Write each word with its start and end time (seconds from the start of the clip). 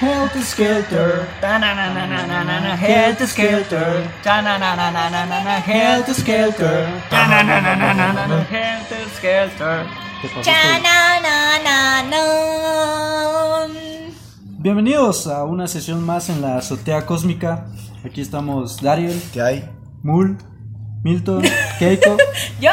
Helter 0.00 0.42
Skelter, 0.42 1.28
Helter 2.76 3.26
Skelter, 3.26 4.08
Helter 5.60 6.14
Skelter, 6.14 6.86
Helter 8.48 9.08
Skelter. 9.16 9.86
Bienvenidos 14.58 15.26
a 15.26 15.44
una 15.44 15.66
sesión 15.66 16.06
más 16.06 16.30
en 16.30 16.40
la 16.40 16.56
azotea 16.56 17.04
cósmica. 17.04 17.66
Aquí 18.04 18.20
estamos 18.22 18.80
Dariel, 18.80 19.20
¿Qué 19.32 19.42
hay? 19.42 19.70
Mul, 20.02 20.38
Milton, 21.02 21.42
Keiko 21.78 22.16
Yo, 22.60 22.70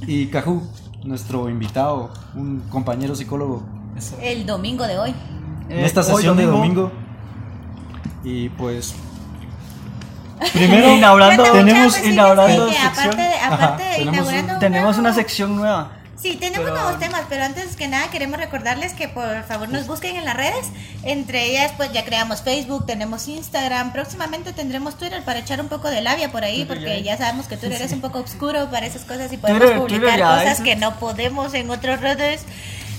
y 0.00 0.26
Cajú, 0.26 0.62
nuestro 1.04 1.48
invitado, 1.48 2.10
un 2.34 2.60
compañero 2.68 3.14
psicólogo 3.14 3.73
el 4.20 4.46
domingo 4.46 4.86
de 4.86 4.98
hoy. 4.98 5.14
en 5.68 5.78
esta 5.84 6.00
Eh, 6.02 6.04
sesión 6.04 6.36
de 6.36 6.46
domingo. 6.46 6.92
Y 8.22 8.48
pues 8.50 8.94
primero 10.52 10.88
Inaugurando- 10.94 11.42
Cuenta, 11.42 11.58
tenemos 11.58 12.04
inaugurando 12.04 12.70
aparte 12.70 13.16
de, 13.22 13.34
aparte 13.38 13.64
Ajá, 13.64 13.76
de 13.76 13.84
tenemos 13.96 14.14
inaugurando 14.14 14.48
un- 14.48 14.54
un 14.54 14.60
Tenemos 14.60 14.96
nuevo- 14.96 15.00
una 15.00 15.14
sección 15.14 15.56
nueva. 15.56 15.90
Sí, 16.16 16.36
tenemos 16.36 16.70
Pero- 16.70 16.80
nuevos 16.82 16.98
temas, 17.00 17.22
pero 17.28 17.44
antes 17.44 17.76
que 17.76 17.86
nada 17.88 18.08
queremos 18.10 18.38
recordarles 18.38 18.94
que 18.94 19.08
por 19.08 19.42
favor 19.44 19.68
nos 19.68 19.86
busquen 19.86 20.16
en 20.16 20.24
las 20.24 20.34
redes. 20.36 20.66
Entre 21.02 21.44
ellas, 21.50 21.72
pues 21.76 21.92
ya 21.92 22.04
creamos 22.04 22.40
Facebook, 22.40 22.86
tenemos 22.86 23.28
Instagram. 23.28 23.92
Próximamente 23.92 24.52
tendremos 24.54 24.96
Twitter 24.96 25.22
para 25.22 25.40
echar 25.40 25.60
un 25.60 25.68
poco 25.68 25.90
de 25.90 26.00
labia 26.00 26.32
por 26.32 26.42
ahí, 26.44 26.64
porque 26.64 27.02
ya 27.02 27.18
sabemos 27.18 27.46
que 27.46 27.56
Twitter 27.58 27.82
es 27.82 27.92
un 27.92 28.00
poco 28.00 28.20
oscuro 28.20 28.70
para 28.70 28.86
esas 28.86 29.02
cosas 29.02 29.30
y 29.32 29.36
podemos 29.36 29.60
Twitter- 29.62 29.78
publicar 29.78 30.00
Twitter 30.02 30.20
cosas 30.24 30.58
es- 30.58 30.64
que 30.64 30.76
no 30.76 30.98
podemos 30.98 31.52
en 31.52 31.68
otras 31.70 32.00
redes. 32.00 32.42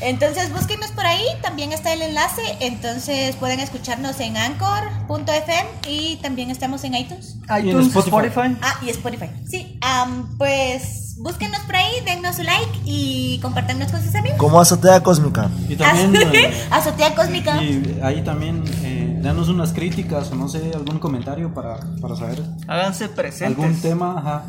Entonces 0.01 0.51
búsquenos 0.51 0.91
por 0.91 1.05
ahí, 1.05 1.23
también 1.41 1.71
está 1.71 1.93
el 1.93 2.01
enlace, 2.01 2.41
entonces 2.59 3.35
pueden 3.37 3.59
escucharnos 3.59 4.19
en 4.19 4.37
anchor.fm 4.37 5.65
y 5.87 6.17
también 6.17 6.51
estamos 6.51 6.83
en 6.83 6.95
iTunes. 6.95 7.37
en 7.49 7.67
iTunes, 7.67 7.87
Spotify. 7.87 8.27
Spotify. 8.27 8.57
Ah, 8.61 8.75
y 8.81 8.89
Spotify. 8.89 9.29
Sí, 9.49 9.77
am, 9.81 10.37
pues 10.37 11.15
búsquenos 11.17 11.61
por 11.61 11.75
ahí, 11.77 11.91
dennos 12.05 12.35
su 12.35 12.43
like 12.43 12.79
y 12.85 13.39
compartannos 13.41 13.91
con 13.91 14.03
sus 14.03 14.13
amigos. 14.15 14.37
Como 14.37 14.59
azotea 14.59 15.01
cósmica. 15.01 15.49
y 15.69 15.75
también 15.75 16.15
eh, 16.35 16.53
Azotea 16.71 17.15
Cósmica. 17.15 17.61
y 17.63 17.99
ahí 18.03 18.21
también 18.23 18.63
eh, 18.83 19.17
danos 19.21 19.47
unas 19.47 19.71
críticas 19.71 20.29
o 20.31 20.35
no 20.35 20.47
sé 20.49 20.71
algún 20.75 20.99
comentario 20.99 21.53
para, 21.53 21.79
para 22.01 22.15
saber 22.15 22.41
Háganse 22.67 23.07
presentes. 23.09 23.57
algún 23.57 23.79
tema, 23.81 24.15
ajá, 24.17 24.43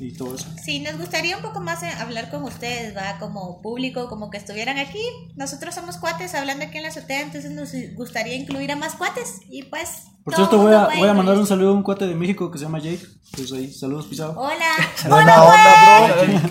y 0.00 0.12
todo 0.12 0.34
eso. 0.34 0.46
Sí, 0.62 0.80
nos 0.80 0.98
gustaría 0.98 1.36
un 1.36 1.42
poco 1.42 1.60
más 1.60 1.82
eh, 1.82 1.90
hablar 1.98 2.30
con 2.30 2.42
ustedes, 2.44 2.96
va, 2.96 3.18
como 3.18 3.60
público, 3.62 4.08
como 4.08 4.30
que 4.30 4.38
estuvieran 4.38 4.78
aquí. 4.78 5.02
Nosotros 5.36 5.74
somos 5.74 5.96
cuates 5.96 6.34
hablando 6.34 6.64
aquí 6.64 6.78
en 6.78 6.84
la 6.84 6.88
azotea, 6.90 7.20
entonces 7.20 7.50
nos 7.50 7.72
gustaría 7.94 8.34
incluir 8.34 8.72
a 8.72 8.76
más 8.76 8.94
cuates 8.94 9.40
y 9.48 9.64
pues. 9.64 10.08
Por 10.24 10.34
cierto, 10.34 10.58
voy 10.58 10.72
a, 10.72 10.86
voy 10.86 11.08
a 11.08 11.14
mandar 11.14 11.36
un 11.36 11.46
saludo 11.46 11.70
a 11.70 11.74
un 11.74 11.82
cuate 11.82 12.06
de 12.06 12.14
México 12.14 12.50
que 12.50 12.58
se 12.58 12.64
llama 12.64 12.78
Jake. 12.78 13.04
Pues 13.36 13.52
ahí, 13.52 13.70
saludos 13.72 14.06
pisado. 14.06 14.38
Hola. 14.38 14.72
Buena 15.08 15.42
Hola, 15.42 16.02
onda, 16.02 16.38
bro. 16.38 16.50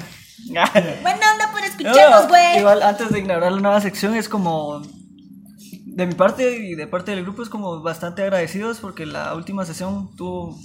Buena 1.02 1.32
onda 1.34 1.52
por 1.52 1.64
escucharnos, 1.64 2.28
güey. 2.28 2.60
Igual 2.60 2.84
antes 2.84 3.10
de 3.12 3.20
inaugurar 3.20 3.52
la 3.52 3.62
nueva 3.62 3.82
sección 3.82 4.16
es 4.16 4.30
como 4.30 4.84
de 5.96 6.08
mi 6.08 6.14
parte 6.16 6.58
y 6.58 6.76
de 6.76 6.88
parte 6.88 7.12
del 7.12 7.24
grupo 7.24 7.44
es 7.44 7.50
como 7.50 7.82
bastante 7.82 8.24
agradecidos 8.24 8.80
porque 8.80 9.06
la 9.06 9.36
última 9.36 9.64
sesión 9.66 10.16
tuvo 10.16 10.58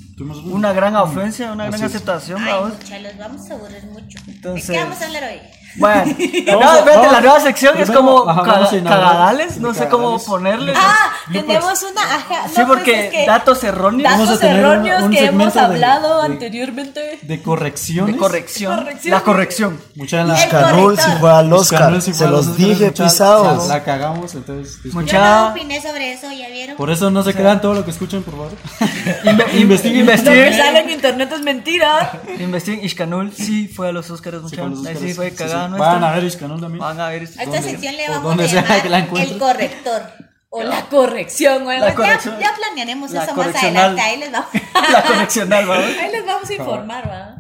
una 0.47 0.73
gran 0.73 0.97
afluencia, 0.97 1.53
una 1.53 1.65
gran 1.67 1.75
Así 1.75 1.85
aceptación, 1.85 2.43
Ay, 2.43 2.65
mucha, 2.65 2.99
los 2.99 3.17
vamos 3.19 3.51
a 3.51 3.55
aburrir 3.55 3.85
mucho. 3.93 4.19
Entonces- 4.27 4.69
¿De 4.69 4.73
qué 4.75 4.81
vamos 4.83 5.01
a 5.03 5.07
hablar 5.07 5.25
hoy? 5.25 5.41
Bueno, 5.77 6.05
la 6.47 6.55
Vamos 6.55 6.65
nueva, 6.65 6.73
a- 6.73 6.79
espérate, 6.79 6.97
vamos- 6.99 7.13
la 7.13 7.21
nueva 7.21 7.41
sección 7.41 7.77
es 7.79 7.83
primero, 7.91 8.01
como 8.01 8.31
ajá, 8.31 8.43
vamos 8.43 8.73
a 8.73 8.77
inaugurar- 8.77 9.01
cagadales, 9.09 9.57
no 9.59 9.75
sé 9.75 9.89
cómo 9.89 10.05
cagadales. 10.19 10.27
ponerle. 10.29 10.73
Ah, 10.77 11.11
tenemos 11.33 11.83
una. 11.83 12.03
Ajá, 12.03 12.43
no, 12.43 12.49
sí, 12.49 12.55
pues 12.55 12.67
porque 12.67 13.05
es 13.07 13.11
que 13.13 13.27
datos 13.27 13.63
erróneos 13.65 14.11
Vamos 14.11 14.29
a 14.29 14.33
datos 14.33 14.41
tener 14.41 14.65
un- 14.65 14.71
erróneos 14.73 15.03
un 15.03 15.11
que 15.11 15.19
hemos 15.25 15.53
segmento 15.53 15.59
de- 15.59 15.65
hablado 15.65 16.21
de- 16.21 16.27
anteriormente. 16.27 17.19
De 17.23 17.43
correcciones. 17.43 18.15
de 18.15 18.19
corrección, 18.19 18.77
Corrección. 18.79 19.11
La 19.13 19.21
corrección. 19.23 19.81
Mucha 19.95 20.25
la, 20.25 20.43
El 20.43 20.51
Canul 20.51 20.99
si 20.99 21.11
fue 21.21 21.31
al 21.33 21.53
Oscar. 21.53 22.03
Se 22.03 22.27
los 22.29 22.57
dije 22.57 22.91
pisados. 22.91 23.69
La, 23.69 23.75
la 23.75 23.85
cagamos, 23.85 24.35
entonces. 24.35 24.79
Mucha- 24.93 25.13
Yo 25.19 25.25
no 25.47 25.49
opiné 25.51 25.81
sobre 25.83 26.13
eso, 26.13 26.31
¿ya 26.33 26.49
vieron? 26.49 26.77
Por 26.77 26.91
eso 26.91 27.11
no 27.11 27.23
se 27.23 27.35
crean 27.35 27.61
todo 27.61 27.75
lo 27.75 27.85
que 27.85 27.91
escuchan, 27.91 28.23
por 28.23 28.35
favor. 28.35 28.53
Inve- 29.25 29.55
Investiguen. 29.61 30.07
Lo 30.07 30.13
que 30.13 30.19
Investiguen. 30.19 30.55
sale 30.57 30.79
en 30.81 30.91
internet 30.91 31.31
es 31.33 31.41
mentira. 31.43 32.21
Investiguen. 32.39 32.85
Ishkanul 32.85 33.33
sí 33.33 33.69
fue 33.69 33.89
a 33.89 33.93
los 33.93 34.11
Oscars, 34.11 34.43
muchachos. 34.43 34.87
Ahí 34.87 34.97
sí 34.97 35.15
fue 35.15 35.31
sí. 35.31 35.37
Nuestra. 35.67 35.93
Van 35.95 36.05
a 36.05 36.11
ver 36.13 36.25
Iscanul 36.25 36.61
también. 36.61 36.79
Van 36.81 37.01
a 37.01 37.09
ver. 37.09 37.23
A 37.23 37.43
esta 37.43 37.63
sección 37.63 37.97
le 37.97 38.09
vamos 38.09 38.39
a 38.39 38.47
llamar 38.47 38.87
el 39.21 39.39
corrector. 39.39 40.03
O 40.51 40.63
la 40.63 40.89
corrección, 40.89 41.67
o 41.67 41.71
algo. 41.71 41.85
La 41.87 41.95
Ya-. 41.95 42.39
Ya, 42.41 42.55
planearemos 42.57 43.11
La 43.11 43.25
eso 43.25 43.35
más 43.35 43.55
adelante. 43.55 44.01
Ahí 44.01 44.19
les 44.19 44.31
vamos. 44.33 44.49
La 44.93 45.03
correccional. 45.03 45.71
Ahí 45.73 46.13
les 46.13 46.25
vamos 46.25 46.49
a 46.49 46.55
informar, 46.55 47.09
¿va? 47.11 47.35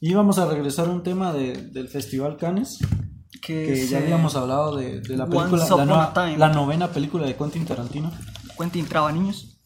Y 0.00 0.14
vamos 0.14 0.38
a 0.38 0.46
regresar 0.46 0.86
a 0.86 0.90
un 0.90 1.02
tema 1.02 1.32
de- 1.34 1.56
del 1.72 1.88
Festival 1.88 2.36
Cannes. 2.38 2.78
Que 3.42 3.86
ya 3.86 3.98
habíamos 3.98 4.36
hablado 4.36 4.76
de, 4.76 5.00
de 5.00 5.16
la 5.16 5.24
Once 5.24 5.36
película, 5.36 5.64
Upon 5.66 5.78
la, 5.78 5.84
nueva- 5.84 6.04
a 6.04 6.14
Time. 6.14 6.38
la 6.38 6.48
novena 6.50 6.88
película 6.88 7.26
de 7.26 7.36
Quentin 7.36 7.64
Tarantino. 7.66 8.10
Quentin 8.58 8.86
traba 8.86 9.10
niños. 9.12 9.58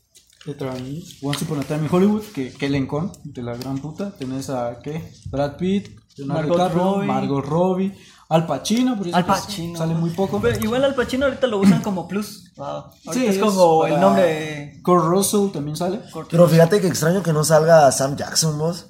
de 0.47 0.55
Travis, 0.55 1.19
Once 1.23 1.45
Upon 1.45 1.61
a 1.61 1.63
Time 1.63 1.87
in 1.87 1.89
Hollywood, 1.91 2.23
que, 2.35 2.53
que 2.53 2.67
elencón 2.67 3.13
de 3.25 3.43
la 3.43 3.55
gran 3.57 3.79
puta. 3.79 4.11
Tenés 4.17 4.51
a, 4.51 4.79
¿qué? 4.83 5.13
Brad 5.31 5.57
Pitt, 5.57 5.89
Leonardo 6.17 6.49
Margot 6.49 6.57
DiCaprio, 6.57 6.85
Robbie. 6.85 7.07
Margot 7.07 7.45
Robbie, 7.45 7.99
Al 8.29 8.47
Pacino, 8.47 8.97
pero 9.01 9.17
Al 9.17 9.25
Pacino. 9.27 9.79
sale 9.79 9.95
muy 9.95 10.11
poco. 10.11 10.41
Pero 10.41 10.59
igual 10.65 10.85
Al 10.85 10.95
Pacino 10.95 11.27
ahorita 11.27 11.47
lo 11.47 11.59
usan 11.59 11.83
como 11.83 12.07
plus. 12.09 12.53
Wow. 12.57 12.85
Sí, 13.13 13.27
es 13.27 13.39
como 13.39 13.85
el 13.87 14.01
nombre 14.01 14.23
de. 14.23 14.83
Kurt 14.83 15.05
Russell 15.05 15.51
también 15.53 15.77
sale. 15.77 16.01
Pero 16.31 16.49
fíjate 16.49 16.81
que 16.81 16.87
extraño 16.87 17.23
que 17.23 17.33
no 17.33 17.45
salga 17.45 17.91
Sam 17.93 18.17
Jackson, 18.17 18.59
vos. 18.59 18.87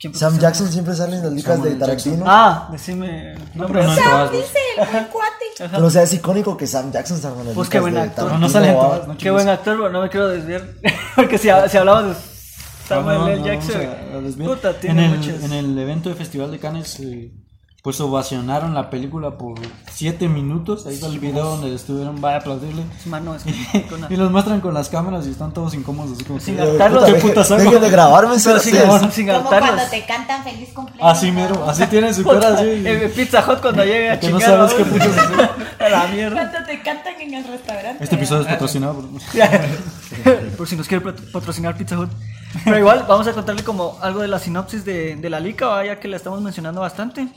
¿Quién 0.00 0.14
Sam 0.14 0.38
Jackson 0.38 0.68
siempre 0.70 0.94
sale 0.94 1.16
en 1.16 1.24
las 1.24 1.32
licas 1.32 1.60
de. 1.62 1.74
Tarantino. 1.74 2.24
Ah, 2.28 2.68
decime. 2.70 3.34
No, 3.54 3.66
pero 3.66 3.82
no 3.82 3.88
vos. 3.88 4.32
Dice 4.32 4.58
el 4.78 5.06
cuate. 5.08 5.34
Pero 5.58 5.86
o 5.86 5.90
sea, 5.90 6.02
es 6.04 6.12
icónico 6.14 6.56
que 6.56 6.68
Sam 6.68 6.92
Jackson 6.92 7.18
salga 7.20 7.40
en 7.40 7.46
las 7.46 7.54
Pues 7.56 7.66
licas 7.66 7.72
qué 7.72 7.80
buen 7.80 7.94
de 7.94 8.00
actor. 8.02 8.14
Tarantino. 8.26 8.38
No 8.46 8.48
sale 8.52 8.68
en 8.68 8.76
¿va? 8.76 8.80
todas, 8.80 9.08
¿no? 9.08 9.16
Qué 9.16 9.30
buen 9.32 9.48
actor, 9.48 9.76
pero 9.76 9.90
no 9.90 10.02
me 10.02 10.08
quiero 10.08 10.28
desviar. 10.28 10.68
Porque 11.16 11.36
si, 11.36 11.48
si 11.68 11.76
hablamos 11.76 12.04
de 12.04 12.10
Samuel 12.88 13.28
L. 13.28 13.42
Jackson. 13.44 13.80
en, 14.82 14.98
el, 14.98 15.10
muchos. 15.18 15.42
en 15.44 15.52
el 15.52 15.78
evento 15.78 16.08
de 16.08 16.14
Festival 16.14 16.50
de 16.50 16.58
Cannes, 16.58 16.98
eh, 17.00 17.30
pues 17.82 18.00
ovacionaron 18.00 18.74
la 18.74 18.90
película 18.90 19.38
por 19.38 19.54
7 19.92 20.28
minutos. 20.28 20.84
Ahí 20.86 20.94
está 20.94 21.06
el 21.06 21.18
video 21.20 21.44
donde 21.44 21.74
estuvieron, 21.74 22.22
va 22.22 22.34
a 22.34 22.36
aplaudirle. 22.38 22.82
Mano, 23.06 23.34
es 23.34 23.44
Y 24.10 24.16
los 24.16 24.30
muestran 24.30 24.60
con 24.60 24.74
las 24.74 24.88
cámaras 24.88 25.26
y 25.26 25.30
están 25.30 25.52
todos 25.52 25.74
incómodos, 25.74 26.12
así 26.12 26.24
como 26.24 26.40
Sin 26.40 26.56
que, 26.56 26.62
hartarlos. 26.62 27.04
puta, 27.04 27.06
¿Qué 27.06 27.12
deje- 27.18 27.28
putas 27.28 27.50
hago? 27.50 27.62
Dejen 27.62 27.80
de 27.80 27.90
grabarme, 27.90 28.34
sin, 28.38 28.42
cerotes. 28.58 29.14
sin 29.14 29.26
Como 29.26 29.38
altarlos. 29.38 29.70
cuando 29.70 29.90
te 29.90 30.04
cantan 30.06 30.44
feliz 30.44 30.68
cumpleaños. 30.74 31.16
Así 31.18 31.30
mero, 31.30 31.64
así 31.68 31.86
tienen 31.86 32.14
su 32.14 32.24
cara 32.24 32.54
así. 32.54 32.84
Pizza 33.14 33.44
Hut 33.48 33.60
cuando 33.60 33.84
llega 33.84 34.14
a 34.14 34.20
Que 34.20 34.30
no 34.30 34.38
chingar. 34.40 34.56
sabes 34.68 34.74
qué 34.74 34.84
putas 34.84 35.18
hacer. 35.18 35.50
A 35.78 35.88
la 35.88 36.06
mierda. 36.08 36.50
Cuando 36.50 36.66
te 36.68 36.82
cantan 36.82 37.20
en 37.20 37.34
el 37.34 37.44
restaurante. 37.46 38.02
Este 38.04 38.16
episodio 38.16 38.40
es 38.42 38.48
patrocinado 38.48 38.94
por... 38.94 39.04
Por 40.56 40.66
si 40.68 40.74
nos 40.76 40.88
quiere 40.88 41.04
pat- 41.04 41.20
patrocinar 41.32 41.76
Pizza 41.76 41.96
Hut. 41.98 42.10
Pero 42.64 42.78
igual, 42.78 43.04
vamos 43.08 43.26
a 43.26 43.32
contarle 43.32 43.62
como 43.62 43.98
algo 44.00 44.20
de 44.20 44.28
la 44.28 44.38
sinopsis 44.38 44.84
de, 44.84 45.16
de 45.16 45.30
la 45.30 45.40
lica, 45.40 45.66
¿va? 45.66 45.84
ya 45.84 46.00
que 46.00 46.08
la 46.08 46.16
estamos 46.16 46.40
mencionando 46.40 46.80
bastante. 46.80 47.28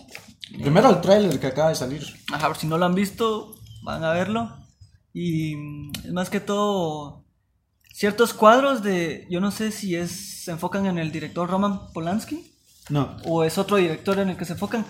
Primero 0.62 0.90
el 0.90 1.02
tráiler 1.02 1.40
que 1.40 1.48
acaba 1.48 1.70
de 1.70 1.76
salir. 1.76 2.06
Ajá, 2.32 2.48
por 2.48 2.58
si 2.58 2.68
no 2.68 2.78
lo 2.78 2.86
han 2.86 2.96
visto, 2.96 3.56
van 3.84 4.04
a 4.04 4.12
verlo. 4.14 4.52
Y 5.14 5.56
mm, 5.56 5.92
es 6.06 6.12
más 6.12 6.30
que 6.30 6.40
todo 6.40 7.26
ciertos 7.94 8.34
cuadros 8.34 8.84
de, 8.84 9.28
yo 9.30 9.40
no 9.40 9.52
sé 9.52 9.72
si 9.72 9.96
es 9.96 10.44
se 10.44 10.52
enfocan 10.52 10.86
en 10.88 10.98
el 10.98 11.12
director 11.12 11.48
Roman 11.48 11.92
Polanski 11.94 12.52
No, 12.90 13.16
o 13.26 13.44
es 13.44 13.58
otro 13.58 13.78
director 13.78 14.18
en 14.20 14.30
el 14.30 14.38
que 14.38 14.46
se 14.46 14.54
enfocan. 14.54 14.86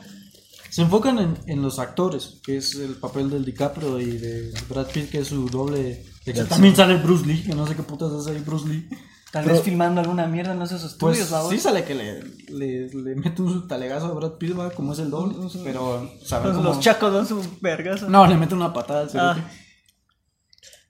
se 0.70 0.82
enfocan 0.82 1.20
en, 1.20 1.38
en 1.48 1.62
los 1.62 1.78
actores, 1.80 2.40
que 2.44 2.58
es 2.58 2.76
el 2.76 2.96
papel 2.96 3.30
del 3.30 3.44
DiCaprio 3.44 4.00
y 4.00 4.18
de 4.18 4.54
Brad 4.70 4.88
Pitt, 4.88 5.10
que 5.10 5.20
es 5.20 5.28
su 5.28 5.50
doble... 5.50 6.06
También 6.48 6.76
sale 6.76 6.96
Bruce 6.98 7.26
Lee, 7.26 7.44
que 7.44 7.54
no 7.54 7.68
sé 7.68 7.76
qué 7.76 7.84
putas 7.84 8.12
hace 8.14 8.32
ahí 8.32 8.40
Bruce 8.40 8.68
Lee. 8.68 8.88
Tal 9.32 9.44
Pero- 9.44 9.56
vez 9.56 9.64
filmando 9.64 10.02
alguna 10.02 10.28
mierda 10.28 10.52
en 10.54 10.62
esos 10.62 10.82
Pues 10.82 11.18
estudios, 11.18 11.34
¿va, 11.34 11.42
vos? 11.44 11.52
sí 11.52 11.60
sale 11.60 11.86
que 11.86 11.96
le, 11.96 12.22
le, 12.50 12.90
le 12.90 13.16
mete 13.16 13.42
un 13.42 13.66
talegazo 13.68 14.08
a 14.08 14.14
Brad 14.14 14.32
Pitt, 14.34 14.60
¿va? 14.60 14.72
como 14.72 14.92
es 14.92 15.00
el 15.00 15.10
doble, 15.10 15.36
pero 15.64 16.10
saber 16.26 16.48
Los, 16.48 16.58
cómo... 16.58 16.70
los 16.70 16.80
chacos 16.82 17.14
dan 17.14 17.26
su 17.26 17.42
vergas. 17.62 18.02
No, 18.04 18.28
le 18.28 18.36
mete 18.36 18.54
una 18.56 18.74
patada 18.74 19.02
al 19.02 19.10
Ah. 19.18 19.38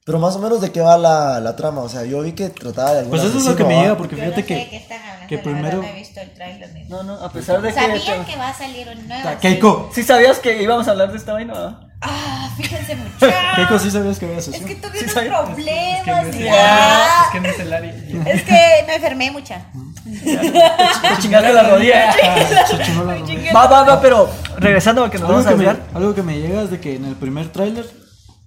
Pero 0.03 0.17
más 0.17 0.35
o 0.35 0.39
menos 0.39 0.59
de 0.61 0.71
qué 0.71 0.81
va 0.81 0.97
la, 0.97 1.39
la 1.39 1.55
trama. 1.55 1.81
O 1.81 1.87
sea, 1.89 2.03
yo 2.03 2.21
vi 2.23 2.31
que 2.33 2.49
trataba 2.49 2.93
de 2.93 2.97
algún 2.99 3.11
Pues 3.11 3.23
eso 3.23 3.37
es 3.37 3.45
lo 3.45 3.55
que 3.55 3.63
me 3.63 3.75
¿va? 3.75 3.81
llega, 3.83 3.97
porque 3.97 4.15
Yo 4.15 4.25
no 4.25 4.31
fíjate 4.31 4.47
sé 4.47 4.53
de 4.55 4.63
qué 4.63 4.69
que... 4.71 4.77
están 4.77 4.99
hablando. 4.99 5.27
que 5.27 5.35
la 5.35 5.41
verdad 5.43 5.53
primero- 5.61 5.81
No 5.83 5.87
he 5.87 5.93
visto 5.93 6.19
el 6.21 6.33
trailer 6.33 6.73
ni 6.73 6.83
No, 6.85 7.03
no, 7.03 7.13
a 7.13 7.31
pesar 7.31 7.61
de 7.61 7.67
que... 7.69 7.75
Sabían 7.75 8.25
que 8.25 8.35
va 8.35 8.49
a 8.49 8.53
salir 8.57 8.87
un 8.89 9.07
nuevo. 9.07 9.29
Keiko, 9.39 9.89
Sí 9.93 10.01
sabías 10.01 10.39
que 10.39 10.63
íbamos 10.63 10.87
a 10.87 10.91
hablar 10.91 11.11
de 11.11 11.17
esta 11.19 11.33
vaina, 11.33 11.53
¿va? 11.53 11.90
Ah, 12.01 12.49
fíjense 12.57 12.95
mucho. 12.97 13.27
Keiko, 13.55 13.79
sí 13.79 13.91
sabías 13.91 14.17
que 14.19 14.25
había 14.25 14.37
Es 14.39 14.45
sesión. 14.45 14.65
que 14.67 14.75
tuve 14.75 14.97
Sí, 14.97 15.03
unos 15.03 15.13
sabía. 15.13 15.43
problemas. 15.43 15.97
Es 15.99 16.03
que 16.03 16.11
no 16.11 16.27
es 16.29 16.37
ya. 16.39 17.21
Es 17.23 17.29
que 17.31 17.39
no 17.39 17.47
es 17.47 17.59
el 17.59 17.73
área. 17.73 17.93
Es 18.25 18.43
que 18.43 18.83
me 18.87 18.95
enfermé 18.95 19.31
mucha. 19.31 19.61
Te 20.03 21.21
chingaste 21.21 21.53
la 21.53 21.63
rodilla. 21.63 22.15
Ah, 22.23 22.65
se 22.67 22.79
chingó 22.83 23.03
la 23.03 23.15
rodilla. 23.15 23.53
Va, 23.53 23.67
va, 23.67 23.83
va, 23.83 24.01
pero 24.01 24.29
regresando 24.57 25.03
a 25.05 25.11
que 25.11 25.19
nos 25.19 25.29
vamos 25.29 25.45
a 25.45 25.49
que, 25.49 25.55
me, 25.55 25.67
algo 25.93 26.15
que 26.15 26.23
me 26.23 26.39
llega 26.39 26.63
es 26.63 26.71
de 26.71 26.79
que 26.79 26.95
en 26.95 27.05
el 27.05 27.15
primer 27.15 27.49
tráiler, 27.51 27.85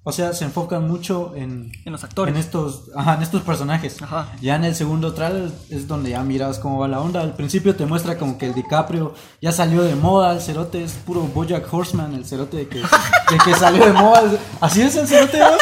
o 0.07 0.13
sea, 0.13 0.35
se 0.35 0.45
enfocan 0.45 0.87
mucho 0.87 1.33
en, 1.35 1.73
en 1.85 1.93
los 1.93 2.05
actores. 2.05 2.35
en 2.35 2.39
estos, 2.39 2.91
ajá, 2.95 3.15
en 3.15 3.23
estos 3.23 3.41
personajes. 3.43 4.03
Ajá. 4.03 4.29
Ya 4.43 4.57
en 4.57 4.65
el 4.65 4.75
segundo 4.75 5.15
tráiler 5.15 5.51
es 5.71 5.89
donde 5.89 6.11
ya 6.11 6.23
miras 6.23 6.59
cómo 6.59 6.79
va 6.79 6.89
la 6.89 7.01
onda. 7.01 7.23
Al 7.23 7.35
principio 7.35 7.75
te 7.75 7.87
muestra 7.87 8.19
como 8.19 8.37
que 8.37 8.47
el 8.47 8.55
DiCaprio 8.55 9.15
ya 9.41 9.51
salió 9.51 9.83
de 9.83 9.95
moda, 9.95 10.33
el 10.35 10.43
cerote 10.43 10.85
es 10.85 10.93
puro 10.93 11.23
BoJack 11.23 11.73
Horseman, 11.73 12.13
el 12.15 12.27
cerote 12.27 12.59
de 12.59 12.69
que, 12.69 12.79
de 12.81 13.39
que 13.45 13.55
salió 13.55 13.85
de 13.87 13.93
moda. 13.95 14.23
Así 14.61 14.83
es 14.83 14.95
el 14.97 15.09
cerote, 15.09 15.39
¿no? 15.39 15.47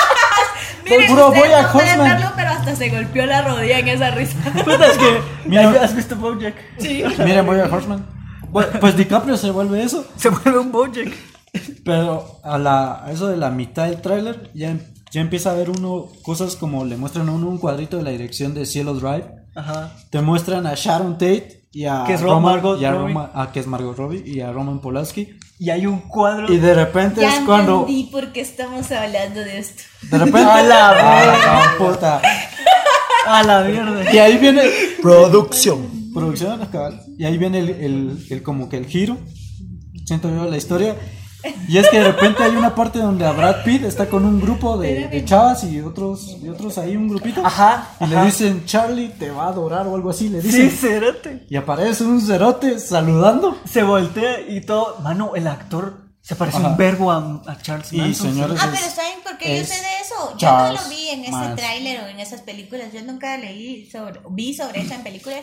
Miren, 0.84 1.06
puro 1.06 1.28
Bojack 1.28 1.72
no 1.72 1.78
Horseman. 1.78 2.08
verlo, 2.10 2.32
pero 2.34 2.50
hasta 2.50 2.74
se 2.74 2.90
golpeó 2.90 3.24
la 3.26 3.42
rodilla 3.42 3.78
en 3.78 3.88
esa 3.88 4.10
risa. 4.10 4.36
Puta, 4.64 4.86
es 4.88 4.98
que. 4.98 5.20
Mira. 5.46 5.70
¿Has 5.84 5.94
visto 5.94 6.16
Bojack? 6.16 6.56
Sí. 6.78 7.04
Miren 7.18 7.46
BoJack 7.46 7.72
Horseman. 7.72 8.04
Bueno, 8.50 8.72
pues 8.80 8.96
DiCaprio 8.96 9.36
se 9.36 9.50
vuelve 9.52 9.82
eso. 9.84 10.04
Se 10.16 10.28
vuelve 10.28 10.58
un 10.58 10.72
Bojack. 10.72 11.12
Pero 11.84 12.40
a, 12.42 12.58
la, 12.58 13.04
a 13.04 13.12
eso 13.12 13.28
de 13.28 13.36
la 13.36 13.50
mitad 13.50 13.86
del 13.86 14.00
tráiler 14.00 14.50
ya, 14.54 14.76
ya 15.10 15.20
empieza 15.20 15.50
a 15.50 15.54
ver 15.54 15.68
uno 15.70 16.06
cosas 16.22 16.56
como 16.56 16.84
le 16.84 16.96
muestran 16.96 17.28
a 17.28 17.32
uno 17.32 17.48
un 17.48 17.58
cuadrito 17.58 17.96
de 17.98 18.02
la 18.04 18.10
dirección 18.10 18.54
de 18.54 18.64
Cielo 18.66 18.94
Drive. 18.94 19.26
Ajá. 19.54 19.92
Te 20.10 20.22
muestran 20.22 20.66
a 20.66 20.74
Sharon 20.74 21.14
Tate 21.14 21.66
y 21.72 21.84
a 21.84 22.04
Que 22.06 22.14
es 22.14 22.20
Roman, 22.22 22.42
Margot 22.54 22.80
y 22.80 22.84
a 22.86 22.92
Robbie. 22.92 23.12
Roma- 23.14 23.30
ah, 23.34 23.50
que 23.52 23.60
es 23.60 23.66
Margot 23.66 23.96
Robbie 23.96 24.22
y 24.24 24.40
a 24.40 24.50
Roman 24.52 24.80
Polanski. 24.80 25.36
Y 25.58 25.68
hay 25.70 25.86
un 25.86 26.00
cuadro. 26.00 26.50
Y 26.52 26.56
de 26.56 26.74
repente 26.74 27.20
Ya 27.20 27.36
es 27.36 27.44
cuando 27.44 27.80
entendí 27.80 28.04
por 28.04 28.32
qué 28.32 28.40
estamos 28.40 28.90
hablando 28.90 29.40
de 29.40 29.58
esto. 29.58 29.82
de 30.10 30.18
repente 30.18 30.40
A 30.50 30.62
la 30.62 30.90
¡Ah, 30.94 31.74
puta! 31.78 32.22
A 33.26 33.42
la 33.42 33.62
mierda. 33.62 34.12
Y 34.12 34.18
ahí 34.18 34.38
viene 34.38 34.62
Producción. 35.02 36.10
producción 36.14 36.64
cabal. 36.66 37.02
Y 37.18 37.24
ahí 37.24 37.36
viene 37.36 37.58
el, 37.60 37.68
el- 37.70 38.26
el 38.30 38.42
como 38.42 38.68
que 38.70 38.78
el 38.78 38.86
giro. 38.86 39.18
Siento 40.06 40.28
yo 40.34 40.46
la 40.48 40.56
historia. 40.56 40.96
Y 41.68 41.78
es 41.78 41.88
que 41.88 41.98
de 41.98 42.04
repente 42.12 42.42
hay 42.42 42.52
una 42.54 42.74
parte 42.74 42.98
donde 42.98 43.24
a 43.26 43.32
Brad 43.32 43.64
Pitt 43.64 43.84
está 43.84 44.08
con 44.08 44.24
un 44.24 44.40
grupo 44.40 44.76
de, 44.78 45.08
de 45.08 45.24
chavas 45.24 45.64
y 45.64 45.80
otros, 45.80 46.36
y 46.42 46.48
otros 46.48 46.78
ahí, 46.78 46.96
un 46.96 47.08
grupito. 47.08 47.44
Aja, 47.44 47.90
Y 48.00 48.06
le 48.06 48.16
ajá. 48.16 48.24
dicen, 48.26 48.64
Charlie 48.66 49.08
te 49.08 49.30
va 49.30 49.44
a 49.44 49.48
adorar 49.48 49.86
o 49.86 49.94
algo 49.94 50.10
así. 50.10 50.28
Le 50.28 50.40
Sí, 50.42 50.48
dicen. 50.48 50.70
cerote. 50.70 51.46
Y 51.50 51.56
aparece 51.56 52.04
un 52.04 52.20
cerote 52.20 52.78
saludando. 52.78 53.58
Se 53.64 53.82
voltea 53.82 54.40
y 54.48 54.60
todo. 54.60 54.98
Mano, 55.00 55.32
el 55.34 55.46
actor 55.48 56.02
se 56.20 56.36
parece 56.36 56.58
Ajá. 56.58 56.68
un 56.68 56.76
verbo 56.76 57.10
a, 57.10 57.42
a 57.46 57.58
Charles 57.60 57.92
Y, 57.92 57.96
Manson. 57.98 58.28
señores, 58.32 58.58
Ah, 58.62 58.68
pero 58.72 58.86
¿saben 58.94 59.20
por 59.24 59.36
qué 59.38 59.58
yo 59.58 59.64
sé 59.64 59.74
de 59.74 59.96
eso? 60.02 60.30
Yo 60.32 60.38
Charles 60.38 60.80
no 60.80 60.88
lo 60.88 60.94
vi 60.94 61.08
en 61.08 61.24
ese 61.24 61.56
tráiler 61.56 62.00
o 62.02 62.06
en 62.06 62.20
esas 62.20 62.42
películas. 62.42 62.92
Yo 62.92 63.02
nunca 63.02 63.36
leí 63.38 63.90
sobre, 63.90 64.20
vi 64.30 64.54
sobre 64.54 64.82
eso 64.82 64.94
en 64.94 65.02
películas. 65.02 65.40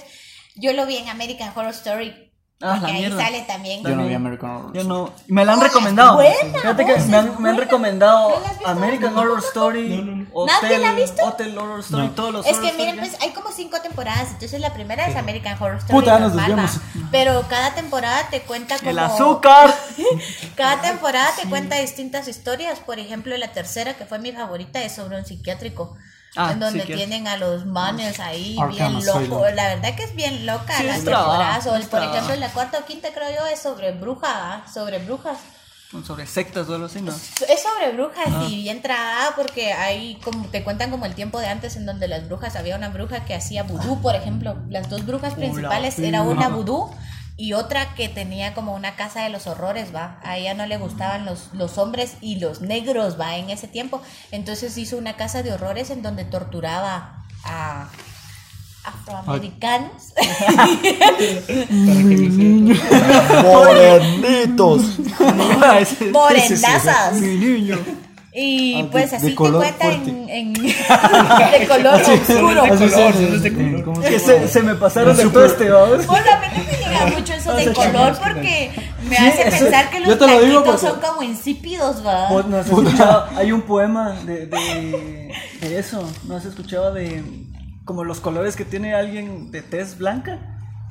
Yo 0.55 0.71
lo 0.73 0.85
vi 0.85 0.95
en 0.97 1.09
American 1.09 1.51
Horror 1.55 1.71
Story. 1.73 2.28
Ah, 2.61 2.71
porque 2.77 2.91
la 2.91 2.97
ahí 2.97 3.05
mierda. 3.05 3.23
sale 3.23 3.41
también. 3.43 3.83
Yo 3.83 3.95
no 3.95 4.05
vi 4.05 4.13
American 4.13 4.49
Horror. 4.51 4.73
Yo 4.73 4.83
no. 4.83 5.13
Me 5.27 5.45
la 5.45 5.53
han 5.53 5.59
Oh, 5.59 5.63
recomendado. 5.63 6.15
buena, 6.15 6.59
Fíjate 6.59 6.85
que 6.85 6.97
me 6.97 7.17
han, 7.17 7.41
me 7.41 7.53
recomendado 7.53 8.29
¿No? 8.61 8.67
American 8.67 9.17
Horror 9.17 9.39
Story, 9.39 9.87
¿Nadie 9.97 10.27
Hotel, 10.33 10.81
la 10.81 10.89
ha 10.89 10.93
visto? 10.93 11.23
Hotel 11.25 11.57
Horror 11.57 11.79
Story, 11.79 12.07
No. 12.07 12.11
todos 12.11 12.33
los 12.33 12.45
Es 12.45 12.57
que 12.57 12.73
miren, 12.73 12.97
pues 12.99 13.15
hay 13.21 13.29
como 13.29 13.51
cinco 13.51 13.79
temporadas. 13.81 14.31
Entonces 14.31 14.59
la 14.59 14.73
primera 14.73 15.07
es 15.07 15.15
American 15.15 15.55
Horror 15.61 15.77
Story. 15.77 15.93
Puta, 15.99 16.13
ya 16.13 16.19
nos 16.19 16.33
normal, 16.33 16.55
desviamos. 16.67 17.09
Pero 17.11 17.43
cada 17.47 17.73
temporada 17.75 18.27
te 18.29 18.41
cuenta 18.41 18.77
como. 18.77 18.89
El 18.91 18.99
azúcar. 18.99 19.73
Cada 20.55 20.81
temporada 20.81 21.29
te 21.41 21.47
cuenta 21.47 21.77
distintas 21.77 22.27
historias. 22.27 22.79
Por 22.79 22.99
ejemplo, 22.99 23.37
la 23.37 23.53
tercera, 23.53 23.93
que 23.93 24.05
fue 24.05 24.19
mi 24.19 24.31
favorita, 24.33 24.81
es 24.83 24.93
sobre 24.95 25.17
un 25.17 25.25
psiquiátrico. 25.25 25.95
Ah, 26.35 26.51
en 26.51 26.59
donde 26.59 26.83
tienen 26.83 27.27
a 27.27 27.37
los 27.37 27.65
manes 27.65 28.19
ahí 28.19 28.55
bien 28.69 29.03
loco. 29.05 29.45
La 29.55 29.67
verdad 29.75 29.95
que 29.95 30.03
es 30.03 30.15
bien 30.15 30.45
loca 30.45 30.77
Sí, 30.77 30.83
la 30.83 30.93
temporada. 30.95 31.59
por 31.89 32.03
ejemplo, 32.03 32.35
la 32.35 32.49
cuarta 32.49 32.77
o 32.79 32.85
quinta 32.85 33.09
creo 33.13 33.29
yo 33.35 33.45
es 33.47 33.59
sobre 33.59 33.91
bruja, 33.93 34.27
¿va? 34.27 34.71
sobre 34.71 34.99
brujas. 34.99 35.37
Sobre 36.05 36.27
sectas 36.27 36.69
o 36.69 36.75
algo 36.75 36.85
así, 36.85 37.01
¿no? 37.01 37.11
Es 37.11 37.63
sobre 37.63 37.91
brujas 37.93 38.27
Ah. 38.27 38.45
y 38.47 38.61
bien 38.61 38.79
trabada 38.83 39.33
porque 39.35 39.73
hay 39.73 40.17
como 40.23 40.45
te 40.49 40.63
cuentan 40.63 40.91
como 40.91 41.07
el 41.07 41.15
tiempo 41.15 41.39
de 41.39 41.47
antes 41.47 41.75
en 41.77 41.87
donde 41.87 42.07
las 42.07 42.27
brujas 42.27 42.55
había 42.55 42.75
una 42.75 42.89
bruja 42.89 43.25
que 43.25 43.33
hacía 43.33 43.63
vudú, 43.63 43.99
por 43.99 44.13
ejemplo, 44.15 44.55
las 44.69 44.87
dos 44.87 45.03
brujas 45.07 45.33
principales 45.33 45.97
era 45.97 46.21
una 46.21 46.47
vudú 46.49 46.91
y 47.39 47.53
otra 47.53 47.95
que 47.95 48.09
tenía 48.09 48.53
como 48.53 48.75
una 48.75 48.97
casa 48.97 49.23
de 49.23 49.29
los 49.29 49.47
horrores, 49.47 49.95
va. 49.95 50.19
A 50.23 50.37
ella 50.37 50.53
no 50.55 50.65
le 50.65 50.75
gustaban 50.75 51.23
los, 51.23 51.47
los 51.53 51.77
hombres 51.77 52.17
y 52.19 52.37
los 52.37 52.59
negros, 52.59 53.17
va, 53.17 53.37
en 53.37 53.49
ese 53.49 53.69
tiempo. 53.69 54.01
Entonces 54.31 54.77
hizo 54.77 54.97
una 54.97 55.15
casa 55.15 55.41
de 55.41 55.53
horrores 55.53 55.89
en 55.89 56.01
donde 56.01 56.25
torturaba 56.25 57.23
a 57.45 57.87
afroamericanos. 58.83 60.13
Morenitos. 63.43 64.99
Morendazas. 66.11 67.13
Mi 67.13 67.37
niño. 67.37 67.77
Y 68.41 68.75
Ah, 68.75 68.83
de- 68.83 68.89
pues 68.89 69.11
de 69.11 69.17
así 69.17 69.29
te 69.29 69.35
color 69.35 69.61
cuenta 69.61 69.85
en, 69.91 70.03
fuerte. 70.03 70.39
en- 70.39 70.53
de 71.61 71.67
color 71.67 72.01
oscuro. 72.01 72.49
Color, 72.61 72.69
los 72.69 73.43
de 73.43 73.53
color. 73.53 73.83
¿cómo 73.83 74.01
Que 74.01 74.19
se 74.19 74.47
se, 74.47 74.63
me 74.63 74.75
pasaron 74.75 75.17
de 75.17 75.25
todo 75.29 75.45
este, 75.45 75.69
vamos. 75.69 76.05
Pues 76.05 76.21
a 76.21 76.39
mí 76.39 76.47
no 76.55 76.63
me 76.63 76.77
llega 76.77 77.05
mucho 77.17 77.33
eso 77.33 77.53
de 77.55 77.73
color 77.73 78.17
porque 78.17 78.71
me 79.09 79.15
Sí, 79.17 79.25
hace 79.27 79.47
eso- 79.49 79.63
pensar 79.65 79.89
que 79.89 79.99
los 79.99 80.09
te 80.17 80.25
porque- 80.63 80.77
son 80.77 80.99
como 81.01 81.23
insípidos, 81.23 82.05
va. 82.05 82.29
No 82.43 82.57
has 82.57 82.67
escuchado, 82.67 83.25
hay 83.35 83.51
un 83.51 83.61
poema 83.63 84.11
de, 84.25 84.45
de, 84.45 85.31
de 85.61 85.79
eso, 85.79 86.09
¿no 86.25 86.35
has 86.37 86.45
escuchado 86.45 86.93
de 86.93 87.23
como 87.85 88.03
los 88.03 88.19
colores 88.19 88.55
que 88.55 88.65
tiene 88.65 88.93
alguien 88.93 89.51
de 89.51 89.61
tez 89.63 89.97
blanca 89.97 90.37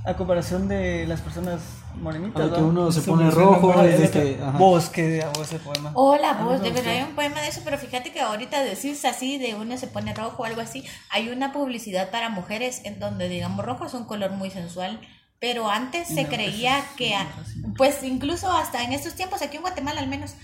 a 0.04 0.14
comparación 0.14 0.68
de 0.68 1.06
las 1.06 1.20
personas 1.20 1.60
morenitas? 2.00 2.42
Ah, 2.50 2.54
que 2.54 2.60
¿va? 2.60 2.66
uno 2.66 2.92
se 2.92 3.02
pone 3.02 3.30
rojo 3.30 3.82
desde 3.82 4.10
que... 4.10 4.38
ajá. 4.42 4.58
Vos, 4.58 4.88
que 4.88 5.18
ese 5.18 5.58
poema. 5.58 5.90
Hola, 5.94 6.34
vos, 6.34 6.60
de 6.60 6.70
verdad 6.70 6.92
hay 6.94 7.02
un 7.02 7.14
poema 7.14 7.40
de 7.40 7.48
eso, 7.48 7.60
pero 7.64 7.78
fíjate 7.78 8.12
que 8.12 8.20
ahorita 8.20 8.62
decís 8.62 9.04
así, 9.04 9.38
de 9.38 9.54
una 9.54 9.76
se 9.76 9.86
pone 9.86 10.14
rojo 10.14 10.42
o 10.42 10.44
algo 10.44 10.60
así, 10.60 10.84
hay 11.10 11.28
una 11.28 11.52
publicidad 11.52 12.10
para 12.10 12.28
mujeres 12.28 12.82
en 12.84 12.98
donde, 12.98 13.28
digamos, 13.28 13.64
rojo 13.64 13.86
es 13.86 13.94
un 13.94 14.04
color 14.04 14.30
muy 14.32 14.50
sensual, 14.50 15.00
pero 15.40 15.70
antes 15.70 16.08
se 16.08 16.26
creía 16.26 16.82
que, 16.96 17.14
a- 17.14 17.26
pues 17.76 18.02
incluso 18.02 18.50
hasta 18.52 18.82
en 18.82 18.92
estos 18.92 19.14
tiempos, 19.14 19.42
aquí 19.42 19.56
en 19.56 19.62
Guatemala 19.62 20.00
al 20.00 20.08
menos, 20.08 20.34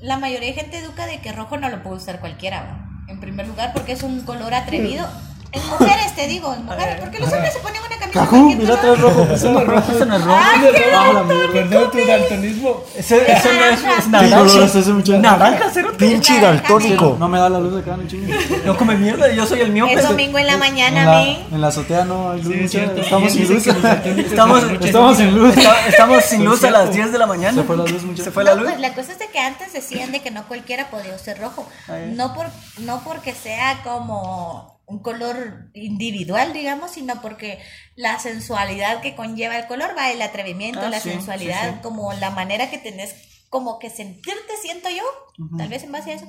la 0.00 0.18
mayoría 0.18 0.48
de 0.48 0.54
gente 0.54 0.78
educa 0.78 1.06
de 1.06 1.20
que 1.20 1.32
rojo 1.32 1.56
no 1.56 1.68
lo 1.70 1.82
puede 1.82 1.96
usar 1.96 2.20
cualquiera, 2.20 2.86
en 3.08 3.20
primer 3.20 3.46
lugar, 3.46 3.72
porque 3.72 3.92
es 3.92 4.02
un 4.02 4.22
color 4.22 4.54
atrevido. 4.54 5.06
En 5.54 5.66
mujeres, 5.68 6.14
te 6.16 6.26
digo, 6.26 6.52
en 6.54 6.64
mujeres, 6.64 6.96
porque 7.00 7.18
los 7.20 7.32
hombres 7.32 7.52
se 7.52 7.58
ponen 7.60 7.80
una 7.80 7.96
camisa 7.96 8.20
de 8.20 8.26
Cajú, 8.26 8.54
mira, 8.54 8.80
traes 8.80 9.00
rojo. 9.00 9.22
Eso 9.32 9.50
no 9.52 9.60
es 9.60 9.66
rojo, 9.66 9.92
eso 9.92 10.04
no 10.06 10.16
es 10.16 10.24
rojo. 10.24 10.38
¡Ay, 10.40 10.60
qué 10.74 10.84
Ah, 10.94 11.12
la 11.12 11.22
mierda. 11.22 11.52
Perdón 11.52 11.90
tu 11.90 12.06
daltonismo. 12.06 12.82
Eso, 12.96 13.16
eso 13.16 13.48
no 13.52 13.64
es, 13.64 13.84
es 13.98 14.04
Sí, 14.04 14.10
naranja. 14.10 15.18
Naranja, 15.20 15.70
cero. 15.72 15.92
Pinche 15.96 16.40
daltónico. 16.40 17.16
No 17.18 17.28
me 17.28 17.38
da 17.38 17.48
la 17.48 17.60
luz 17.60 17.80
acá, 17.80 17.96
no 17.96 18.06
chingue. 18.06 18.34
No 18.64 18.76
come 18.76 18.96
mierda, 18.96 19.30
yo 19.32 19.46
soy 19.46 19.60
el 19.60 19.70
mío. 19.70 19.86
Es 19.88 20.06
domingo 20.08 20.38
en 20.38 20.46
la 20.46 20.56
mañana, 20.56 21.22
men. 21.22 21.46
en 21.52 21.60
la 21.60 21.68
azotea 21.68 22.04
no 22.04 22.30
hay 22.30 22.42
luz. 22.42 22.74
Estamos 22.74 23.32
sin 23.32 23.48
luz. 23.48 23.66
Estamos- 23.66 25.16
sin 25.16 25.34
luz. 25.34 25.54
Estamos 25.88 26.24
sin 26.24 26.44
luz 26.44 26.64
a 26.64 26.70
las 26.70 26.80
cierto. 26.82 26.94
10 26.94 27.12
de 27.12 27.18
la 27.18 27.26
mañana. 27.26 27.60
Se 27.62 27.64
fue 27.64 27.76
la 27.76 27.84
luz, 27.84 28.02
muchacho. 28.02 28.24
Se 28.24 28.30
fue 28.30 28.44
la 28.44 28.54
luz. 28.54 28.64
pues 28.68 28.80
la 28.80 28.94
cosa 28.94 29.12
es 29.12 29.18
de 29.18 29.28
que 29.28 29.38
antes 29.38 29.72
decían 29.72 30.12
de 30.12 30.20
que 30.22 30.30
no 30.30 30.46
cualquiera 30.46 30.90
podía 30.90 31.14
usar 31.14 31.38
rojo. 31.38 31.66
Ahí. 31.88 32.12
No, 32.16 32.34
por, 32.34 32.46
no 32.78 33.02
porque 33.04 33.34
sea 33.34 33.80
como 33.84 34.73
un 34.86 34.98
color 35.00 35.70
individual, 35.74 36.52
digamos, 36.52 36.90
sino 36.92 37.20
porque 37.22 37.58
la 37.96 38.18
sensualidad 38.18 39.00
que 39.00 39.14
conlleva 39.14 39.56
el 39.58 39.66
color 39.66 39.94
va 39.96 40.10
el 40.10 40.20
atrevimiento, 40.22 40.80
Ah, 40.82 40.90
la 40.90 41.00
sí, 41.00 41.10
sensualidad, 41.10 41.68
sí, 41.68 41.74
sí. 41.76 41.80
como 41.82 42.12
la 42.14 42.30
manera 42.30 42.70
que 42.70 42.78
tenés 42.78 43.14
como 43.48 43.78
que 43.78 43.88
sentirte, 43.88 44.56
siento 44.60 44.88
yo, 44.90 45.04
tal 45.56 45.68
vez 45.68 45.84
en 45.84 45.92
base 45.92 46.10
a 46.10 46.14
eso, 46.14 46.26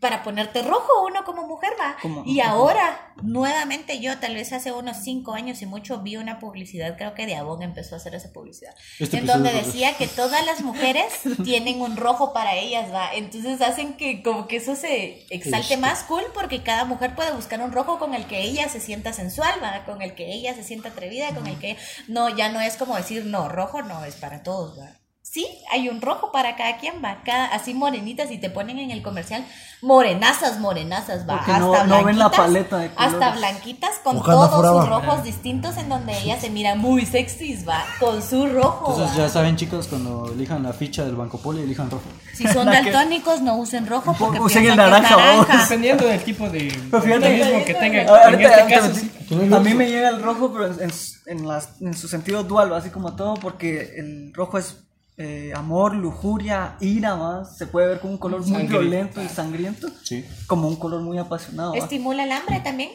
para 0.00 0.22
ponerte 0.22 0.62
rojo 0.62 1.04
uno 1.06 1.24
como 1.24 1.46
mujer 1.46 1.70
va. 1.80 1.96
Como- 2.02 2.22
y 2.26 2.40
ahora, 2.40 3.14
nuevamente 3.22 4.00
yo, 4.00 4.18
tal 4.18 4.34
vez 4.34 4.52
hace 4.52 4.72
unos 4.72 4.98
cinco 4.98 5.32
años 5.32 5.62
y 5.62 5.66
mucho, 5.66 6.00
vi 6.00 6.16
una 6.16 6.38
publicidad, 6.38 6.96
creo 6.96 7.14
que 7.14 7.26
de 7.26 7.36
Avon 7.36 7.62
empezó 7.62 7.94
a 7.94 7.98
hacer 7.98 8.14
esa 8.14 8.32
publicidad, 8.32 8.74
Este 8.98 9.18
en 9.18 9.26
donde 9.26 9.52
decía 9.52 9.96
que 9.96 10.06
todas 10.06 10.44
las 10.44 10.60
mujeres 10.62 11.06
tienen 11.44 11.80
un 11.80 11.96
rojo 11.96 12.32
para 12.32 12.54
ellas, 12.54 12.92
va. 12.92 13.14
Entonces 13.14 13.60
hacen 13.62 13.96
que 13.96 14.22
como 14.22 14.46
que 14.48 14.56
eso 14.56 14.76
se 14.76 15.26
exalte 15.30 15.74
Este. 15.74 15.76
más 15.78 16.02
cool 16.04 16.24
porque 16.34 16.62
cada 16.62 16.84
mujer 16.84 17.14
puede 17.14 17.32
buscar 17.32 17.60
un 17.60 17.72
rojo 17.72 17.98
con 17.98 18.14
el 18.14 18.26
que 18.26 18.42
ella 18.42 18.68
se 18.68 18.80
sienta 18.80 19.12
sensual, 19.12 19.62
va, 19.62 19.84
con 19.84 20.02
el 20.02 20.14
que 20.14 20.32
ella 20.32 20.54
se 20.54 20.62
sienta 20.62 20.90
atrevida, 20.90 21.34
con 21.34 21.46
el 21.46 21.58
que 21.58 21.76
no, 22.08 22.28
ya 22.28 22.50
no 22.50 22.60
es 22.60 22.76
como 22.76 22.96
decir, 22.96 23.24
no, 23.26 23.48
rojo 23.48 23.82
no 23.82 24.04
es 24.04 24.16
para 24.16 24.42
todos, 24.42 24.78
va. 24.78 24.90
Sí, 25.36 25.46
hay 25.70 25.90
un 25.90 26.00
rojo 26.00 26.32
para 26.32 26.56
cada 26.56 26.78
quien, 26.78 26.94
va. 27.04 27.18
Cada, 27.22 27.44
así 27.48 27.74
morenitas 27.74 28.30
y 28.30 28.38
te 28.38 28.48
ponen 28.48 28.78
en 28.78 28.90
el 28.90 29.02
comercial 29.02 29.44
morenazas, 29.82 30.58
morenazas, 30.60 31.28
va. 31.28 31.36
Porque 31.36 31.52
hasta 31.52 31.84
no- 31.84 31.98
no 31.98 32.04
ven 32.04 32.18
la 32.18 32.28
blanquitas, 32.28 32.46
paleta 32.46 32.78
de 32.78 32.90
Hasta 32.96 33.30
blanquitas 33.32 33.90
con 34.02 34.22
todos 34.22 34.50
sus 34.50 34.88
rojos 34.88 35.22
distintos 35.24 35.76
en 35.76 35.90
donde 35.90 36.18
ellas 36.18 36.40
se 36.40 36.48
miran 36.48 36.78
muy 36.78 37.04
sexys, 37.04 37.68
va. 37.68 37.84
Con 38.00 38.22
su 38.22 38.46
rojo. 38.46 38.92
Entonces 38.92 39.18
va. 39.18 39.24
ya 39.24 39.28
saben 39.28 39.56
chicos, 39.56 39.88
cuando 39.88 40.32
elijan 40.32 40.62
la 40.62 40.72
ficha 40.72 41.04
del 41.04 41.16
Banco 41.16 41.38
Poli, 41.38 41.60
elijan 41.62 41.90
rojo. 41.90 42.04
Si 42.34 42.48
son 42.48 42.64
daltónicos, 42.72 43.42
no 43.42 43.56
usen 43.56 43.86
rojo 43.86 44.14
porque 44.18 44.40
Usen 44.40 44.64
el 44.66 44.76
naranja, 44.76 45.16
naranja. 45.16 45.62
Dependiendo 45.64 46.06
del 46.06 46.24
tipo 46.24 46.48
de 46.48 46.74
Pero 46.90 47.02
fíjate 47.02 47.64
que 47.66 47.74
tenga. 47.74 48.02
En 48.02 48.08
ahorita- 48.08 48.86
este. 48.86 49.54
A 49.54 49.58
mí 49.60 49.74
me 49.74 49.86
llega 49.90 50.08
el 50.08 50.22
rojo, 50.22 50.50
pero 50.50 50.66
en, 50.66 50.90
en 51.26 51.46
las- 51.46 51.80
en 51.82 51.92
su 51.94 52.08
sentido 52.08 52.42
dual, 52.42 52.72
¿va? 52.72 52.78
así 52.78 52.88
como 52.88 53.14
todo, 53.16 53.34
porque 53.34 53.96
el 53.98 54.32
rojo 54.32 54.56
es 54.56 54.85
eh, 55.18 55.52
amor, 55.56 55.94
lujuria, 55.94 56.76
ira, 56.80 57.16
más. 57.16 57.56
Se 57.56 57.66
puede 57.66 57.86
ver 57.88 58.00
como 58.00 58.12
un 58.14 58.18
color 58.18 58.40
muy 58.46 58.50
Sangre. 58.62 58.78
violento 58.78 59.22
y 59.22 59.28
sangriento, 59.28 59.88
Sí. 60.02 60.24
como 60.46 60.68
un 60.68 60.76
color 60.76 61.00
muy 61.00 61.18
apasionado. 61.18 61.72
¿va? 61.72 61.78
Estimula 61.78 62.24
el 62.24 62.32
hambre 62.32 62.60
también. 62.60 62.90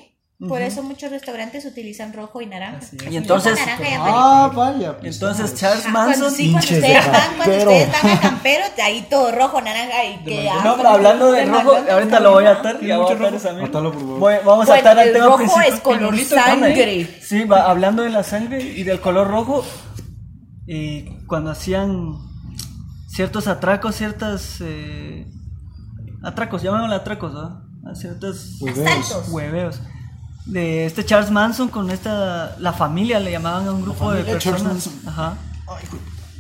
Por 0.47 0.59
eso 0.63 0.81
muchos 0.81 1.11
restaurantes 1.11 1.65
utilizan 1.65 2.13
rojo 2.13 2.41
y 2.41 2.47
naranja. 2.47 2.79
Y 3.11 3.15
entonces, 3.15 3.51
Rojo, 3.59 3.63
naranja 3.63 3.87
y 3.87 3.93
Ah, 3.99 4.51
vaya. 4.51 4.97
pues, 4.97 5.13
entonces 5.13 5.51
no, 5.51 5.57
Charles 5.59 5.85
Ah, 5.85 5.89
cuando, 5.91 6.09
Manson. 6.09 6.31
sí, 6.31 6.51
cuando 6.51 6.65
ustedes 6.65 6.81
de 6.81 6.93
van, 6.93 7.03
cuando 7.11 7.37
campero. 7.37 7.71
ustedes 7.71 7.89
van 8.03 8.11
a 8.11 8.21
campero, 8.21 8.63
ahí 8.83 9.07
todo 9.07 9.31
rojo, 9.33 9.61
naranja 9.61 10.03
y 10.03 10.17
que 10.23 10.49
No, 10.63 10.77
pero 10.77 10.89
hablando 10.89 11.31
de 11.31 11.45
rojo, 11.45 11.73
ahorita 11.91 12.19
lo 12.21 12.31
voy 12.31 12.45
a 12.45 12.51
atar. 12.53 12.81
Ya 12.81 12.97
voy 12.97 13.03
a 13.03 13.13
atar 13.13 13.19
rojo. 13.25 13.35
esa 13.35 13.51
mierda. 13.51 13.67
Atalo, 13.67 13.91
por 13.91 14.01
favor. 14.01 14.19
Voy- 14.19 14.35
vamos 14.43 14.67
a 14.71 14.75
atar 14.77 14.97
al 14.99 15.07
el 15.09 15.13
tema 15.13 15.25
rojo 15.25 15.37
principal. 15.37 15.65
es 15.67 15.79
color 15.79 16.19
sangre. 16.25 17.19
Sí, 17.21 17.43
va, 17.43 17.69
hablando 17.69 18.01
de 18.01 18.09
la 18.09 18.23
sangre 18.23 18.63
y 18.63 18.81
del 18.81 18.99
color 18.99 19.27
rojo, 19.27 19.63
y 20.73 21.25
cuando 21.27 21.51
hacían 21.51 22.15
ciertos 23.07 23.47
atracos, 23.47 23.95
ciertas... 23.95 24.61
eh, 24.61 25.29
atracos, 26.23 26.61
llamémosle 26.61 26.95
atracos, 26.95 27.33
¿no? 27.33 27.61
A 27.89 27.93
ciertos 27.93 28.55
Hueveos. 28.61 29.29
Hueveos. 29.29 29.81
De 30.45 30.85
este 30.85 31.03
Charles 31.03 31.29
Manson 31.29 31.67
con 31.67 31.91
esta... 31.91 32.55
La 32.59 32.71
familia 32.71 33.19
le 33.19 33.31
llamaban 33.31 33.67
a 33.67 33.73
un 33.73 33.81
grupo 33.81 34.13
de 34.13 34.23
personas. 34.23 34.63
Manson. 34.63 34.93
Ajá. 35.07 35.37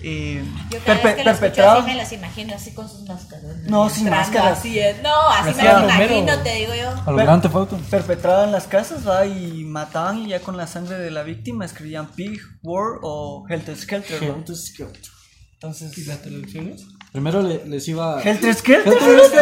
Eh, 0.03 0.43
Yo 0.71 0.79
cada 0.85 1.01
vez 1.01 1.15
que 1.15 1.29
escucho 1.29 1.69
así 1.69 1.85
me 1.87 1.95
los 1.95 2.11
imagino 2.11 2.55
así 2.55 2.71
con 2.73 2.89
sus 2.89 3.07
máscaras. 3.07 3.55
No, 3.67 3.89
sin 3.89 4.09
máscaras. 4.09 4.59
Así 4.59 4.79
es. 4.79 5.01
No, 5.03 5.13
así 5.29 5.43
me 5.45 5.49
Hacía 5.51 5.73
lo 5.79 5.87
Romero. 5.89 6.13
imagino, 6.17 6.43
te 6.43 6.55
digo 6.55 6.73
yo. 6.73 6.89
A 6.89 7.11
lo 7.11 7.17
Per- 7.17 7.25
grande 7.25 7.49
foto. 7.49 7.79
perpetraban 7.89 8.51
las 8.51 8.65
casas, 8.67 9.07
¿va? 9.07 9.25
Y 9.25 9.63
mataban 9.63 10.19
y 10.25 10.29
ya 10.29 10.39
con 10.39 10.57
la 10.57 10.65
sangre 10.67 10.97
de 10.97 11.11
la 11.11 11.23
víctima 11.23 11.65
escribían 11.65 12.07
Pig, 12.07 12.39
War 12.63 12.99
o 13.03 13.45
Helter 13.49 13.77
Skelter, 13.77 14.21
¿va? 14.23 14.35
Entonces... 14.35 15.95
¿Y 15.97 16.05
las 16.05 16.21
traducciones? 16.21 16.81
Primero 17.11 17.41
le- 17.41 17.65
les 17.65 17.85
iba. 17.89 18.21
¿Helter 18.21 18.53
Skelter? 18.53 18.93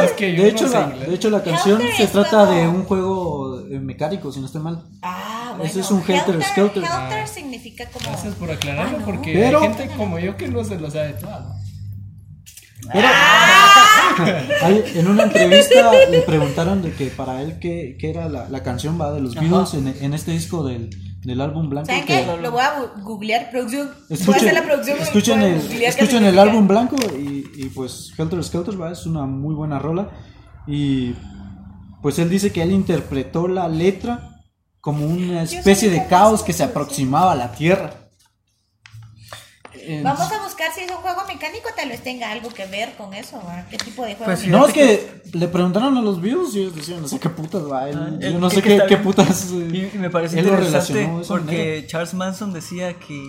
Es 0.04 0.12
que 0.14 0.34
yo 0.36 0.44
de, 0.44 0.52
no 0.52 0.58
hecho, 0.58 0.68
sé 0.68 0.74
la, 0.74 0.88
de 0.90 1.14
hecho, 1.14 1.30
la 1.30 1.44
canción 1.44 1.80
Helter 1.80 1.98
se 1.98 2.08
trata 2.08 2.30
como- 2.46 2.52
de 2.52 2.68
un 2.68 2.84
juego 2.86 3.64
mecánico, 3.70 4.32
si 4.32 4.40
no 4.40 4.48
estoy 4.48 4.62
mal. 4.62 4.84
Ah, 5.04 5.50
bueno. 5.56 5.64
Ese 5.66 5.82
es 5.82 5.92
un 5.92 6.02
Helter 6.02 6.42
Skelter. 6.44 6.84
Helter 6.84 7.28
significa 7.28 7.86
como. 7.92 8.10
Gracias 8.10 8.34
por 8.36 8.50
aclararlo, 8.50 8.98
Ah, 8.98 9.00
no. 9.02 9.06
porque 9.06 9.34
Pero- 9.34 9.62
hay 9.62 9.68
gente 9.68 9.90
como 9.96 10.18
yo 10.18 10.36
que 10.36 10.48
no 10.48 10.64
se 10.64 10.80
lo 10.80 10.90
sabe 10.90 11.14
todo. 11.14 11.54
Hay- 14.62 14.84
en 14.96 15.08
una 15.08 15.24
entrevista 15.24 15.92
le 16.10 16.22
preguntaron 16.22 16.82
de 16.82 16.92
que 16.94 17.08
para 17.08 17.42
él 17.42 17.60
qué, 17.60 17.98
qué 18.00 18.10
era 18.10 18.28
la, 18.30 18.50
la 18.50 18.64
canción 18.64 19.00
va 19.00 19.12
de 19.14 19.22
los 19.22 19.36
Beatles 19.36 19.74
en, 19.76 19.88
en 20.04 20.14
este 20.14 20.32
disco 20.32 20.64
del, 20.64 20.90
del 21.24 21.42
álbum 21.42 21.70
blanco. 21.70 21.88
¿Saben 21.88 22.06
que- 22.06 22.26
qué? 22.26 22.38
Lo 22.42 22.52
voy 22.52 22.62
a 22.62 22.92
googlear. 23.04 23.50
Producción. 23.52 23.88
voy 23.88 23.96
a 24.10 24.14
Escuchen, 24.14 24.36
hacer 24.42 24.54
la 24.54 24.64
producción. 24.64 24.98
escuchen 25.00 25.42
el, 25.42 25.56
escuchen 25.84 26.24
el 26.26 26.40
álbum 26.40 26.68
blanco 26.68 26.96
y, 27.18 27.46
y 27.56 27.66
pues 27.76 28.12
Helter 28.18 28.44
Skelter 28.44 28.82
¿va? 28.82 28.92
es 28.92 29.06
una 29.06 29.26
muy 29.26 29.54
buena 29.56 29.80
rola 29.80 30.10
y 30.68 31.14
pues 32.02 32.18
él 32.20 32.30
dice 32.30 32.52
que 32.52 32.62
él 32.64 32.72
interpretó 32.72 33.48
la 33.48 33.68
letra 33.68 34.42
como 34.82 35.06
una 35.06 35.44
especie 35.44 35.90
de 35.90 36.06
caos 36.08 36.42
que 36.44 36.54
se 36.54 36.64
aproximaba 36.64 37.34
a 37.34 37.36
la 37.36 37.52
Tierra. 37.52 38.09
En- 39.92 40.04
Vamos 40.04 40.32
a 40.32 40.44
buscar 40.44 40.72
si 40.74 40.82
es 40.82 40.92
un 40.92 40.98
juego 40.98 41.22
mecánico, 41.28 41.70
tal 41.76 41.90
vez 41.90 42.02
tenga 42.04 42.32
algo 42.32 42.50
que 42.50 42.66
ver 42.68 42.96
con 42.96 43.14
eso. 43.14 43.42
¿Qué 43.70 43.78
tipo 43.78 44.04
de 44.06 44.16
juego? 44.16 44.26
Pues. 44.26 44.48
No, 44.48 44.68
es 44.68 44.74
que 44.74 45.22
le 45.34 45.48
preguntaron 45.48 45.98
a 45.98 46.02
los 46.02 46.22
Beatles 46.22 46.54
y 46.56 46.60
ellos 46.62 46.76
decían, 46.76 47.02
no 47.02 47.08
sé 47.08 47.20
qué 47.20 47.30
putas 47.30 47.64
va, 47.64 47.90
él- 47.90 47.98
Ah, 48.00 48.10
yo 48.20 48.28
el- 48.28 48.40
no 48.40 48.50
sé 48.50 48.62
qué, 48.62 48.82
qué 48.88 48.98
putas. 48.98 49.50
Y, 49.52 49.82
eh, 49.82 49.92
y 49.94 49.98
me 49.98 50.10
parece 50.10 50.40
él 50.40 50.46
lo 50.48 50.54
interesante 50.54 51.10
porque 51.28 51.56
manera. 51.58 51.88
Charles 51.88 52.14
Manson 52.14 52.54
decía 52.54 52.94
que, 53.00 53.22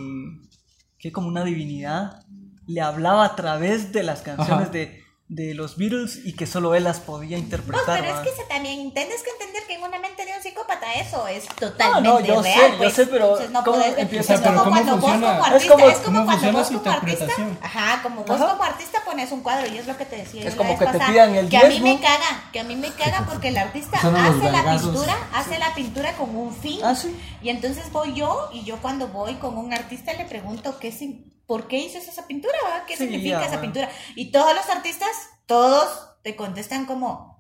que 0.99 1.13
como 1.13 1.29
una 1.29 1.45
divinidad 1.45 2.23
le 2.67 2.81
hablaba 2.81 3.25
a 3.25 3.37
través 3.37 3.93
de 3.93 4.03
las 4.03 4.21
canciones 4.23 4.65
Ajá. 4.65 4.71
de, 4.71 5.03
de 5.29 5.55
los 5.55 5.77
Beatles 5.77 6.21
y 6.25 6.35
que 6.35 6.47
solo 6.47 6.75
él 6.75 6.85
las 6.85 7.01
podía 7.01 7.37
No, 7.37 7.43
interpretar. 7.45 8.01
pero 8.01 8.15
es 8.15 8.21
que 8.29 8.37
se 8.37 8.47
también 8.49 8.93
tienes 8.93 9.23
que 9.23 9.31
entender 9.31 9.63
que 9.67 9.75
en 9.75 9.83
una 9.83 9.99
mente 9.99 10.27
de 10.27 10.33
un 10.37 10.43
psicópata 10.71 10.95
eso 10.95 11.27
es 11.27 11.47
totalmente 11.57 12.09
no, 12.09 12.21
yo 12.21 12.43
sé, 12.43 12.55
real. 12.55 12.79
yo 12.79 12.91
sé, 12.91 13.07
pero 13.07 13.25
Entonces 13.27 13.51
no 13.51 13.65
¿cómo 13.65 13.77
puedes- 13.79 13.99
empieza? 13.99 14.35
es 14.35 14.41
como 14.41 14.59
¿cómo 14.59 14.71
cuando 14.71 14.97
vos 14.97 15.11
como 15.11 15.27
Es 15.27 15.47
artista, 15.47 15.73
como- 15.75 15.89
es 15.89 15.99
como 15.99 16.05
¿cómo 16.05 16.25
cuando 16.25 16.31
funciona 16.33 16.59
vos 16.59 16.69
su 16.69 16.79
como 16.79 16.91
artista, 16.93 17.25
interpretación? 17.25 17.59
ajá, 17.63 18.03
como 18.03 18.25
vos 18.25 18.41
Ajá. 18.41 18.51
como 18.51 18.63
artista 18.65 18.99
pones 19.05 19.33
un 19.33 19.41
cuadro 19.43 19.67
y 19.73 19.79
es 19.79 19.87
lo 19.87 19.97
que 19.97 20.05
te 20.07 20.17
decía. 20.17 20.45
Es 20.45 20.53
yo 20.55 20.59
como 20.59 20.73
la 20.73 20.79
que 20.79 20.87
te 20.87 20.93
pasada, 20.93 21.11
pidan 21.13 21.35
el 21.35 21.49
que 21.49 21.57
a 21.59 21.65
mí 21.69 21.81
me 21.81 22.01
caga, 22.01 22.51
que 22.53 22.61
a 22.61 22.65
mí 22.65 22.77
me 22.77 22.91
caga 22.93 23.27
porque 23.29 23.49
el 23.49 23.57
artista 23.59 23.99
hace 23.99 24.51
la 24.53 24.71
pintura, 24.77 25.17
hace 25.35 25.59
la 25.59 25.75
pintura 25.75 26.13
con 26.15 26.35
un 26.37 26.55
fin. 26.55 26.81
Ah, 26.85 26.95
sí. 26.95 27.19
Y 27.43 27.49
entonces 27.51 27.91
voy 27.93 28.15
yo 28.15 28.51
y 28.53 28.65
yo 28.65 28.77
cuando 28.81 29.09
voy 29.09 29.35
con 29.35 29.59
un 29.59 29.73
artista 29.73 30.13
le 30.13 30.25
pregunto 30.25 30.79
qué 30.79 30.93
sin- 30.93 31.31
¿por 31.47 31.67
qué 31.67 31.79
hizo 31.79 31.99
esa 31.99 32.27
pintura? 32.27 32.55
¿Qué 32.87 32.97
Sí, 32.97 33.05
significa 33.05 33.41
ya, 33.41 33.47
esa 33.47 33.61
pintura? 33.61 33.89
Y 34.15 34.31
todos 34.31 34.55
los 34.55 34.69
artistas, 34.69 35.09
todos 35.47 35.89
te 36.23 36.37
contestan 36.37 36.87
como, 36.87 37.40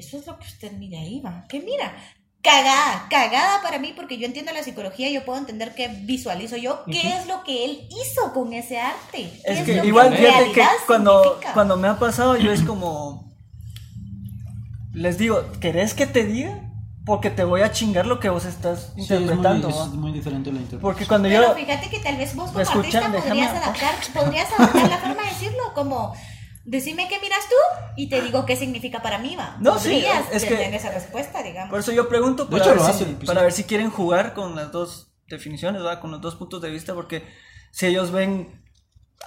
eso 0.00 0.18
es 0.18 0.26
lo 0.26 0.38
que 0.38 0.46
usted 0.46 0.72
mira 0.72 0.98
ahí, 1.00 1.20
va. 1.20 1.44
¿Qué 1.48 1.60
mira? 1.60 1.94
Cagada, 2.42 3.06
cagada 3.10 3.60
para 3.62 3.78
mí 3.78 3.92
porque 3.94 4.16
yo 4.16 4.24
entiendo 4.26 4.50
la 4.52 4.62
psicología, 4.62 5.10
yo 5.10 5.24
puedo 5.26 5.38
entender 5.38 5.74
qué 5.74 5.88
visualizo 5.88 6.56
yo, 6.56 6.84
qué 6.86 7.16
es 7.18 7.26
lo 7.26 7.44
que 7.44 7.66
él 7.66 7.86
hizo 7.90 8.32
con 8.32 8.52
ese 8.54 8.80
arte. 8.80 9.30
¿Qué 9.44 9.52
Es 9.52 9.58
lo 9.60 9.64
que 9.82 9.86
igual, 9.86 10.16
fíjate 10.16 10.52
que 10.52 10.62
cuando, 10.86 11.22
significa? 11.22 11.52
cuando 11.52 11.76
me 11.76 11.88
ha 11.88 11.98
pasado, 11.98 12.36
yo 12.36 12.50
es 12.50 12.62
como. 12.62 13.30
Les 14.92 15.18
digo, 15.18 15.44
¿querés 15.60 15.94
que 15.94 16.06
te 16.06 16.24
diga? 16.24 16.66
Porque 17.06 17.30
te 17.30 17.44
voy 17.44 17.62
a 17.62 17.72
chingar 17.72 18.06
lo 18.06 18.20
que 18.20 18.28
vos 18.28 18.44
estás 18.44 18.92
Sí, 18.94 19.02
es 19.02 19.10
muy, 19.10 19.18
interpretando. 19.20 19.68
es 19.68 19.88
muy 19.92 20.12
diferente 20.12 20.50
la 20.52 20.60
interpretación. 20.60 20.80
Porque 20.80 21.06
cuando 21.06 21.28
Pero 21.28 21.48
yo. 21.48 21.54
fíjate 21.54 21.90
que 21.90 21.98
tal 22.00 22.16
vez 22.16 22.34
vos 22.34 22.50
como 22.50 22.58
artista 22.60 22.98
adaptar, 23.06 23.94
podrías 24.14 24.52
adaptar 24.52 24.88
la 24.90 24.98
forma 24.98 25.22
de 25.24 25.28
decirlo, 25.30 25.62
como 25.74 26.14
decime 26.70 27.08
qué 27.08 27.18
miras 27.18 27.48
tú 27.48 27.56
y 27.96 28.08
te 28.08 28.22
digo 28.22 28.46
qué 28.46 28.54
significa 28.56 29.02
para 29.02 29.18
mí, 29.18 29.34
va. 29.34 29.56
No, 29.60 29.78
sí, 29.78 30.04
es 30.32 30.44
que- 30.44 30.74
esa 30.74 30.90
respuesta, 30.92 31.42
digamos. 31.42 31.70
Por 31.70 31.80
eso 31.80 31.90
yo 31.90 32.08
pregunto 32.08 32.48
para, 32.48 32.64
hecho, 32.64 32.84
ver, 32.84 32.94
si, 32.94 33.04
para 33.26 33.42
ver 33.42 33.52
quieren 33.66 33.90
jugar 33.90 34.34
con 34.34 34.54
las 34.54 34.70
dos 34.70 35.12
definiciones, 35.26 35.84
¿va? 35.84 36.00
con 36.00 36.12
los 36.12 36.20
dos 36.20 36.36
puntos 36.36 36.62
de 36.62 36.70
vista, 36.70 36.94
porque 36.94 37.24
si 37.72 37.86
ellos 37.86 38.12
ven 38.12 38.62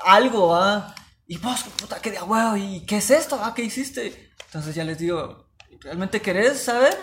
algo, 0.05 0.49
¿va? 0.49 0.95
y 1.27 1.37
vos, 1.37 1.63
puta, 1.77 1.99
qué 2.01 2.11
de 2.11 2.21
huevo, 2.21 2.55
y 2.55 2.85
qué 2.85 2.97
es 2.97 3.11
esto, 3.11 3.37
¿va? 3.37 3.53
¿qué 3.53 3.63
hiciste? 3.63 4.31
Entonces 4.45 4.75
ya 4.75 4.83
les 4.85 4.97
digo, 4.97 5.47
¿realmente 5.81 6.21
querés 6.21 6.63
saber? 6.63 6.97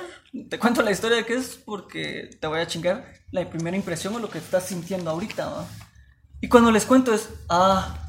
Te 0.49 0.59
cuento 0.59 0.83
la 0.83 0.91
historia 0.91 1.19
de 1.19 1.27
qué 1.27 1.35
es 1.35 1.57
porque 1.65 2.31
te 2.41 2.47
voy 2.47 2.61
a 2.61 2.67
chingar 2.67 3.13
la 3.31 3.49
primera 3.51 3.77
impresión 3.77 4.15
o 4.15 4.19
lo 4.19 4.31
que 4.31 4.39
estás 4.39 4.65
sintiendo 4.65 5.11
ahorita. 5.11 5.47
¿va? 5.49 5.67
Y 6.41 6.49
cuando 6.49 6.71
les 6.71 6.87
cuento 6.87 7.13
es, 7.13 7.29
ah, 7.49 8.07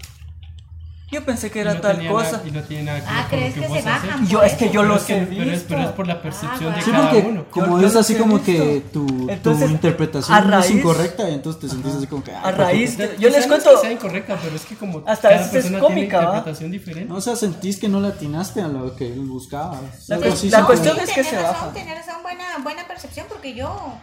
yo 1.11 1.23
pensé 1.25 1.51
que 1.51 1.59
era 1.59 1.73
no 1.75 1.81
tal 1.81 2.07
cosa. 2.07 2.31
nada- 2.31 2.43
y 2.47 2.51
no 2.51 2.61
tiene 2.63 2.83
nada 2.83 2.99
que 3.01 3.05
Ah, 3.07 3.27
¿crees 3.29 3.57
lo 3.57 3.63
que, 3.67 3.81
se 3.81 3.81
bajan? 3.89 4.27
Yo, 4.27 4.41
es 4.43 4.53
que 4.53 4.65
yo 4.65 4.71
Pero 4.81 4.83
los 4.85 5.01
es 5.01 5.07
que- 5.07 5.17
he 5.17 5.25
pero, 5.25 5.41
es, 5.43 5.49
visto. 5.51 5.65
pero 5.69 5.81
es 5.83 5.89
por 5.89 6.07
la 6.07 6.21
percepción 6.21 6.71
Ah, 6.73 6.75
de 6.77 6.81
Sí, 6.81 6.91
cada 6.91 7.09
porque 7.11 7.27
uno. 7.27 7.45
como 7.51 7.79
Yo- 7.81 7.87
es 7.87 7.93
yo 7.93 7.99
así 7.99 8.15
como 8.15 8.37
visto. 8.39 8.51
que 8.51 8.83
tu, 8.93 9.29
Entonces, 9.29 9.65
tu 9.67 9.71
interpretación 9.73 10.37
a 10.37 10.41
raíz- 10.41 10.65
es 10.65 10.71
incorrecta 10.71 11.29
y 11.29 11.33
entonces 11.33 11.61
te 11.61 11.69
sentís 11.69 11.93
así 11.95 12.07
como 12.07 12.23
que... 12.23 12.31
ah, 12.33 12.41
A 12.43 12.51
raíz 12.51 12.97
yo 12.97 13.03
les 13.05 13.11
Quizá 13.17 13.29
no 13.29 13.37
es 13.37 13.47
cuento- 13.47 13.71
que 13.75 13.77
sea 13.81 13.91
incorrecta, 13.91 14.39
pero 14.41 14.55
es 14.55 14.61
que 14.65 14.75
como 14.75 15.03
Hasta 15.05 15.29
cada 15.29 15.41
es 15.41 15.47
persona 15.49 15.79
cómica, 15.79 15.93
tiene 16.09 16.15
¿va? 16.15 16.23
interpretación 16.37 16.71
diferente. 16.71 17.09
No, 17.09 17.15
o 17.17 17.21
sea, 17.21 17.35
sentís 17.35 17.77
que 17.77 17.89
no 17.89 17.99
le 17.99 18.07
atinaste 18.07 18.61
a 18.61 18.67
lo 18.67 18.95
que 18.95 19.07
él 19.11 19.19
buscaba. 19.21 19.79
La 20.07 20.17
cuestión 20.65 20.97
es 20.99 21.09
que 21.11 21.23
se 21.23 21.35
razón, 21.35 21.53
baja. 21.53 21.73
tenés 21.73 22.05
razón, 22.05 22.21
buena, 22.23 22.43
buena 22.63 22.87
percepción, 22.87 23.25
porque 23.29 23.53
yo 23.53 23.95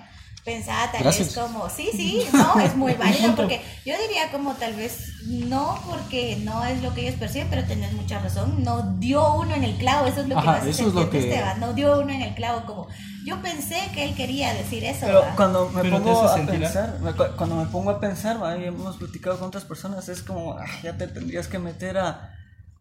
pensaba 0.49 0.91
tal 0.91 1.03
Gracias. 1.03 1.29
vez 1.29 1.37
como, 1.39 1.69
sí, 1.69 1.89
sí, 1.93 2.23
no, 2.33 2.59
es 2.61 2.75
muy 2.75 2.95
válido, 3.05 3.35
porque 3.37 3.61
yo 3.85 3.95
diría 4.07 4.31
como 4.33 4.55
tal 4.55 4.75
vez 4.75 5.13
no, 5.27 5.79
porque 5.89 6.37
no 6.43 6.65
es 6.65 6.83
lo 6.83 6.95
que 6.95 7.03
ellos 7.03 7.17
perciben, 7.19 7.49
pero 7.51 7.65
tenés 7.67 7.93
mucha 7.93 8.19
razón, 8.19 8.63
no 8.63 8.95
dio 8.99 9.35
uno 9.35 9.55
en 9.55 9.65
el 9.65 9.77
clavo, 9.77 10.07
eso 10.07 10.21
es 10.23 10.29
lo 10.29 10.35
que 10.37 10.41
Ajá, 10.41 10.53
me 10.53 10.59
hace 10.59 10.71
eso 10.71 10.89
es 10.89 10.95
lo 10.95 11.03
sentir 11.03 11.21
que- 11.21 11.29
Esteban, 11.29 11.61
no 11.61 11.73
dio 11.75 12.01
uno 12.01 12.13
en 12.13 12.23
el 12.23 12.35
clavo, 12.35 12.65
como, 12.67 12.89
yo 13.27 13.43
pensé 13.43 13.79
que 13.93 14.05
él 14.05 14.15
quería 14.15 14.55
decir 14.55 14.83
eso, 14.85 15.05
Pero 15.07 15.23
cuando 15.37 15.69
me 15.69 15.83
Pero 15.83 15.97
pongo 15.99 16.23
a 16.27 16.35
pensar, 16.47 16.99
me- 17.01 17.13
cuando 17.37 17.57
me 17.57 17.67
pongo 17.67 17.91
a 17.91 18.01
pensar, 18.01 18.37
hemos 18.63 18.97
platicado 18.97 19.39
con 19.39 19.49
otras 19.49 19.65
personas, 19.65 20.09
es 20.09 20.23
como, 20.23 20.53
ah, 20.55 20.65
ya 20.83 20.97
te 20.97 21.07
tendrías 21.09 21.47
que 21.49 21.59
meter 21.59 21.99
a... 21.99 22.35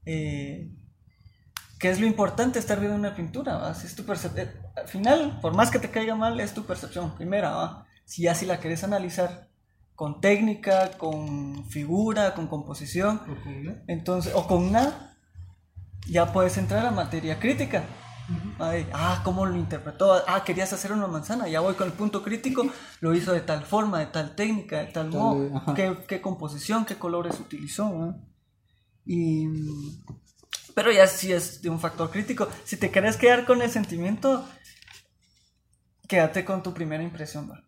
Eh, 0.05 0.69
¿Qué 1.79 1.89
es 1.89 1.99
lo 1.99 2.07
importante 2.07 2.59
estar 2.59 2.79
viendo 2.79 2.97
una 2.97 3.15
pintura? 3.15 3.57
¿va? 3.57 3.73
Si 3.73 3.85
es 3.85 3.95
tu 3.95 4.03
percepción. 4.03 4.49
Al 4.75 4.87
final, 4.87 5.39
por 5.41 5.53
más 5.53 5.69
que 5.69 5.79
te 5.79 5.91
caiga 5.91 6.15
mal, 6.15 6.39
es 6.39 6.53
tu 6.53 6.63
percepción 6.63 7.15
primera. 7.15 7.51
¿va? 7.51 7.85
Si 8.05 8.23
ya 8.23 8.33
si 8.33 8.45
la 8.45 8.59
querés 8.59 8.83
analizar 8.83 9.47
con 9.95 10.21
técnica, 10.21 10.91
con 10.97 11.65
figura, 11.65 12.33
con 12.33 12.47
composición. 12.47 13.21
O 13.23 13.43
con 13.43 13.83
Entonces, 13.87 14.33
o 14.35 14.47
con 14.47 14.71
nada, 14.71 15.17
ya 16.07 16.31
puedes 16.33 16.57
entrar 16.57 16.85
a 16.85 16.91
materia 16.91 17.39
crítica. 17.39 17.83
Ay, 18.59 18.87
ah, 18.93 19.21
¿cómo 19.23 19.45
lo 19.45 19.55
interpretó? 19.55 20.21
Ah, 20.27 20.43
querías 20.43 20.73
hacer 20.73 20.91
una 20.91 21.07
manzana, 21.07 21.47
ya 21.47 21.61
voy 21.61 21.75
con 21.75 21.87
el 21.87 21.93
punto 21.93 22.23
crítico, 22.23 22.65
lo 22.99 23.15
hizo 23.15 23.31
de 23.31 23.39
tal 23.41 23.63
forma, 23.63 23.99
de 23.99 24.07
tal 24.07 24.35
técnica, 24.35 24.79
de 24.79 24.87
tal 24.87 25.09
modo, 25.09 25.63
qué, 25.73 25.97
qué 26.07 26.21
composición, 26.21 26.85
qué 26.85 26.95
colores 26.95 27.39
utilizó. 27.39 27.89
¿no? 27.89 28.19
Y, 29.05 29.47
pero 30.77 30.91
ya 30.91 31.07
sí 31.07 31.33
es 31.33 31.63
de 31.63 31.71
un 31.71 31.79
factor 31.79 32.11
crítico. 32.11 32.47
Si 32.63 32.77
te 32.77 32.91
querés 32.91 33.17
quedar 33.17 33.47
con 33.47 33.63
el 33.63 33.71
sentimiento, 33.71 34.47
quédate 36.07 36.45
con 36.45 36.61
tu 36.61 36.71
primera 36.71 37.01
impresión, 37.01 37.49
¿va? 37.49 37.63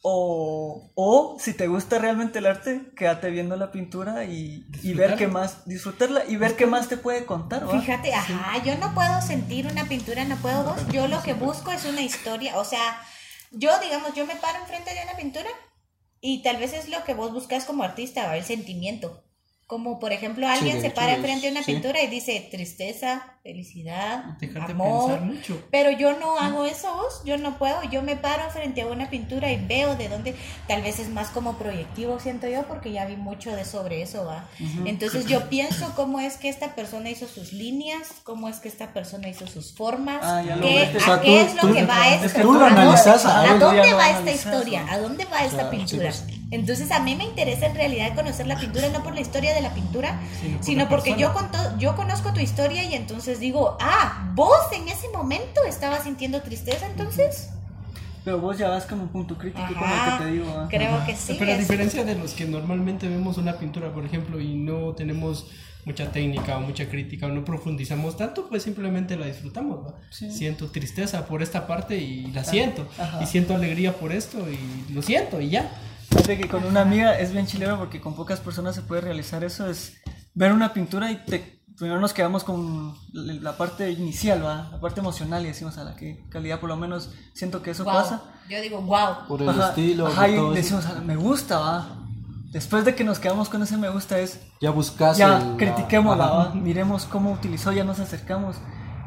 O, 0.00 0.90
o 0.94 1.36
si 1.38 1.52
te 1.52 1.66
gusta 1.66 1.98
realmente 1.98 2.38
el 2.38 2.46
arte, 2.46 2.92
quédate 2.96 3.28
viendo 3.28 3.56
la 3.56 3.70
pintura 3.70 4.24
y, 4.24 4.66
y 4.82 4.94
ver 4.94 5.16
qué 5.16 5.28
más, 5.28 5.66
disfrutarla 5.66 6.24
y 6.26 6.36
ver 6.36 6.56
qué 6.56 6.64
más 6.64 6.88
te 6.88 6.96
puede 6.96 7.26
contar, 7.26 7.68
¿va? 7.68 7.78
Fíjate, 7.78 8.14
ajá, 8.14 8.64
yo 8.64 8.74
no 8.78 8.94
puedo 8.94 9.20
sentir 9.20 9.66
una 9.66 9.84
pintura, 9.84 10.24
no 10.24 10.36
puedo 10.36 10.64
vos. 10.64 10.80
Yo 10.90 11.08
lo 11.08 11.22
que 11.22 11.34
busco 11.34 11.72
es 11.72 11.84
una 11.84 12.00
historia. 12.00 12.56
O 12.56 12.64
sea, 12.64 13.02
yo, 13.50 13.78
digamos, 13.80 14.14
yo 14.14 14.24
me 14.24 14.36
paro 14.36 14.60
enfrente 14.60 14.94
de 14.94 15.02
una 15.02 15.18
pintura 15.18 15.50
y 16.22 16.42
tal 16.42 16.56
vez 16.56 16.72
es 16.72 16.88
lo 16.88 17.04
que 17.04 17.12
vos 17.12 17.34
buscas 17.34 17.66
como 17.66 17.82
artista, 17.82 18.34
el 18.34 18.44
sentimiento. 18.44 19.27
Como 19.68 20.00
por 20.00 20.14
ejemplo, 20.14 20.48
alguien 20.48 20.80
se 20.80 20.88
para 20.90 21.10
es- 21.12 21.18
enfrente 21.18 21.44
de 21.46 21.52
una 21.52 21.62
sí. 21.62 21.72
pintura 21.74 22.02
y 22.02 22.06
dice 22.06 22.48
tristeza, 22.50 23.34
felicidad, 23.42 24.24
Dejarte 24.40 24.72
amor. 24.72 25.20
mucho. 25.20 25.62
Pero 25.70 25.90
yo 25.90 26.18
no 26.18 26.38
hago 26.38 26.64
eso, 26.64 26.90
vos, 26.96 27.20
yo 27.26 27.36
no 27.36 27.58
puedo, 27.58 27.82
yo 27.90 28.00
me 28.00 28.16
paro 28.16 28.48
frente 28.50 28.80
a 28.80 28.86
una 28.86 29.10
pintura 29.10 29.52
y 29.52 29.56
veo 29.62 29.94
de 29.94 30.08
dónde, 30.08 30.34
tal 30.68 30.80
vez 30.80 30.98
es 30.98 31.10
más 31.10 31.28
como 31.28 31.58
proyectivo, 31.58 32.18
siento 32.18 32.48
yo, 32.48 32.62
porque 32.66 32.92
ya 32.92 33.04
vi 33.04 33.16
mucho 33.16 33.54
de 33.54 33.66
sobre 33.66 34.00
eso, 34.00 34.24
va. 34.24 34.46
Entonces 34.86 35.26
yo 35.26 35.50
pienso 35.50 35.92
cómo 35.94 36.18
es 36.18 36.38
que 36.38 36.48
esta 36.48 36.74
persona 36.74 37.10
hizo 37.10 37.28
sus 37.28 37.52
líneas, 37.52 38.08
cómo 38.24 38.48
es 38.48 38.60
que 38.60 38.68
esta 38.68 38.94
persona 38.94 39.28
hizo 39.28 39.46
sus 39.46 39.74
formas, 39.74 40.20
Ah, 40.22 40.42
qué, 40.44 40.52
a 40.94 40.96
O 40.96 41.00
sea, 41.00 41.20
qué 41.20 41.26
tú- 41.26 41.36
es 41.46 41.54
lo 41.56 41.60
tú- 41.68 41.74
que 41.74 41.84
va 41.84 42.08
es 42.14 42.32
que 42.32 42.40
tú 42.40 42.54
lo 42.54 42.60
a 42.60 42.68
dónde- 42.70 42.80
analizas, 42.80 43.26
a 43.26 43.42
va 43.94 44.10
esta 44.10 44.30
historia, 44.32 44.86
a 44.90 44.98
dónde 44.98 45.26
va 45.26 45.44
esta 45.44 45.68
pintura. 45.70 46.04
pues. 46.08 46.24
Entonces 46.50 46.90
a 46.90 47.00
mí 47.00 47.14
me 47.14 47.24
interesa 47.24 47.66
en 47.66 47.74
realidad 47.74 48.14
conocer 48.14 48.46
la 48.46 48.58
pintura, 48.58 48.88
no 48.88 49.02
por 49.02 49.14
la 49.14 49.20
historia 49.20 49.54
de 49.54 49.60
la 49.60 49.74
pintura, 49.74 50.18
Sino 50.40 50.56
por 50.56 50.64
sino 50.64 50.82
la 50.84 50.88
porque 50.88 51.10
yo, 51.10 51.32
persona. 51.32 51.50
con 51.50 51.50
to- 51.52 51.78
yo 51.78 51.94
conozco 51.96 52.32
tu 52.32 52.40
historia 52.40 52.84
y 52.84 52.94
entonces 52.94 53.38
digo, 53.38 53.76
ah, 53.80 54.30
vos 54.34 54.58
en 54.72 54.88
ese 54.88 55.08
momento 55.10 55.62
estabas 55.68 56.04
sintiendo 56.04 56.40
tristeza, 56.42 56.86
entonces. 56.86 57.50
Pero 58.24 58.40
vos 58.40 58.58
ya 58.58 58.68
vas 58.68 58.84
como 58.86 59.02
un 59.04 59.08
punto 59.08 59.36
crítico, 59.38 59.66
como 59.68 59.84
el 59.86 59.92
Ajá, 59.92 60.18
que 60.18 60.24
te 60.24 60.30
digo, 60.32 60.54
¿va? 60.54 60.68
creo 60.68 61.06
que 61.06 61.16
sí. 61.16 61.36
Pero 61.38 61.52
a 61.52 61.56
diferencia 61.56 62.04
de 62.04 62.14
los 62.14 62.32
que 62.32 62.44
normalmente 62.46 63.08
vemos 63.08 63.36
una 63.38 63.58
pintura, 63.58 63.92
por 63.92 64.04
ejemplo, 64.04 64.40
y 64.40 64.54
no 64.54 64.94
tenemos 64.94 65.46
mucha 65.84 66.10
técnica 66.12 66.58
o 66.58 66.60
mucha 66.60 66.88
crítica 66.90 67.26
o 67.26 67.28
no 67.30 67.44
profundizamos 67.44 68.16
tanto, 68.16 68.46
pues 68.48 68.62
simplemente 68.62 69.16
la 69.16 69.26
disfrutamos. 69.26 69.86
¿va? 69.86 69.94
Siento 70.10 70.68
tristeza 70.70 71.26
por 71.26 71.42
esta 71.42 71.66
parte 71.66 71.96
y 71.96 72.26
la 72.32 72.44
siento. 72.44 72.86
Ajá. 72.98 73.22
Y 73.22 73.26
siento 73.26 73.54
alegría 73.54 73.94
por 73.94 74.12
esto 74.12 74.38
y 74.50 74.92
lo 74.92 75.00
siento 75.02 75.40
y 75.40 75.50
ya. 75.50 75.70
Fíjate 76.08 76.38
que 76.38 76.48
con 76.48 76.64
una 76.64 76.80
amiga 76.80 77.18
es 77.18 77.32
bien 77.32 77.46
chileno 77.46 77.78
porque 77.78 78.00
con 78.00 78.14
pocas 78.14 78.40
personas 78.40 78.74
se 78.74 78.82
puede 78.82 79.00
realizar 79.02 79.44
eso, 79.44 79.68
es 79.68 79.94
ver 80.34 80.52
una 80.52 80.72
pintura 80.72 81.10
y 81.10 81.16
te, 81.24 81.62
primero 81.76 82.00
nos 82.00 82.12
quedamos 82.12 82.44
con 82.44 82.94
la 83.12 83.56
parte 83.56 83.90
inicial, 83.90 84.44
¿va? 84.44 84.68
la 84.72 84.80
parte 84.80 85.00
emocional 85.00 85.42
y 85.44 85.48
decimos 85.48 85.76
a 85.78 85.84
la 85.84 85.94
que 85.96 86.24
calidad 86.30 86.60
por 86.60 86.68
lo 86.70 86.76
menos 86.76 87.10
siento 87.34 87.60
que 87.62 87.72
eso 87.72 87.84
Guau. 87.84 87.96
pasa. 87.96 88.22
Yo 88.48 88.60
digo, 88.62 88.80
wow. 88.80 89.26
Por 89.28 89.42
el 89.42 89.48
Ajá, 89.50 89.68
estilo, 89.68 90.06
ajá, 90.06 90.28
y 90.28 90.36
todo 90.36 90.52
decimos, 90.52 90.86
"Ah, 90.86 91.00
me 91.04 91.16
gusta, 91.16 91.58
va. 91.58 91.88
Después 92.50 92.86
de 92.86 92.94
que 92.94 93.04
nos 93.04 93.18
quedamos 93.18 93.50
con 93.50 93.62
ese 93.62 93.76
me 93.76 93.90
gusta 93.90 94.18
es, 94.18 94.40
Ya 94.62 94.70
buscas 94.70 95.18
ya, 95.18 95.36
el- 95.38 95.56
critiquémosla, 95.58 96.24
ajá. 96.24 96.34
va. 96.34 96.54
miremos 96.54 97.04
cómo 97.04 97.30
utilizó, 97.32 97.72
ya 97.72 97.84
nos 97.84 98.00
acercamos. 98.00 98.56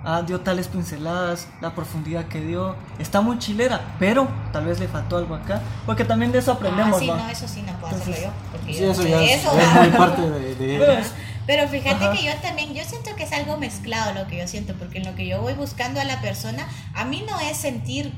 Ah, 0.03 0.23
dio 0.23 0.39
tales 0.41 0.67
pinceladas, 0.67 1.47
la 1.61 1.75
profundidad 1.75 2.25
que 2.25 2.41
dio. 2.41 2.75
Está 2.97 3.21
muy 3.21 3.37
chilera, 3.37 3.95
pero 3.99 4.27
tal 4.51 4.65
vez 4.65 4.79
le 4.79 4.87
faltó 4.87 5.17
algo 5.17 5.35
acá. 5.35 5.61
Porque 5.85 6.03
también 6.05 6.31
de 6.31 6.39
eso 6.39 6.51
aprendemos, 6.53 6.95
ah, 6.97 6.99
sí, 6.99 7.07
no, 7.07 7.29
eso 7.29 7.47
sí 7.47 7.61
no 7.61 7.73
puedo 7.79 7.95
hacerlo 7.95 8.15
yo. 8.19 8.29
Porque 8.51 8.73
Sí, 8.73 8.79
yo 8.79 8.91
eso 8.91 9.51
parte 9.97 10.21
de, 10.29 10.55
de 10.55 10.77
Pero 10.79 10.91
ella. 10.91 10.99
es- 11.01 11.13
Pero 11.45 11.67
fíjate 11.67 12.05
Ajá. 12.05 12.13
que 12.15 12.23
yo 12.25 12.31
también, 12.41 12.73
yo 12.73 12.83
siento 12.83 13.15
que 13.15 13.23
es 13.23 13.31
algo 13.31 13.57
mezclado 13.57 14.13
lo 14.13 14.27
que 14.27 14.37
yo 14.39 14.47
siento, 14.47 14.73
porque 14.75 14.99
en 14.99 15.05
lo 15.05 15.15
que 15.15 15.27
yo 15.27 15.41
voy 15.41 15.53
buscando 15.53 15.99
a 15.99 16.03
la 16.03 16.19
persona, 16.21 16.67
a 16.95 17.05
mí 17.05 17.23
no 17.29 17.39
es 17.39 17.57
sentir 17.57 18.11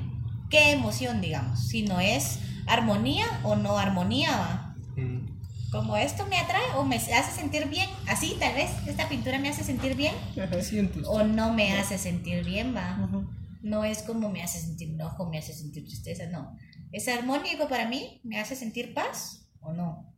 qué 0.50 0.72
emoción, 0.72 1.20
digamos, 1.20 1.60
sino 1.68 2.00
es 2.00 2.40
armonía 2.68 3.26
o 3.44 3.56
no 3.56 3.78
armonía. 3.78 4.32
¿va? 4.32 4.63
Como 5.74 5.98
esto 5.98 6.28
me 6.28 6.38
atrae 6.38 6.62
o 6.78 6.84
me 6.84 6.98
hace 6.98 7.32
sentir 7.32 7.68
bien, 7.68 7.90
así 8.08 8.38
tal 8.40 8.54
vez, 8.54 8.70
esta 8.86 9.10
pintura 9.10 9.40
me 9.40 9.50
hace 9.50 9.64
sentir 9.64 9.96
bien 9.96 10.14
o 11.08 11.24
no 11.24 11.52
me 11.52 11.74
hace 11.74 11.98
sentir 11.98 12.46
bien, 12.46 12.76
va. 12.76 13.10
No 13.64 13.84
es 13.84 14.04
como 14.04 14.30
me 14.30 14.44
hace 14.44 14.60
sentir 14.60 14.92
enojo, 14.92 15.28
me 15.32 15.40
hace 15.40 15.52
sentir 15.52 15.84
tristeza, 15.84 16.28
no. 16.28 16.56
Es 16.92 17.08
armónico 17.08 17.68
para 17.68 17.90
mí, 17.90 18.22
me 18.24 18.40
hace 18.40 18.56
sentir 18.56 18.94
paz 18.94 19.50
o 19.62 19.74
no. 19.74 20.14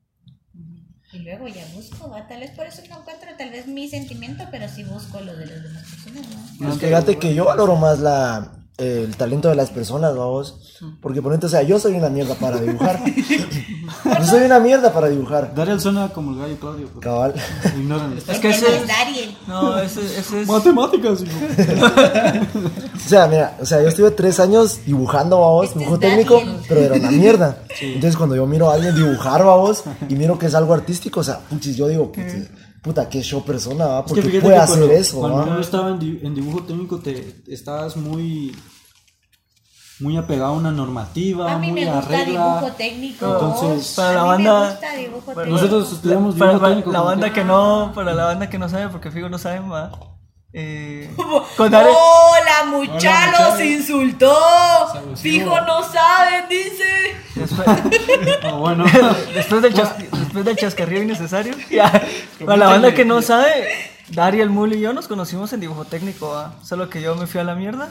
Y 1.13 1.20
luego 1.20 1.48
ya 1.48 1.65
busco, 1.74 2.10
va. 2.10 2.28
Tal 2.28 2.41
vez 2.41 2.52
por 2.52 2.65
eso 2.65 2.82
no 2.89 3.00
encuentro 3.00 3.30
tal 3.38 3.50
vez 3.50 3.65
mi 3.65 3.88
sentimiento, 3.88 4.44
pero 4.52 4.68
sí 4.68 4.84
busco 4.84 5.22
lo 5.22 5.38
de 5.38 5.46
las 5.46 5.63
demás 5.63 5.84
personas, 5.84 6.60
¿no? 6.60 6.74
Es 6.74 6.80
que 6.80 6.88
fíjate 6.88 7.18
que 7.18 7.34
yo 7.34 7.46
valoro 7.46 7.78
más 7.78 8.00
la, 8.00 8.64
el 8.78 9.16
talento 9.16 9.48
de 9.50 9.56
las 9.56 9.70
personas, 9.70 10.16
vamos. 10.16 10.80
Porque 11.02 11.22
ponete, 11.22 11.46
o 11.46 11.50
sea, 11.50 11.62
yo 11.64 11.80
soy 11.80 11.94
una 11.94 12.10
mierda 12.10 12.36
para 12.36 12.60
dibujar. 12.60 13.02
yo 14.20 14.26
soy 14.26 14.44
una 14.44 14.60
mierda 14.60 14.92
para 14.92 15.08
dibujar. 15.08 15.54
Dariel 15.56 15.80
suena 15.80 16.10
como 16.10 16.32
el 16.32 16.40
gallo 16.40 16.60
Claudio. 16.60 16.88
pero 16.90 17.00
Cabal. 17.00 17.34
Ignoran. 17.78 18.18
Es 18.18 18.40
que 18.40 18.50
no 18.50 18.54
ese 18.54 18.78
es 18.78 18.88
Dariel. 18.88 19.38
No, 19.48 19.80
ese, 19.80 20.02
ese 20.20 20.42
es. 20.42 20.48
Matemáticas. 20.48 21.22
hijo. 21.22 21.86
O 22.96 23.08
sea, 23.10 23.28
mira, 23.28 23.58
o 23.62 23.66
sea, 23.66 23.82
yo 23.82 23.88
estuve 23.90 24.12
tres 24.12 24.40
años 24.40 24.80
dibujando, 24.86 25.40
vamos, 25.40 25.68
Este 25.68 25.80
dibujo 25.80 26.00
técnico, 26.00 26.40
Daniel. 26.40 26.60
pero 26.68 26.82
era 26.82 26.96
una 26.96 27.12
mierda. 27.12 27.58
Entonces, 27.80 28.18
cuando 28.18 28.36
yo 28.36 28.46
miro 28.46 28.70
a 28.70 28.74
alguien 28.76 28.96
dibujar, 28.96 29.44
vamos, 29.46 29.84
y 30.10 30.16
miro 30.16 30.38
que 30.40 30.48
es 30.48 30.56
algo 30.56 30.74
artístico, 30.74 31.20
o 31.20 31.24
sea, 31.24 31.40
puchis, 31.40 31.76
yo 31.78 31.88
digo, 31.88 32.12
puta, 32.12 32.28
puta, 32.86 33.10
qué 33.10 33.21
show 33.21 33.43
persona, 33.43 33.86
¿va? 33.88 34.00
Es 34.00 34.06
que 34.13 34.21
Porque 34.21 34.39
puede 34.39 34.54
que 34.56 34.62
hacer 34.62 34.78
cuando, 34.80 34.95
eso, 34.95 35.19
cuando 35.19 35.38
¿va? 35.39 35.45
yo 35.48 35.60
estaba 35.60 35.89
en, 35.89 36.00
di- 36.00 36.19
en 36.24 36.36
dibujo 36.36 36.63
técnico 36.63 37.00
te 37.00 37.41
estabas 37.48 37.98
muy 37.98 38.56
muy 40.02 40.17
apegado 40.17 40.54
a 40.54 40.58
una 40.58 40.71
normativa, 40.71 41.54
A 41.54 41.58
mí 41.58 41.71
muy 41.71 41.86
me 41.86 41.91
gusta 41.91 42.10
regla. 42.10 42.26
dibujo 42.60 42.76
técnico. 42.78 43.26
Entonces, 43.26 43.93
para 43.95 44.10
a 44.10 44.13
la 44.13 44.38
mí 44.38 44.43
banda- 44.45 44.60
me 44.65 44.71
gusta 44.71 44.95
dibujo 44.95 45.21
para- 45.26 45.36
técnico. 45.45 45.56
Nosotros 45.62 45.93
estudiamos 45.93 46.36
Para, 46.36 46.52
dibujo 46.52 46.62
para 46.62 46.74
técnico. 46.76 46.91
la 46.91 47.02
banda 47.02 47.28
que- 47.30 47.34
que 47.34 47.43
no, 47.45 47.91
para 47.95 48.13
la 48.13 48.26
banda 48.26 48.50
que 48.50 48.58
no 48.60 48.69
sabe, 48.69 48.89
porque 48.89 49.10
fijo 49.12 49.30
no 49.30 49.38
saben, 49.38 49.71
va. 49.71 49.91
Eh, 50.58 51.10
con 51.58 51.70
Dare- 51.70 51.89
Hola, 51.89 52.65
muchachos, 52.72 53.60
insultó. 53.60 54.34
Fijo 55.18 55.60
no 55.62 55.84
saben, 55.84 56.46
dice. 56.50 57.15
después, 57.36 57.68
bueno, 58.58 58.86
después 59.34 59.62
del 59.62 59.74
chas- 59.74 59.98
después 59.98 60.46
del 60.46 60.56
chascarrillo 60.56 61.02
innecesario. 61.04 61.54
ya, 61.70 61.91
para 62.46 62.56
la 62.56 62.68
banda 62.68 62.94
que 62.94 63.04
no 63.04 63.22
sabe, 63.22 63.52
Dariel 64.10 64.50
Mul 64.50 64.72
y 64.74 64.80
yo 64.80 64.94
nos 64.94 65.10
conocimos 65.10 65.52
en 65.52 65.60
dibujo 65.60 65.84
técnico, 65.84 66.30
va. 66.30 66.56
Solo 66.63 66.89
que 66.89 67.02
yo 67.02 67.15
me 67.15 67.28
fui 67.28 67.41
a 67.41 67.44
la 67.44 67.56
mierda. 67.56 67.89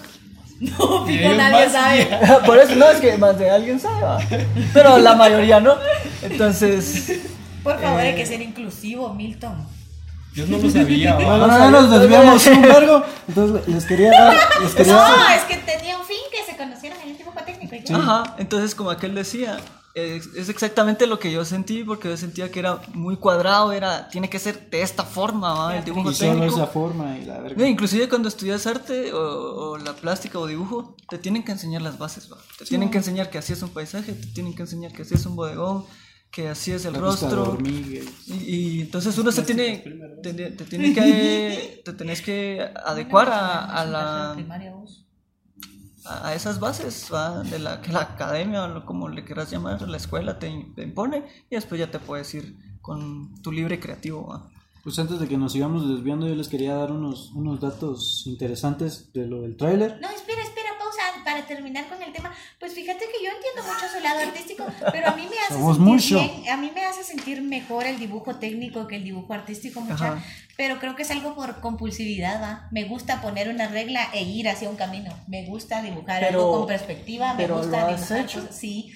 No, 0.60 1.04
fijo 1.04 1.34
nadie 1.34 1.68
sabe. 1.68 2.08
Por 2.46 2.56
eso 2.58 2.76
no 2.76 2.88
es 2.88 2.98
que 2.98 3.18
más 3.18 3.38
de 3.38 3.50
alguien 3.50 3.78
sabe, 3.78 4.00
va. 4.02 4.18
Pero 4.72 4.96
la 4.98 5.14
mayoría 5.16 5.60
no. 5.60 5.74
Entonces, 6.22 7.20
Por 7.62 7.78
favor, 7.78 8.00
Eh. 8.00 8.04
hay 8.08 8.14
que 8.14 8.24
ser 8.24 8.40
inclusivo, 8.40 9.12
Milton. 9.12 9.66
Yo 10.34 10.46
no 10.46 10.58
lo 10.58 10.70
sabía. 10.70 11.14
¿va? 11.18 11.38
bueno, 11.38 11.58
ya 11.58 11.70
nos 11.70 11.90
desviamos 11.90 12.46
un 12.46 12.62
vergo. 12.62 13.02
Entonces 13.28 13.68
les 13.68 13.84
quería 13.84 14.10
dar, 14.10 14.34
les 14.62 14.74
quería 14.74 14.92
No, 14.92 15.28
es 15.30 15.42
que 15.44 15.56
tenía 15.58 15.96
un 15.98 16.04
fin 16.04 16.16
que 16.30 16.50
se 16.50 16.56
conocieran 16.56 17.00
en 17.02 17.10
el 17.10 17.18
dibujo 17.18 17.38
técnico. 17.44 17.74
y 17.76 17.84
ya. 17.84 17.96
Ajá, 17.96 18.34
entonces 18.38 18.74
como 18.74 18.90
aquel 18.90 19.14
decía, 19.14 19.58
es, 19.94 20.26
es 20.34 20.48
exactamente 20.48 21.06
lo 21.06 21.20
que 21.20 21.30
yo 21.30 21.44
sentí 21.44 21.84
porque 21.84 22.08
yo 22.08 22.16
sentía 22.16 22.50
que 22.50 22.58
era 22.58 22.80
muy 22.94 23.16
cuadrado, 23.16 23.70
era 23.70 24.08
tiene 24.08 24.28
que 24.28 24.40
ser 24.40 24.68
de 24.68 24.82
esta 24.82 25.04
forma, 25.04 25.54
¿va? 25.54 25.76
el 25.76 25.84
dibujo 25.84 26.10
y 26.10 26.14
solo 26.14 26.32
técnico. 26.32 26.56
esa 26.56 26.66
forma 26.66 27.16
y 27.16 27.24
la 27.24 27.38
verga. 27.38 27.56
No, 27.56 27.64
inclusive 27.64 28.08
cuando 28.08 28.28
estudias 28.28 28.66
arte 28.66 29.12
o, 29.12 29.18
o 29.70 29.78
la 29.78 29.92
plástica 29.92 30.40
o 30.40 30.46
dibujo, 30.48 30.96
te 31.08 31.18
tienen 31.18 31.44
que 31.44 31.52
enseñar 31.52 31.82
las 31.82 31.96
bases, 31.96 32.30
¿va? 32.30 32.38
Te 32.58 32.64
tienen 32.64 32.90
que 32.90 32.98
enseñar 32.98 33.30
que 33.30 33.38
así 33.38 33.52
es 33.52 33.62
un 33.62 33.70
paisaje, 33.70 34.12
te 34.12 34.26
tienen 34.28 34.54
que 34.54 34.62
enseñar 34.62 34.92
que 34.92 35.02
así 35.02 35.14
es 35.14 35.24
un 35.26 35.36
bodegón, 35.36 35.84
que 36.34 36.48
así 36.48 36.72
es 36.72 36.84
el 36.84 36.94
La 36.94 36.98
rostro. 37.00 37.58
y- 38.26 38.80
entonces 38.82 39.16
uno 39.18 39.30
se 39.30 39.42
tiene, 39.46 39.78
te, 40.22 40.32
te 40.50 40.64
tiene 40.64 40.92
que, 40.94 41.82
te 41.84 41.92
tenés 41.92 42.22
que 42.22 42.60
adecuar 42.84 43.28
a, 43.28 43.64
a 43.80 43.84
la, 43.86 44.34
a 46.06 46.34
esas 46.34 46.58
bases 46.60 47.08
¿va? 47.12 47.42
de 47.42 47.58
la 47.58 47.80
que 47.80 47.92
la 47.92 48.00
academia 48.02 48.64
o 48.64 48.68
lo- 48.68 48.84
como 48.84 49.08
le 49.08 49.24
quieras 49.24 49.50
llamar, 49.50 49.80
la 49.88 49.96
escuela 49.96 50.38
te, 50.38 50.48
te 50.74 50.82
impone 50.82 51.24
y 51.50 51.54
después 51.54 51.78
ya 51.78 51.90
te 51.90 51.98
puedes 51.98 52.34
ir 52.34 52.56
con 52.82 53.40
tu 53.42 53.50
libre 53.52 53.80
creativo. 53.80 54.26
¿va? 54.28 54.50
Pues 54.84 54.98
antes 54.98 55.18
de 55.18 55.26
que 55.26 55.38
nos 55.38 55.52
sigamos 55.52 55.88
desviando, 55.88 56.28
yo 56.28 56.34
les 56.34 56.48
quería 56.48 56.74
dar 56.74 56.92
unos, 56.92 57.30
unos 57.34 57.58
datos 57.60 58.22
interesantes 58.26 59.12
de 59.14 59.26
lo 59.26 59.40
del 59.40 59.56
tráiler. 59.56 59.98
No, 60.00 60.10
espera, 60.10 60.42
espera, 60.42 60.70
pausa. 60.78 61.00
para 61.24 61.46
terminar 61.46 61.88
con 61.88 62.02
el 62.02 62.12
tema, 62.12 62.30
pues 62.60 62.74
fíjate 62.74 62.98
que 63.06 63.24
yo 63.24 63.30
entiendo 63.30 63.62
mucho 63.62 63.86
su 63.90 64.02
lado 64.02 64.20
artístico, 64.20 64.66
pero 64.92 65.08
a 65.08 65.16
mí 65.16 65.22
me 65.22 65.38
hace 65.38 65.54
Somos 65.54 65.76
sentir 65.76 65.92
mucho. 65.94 66.20
bien, 66.20 66.50
a 66.50 66.56
mí 66.58 66.70
me 66.74 66.84
hace 66.84 67.02
sentir 67.02 67.40
mejor 67.40 67.86
el 67.86 67.98
dibujo 67.98 68.36
técnico 68.36 68.86
que 68.86 68.96
el 68.96 69.04
dibujo 69.04 69.32
artístico, 69.32 69.80
mucha, 69.80 70.22
pero 70.58 70.78
creo 70.78 70.94
que 70.94 71.02
es 71.02 71.10
algo 71.10 71.34
por 71.34 71.60
compulsividad, 71.60 72.42
¿va? 72.42 72.68
Me 72.70 72.84
gusta 72.84 73.22
poner 73.22 73.48
una 73.48 73.68
regla 73.68 74.06
e 74.12 74.22
ir 74.24 74.48
hacia 74.50 74.68
un 74.68 74.76
camino, 74.76 75.12
me 75.26 75.46
gusta 75.46 75.80
dibujar 75.82 76.20
Pero- 76.20 76.40
algo 76.40 76.58
con 76.58 76.66
perspectiva, 76.66 77.32
me 77.32 77.42
pero 77.44 77.56
gusta 77.56 77.70
¿lo 77.80 77.86
has 77.86 77.96
dibujar 77.96 78.20
hecho? 78.20 78.40
cosas- 78.42 78.56
sí. 78.56 78.92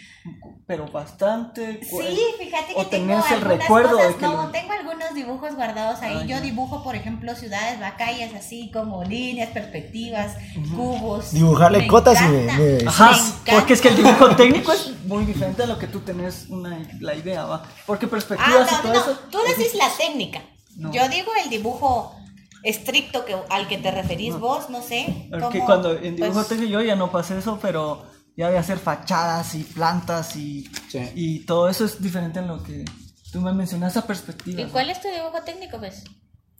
Pero 0.67 0.87
bastante. 0.91 1.81
Sí, 1.83 2.19
fíjate 2.39 2.75
que 2.75 2.81
o 2.81 2.87
tengo 2.87 3.13
el 3.15 3.19
algunas 3.19 3.41
recuerdo 3.59 3.97
cosas, 3.97 4.09
de 4.09 4.15
que 4.17 4.27
no, 4.27 4.43
lo- 4.43 4.49
tengo 4.51 4.73
algunos 4.73 5.15
dibujos 5.15 5.55
guardados 5.55 6.01
ahí. 6.03 6.19
Ah, 6.21 6.25
Yo 6.27 6.41
dibujo, 6.41 6.83
por 6.83 6.95
ejemplo, 6.95 7.35
ciudades, 7.35 7.81
va, 7.81 7.97
calles 7.97 8.35
así 8.35 8.71
como 8.71 9.03
líneas, 9.05 9.49
perspectivas, 9.51 10.37
cubos. 10.77 11.33
Dibujarle 11.33 11.79
Me 11.79 11.87
cotas 11.87 12.21
y 12.21 12.25
me- 12.29 12.79
Ajá, 12.87 13.17
Me 13.47 13.53
porque 13.53 13.73
es 13.73 13.81
que 13.81 13.89
el 13.89 13.97
dibujo 13.97 14.37
técnico 14.37 14.73
es 14.73 14.93
muy 15.07 15.25
diferente 15.25 15.63
a 15.63 15.67
lo 15.67 15.79
que 15.79 15.87
tú 15.87 16.01
tenés 16.01 16.47
una, 16.51 16.79
la 17.01 17.15
idea, 17.15 17.45
¿va? 17.47 17.63
Porque 17.87 18.07
Ah, 18.07 18.11
perspectivas 18.11 18.71
y 18.71 18.75
no, 18.75 18.81
todo 18.83 18.93
no, 18.95 19.01
eso. 19.01 19.19
tú 19.31 19.39
decís 19.49 19.75
la 19.75 19.89
técnica. 19.97 20.43
No. 20.77 20.93
Yo 20.93 21.09
digo 21.09 21.31
el 21.43 21.49
dibujo 21.49 22.15
estricto 22.63 23.25
que, 23.25 23.37
al 23.51 23.69
que 23.69 23.79
te 23.79 23.91
referís 23.91 24.37
vos, 24.39 24.69
no 24.69 24.83
sé. 24.83 25.29
Porque 25.41 25.61
cuando 25.61 25.93
en 25.93 26.17
dibujo 26.17 26.35
pues, 26.35 26.49
técnico 26.49 26.71
yo 26.73 26.81
ya 26.83 26.97
no 26.97 27.11
pasé 27.11 27.39
eso, 27.39 27.59
pero 27.63 28.05
ya 28.39 28.47
voy 28.49 28.57
a 28.57 28.61
hacer 28.61 28.79
fachadas 28.79 29.55
y 29.57 29.65
plantas 29.65 30.37
y, 30.37 30.71
Sí. 30.89 31.01
y 31.17 31.39
todo 31.41 31.69
eso 31.69 31.85
es 31.85 32.01
diferente 32.01 32.39
en 32.39 32.47
lo 32.47 32.63
que 32.63 32.85
tú 33.33 33.41
me 33.41 33.53
mencionas 33.53 33.97
a 33.97 34.07
perspectiva. 34.07 34.63
¿Y 34.63 34.67
cuál 34.67 34.89
es 34.91 35.01
tu 35.03 35.09
dibujo 35.09 35.43
técnico, 35.45 35.77
pues? 35.79 36.05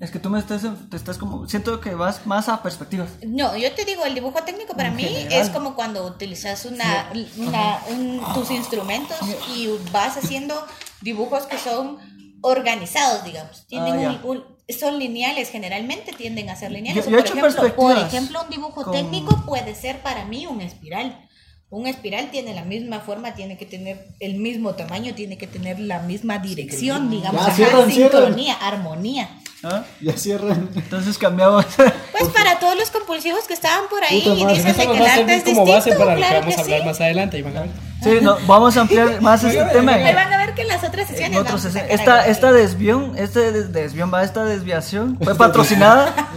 Es 0.01 0.11
que 0.11 0.19
tú 0.19 0.29
me 0.31 0.39
estás, 0.41 0.63
te 0.91 0.97
estás 0.97 1.19
como, 1.19 1.49
siento 1.49 1.81
que 1.81 1.95
vas 1.95 2.27
más 2.27 2.49
a 2.49 2.63
perspectivas. 2.63 3.09
No, 3.27 3.57
yo 3.57 3.73
te 3.73 3.85
digo, 3.85 4.05
el 4.05 4.15
dibujo 4.15 4.43
técnico 4.45 4.75
para 4.75 4.89
En 4.91 4.97
mí 4.97 5.03
general. 5.05 5.33
es 5.41 5.51
como 5.51 5.75
cuando 5.77 6.05
utilizas 6.05 6.65
una, 6.67 7.11
una- 7.37 7.79
un- 7.91 8.21
tus 8.35 8.51
instrumentos 8.51 9.17
y 9.57 9.69
vas 9.93 10.17
haciendo 10.17 10.55
dibujos 11.01 11.47
que 11.47 11.59
son 11.59 11.99
organizados, 12.43 13.25
digamos. 13.25 13.67
Tienen 13.67 14.05
Ah, 14.07 14.21
un- 14.25 14.37
un- 14.39 14.45
son 14.79 14.99
lineales, 14.99 15.49
generalmente 15.51 16.13
tienden 16.13 16.51
a 16.51 16.57
ser 16.57 16.71
lineales. 16.71 17.05
Yo- 17.05 17.11
yo 17.11 17.17
he 17.19 17.21
por, 17.21 17.27
hecho 17.31 17.39
ejemplo, 17.49 17.75
por 17.77 17.99
ejemplo, 17.99 18.43
un 18.45 18.51
dibujo 18.51 18.83
con- 18.85 18.93
técnico 18.93 19.43
puede 19.47 19.75
ser 19.75 20.03
para 20.03 20.25
mí 20.25 20.47
un 20.47 20.61
espiral. 20.61 21.28
Un 21.71 21.87
espiral 21.87 22.31
tiene 22.31 22.55
la 22.55 22.65
misma 22.65 23.01
forma, 23.01 23.35
tiene 23.35 23.59
que 23.59 23.67
tener 23.67 24.07
el 24.21 24.37
mismo 24.37 24.75
tamaño, 24.75 25.15
tiene 25.15 25.37
que 25.37 25.47
tener 25.47 25.79
la 25.79 25.99
misma 26.01 26.39
dirección, 26.39 27.11
digamos, 27.11 27.43
Ya, 27.43 27.47
ajá, 27.49 27.57
cierran, 27.57 27.91
cierran. 27.91 28.23
sincronía, 28.25 28.55
armonía. 28.55 29.29
¿ah? 29.63 29.85
Ya 30.01 30.17
cierran. 30.17 30.71
Entonces 30.75 31.19
cambiamos. 31.19 31.67
Pues 32.19 32.31
para 32.33 32.59
todos 32.59 32.77
los 32.77 32.91
compulsivos 32.91 33.45
que 33.47 33.55
estaban 33.55 33.89
por 33.89 34.03
ahí 34.03 34.23
Puta 34.23 34.35
y 34.35 34.57
dicen 34.57 34.75
que 34.75 34.83
el 34.83 35.07
a 35.07 35.15
arte 35.15 35.35
es 35.35 35.45
como 35.45 35.65
base 35.67 35.91
distinto, 35.91 35.99
para 35.99 36.15
lo 36.15 36.21
que 36.21 36.27
claro 36.27 36.41
vamos 36.41 36.55
que 36.55 36.61
a 36.61 36.65
hablar 36.65 36.81
sí. 36.81 36.87
más 36.87 37.01
adelante. 37.01 37.39
Iván. 37.39 37.71
Sí, 38.03 38.19
no, 38.23 38.37
vamos 38.47 38.77
a 38.77 38.83
ampliar 38.83 39.21
más 39.21 39.43
este 39.43 39.65
tema. 39.73 39.93
Ahí 39.95 40.15
van 40.15 40.33
a 40.33 40.37
ver 40.39 40.55
que 40.55 40.63
en 40.63 40.69
las 40.69 40.85
otras 40.85 41.09
sesiones 41.09 41.37
en 41.37 41.43
otros 41.43 41.63
sacar 41.63 41.91
esta, 41.91 42.27
esta 42.27 42.53
desvión, 42.53 43.15
este 43.17 43.51
des- 43.51 43.73
desvión 43.73 44.11
va, 44.15 44.23
esta 44.23 44.45
desviación 44.45 45.19
fue 45.21 45.35
patrocinada. 45.35 46.31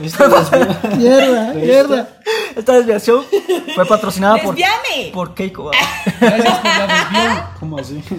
Mierda, 0.97 1.54
mierda. 1.54 2.10
Esta 2.56 2.74
desviación 2.74 3.24
fue 3.76 3.86
patrocinada 3.86 4.38
por, 4.41 4.56
por 5.13 5.36
Keiko. 5.36 5.69
Gracias 6.19 6.58
por 6.60 6.65
la 6.65 6.88
desvión. 6.88 7.43
¿Cómo 7.60 7.78
así? 7.80 8.04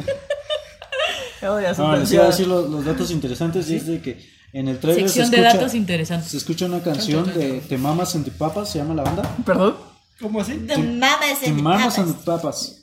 Oh, 1.45 1.59
No, 1.59 1.59
les 1.61 1.77
iba 1.77 1.93
a 1.93 1.99
desviadas. 1.99 2.29
decir 2.29 2.47
los, 2.47 2.71
los 2.71 2.85
datos 2.85 3.11
interesantes 3.11 3.69
y 3.69 3.75
es 3.75 3.85
de 3.89 4.01
que 4.01 4.25
en 4.53 4.69
el 4.69 4.79
trailer 4.79 5.03
Sección 5.09 5.27
se 5.27 5.33
de 5.33 5.43
escucha, 5.43 5.59
datos 5.59 5.75
interesantes. 5.75 6.31
se 6.31 6.37
escucha 6.37 6.67
una 6.67 6.81
canción 6.85 7.35
de 7.35 7.61
Te 7.69 7.77
Mamas 7.77 8.15
and 8.15 8.25
the 8.25 8.31
Papas, 8.31 8.71
se 8.71 8.79
llama 8.79 8.95
la 8.95 9.03
banda. 9.03 9.29
Perdón. 9.45 9.75
¿Cómo 10.21 10.41
así? 10.41 10.53
The 10.69 10.79
mamas 10.79 11.41
Te 11.41 11.47
and 11.49 11.57
the 11.57 11.63
Mamas 11.63 11.83
papas. 11.83 11.99
and 11.99 12.17
the 12.17 12.25
Papas. 12.25 12.82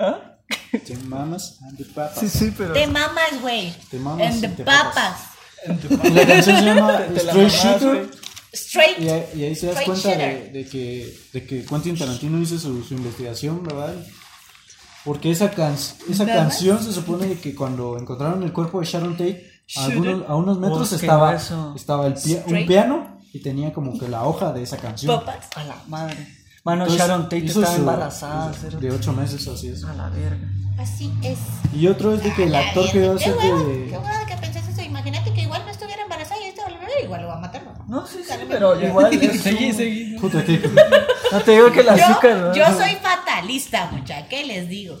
¿Ah? 0.00 0.36
Te 0.84 0.96
Mamas 1.04 1.58
and 1.62 1.76
the 1.78 1.84
Papas. 1.84 2.18
Sí, 2.18 2.28
sí, 2.28 2.54
pero. 2.56 2.72
Te 2.72 2.86
mamas, 2.86 3.40
güey. 3.40 3.72
Te 3.90 3.98
mamas 3.98 4.26
And 4.28 4.36
y 4.38 4.40
the 4.40 4.48
te 4.48 4.64
papas. 4.64 5.16
Y 6.04 6.10
la 6.10 6.26
canción 6.26 6.56
se 6.56 6.62
llama 6.64 7.00
Straight. 7.16 7.50
Shooter. 7.50 8.10
Straight. 8.52 8.98
Y 8.98 9.08
ahí, 9.08 9.26
y 9.36 9.44
ahí 9.44 9.54
se 9.54 9.66
das 9.68 9.84
cuenta 9.84 10.08
de, 10.08 10.50
de 10.50 10.66
que, 10.66 11.16
de 11.32 11.46
que 11.46 11.64
Quentin 11.64 11.96
Tarantino 11.96 12.40
hizo 12.40 12.58
su, 12.58 12.82
su 12.82 12.94
investigación, 12.94 13.62
¿verdad? 13.62 13.94
Porque 15.04 15.30
esa, 15.30 15.50
can- 15.50 15.76
esa 16.08 16.26
canción 16.26 16.82
se 16.82 16.92
supone 16.92 17.34
que 17.38 17.54
cuando 17.54 17.96
encontraron 17.98 18.42
el 18.42 18.52
cuerpo 18.52 18.80
de 18.80 18.86
Sharon 18.86 19.12
Tate, 19.16 19.48
a, 19.76 19.84
algunos, 19.84 20.28
a 20.28 20.34
unos 20.34 20.58
metros 20.58 20.92
estaba, 20.92 21.36
estaba 21.76 22.06
el 22.08 22.14
pia- 22.14 22.42
un 22.46 22.66
piano 22.66 23.20
y 23.32 23.40
tenía 23.40 23.72
como 23.72 23.96
que 23.98 24.08
la 24.08 24.24
hoja 24.24 24.52
de 24.52 24.62
esa 24.64 24.76
canción. 24.78 25.20
Papas. 25.20 25.46
A 25.54 25.64
la 25.64 25.76
madre. 25.86 26.26
Mano, 26.64 26.82
Entonces, 26.84 27.06
Sharon 27.06 27.22
Tate 27.24 27.46
estaba 27.46 27.66
su- 27.66 27.76
embarazada. 27.76 28.52
cero. 28.60 28.78
De 28.80 28.90
ocho 28.90 29.12
meses, 29.12 29.46
así 29.48 29.68
es. 29.68 29.82
A 29.84 29.94
la 29.94 30.08
verga. 30.10 30.48
Así 30.78 31.12
es. 31.22 31.38
Y 31.74 31.86
otro 31.86 32.14
es 32.14 32.22
de 32.22 32.32
que 32.34 32.44
el 32.44 32.54
actor 32.54 32.90
que 32.90 32.98
iba 33.04 33.14
a 33.14 33.16
Qué 33.16 33.24
ser 33.24 33.36
huevo, 33.36 33.66
qué 33.66 33.72
de... 33.72 33.98
huevo 33.98 34.26
que 34.26 34.36
pensás 34.36 34.68
eso. 34.68 34.82
Imagínate 34.82 35.32
que 35.32 35.42
igual 35.42 35.62
no 35.64 35.70
estuviera 35.70 36.02
embarazada 36.02 36.40
y 36.40 36.48
esto 36.48 36.62
igual 37.02 37.22
lo 37.22 37.28
va 37.28 37.34
a 37.36 37.40
matar. 37.40 37.62
¿no? 37.64 38.00
No, 38.00 38.06
sí, 38.06 38.18
sí, 38.26 38.34
pero 38.48 38.80
igual. 38.80 39.10
Seguí, 39.42 39.72
seguí. 39.72 40.18
Puta, 40.18 40.44
que... 40.44 40.58
No 41.32 41.40
te 41.42 41.52
digo 41.52 41.70
que 41.70 41.80
el 41.80 41.88
azúcar. 41.88 42.30
Yo, 42.36 42.48
¿no? 42.48 42.54
yo 42.54 42.78
soy 42.78 42.96
fatalista, 42.96 43.88
mucha. 43.92 44.26
¿Qué 44.26 44.44
les 44.44 44.68
digo? 44.68 44.96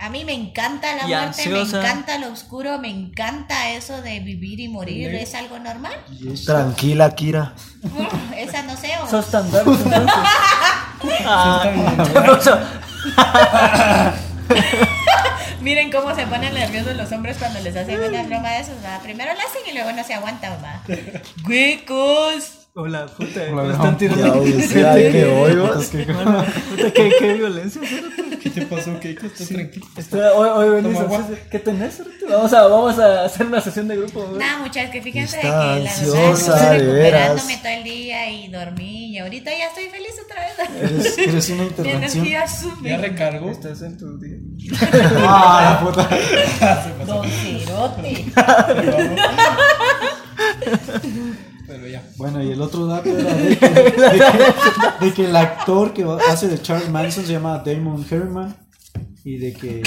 A 0.00 0.08
mí 0.08 0.24
me 0.24 0.32
encanta 0.32 0.96
la 0.96 1.02
Y 1.04 1.08
muerte, 1.08 1.26
ansiosa. 1.42 1.78
me 1.78 1.84
encanta 1.84 2.18
lo 2.18 2.32
oscuro, 2.32 2.78
me 2.78 2.88
encanta 2.88 3.68
eso 3.70 4.00
de 4.00 4.20
vivir 4.20 4.58
y 4.58 4.68
morir. 4.68 5.14
¿Es 5.14 5.34
algo 5.34 5.58
normal? 5.58 5.92
Tranquila, 6.46 7.14
Kira. 7.14 7.52
Mm, 7.82 8.32
Esa 8.34 8.62
no 8.62 8.76
sé. 8.78 8.92
o- 9.02 9.08
Sos 9.08 9.30
tan 9.30 9.50
dark, 9.52 9.66
entonces. 9.68 10.02
Ah. 11.24 11.64
Miren 15.60 15.90
cómo 15.92 16.14
se 16.14 16.26
ponen 16.26 16.54
nerviosos 16.54 16.96
los 16.96 17.10
hombres 17.12 17.36
cuando 17.38 17.60
les 17.60 17.76
hacen 17.76 18.00
una 18.00 18.22
broma 18.24 18.50
de 18.52 18.60
esos. 18.60 18.74
¿va? 18.84 18.98
Primero 19.02 19.32
la 19.34 19.40
hacen 19.42 19.62
y 19.70 19.74
luego 19.74 19.92
no 19.92 20.02
se 20.04 20.14
aguantan. 20.14 20.52
¿va? 20.62 20.82
¡Huecos! 21.48 22.59
Hola, 22.82 23.06
puta. 23.06 23.40
Hola, 23.52 23.62
me 23.64 23.72
están 23.72 23.92
no. 23.92 23.96
tirando. 23.98 24.44
Ya, 24.46 24.94
que 24.94 25.26
Puta, 26.70 26.92
qué, 26.92 27.12
qué 27.18 27.34
violencia. 27.34 27.82
¿Qué 28.42 28.48
te 28.48 28.62
pasó, 28.62 28.98
Keiko? 28.98 29.26
¿Estás 29.26 29.48
tranquilo? 29.48 29.86
Está- 29.96 30.32
hoy, 30.32 30.48
hoy 30.48 30.70
venís 30.82 30.94
Toma 30.94 31.00
a 31.00 31.04
agua. 31.04 31.18
hacer- 31.26 31.48
¿Qué 31.50 31.58
tenés? 31.58 32.02
Vamos 32.30 32.52
a, 32.54 32.62
vamos 32.68 32.98
a 32.98 33.24
hacer 33.24 33.46
una 33.46 33.60
sesión 33.60 33.86
de 33.88 33.96
grupo. 33.98 34.22
güey. 34.24 34.38
Nada, 34.38 34.58
muchachos, 34.60 34.90
que 34.92 35.02
fíjense 35.02 35.36
de 35.36 35.42
que 35.42 35.48
la 35.48 35.74
verdad 35.74 36.70
recuperándome 36.72 37.56
todo 37.58 37.72
el 37.72 37.84
día 37.84 38.30
y 38.30 38.48
dormí 38.48 39.10
y 39.12 39.18
ahorita 39.18 39.50
ya 39.50 39.66
estoy 39.66 39.88
feliz 39.90 40.12
otra 40.24 40.40
vez. 40.46 40.90
Eres, 40.90 41.18
eres 41.18 41.50
una 41.50 41.62
Mi 41.64 41.68
intervención. 41.68 42.24
energía 42.24 42.48
sube. 42.48 42.88
Ya 42.88 42.96
recargó. 42.96 43.50
Estás 43.50 43.82
en 43.82 43.98
tu 43.98 44.18
día. 44.18 44.38
Ah, 45.22 45.78
la 45.82 45.86
puta. 45.86 46.08
Don 47.06 47.28
Cerote. 47.28 48.24
Pero 51.70 51.86
ya. 51.86 52.02
Bueno, 52.16 52.42
y 52.42 52.50
el 52.50 52.60
otro 52.60 52.86
dato 52.86 53.08
era 53.16 53.32
de 53.32 53.56
que, 53.56 53.68
de 53.68 53.92
que- 53.92 55.04
de 55.06 55.14
que 55.14 55.24
el 55.26 55.36
actor 55.36 55.92
que 55.92 56.04
hace 56.28 56.48
de 56.48 56.60
Charles 56.60 56.90
Manson 56.90 57.24
se 57.24 57.32
llama 57.32 57.62
Damon 57.64 58.04
Herman 58.10 58.56
y 59.24 59.36
de 59.38 59.52
que 59.52 59.82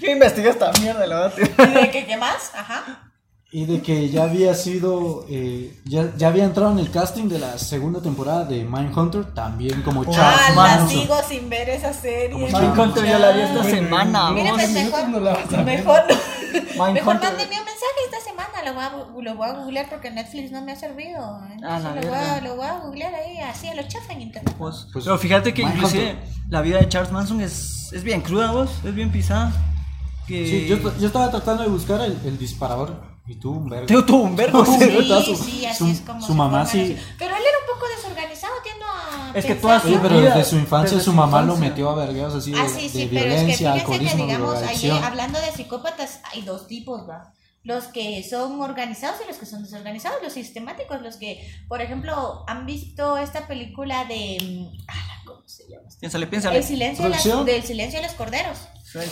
Yo 0.00 0.10
investigué 0.10 0.50
esta 0.50 0.70
mierda, 0.80 1.06
la 1.06 1.20
verdad. 1.20 1.32
¿Y 1.38 1.74
de 1.80 1.90
qué, 1.90 2.04
qué 2.06 2.16
más? 2.18 2.50
Ajá. 2.54 3.08
y 3.54 3.64
de 3.66 3.80
que 3.82 4.08
ya 4.10 4.24
había 4.24 4.54
sido 4.54 5.24
eh, 5.30 5.74
ya, 5.84 6.10
ya 6.16 6.28
había 6.28 6.44
entrado 6.44 6.72
en 6.72 6.78
el 6.78 6.90
casting 6.90 7.28
de 7.28 7.38
la 7.38 7.56
segunda 7.58 8.00
temporada 8.02 8.44
de 8.44 8.64
Mindhunter 8.64 9.24
también 9.34 9.82
como 9.82 10.02
Ah, 10.02 10.06
Charles 10.10 10.48
la 10.48 10.54
Manson. 10.54 10.88
sigo 10.88 11.16
sin 11.28 11.48
ver 11.50 11.68
esa 11.70 11.92
serie. 11.94 12.36
Mindhunter 12.50 13.04
yo 13.06 13.18
la 13.18 13.32
vi 13.32 13.40
esta 13.42 13.64
semana. 13.64 14.30
Mira, 14.32 14.52
pues 14.54 14.70
mejor, 14.70 15.08
no 15.08 15.20
mejor, 16.92 17.14
mándenme 17.20 17.58
un 17.58 17.64
mensaje 17.64 18.00
esta 18.04 18.20
semana, 18.20 18.62
lo 18.64 18.74
voy, 18.74 18.84
a, 18.84 19.22
lo 19.22 19.34
voy 19.36 19.48
a 19.48 19.52
googlear 19.52 19.88
porque 19.88 20.10
Netflix 20.10 20.50
no 20.50 20.62
me 20.62 20.72
ha 20.72 20.76
servido. 20.76 21.18
Ah, 21.64 21.78
la 21.80 21.94
lo, 21.94 22.00
voy 22.08 22.18
a, 22.18 22.40
lo 22.40 22.56
voy 22.56 22.66
a 22.66 22.78
googlear 22.78 23.14
ahí, 23.14 23.38
así 23.38 23.68
a 23.68 23.74
lo 23.74 23.82
chafa 23.88 24.12
en 24.12 24.22
internet. 24.22 24.54
Pues, 24.58 24.86
Pues, 24.92 25.04
pero 25.04 25.18
fíjate 25.18 25.52
que 25.54 25.62
inclusive 25.62 26.16
la 26.48 26.60
vida 26.60 26.78
de 26.78 26.88
Charles 26.88 27.12
Manson 27.12 27.40
es, 27.40 27.92
es 27.92 28.02
bien 28.02 28.20
cruda, 28.20 28.52
vos. 28.52 28.70
Es 28.84 28.94
bien 28.94 29.10
pisada. 29.10 29.52
Que... 30.26 30.46
Sí, 30.46 30.66
yo, 30.68 30.76
yo 30.98 31.06
estaba 31.06 31.30
tratando 31.30 31.62
de 31.64 31.68
buscar 31.68 32.00
el, 32.02 32.16
el 32.24 32.38
disparador 32.38 33.02
y 33.26 33.34
tú 33.36 33.52
un 33.52 33.68
verga. 33.68 33.86
Tío, 33.86 34.04
tuvo 34.04 34.22
un 34.22 34.36
verbo. 34.36 34.64
Sí, 34.66 34.72
Sí, 34.78 34.86
¿verdad? 34.86 35.20
Su- 35.22 35.36
sí, 35.36 35.66
así 35.66 35.78
su- 35.78 35.90
es 35.90 36.00
como 36.00 36.20
su 36.20 36.28
se 36.28 36.34
mamá 36.34 36.64
sí. 36.66 36.80
así. 36.82 36.96
Pero 37.18 37.34
él 37.34 37.42
era 37.42 37.58
un 37.58 37.74
poco 37.74 37.86
desorganizado, 37.96 38.52
tiendo 38.62 38.84
a 38.86 39.21
Es 39.34 39.44
que 39.44 39.54
todas 39.54 39.84
Oye, 39.84 39.96
¿no? 39.96 40.02
pero 40.02 40.20
desde 40.20 40.44
su 40.44 40.56
infancia 40.56 40.96
desde 40.96 41.04
su 41.04 41.10
su 41.10 41.16
mamá 41.16 41.42
lo 41.42 41.56
metió 41.56 41.90
a 41.90 41.94
vergueos 41.94 42.34
así 42.34 42.52
de, 42.52 42.58
Ah, 42.60 42.66
sí, 42.68 42.82
de 42.82 42.88
sí, 42.88 43.08
pero 43.12 43.30
es 43.32 43.34
que 43.34 43.56
violencia, 43.56 43.72
fíjense 43.74 44.16
que 44.16 44.22
digamos, 44.24 44.48
ahí, 44.54 44.58
drogadicción. 44.58 45.04
hablando 45.04 45.40
de 45.40 45.52
psicópatas, 45.52 46.20
hay 46.32 46.42
dos 46.42 46.66
tipos, 46.66 47.08
¿va? 47.08 47.32
Los 47.64 47.84
que 47.84 48.24
son 48.28 48.60
organizados 48.60 49.20
y 49.24 49.28
los 49.28 49.36
que 49.36 49.46
son 49.46 49.62
desorganizados, 49.62 50.18
los 50.22 50.32
sistemáticos, 50.32 51.00
los 51.00 51.16
que, 51.16 51.48
por 51.68 51.80
ejemplo, 51.80 52.44
han 52.48 52.66
visto 52.66 53.16
esta 53.18 53.46
película 53.46 54.04
de... 54.06 54.38
mm, 54.42 54.78
ah, 54.88 55.22
¿cómo 55.24 55.42
se 55.46 55.68
llama? 55.68 55.88
Piénsale, 56.00 56.26
piénsale. 56.26 56.58
El 56.58 56.64
silencio 56.64 57.04
de 57.04 57.10
las- 57.10 57.46
del 57.46 57.62
silencio 57.62 58.00
de 58.00 58.06
los 58.06 58.16
corderos. 58.16 58.58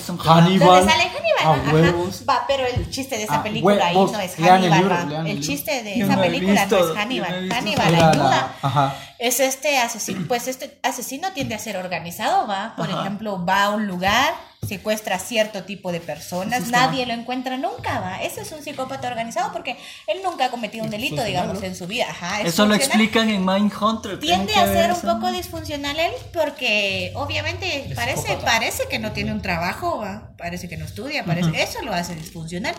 Son 0.07 0.19
Hannibal. 0.19 0.69
Donde 0.69 0.93
sale 0.93 1.05
Hannibal. 1.05 1.45
A 1.45 1.51
ajá. 1.53 1.73
huevos. 1.75 2.25
Va, 2.29 2.45
pero 2.47 2.67
el 2.67 2.91
chiste 2.91 3.17
de 3.17 3.25
esa 3.25 3.37
Ah, 3.37 3.43
película 3.43 3.87
ahí 3.87 3.95
no 3.97 4.21
es 4.21 4.39
Lean 4.39 4.63
el 4.65 4.73
Hannibal. 4.73 4.79
libro, 4.81 4.95
va. 4.95 5.05
lean 5.05 5.27
el 5.27 5.41
chiste 5.41 5.83
de 5.83 6.01
esa 6.01 6.21
película 6.21 6.61
visto, 6.61 6.79
no 6.79 6.91
es 6.93 6.97
Hannibal. 6.99 7.53
Hannibal 7.53 7.95
ayuda. 7.95 8.13
la- 8.31 8.55
ajá. 8.63 8.95
Es 9.19 9.41
este 9.41 9.79
asesino, 9.79 10.27
pues 10.29 10.49
este 10.49 10.79
asesino 10.83 11.33
tiende 11.33 11.55
a 11.55 11.59
ser 11.59 11.77
organizado, 11.77 12.47
va. 12.47 12.75
Por 12.77 12.91
ejemplo, 12.91 13.45
va 13.45 13.65
a 13.65 13.71
un 13.71 13.87
lugar, 13.87 14.35
secuestra 14.67 15.19
cierto 15.19 15.65
tipo 15.65 15.91
de 15.91 16.01
personas, 16.01 16.69
nadie 16.69 17.07
lo 17.07 17.15
encuentra 17.15 17.57
nunca, 17.57 17.99
va. 18.01 18.23
Ese 18.23 18.43
es 18.43 18.53
un 18.53 18.63
psicópata 18.63 19.09
organizado 19.09 19.53
porque 19.53 19.77
él 20.07 20.19
nunca 20.23 20.47
ha 20.47 20.51
cometido 20.51 20.85
un 20.85 20.91
delito, 20.91 21.25
digamos, 21.25 21.63
en 21.63 21.75
su 21.75 21.87
vida. 21.87 22.07
Ajá, 22.11 22.43
es 22.43 22.49
Eso 22.49 22.67
lo 22.67 22.75
explican 22.75 23.31
en 23.31 23.45
Mindhunter. 23.45 24.21
Tiende 24.21 24.55
a 24.55 24.67
ser 24.67 24.93
un 24.93 25.01
poco 25.01 25.33
disfuncional 25.33 25.99
él 25.99 26.13
porque 26.33 27.13
obviamente 27.15 27.87
Es 27.89 27.95
parece, 27.95 28.23
psicópata. 28.23 28.45
parece 28.45 28.83
que 28.89 28.99
no 28.99 29.13
tiene 29.13 29.33
un 29.33 29.41
trabajo, 29.41 29.99
¿va? 29.99 30.35
parece 30.37 30.69
que 30.69 30.77
no 30.77 30.85
estudia, 30.85 31.25
parece, 31.25 31.51
eso 31.63 31.83
lo 31.83 31.93
hace 31.93 32.15
disfuncional. 32.15 32.75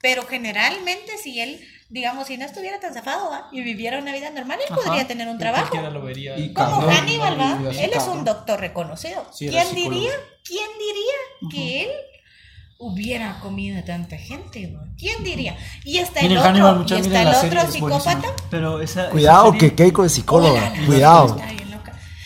Pero 0.00 0.26
generalmente 0.26 1.18
si 1.22 1.40
él, 1.40 1.60
digamos, 1.94 2.26
si 2.26 2.36
no 2.36 2.44
estuviera 2.44 2.80
tan 2.80 2.92
zafado 2.92 3.30
¿va? 3.30 3.48
y 3.52 3.62
viviera 3.62 3.98
una 4.00 4.12
vida 4.12 4.28
normal, 4.30 4.58
él 4.68 4.74
podría 4.74 5.06
tener 5.06 5.28
un 5.28 5.38
trabajo. 5.38 5.68
Cualquiera 5.70 5.90
lo 5.90 6.02
vería. 6.02 6.36
Y 6.36 6.52
Como 6.52 6.70
Cabrón, 6.80 6.90
Hannibal, 6.96 7.40
¿va? 7.40 7.70
Él 7.70 7.90
es 7.94 8.04
un 8.08 8.24
doctor 8.24 8.58
reconocido. 8.58 9.24
Sí, 9.32 9.48
¿Quién 9.48 9.64
psicólogo. 9.68 9.90
diría? 9.94 10.12
¿Quién 10.44 10.68
diría 10.78 11.50
que 11.52 11.82
él 11.84 11.90
hubiera 12.78 13.38
comido 13.40 13.78
a 13.78 13.84
tanta 13.84 14.16
gente? 14.16 14.74
¿va? 14.74 14.84
¿Quién 14.98 15.22
diría? 15.22 15.56
Y 15.84 15.98
está 15.98 16.18
el 16.20 16.32
otro, 16.36 16.42
Hannibal, 16.50 16.84
y 16.88 16.94
está 16.94 17.22
el 17.22 17.28
otro 17.28 17.70
psicópata. 17.72 18.28
Pero 18.50 18.80
esa. 18.80 19.08
Cuidado 19.10 19.44
esa 19.50 19.52
serie- 19.52 19.70
que 19.70 19.76
Keiko 19.84 20.04
es 20.04 20.12
psicóloga. 20.12 20.72
Hola, 20.74 20.86
Cuidado. 20.86 21.36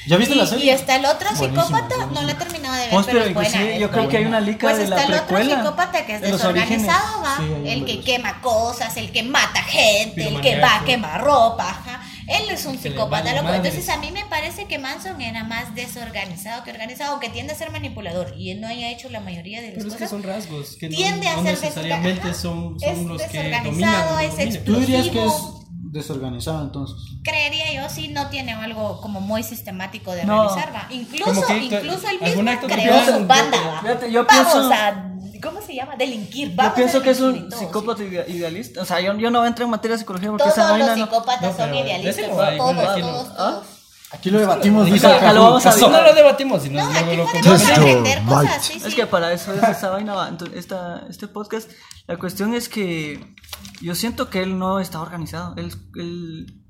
¿Ya 0.09 0.17
viste 0.17 0.35
y, 0.35 0.39
la 0.39 0.47
serie? 0.47 0.65
Y 0.65 0.71
está 0.71 0.97
el 0.97 1.05
otro 1.05 1.29
psicópata, 1.37 2.07
no 2.13 2.23
la 2.23 2.33
he 2.33 2.35
terminado 2.35 2.75
de 2.75 2.81
ver, 2.81 2.91
Pues, 2.91 3.07
pero 3.07 3.19
pero 3.19 3.29
es 3.29 3.35
buena. 3.35 3.71
es 3.71 3.81
yo 3.81 3.91
creo 3.91 4.09
que 4.09 4.17
hay 4.17 4.25
una 4.25 4.41
lica 4.41 4.67
Pues 4.67 4.79
de 4.79 4.85
está 4.85 4.97
la 4.97 5.03
el 5.05 5.15
otro 5.23 5.45
psicópata 5.45 6.07
que 6.07 6.15
es 6.15 6.21
desorganizado, 6.23 7.23
¿va? 7.23 7.37
Sí, 7.37 7.69
el 7.69 7.85
que 7.85 8.01
quema 8.01 8.41
cosas, 8.41 8.97
el 8.97 9.13
que 9.13 9.23
mata 9.23 9.63
gente, 9.63 10.27
el 10.29 10.41
que 10.41 10.59
va 10.61 10.77
a 10.77 10.85
quemar 10.85 11.23
ropa, 11.23 11.69
ajá. 11.69 12.03
Él 12.29 12.51
es 12.51 12.67
un 12.67 12.79
psicópata, 12.79 13.33
loco. 13.35 13.55
Entonces 13.55 13.89
a 13.89 13.97
mí 13.97 14.11
me 14.11 14.25
parece 14.27 14.67
que 14.67 14.79
Manson 14.79 15.21
era 15.21 15.45
más 15.45 15.75
desorganizado 15.75 16.63
que 16.63 16.71
organizado, 16.71 17.13
aunque 17.13 17.31
tiende 17.31 17.55
a 17.55 17.57
ser 17.57 17.71
manipulador 17.71 18.35
y 18.37 18.51
él 18.51 18.61
no 18.61 18.69
haya 18.69 18.91
hecho 18.91 19.09
la 19.09 19.21
mayoría 19.21 19.61
de 19.63 19.69
las 19.69 19.77
Pero 19.79 19.89
es 19.89 19.95
que 19.95 20.09
son 20.09 20.23
rasgos 20.23 20.77
que 20.77 20.91
no, 20.91 20.97
Tiende 20.97 21.27
a 21.27 21.37
no 21.37 21.43
ser 21.43 21.53
necesariamente 21.55 22.29
desorga- 22.29 22.35
son, 22.35 22.77
es 22.81 22.97
son 22.99 23.09
los 23.09 23.23
que 23.23 23.29
desorganizado, 23.39 24.19
es 24.21 24.37
dominan. 24.37 24.65
Tú 24.65 24.77
dirías 24.77 25.03
que 25.09 25.09
es 25.19 25.25
explosivo. 25.25 25.58
Desorganizado 25.91 26.63
entonces. 26.63 26.97
Creería 27.23 27.73
yo, 27.73 27.89
sí, 27.89 28.09
no 28.09 28.29
tiene 28.29 28.53
algo 28.53 29.01
como 29.01 29.21
muy 29.21 29.43
sistemático 29.43 30.13
de 30.13 30.25
No. 30.25 30.49
realizar, 30.49 30.75
va. 30.75 30.87
Incluso, 30.91 31.47
que- 31.47 31.59
incluso 31.65 32.09
algún 32.09 32.45
mismo 32.45 32.67
creó 32.69 33.05
su 33.05 33.27
banda. 33.27 33.59
Fíjate, 33.83 34.13
yo 34.13 34.25
Vamos 34.25 34.53
pienso- 34.53 34.73
a, 34.73 35.05
¿cómo 35.43 35.61
se 35.63 35.75
llama? 35.75 35.97
Delinquir, 35.97 36.51
Yo 36.51 36.57
vamos 36.57 36.73
pienso 36.75 36.99
a 36.99 37.03
que 37.03 37.11
es 37.11 37.21
un 37.21 37.51
psicópata 37.51 38.03
idea- 38.05 38.29
idealista. 38.29 38.83
O 38.83 38.85
sea, 38.85 39.01
yo, 39.01 39.15
yo 39.17 39.31
no 39.31 39.45
entro 39.47 39.65
en 39.65 39.71
materia 39.71 39.95
de 39.97 39.99
psicología 40.01 40.29
porque 40.31 40.45
Todos 40.45 40.57
esa 40.59 40.69
los 40.69 40.79
vaina 40.79 40.97
no. 40.97 41.05
psicópatas 41.05 41.59
No, 41.59 41.65
son 41.65 41.75
idealistas, 41.75 42.27
todos, 42.29 42.57
todos, 42.57 42.75
lo- 43.01 43.25
todos. 43.35 43.67
Aquí 44.11 44.31
lo 44.31 44.39
debatimos, 44.39 44.85
Acá- 44.87 44.95
dice 44.95 45.07
acá 45.07 45.33
lo 45.35 45.43
vamos 45.43 45.67
a 45.67 45.77
No, 45.77 45.91
no 45.91 46.03
lo 46.03 46.15
debatimos, 46.15 46.63
sino 46.63 46.83
No, 46.83 46.91
luego 47.05 47.31
lo 47.35 47.41
cosas, 47.43 47.79
right. 47.79 48.61
sí, 48.63 48.73
Es 48.79 48.83
sí. 48.85 48.95
que 48.97 49.07
para 49.07 49.33
eso 49.33 49.53
es 49.53 49.63
esa 49.63 49.91
vaina. 49.91 50.15
va. 50.15 50.29
Entonces, 50.29 50.57
esta, 50.59 51.07
este 51.11 51.29
podcast, 51.29 51.71
la 52.07 52.17
cuestión 52.19 52.55
es 52.55 52.69
que 52.71 53.35
yo 53.83 53.95
siento 53.95 54.31
que 54.31 54.43
él 54.43 54.59
no 54.59 54.81
está 54.81 55.01
organizado. 55.03 55.55
Él, 55.57 55.75
él 55.97 56.63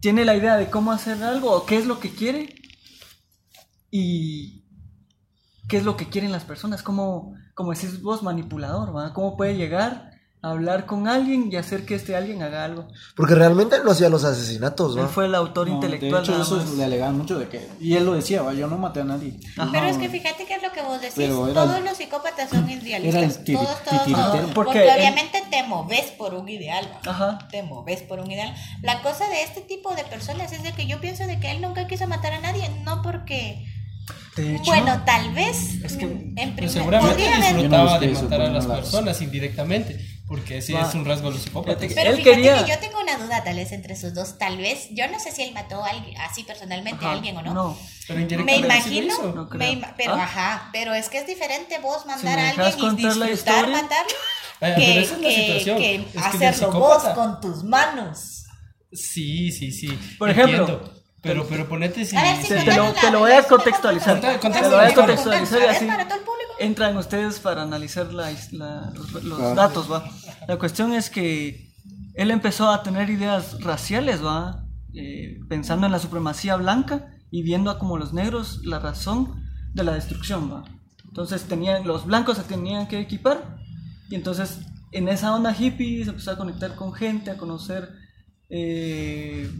tiene 0.00 0.26
la 0.26 0.36
idea 0.36 0.56
de 0.56 0.68
cómo 0.68 0.92
hacer 0.92 1.22
algo 1.24 1.50
o 1.50 1.64
qué 1.64 1.78
es 1.78 1.86
lo 1.86 1.98
que 1.98 2.10
quiere 2.14 2.54
y 3.90 4.64
qué 5.68 5.78
es 5.78 5.84
lo 5.84 5.96
que 5.96 6.08
quieren 6.10 6.30
las 6.32 6.44
personas. 6.44 6.82
Cómo, 6.82 7.34
como 7.54 7.72
decís 7.72 8.02
vos, 8.02 8.22
manipulador, 8.22 8.94
¿va? 8.94 9.14
¿Cómo 9.14 9.36
puede 9.36 9.56
llegar 9.56 10.10
hablar 10.44 10.86
con 10.86 11.08
alguien 11.08 11.48
y 11.50 11.56
hacer 11.56 11.84
que 11.86 11.94
este 11.94 12.14
alguien 12.16 12.42
haga 12.42 12.64
algo? 12.64 12.86
Porque 13.16 13.34
realmente 13.34 13.76
él 13.76 13.82
no 13.84 13.90
hacía 13.92 14.08
los 14.08 14.24
asesinatos, 14.24 14.94
Él 14.96 15.02
¿no? 15.02 15.08
fue 15.08 15.26
el 15.26 15.34
autor 15.34 15.68
No, 15.68 15.74
intelectual. 15.76 16.24
De 16.24 16.32
hecho, 16.32 16.42
eso 16.42 16.64
le 16.76 16.84
alegaban 16.84 17.16
mucho 17.18 17.38
de 17.38 17.48
que. 17.48 17.66
Y 17.80 17.94
él 17.94 18.04
lo 18.04 18.14
decía, 18.14 18.42
"Va, 18.42 18.52
yo 18.52 18.66
no 18.66 18.76
maté 18.78 19.00
a 19.00 19.04
nadie. 19.04 19.34
Ajá. 19.56 19.70
Pero 19.72 19.86
es 19.86 19.96
que 19.96 20.08
fíjate 20.08 20.44
que 20.46 20.54
es 20.54 20.62
lo 20.62 20.70
que 20.72 20.82
vos 20.82 21.00
decís. 21.00 21.14
Pero 21.16 21.48
era 21.48 21.62
todos 21.64 21.78
el- 21.78 21.84
los 21.84 21.96
psicópatas 21.96 22.50
son 22.50 22.68
idealistas. 22.70 23.22
era 23.22 23.32
el 23.32 23.44
tiri- 23.44 23.54
todos, 23.58 23.82
todos, 23.84 24.04
todos. 24.04 24.40
Porque 24.40 24.52
Porque, 24.54 24.84
él- 24.84 24.90
obviamente 24.98 25.42
te 25.50 25.62
moves 25.64 26.04
por 26.18 26.34
un 26.34 26.48
ideal. 26.48 26.84
¿va? 27.06 27.10
Ajá. 27.10 27.38
Te 27.50 27.62
moves 27.62 28.02
por 28.02 28.20
un 28.20 28.30
ideal. 28.30 28.54
La 28.82 29.02
cosa 29.02 29.28
de 29.28 29.42
este 29.42 29.60
tipo 29.62 29.94
de 29.94 30.04
personas 30.04 30.52
es 30.52 30.62
de 30.62 30.72
que 30.72 30.86
yo 30.86 31.00
pienso 31.00 31.26
de 31.26 31.40
que 31.40 31.50
él 31.52 31.60
nunca 31.62 31.86
quiso 31.86 32.06
matar 32.06 32.32
a 32.34 32.40
nadie. 32.40 32.68
No 32.84 33.02
porque. 33.02 33.66
Hecho, 34.36 34.64
Bueno, 34.64 35.00
tal 35.06 35.32
vez. 35.32 35.82
Es 35.84 35.96
que- 35.96 36.04
en 36.04 36.34
primer 36.56 36.68
seguramente 36.68 37.22
disfrutaba 37.22 37.98
de 38.00 38.08
matar 38.08 38.40
a 38.42 38.48
las 38.50 38.66
personas 38.66 39.22
indirectamente, 39.22 39.98
porque 40.26 40.62
sí 40.62 40.74
es 40.74 40.94
un 40.94 41.04
rasgo 41.04 41.28
de 41.30 41.34
los. 41.34 41.44
Fíjate 41.44 41.88
Pero 41.94 42.10
Él 42.10 42.16
fíjate 42.16 42.36
quería- 42.36 42.64
que 42.64 42.70
yo 42.70 42.78
tengo 42.78 43.00
una 43.00 43.16
duda 43.18 43.44
tal 43.44 43.56
vez 43.56 43.72
entre 43.72 43.94
esos 43.94 44.14
dos. 44.14 44.38
Tal 44.38 44.56
vez, 44.56 44.88
yo 44.92 45.06
no 45.08 45.20
sé 45.20 45.30
si 45.32 45.42
él 45.42 45.52
mató 45.52 45.84
a 45.84 45.88
alguien, 45.90 46.18
así 46.20 46.44
personalmente 46.44 47.04
a 47.04 47.12
alguien 47.12 47.36
o 47.36 47.42
no. 47.42 47.52
No. 47.54 47.78
Pero 48.06 48.16
Me 48.18 48.22
indirectamente 48.22 48.82
sí 48.82 48.90
lo 48.90 48.96
imagino, 49.02 49.14
hizo. 49.14 49.32
No 49.34 49.48
creo. 49.48 49.58
me 49.58 49.72
ima- 49.72 49.94
pero 49.96 50.14
¿Ah? 50.14 50.24
ajá, 50.24 50.68
pero 50.72 50.94
es 50.94 51.08
que 51.08 51.18
es 51.18 51.26
diferente 51.26 51.78
vos 51.78 52.06
mandar 52.06 52.38
a 52.38 52.50
alguien 52.50 52.68
y 52.98 53.02
disfrutar 53.02 53.68
matarlo 53.68 54.14
que, 54.76 55.00
es 55.00 55.10
que- 55.12 55.34
situación. 55.34 55.78
que 55.78 55.94
Es 55.96 56.02
que 56.32 56.38
del 56.38 56.48
hacerlo 56.48 56.72
vos 56.72 57.02
con 57.14 57.40
tus 57.40 57.62
manos. 57.64 58.44
Sí, 58.92 59.50
sí, 59.52 59.72
sí. 59.72 59.88
Por 60.18 60.30
ejemplo, 60.30 60.58
entiendo. 60.60 61.03
Pero, 61.24 61.46
pero 61.48 61.68
ponete 61.68 62.04
si. 62.04 62.16
A 62.16 62.22
ver, 62.22 62.36
sí, 62.42 62.48
Te, 62.48 62.62
te 62.62 62.76
lo, 62.76 62.84
la- 62.84 62.94
te 62.94 63.10
lo 63.10 63.18
voy 63.20 63.32
a 63.32 63.42
contextualizar. 63.42 64.20
Te 64.20 64.38
lo 64.62 64.76
voy 64.76 64.84
a 64.86 64.94
contextualizar 64.94 65.58
y 65.60 65.64
así 65.64 65.88
entran 66.60 66.96
ustedes 66.96 67.40
para 67.40 67.62
analizar 67.62 68.12
la, 68.12 68.30
la- 68.52 68.92
los, 68.94 69.24
los 69.24 69.40
Ah. 69.40 69.54
datos, 69.54 69.90
¿va? 69.90 70.04
La 70.46 70.56
cuestión 70.58 70.92
es 70.92 71.10
que 71.10 71.72
él 72.14 72.30
empezó 72.30 72.70
a 72.70 72.82
tener 72.82 73.10
ideas 73.10 73.60
raciales, 73.62 74.24
¿va? 74.24 74.64
Eh, 74.94 75.40
pensando 75.48 75.86
en 75.86 75.92
la 75.92 75.98
supremacía 75.98 76.54
blanca 76.56 77.08
y 77.30 77.42
viendo 77.42 77.70
a 77.70 77.78
como 77.80 77.98
los 77.98 78.12
negros 78.12 78.60
la 78.64 78.78
razón 78.78 79.42
de 79.72 79.82
la 79.82 79.92
destrucción, 79.94 80.52
¿va? 80.52 80.62
Entonces 81.08 81.42
tenían, 81.44 81.84
los 81.86 82.04
blancos 82.06 82.36
se 82.36 82.44
tenían 82.44 82.86
que 82.86 83.00
equipar 83.00 83.56
y 84.10 84.14
entonces 84.14 84.58
en 84.92 85.08
esa 85.08 85.34
onda 85.34 85.56
hippie 85.58 86.04
se 86.04 86.10
empezó 86.10 86.30
a 86.32 86.36
conectar 86.36 86.76
con 86.76 86.92
gente, 86.92 87.30
a 87.32 87.36
conocer 87.36 87.88
eh, 88.50 89.50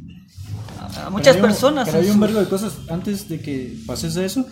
a, 0.84 0.86
a 0.86 0.90
Pero 0.94 1.10
muchas 1.10 1.36
personas. 1.36 1.88
Pero 1.88 2.02
hay 2.02 2.10
un 2.10 2.20
vergo 2.20 2.40
de 2.40 2.48
cosas 2.48 2.74
antes 2.90 3.28
de 3.28 3.40
que 3.40 3.76
pasese 3.86 4.24
eso. 4.24 4.44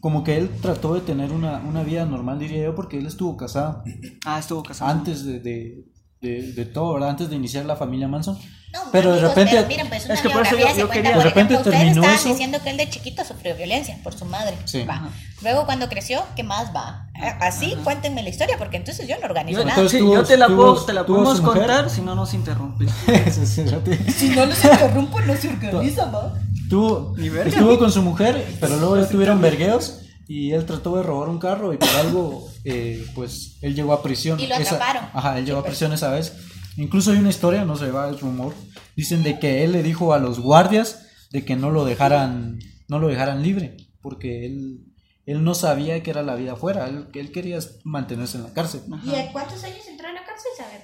Como 0.00 0.22
que 0.22 0.36
él 0.36 0.50
trató 0.60 0.94
de 0.94 1.00
tener 1.00 1.32
una, 1.32 1.58
una 1.58 1.82
vida 1.82 2.04
normal, 2.04 2.38
diría 2.38 2.62
yo, 2.64 2.74
porque 2.74 2.98
él 2.98 3.06
estuvo 3.06 3.36
casado 3.36 3.82
Ah, 4.24 4.38
estuvo 4.38 4.62
casado. 4.62 4.90
antes 4.90 5.24
de, 5.24 5.40
de, 5.40 5.84
de, 6.20 6.52
de 6.52 6.64
todo, 6.66 6.94
¿verdad? 6.94 7.10
Antes 7.10 7.30
de 7.30 7.36
iniciar 7.36 7.64
la 7.64 7.76
familia 7.76 8.06
Manson. 8.06 8.36
No, 8.84 8.90
pero 8.92 9.12
de 9.14 9.20
repente, 9.20 9.52
pero 9.56 9.66
miren, 9.68 9.88
pues 9.88 10.04
una 10.04 10.14
es 10.14 10.20
que 10.20 10.30
por 10.30 10.46
eso 10.46 10.56
yo- 10.56 10.66
se 10.68 10.80
yo 10.80 10.86
cuenta, 10.86 10.92
quería- 10.94 11.16
de 11.18 11.24
repente 11.24 11.54
ejemplo, 11.54 11.56
ustedes 11.58 11.76
terminó 11.78 12.00
estaban 12.02 12.18
eso. 12.18 12.28
diciendo 12.28 12.58
que 12.62 12.70
él 12.70 12.76
de 12.76 12.90
chiquito 12.90 13.24
sufrió 13.24 13.54
violencia 13.56 13.98
por 14.04 14.16
su 14.16 14.24
madre. 14.26 14.56
Sí. 14.66 14.82
Va. 14.84 14.94
Ajá. 14.94 15.08
Luego 15.42 15.66
cuando 15.66 15.88
creció, 15.88 16.22
¿qué 16.34 16.42
más 16.42 16.74
va? 16.74 17.08
Así, 17.40 17.76
cuéntenme 17.84 18.22
la 18.22 18.28
historia, 18.28 18.56
porque 18.58 18.76
entonces 18.76 19.06
yo 19.08 19.16
no 19.18 19.26
organizo 19.26 19.58
Yo, 19.60 19.64
nada. 19.64 19.76
Entonces, 19.80 20.00
sí, 20.00 20.06
yo 20.06 20.22
te 20.24 20.36
la, 20.36 20.46
puedo, 20.48 20.84
te 20.84 20.92
la 20.92 21.04
podemos 21.06 21.40
contar 21.40 21.88
si 21.90 22.00
no 22.02 22.14
nos 22.14 22.32
interrumpes. 22.34 22.90
Si 24.16 24.28
no 24.30 24.46
los 24.46 24.64
interrumpo, 24.64 25.20
no 25.20 25.36
se 25.36 25.48
organiza, 25.48 26.04
va. 26.06 26.34
Tuvo- 26.68 27.14
estuvo 27.18 27.78
con 27.78 27.92
su 27.92 28.02
mujer, 28.02 28.44
pero 28.60 28.76
luego 28.76 28.98
ya 29.00 29.08
tuvieron 29.08 29.40
vergueos 29.40 30.00
y 30.28 30.52
él 30.52 30.64
trató 30.66 30.96
de 30.96 31.02
robar 31.04 31.28
un 31.28 31.38
carro 31.38 31.72
y 31.72 31.76
por 31.76 31.88
algo, 31.90 32.48
eh, 32.64 33.06
pues 33.14 33.56
él 33.62 33.74
llegó 33.74 33.92
a 33.92 34.02
prisión. 34.02 34.40
Y 34.40 34.46
lo 34.48 34.56
Esa- 34.56 34.74
atraparon. 34.74 35.04
ajá, 35.14 35.38
él 35.38 35.46
llegó 35.46 35.58
a 35.58 35.60
Sí, 35.60 35.66
pues. 35.66 35.70
prisión 35.70 35.92
esa 35.92 36.10
vez. 36.10 36.32
Incluso 36.76 37.10
hay 37.12 37.18
una 37.18 37.30
historia, 37.30 37.64
no 37.64 37.76
se 37.76 37.90
va, 37.90 38.10
es 38.10 38.20
rumor. 38.20 38.54
Dicen 38.96 39.22
de 39.22 39.38
que 39.38 39.64
él 39.64 39.72
le 39.72 39.82
dijo 39.82 40.12
a 40.12 40.18
los 40.18 40.40
guardias 40.40 41.06
de 41.30 41.44
que 41.44 41.56
no 41.56 41.70
lo 41.70 41.84
dejaran, 41.84 42.58
no 42.88 42.98
lo 42.98 43.08
dejaran 43.08 43.42
libre, 43.42 43.76
porque 44.02 44.46
él, 44.46 44.84
él 45.26 45.42
no 45.42 45.54
sabía 45.54 46.02
que 46.02 46.10
era 46.10 46.22
la 46.22 46.34
vida 46.34 46.52
afuera, 46.52 46.86
él, 46.88 47.08
él 47.14 47.32
quería 47.32 47.58
mantenerse 47.84 48.36
en 48.38 48.44
la 48.44 48.52
cárcel. 48.52 48.82
¿Y 49.04 49.14
a 49.14 49.32
cuántos 49.32 49.62
años 49.64 49.86
entró 49.88 50.08
en 50.08 50.14
la 50.14 50.24
cárcel, 50.24 50.50
saber? 50.56 50.82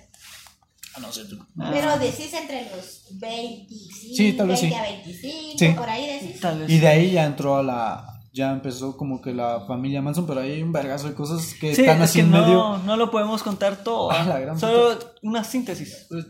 Ah, 0.94 1.00
no 1.00 1.10
sé 1.12 1.24
tú. 1.24 1.38
Pero 1.56 1.98
decís 1.98 2.34
entre 2.34 2.64
los 2.76 3.06
25, 3.12 4.14
Sí, 4.14 4.32
tal 4.34 4.48
vez 4.48 4.60
20 4.60 4.76
sí. 4.76 4.82
a 4.84 4.90
25, 4.90 5.58
Sí. 5.58 5.68
por 5.74 5.88
ahí 5.88 6.06
decís. 6.20 6.40
Tal 6.40 6.58
vez. 6.60 6.70
Y 6.70 6.78
de 6.78 6.86
ahí 6.88 7.12
ya 7.12 7.24
entró 7.24 7.56
a 7.56 7.62
la. 7.62 8.11
Ya 8.34 8.50
empezó 8.52 8.96
como 8.96 9.20
que 9.20 9.34
la 9.34 9.60
familia 9.66 10.00
Manson, 10.00 10.26
pero 10.26 10.40
hay 10.40 10.62
un 10.62 10.72
vergazo 10.72 11.08
de 11.08 11.14
cosas 11.14 11.54
que 11.60 11.74
Sí, 11.74 11.82
están 11.82 11.98
es 11.98 12.04
así 12.04 12.18
que 12.20 12.24
en 12.24 12.30
no, 12.30 12.40
medio. 12.40 12.78
no 12.78 12.96
lo 12.96 13.10
podemos 13.10 13.42
contar 13.42 13.84
todo. 13.84 14.10
Ah, 14.10 14.24
la 14.24 14.38
gran 14.40 14.58
Solo 14.58 14.98
una 15.22 15.44
síntesis. 15.44 16.06
Pues, 16.08 16.26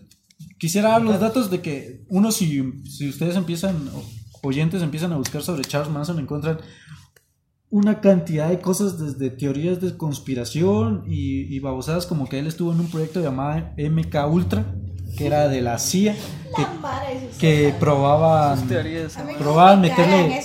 Quisiera 0.58 0.90
dar 0.90 1.02
los 1.02 1.20
datos 1.20 1.50
de 1.50 1.60
que, 1.60 2.04
uno, 2.08 2.32
si, 2.32 2.82
si 2.84 3.08
ustedes 3.08 3.36
empiezan, 3.36 3.88
oyentes 4.42 4.82
empiezan 4.82 5.12
a 5.12 5.16
buscar 5.16 5.42
sobre 5.42 5.62
Charles 5.62 5.90
Manson, 5.92 6.18
encuentran 6.18 6.58
una 7.70 8.00
cantidad 8.00 8.48
de 8.48 8.60
cosas 8.60 8.98
desde 8.98 9.30
teorías 9.30 9.80
de 9.80 9.96
conspiración 9.96 11.04
y, 11.06 11.54
y 11.54 11.58
babosadas 11.60 12.06
como 12.06 12.28
que 12.28 12.38
él 12.38 12.46
estuvo 12.46 12.72
en 12.72 12.80
un 12.80 12.90
proyecto 12.90 13.20
llamado 13.22 13.70
MK 13.78 14.14
Ultra, 14.30 14.64
que 15.16 15.26
era 15.26 15.48
de 15.48 15.62
la 15.62 15.78
CIA, 15.78 16.14
que, 16.56 16.66
que 17.38 17.74
probaban, 17.78 18.68
probaban 19.38 19.80
meterle... 19.80 20.42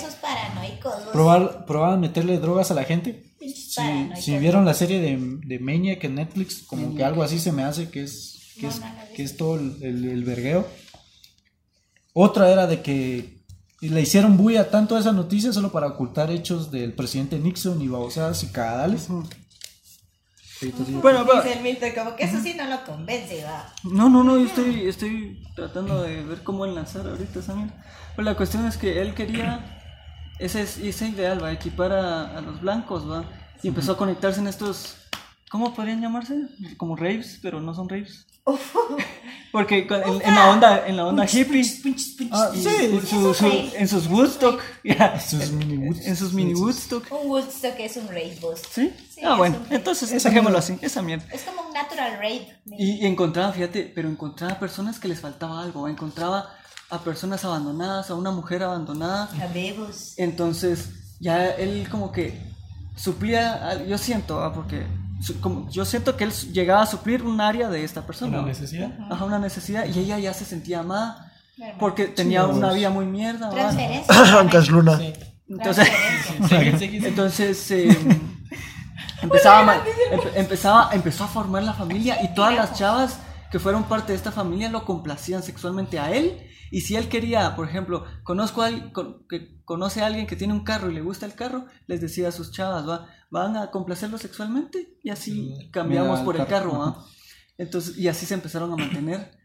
probar, 1.12 1.64
probaban 1.66 2.00
meterle 2.00 2.38
drogas 2.38 2.70
a 2.70 2.74
la 2.74 2.84
gente. 2.84 3.24
Pinches 3.38 3.76
Si, 4.20 4.36
vieron 4.38 4.64
la 4.64 4.74
serie 4.74 5.00
de, 5.00 5.16
de 5.44 5.58
Maniac 5.58 6.02
en 6.04 6.16
Netflix, 6.16 6.62
como 6.66 6.94
que 6.94 7.04
algo 7.04 7.22
así 7.22 7.38
se 7.38 7.52
me 7.52 7.62
hace 7.64 7.88
que 7.90 8.02
es, 8.02 8.52
que 8.56 8.62
No, 8.62 8.68
es, 8.70 8.80
que 9.14 9.22
es 9.22 9.36
todo 9.36 9.56
el, 9.56 9.76
el, 9.82 10.04
el 10.06 10.24
vergueo. 10.24 10.66
Otra 12.12 12.50
era 12.50 12.66
de 12.66 12.82
que 12.82 13.38
le 13.80 14.00
hicieron 14.00 14.36
bulla 14.36 14.70
tanto 14.70 14.96
a 14.96 14.98
esa 15.00 15.12
noticia 15.12 15.52
solo 15.52 15.70
para 15.70 15.86
ocultar 15.86 16.30
hechos 16.32 16.70
del 16.72 16.92
presidente 16.94 17.38
Nixon 17.38 17.80
y 17.80 17.86
babosadas 17.86 18.42
y 18.42 18.48
cagadales. 18.48 19.06
Bueno, 21.00 21.24
pero- 21.24 21.42
Dice 21.42 21.52
el 21.56 21.62
Milton, 21.62 21.90
como 21.96 22.16
que 22.16 22.24
eso 22.24 22.40
sí 22.42 22.54
no 22.54 22.66
lo 22.68 22.84
convence, 22.84 23.44
va. 23.44 23.72
No, 23.84 24.08
no, 24.10 24.24
no, 24.24 24.36
yo 24.38 24.46
estoy, 24.46 24.88
estoy 24.88 25.44
tratando 25.54 26.02
de 26.02 26.24
ver 26.24 26.42
cómo 26.42 26.66
enlazar 26.66 27.06
ahorita 27.06 27.38
esa 27.38 27.54
mierda. 27.54 27.84
Pero 28.16 28.24
la 28.24 28.36
cuestión 28.36 28.66
es 28.66 28.76
que 28.76 29.00
él 29.00 29.14
quería 29.14 29.77
ese, 30.38 30.62
es- 30.62 30.78
ese 30.78 31.08
ideal, 31.08 31.42
va, 31.42 31.52
equipar 31.52 31.92
a, 31.92 32.38
a 32.38 32.40
los 32.40 32.60
blancos, 32.60 33.08
va. 33.10 33.24
Y 33.62 33.68
empezó 33.68 33.92
a 33.92 33.96
conectarse 33.96 34.40
en 34.40 34.46
estos, 34.46 34.96
¿cómo 35.50 35.74
podrían 35.74 36.00
llamarse? 36.00 36.34
Como 36.76 36.94
raves, 36.96 37.38
pero 37.42 37.60
no 37.60 37.74
son 37.74 37.88
raves. 37.88 38.24
Porque 39.52 39.86
con- 39.86 40.02
en, 40.02 40.22
en 40.22 40.34
la 40.34 40.50
onda, 40.50 40.86
en 40.86 40.96
la 40.96 41.06
onda 41.06 41.24
hippie. 41.26 41.64
Ah, 42.30 42.50
sí, 42.52 43.00
su- 43.08 43.34
su- 43.34 43.70
en 43.74 43.88
sus 43.88 44.06
Woodstock, 44.06 44.60
Sus 45.26 45.50
mini 45.52 45.76
Woodstock. 45.78 46.06
en 46.06 46.16
sus 46.16 46.32
mini 46.34 46.54
Woodstock. 46.54 47.06
Un 47.10 47.30
Woodstock 47.30 47.74
es 47.78 47.96
un 47.96 48.08
rave 48.08 48.36
bus. 48.40 48.60
¿Sí? 48.70 48.92
Sí, 49.10 49.22
ah, 49.24 49.36
bueno, 49.36 49.56
entonces 49.70 50.12
Esa 50.12 50.28
dejémoslo 50.28 50.58
así, 50.58 50.78
esa 50.82 51.02
mierda. 51.02 51.24
Es 51.32 51.42
como 51.42 51.62
un 51.66 51.72
natural 51.72 52.12
rave. 52.18 52.58
Y, 52.78 53.02
y 53.02 53.06
encontraba, 53.06 53.52
fíjate, 53.52 53.90
pero 53.94 54.08
encontraba 54.08 54.58
personas 54.58 54.98
que 55.00 55.08
les 55.08 55.20
faltaba 55.20 55.62
algo. 55.62 55.88
Encontraba 55.88 56.54
a 56.90 56.98
personas 57.00 57.44
abandonadas, 57.44 58.10
a 58.10 58.14
una 58.14 58.30
mujer 58.30 58.62
abandonada. 58.62 59.28
Habemos. 59.42 60.14
Entonces, 60.18 60.90
ya 61.20 61.46
él 61.50 61.86
como 61.90 62.12
que 62.12 62.40
suplía, 62.96 63.68
al- 63.68 63.86
yo 63.86 63.98
siento, 63.98 64.42
ah, 64.42 64.52
porque 64.52 64.86
su- 65.20 65.40
como, 65.40 65.68
yo 65.70 65.84
siento 65.84 66.16
que 66.16 66.24
él 66.24 66.32
llegaba 66.52 66.82
a 66.82 66.86
suplir 66.86 67.22
un 67.22 67.40
área 67.40 67.68
de 67.68 67.84
esta 67.84 68.06
persona. 68.06 68.38
Una 68.38 68.48
necesidad. 68.48 68.90
Ajá, 69.10 69.24
una 69.24 69.38
necesidad. 69.38 69.86
Y 69.86 69.98
ella 69.98 70.18
ya 70.18 70.32
se 70.34 70.44
sentía 70.44 70.80
amada. 70.80 71.24
Porque 71.80 72.06
tenía 72.06 72.46
una 72.46 72.72
vida 72.72 72.88
muy 72.90 73.04
mierda. 73.06 73.50
Transferencia. 73.50 74.14
Luna. 74.68 74.96
Sí. 74.98 75.12
Entonces, 75.48 75.88
entonces 77.08 77.70
eh, 77.72 77.98
empezaba, 79.22 79.72
a 79.72 79.84
empe- 80.12 80.32
empezaba, 80.36 80.90
empezó 80.92 81.24
a 81.24 81.26
formar 81.28 81.62
la 81.62 81.72
familia 81.72 82.22
y 82.22 82.34
todas 82.34 82.54
las 82.54 82.74
chavas 82.74 83.18
que 83.50 83.58
fueron 83.58 83.84
parte 83.84 84.12
de 84.12 84.16
esta 84.18 84.30
familia 84.30 84.68
lo 84.68 84.84
complacían 84.84 85.42
sexualmente 85.42 85.98
a 85.98 86.12
él. 86.12 86.38
Y 86.70 86.82
si 86.82 86.96
él 86.96 87.08
quería, 87.08 87.54
por 87.56 87.68
ejemplo, 87.68 88.04
conozco 88.24 88.62
a 88.62 88.66
alguien 88.66 88.90
con- 88.90 89.26
que 89.28 89.62
conoce 89.64 90.02
a 90.02 90.06
alguien 90.06 90.26
que 90.26 90.36
tiene 90.36 90.52
un 90.54 90.64
carro 90.64 90.90
y 90.90 90.94
le 90.94 91.00
gusta 91.02 91.26
el 91.26 91.34
carro, 91.34 91.66
les 91.86 92.00
decía 92.00 92.28
a 92.28 92.32
sus 92.32 92.52
chavas, 92.52 92.88
va, 92.88 93.06
van 93.30 93.56
a 93.56 93.70
complacerlo 93.70 94.18
sexualmente 94.18 94.96
y 95.02 95.10
así 95.10 95.68
cambiamos 95.72 96.12
Mira, 96.20 96.24
por 96.24 96.34
el 96.36 96.42
el 96.42 96.46
carro, 96.48 96.70
carro, 96.72 96.80
¿va? 96.80 97.04
Entonces, 97.58 97.96
y 97.98 98.08
así 98.08 98.26
se 98.26 98.34
empezaron 98.34 98.72
a 98.72 98.76
mantener. 98.76 99.36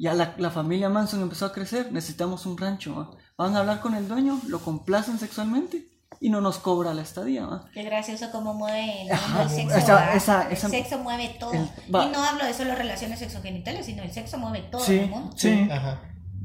Ya 0.00 0.14
la, 0.14 0.34
la 0.38 0.50
familia 0.50 0.88
Manson 0.88 1.20
empezó 1.22 1.46
a 1.46 1.52
crecer, 1.52 1.90
necesitamos 1.92 2.46
un 2.46 2.56
rancho, 2.56 2.94
¿va? 2.94 3.10
Van 3.36 3.56
a 3.56 3.60
hablar 3.60 3.80
con 3.80 3.94
el 3.94 4.06
dueño, 4.06 4.40
lo 4.46 4.60
complacen 4.60 5.18
sexualmente 5.18 5.90
y 6.20 6.30
no 6.30 6.40
nos 6.40 6.58
cobra 6.58 6.94
la 6.94 7.02
estadía, 7.02 7.44
¿va? 7.46 7.64
Qué 7.74 7.82
gracioso 7.82 8.26
cómo 8.30 8.54
mueve 8.54 9.02
el, 9.02 9.10
Ajá, 9.12 9.42
el 9.42 9.50
sexo. 9.50 9.76
esa- 9.76 9.94
¿va? 9.94 10.12
esa- 10.14 10.46
el 10.46 10.52
esa- 10.52 10.68
sexo 10.68 10.98
mueve 10.98 11.36
todo. 11.40 11.52
el- 11.52 11.68
y 11.88 11.90
no 12.12 12.22
hablo 12.24 12.44
de 12.44 12.54
solo 12.54 12.74
relaciones 12.76 13.18
sexogenitales, 13.18 13.86
sino 13.86 14.02
el 14.04 14.12
sexo 14.12 14.38
mueve 14.38 14.68
todo 14.70 14.84
Sí, 14.84 14.98
el 14.98 15.10
mundo. 15.10 15.36
sí. 15.36 15.68
Ajá. 15.70 16.00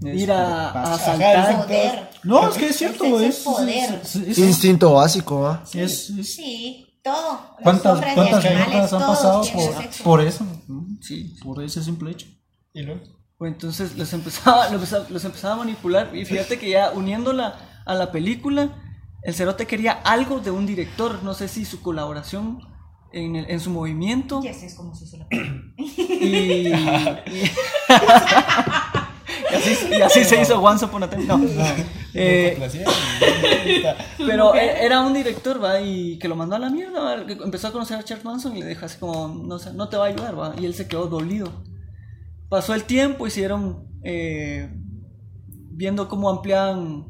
Ir 0.05 0.31
a, 0.31 0.69
a 0.69 0.69
Ajá, 0.83 0.93
asaltar. 0.95 1.61
Poder. 1.65 2.09
No, 2.23 2.49
es 2.49 2.55
que 2.57 2.67
es 2.67 2.77
cierto, 2.77 3.19
es, 3.19 3.37
es 3.37 3.43
poder. 3.43 3.99
es- 4.03 4.15
es- 4.15 4.27
es- 4.29 4.37
Instinto 4.37 4.93
básico, 4.93 5.47
¿ah? 5.47 5.63
es- 5.73 6.09
es- 6.09 6.35
Sí, 6.35 6.99
todo. 7.03 7.33
Los 7.33 7.63
¿Cuántas, 7.63 8.13
cuántas 8.15 8.45
han 8.93 8.99
pasado 9.01 9.41
por, 10.03 10.21
eso? 10.21 10.45
Sí. 11.01 11.35
Por 11.43 11.63
ese 11.63 11.83
simple 11.83 12.11
hecho. 12.11 12.27
Y 12.73 12.81
luego. 12.83 13.01
Pues 13.37 13.51
entonces 13.53 13.97
los 13.97 14.11
empezaba, 14.13 14.65
los 14.69 14.73
empezaba, 14.75 15.05
los 15.09 15.25
empezaba 15.25 15.53
a 15.55 15.57
manipular. 15.57 16.15
Y 16.15 16.25
fíjate 16.25 16.57
que 16.59 16.69
ya 16.69 16.91
uniéndola 16.91 17.81
a 17.85 17.93
la 17.93 18.11
película, 18.11 18.69
el 19.23 19.33
cerote 19.33 19.67
quería 19.67 19.91
algo 19.93 20.39
de 20.39 20.51
un 20.51 20.65
director. 20.65 21.21
No 21.23 21.33
sé 21.33 21.47
si 21.49 21.65
su 21.65 21.81
colaboración 21.81 22.59
en, 23.11 23.35
el- 23.35 23.49
en 23.49 23.59
su 23.59 23.69
movimiento. 23.69 24.39
Y 24.43 24.47
así 24.47 24.65
es 24.67 24.75
como 24.75 24.95
se 24.95 25.05
hizo 25.05 25.17
la 25.17 25.27
Y, 25.77 26.67
y- 26.67 26.71
y 29.53 29.55
así, 29.55 29.87
y 29.91 30.01
así 30.01 30.23
se 30.23 30.41
hizo 30.41 30.59
Once 30.61 30.83
Upon 30.85 31.03
a 31.03 31.09
Time. 31.09 31.25
No. 31.25 31.39
Eh. 32.13 32.57
Pero 34.17 34.55
e- 34.55 34.85
era 34.85 35.01
un 35.01 35.13
director, 35.13 35.63
¿va? 35.63 35.79
Y 35.81 36.17
que 36.19 36.27
lo 36.27 36.35
mandó 36.35 36.55
a 36.55 36.59
la 36.59 36.69
mierda, 36.69 37.01
¿va? 37.01 37.25
Que 37.25 37.33
empezó 37.33 37.67
a 37.67 37.71
conocer 37.71 37.97
a 37.97 38.03
Charles 38.03 38.25
Manson 38.25 38.55
y 38.55 38.61
le 38.61 38.69
dijo 38.69 38.85
así 38.85 38.97
como, 38.99 39.27
no, 39.27 39.59
sé, 39.59 39.73
no 39.73 39.89
te 39.89 39.97
va 39.97 40.05
a 40.05 40.07
ayudar, 40.09 40.39
¿va? 40.39 40.53
Y 40.59 40.65
él 40.65 40.73
se 40.73 40.87
quedó 40.87 41.07
dolido. 41.07 41.51
Pasó 42.49 42.73
el 42.73 42.83
tiempo, 42.83 43.25
hicieron, 43.25 43.87
eh, 44.03 44.69
viendo 45.47 46.07
cómo 46.07 46.29
ampliaban 46.29 47.07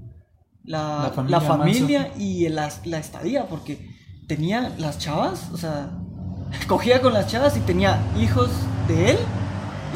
la, 0.64 1.04
La 1.04 1.12
familia 1.12 1.40
la 1.40 1.42
familia 1.42 2.12
y 2.18 2.48
la, 2.50 2.72
la 2.86 2.98
estadía, 3.00 3.48
porque 3.48 3.90
tenía 4.28 4.74
las 4.78 5.00
chavas, 5.00 5.50
o 5.52 5.58
sea, 5.58 5.92
cogía 6.68 7.02
con 7.02 7.14
las 7.14 7.28
chavas 7.28 7.58
y 7.58 7.60
tenía 7.62 8.00
hijos 8.18 8.50
de 8.88 9.12
él 9.12 9.18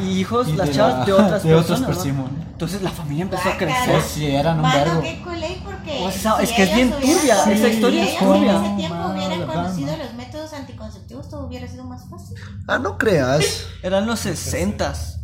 hijos, 0.00 0.48
Y 0.48 0.52
las 0.52 0.68
de 0.68 0.74
chavas 0.74 0.98
la- 1.00 1.04
de 1.04 1.12
otras 1.12 1.42
de 1.44 1.54
otras 1.54 1.80
personas. 1.80 1.82
¿va? 1.82 2.02
personas, 2.02 2.32
¿no? 2.32 2.48
Entonces 2.52 2.82
la 2.82 2.90
familia 2.90 3.22
empezó 3.22 3.42
a 3.42 3.52
Guácala. 3.52 3.84
crecer. 3.84 4.02
Sí, 4.02 4.26
eran 4.26 4.56
un 4.56 4.62
Mano, 4.62 4.84
vergo. 4.84 5.02
qué 5.02 5.20
culé 5.22 5.58
porque. 5.64 5.98
O 6.04 6.10
sea, 6.10 6.36
es 6.42 6.48
si 6.48 6.54
que 6.56 6.62
es 6.64 6.74
bien 6.74 6.90
turbia, 6.90 7.44
si 7.44 7.52
esa 7.52 7.68
historia 7.68 8.02
ellos 8.02 8.14
es 8.14 8.20
en 8.22 8.28
turbia. 8.28 8.52
ese 8.64 8.76
tiempo 8.76 8.96
Mala, 8.96 9.14
hubieran 9.14 9.46
conocido 9.46 9.96
los 9.96 10.14
métodos 10.14 10.52
anticonceptivos, 10.52 11.28
todo 11.28 11.46
hubiera 11.46 11.68
sido 11.68 11.84
más 11.84 12.02
fácil. 12.10 12.36
Ah, 12.66 12.78
no 12.78 12.98
creas. 12.98 13.66
Eran 13.82 14.06
los 14.06 14.20
sesentas. 14.20 15.14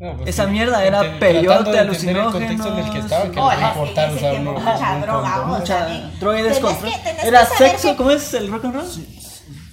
No, 0.00 0.16
pues, 0.16 0.28
Esa 0.30 0.44
sí. 0.46 0.50
mierda 0.50 0.84
era 0.84 1.18
peyote, 1.20 1.78
entender 1.78 2.16
el 2.16 2.24
contexto 2.30 2.68
en 2.72 2.78
el 2.84 2.90
que 2.92 2.98
estaba, 2.98 3.30
que 3.30 3.40
Oh, 3.40 3.48
las- 3.50 3.76
importaba 3.76 4.08
en 4.08 4.16
usar 4.16 4.30
tiempo 4.32 4.50
un- 4.50 4.64
mucha 4.64 4.98
droga. 5.00 5.44
Mucha 5.46 5.88
droga 6.20 6.40
y 6.40 6.42
descontrol. 6.42 6.92
Era 7.22 7.46
sexo, 7.46 7.88
que- 7.90 7.96
¿cómo 7.96 8.10
es 8.10 8.34
el 8.34 8.50
rock 8.50 8.64
and 8.66 8.74
roll? 8.74 8.86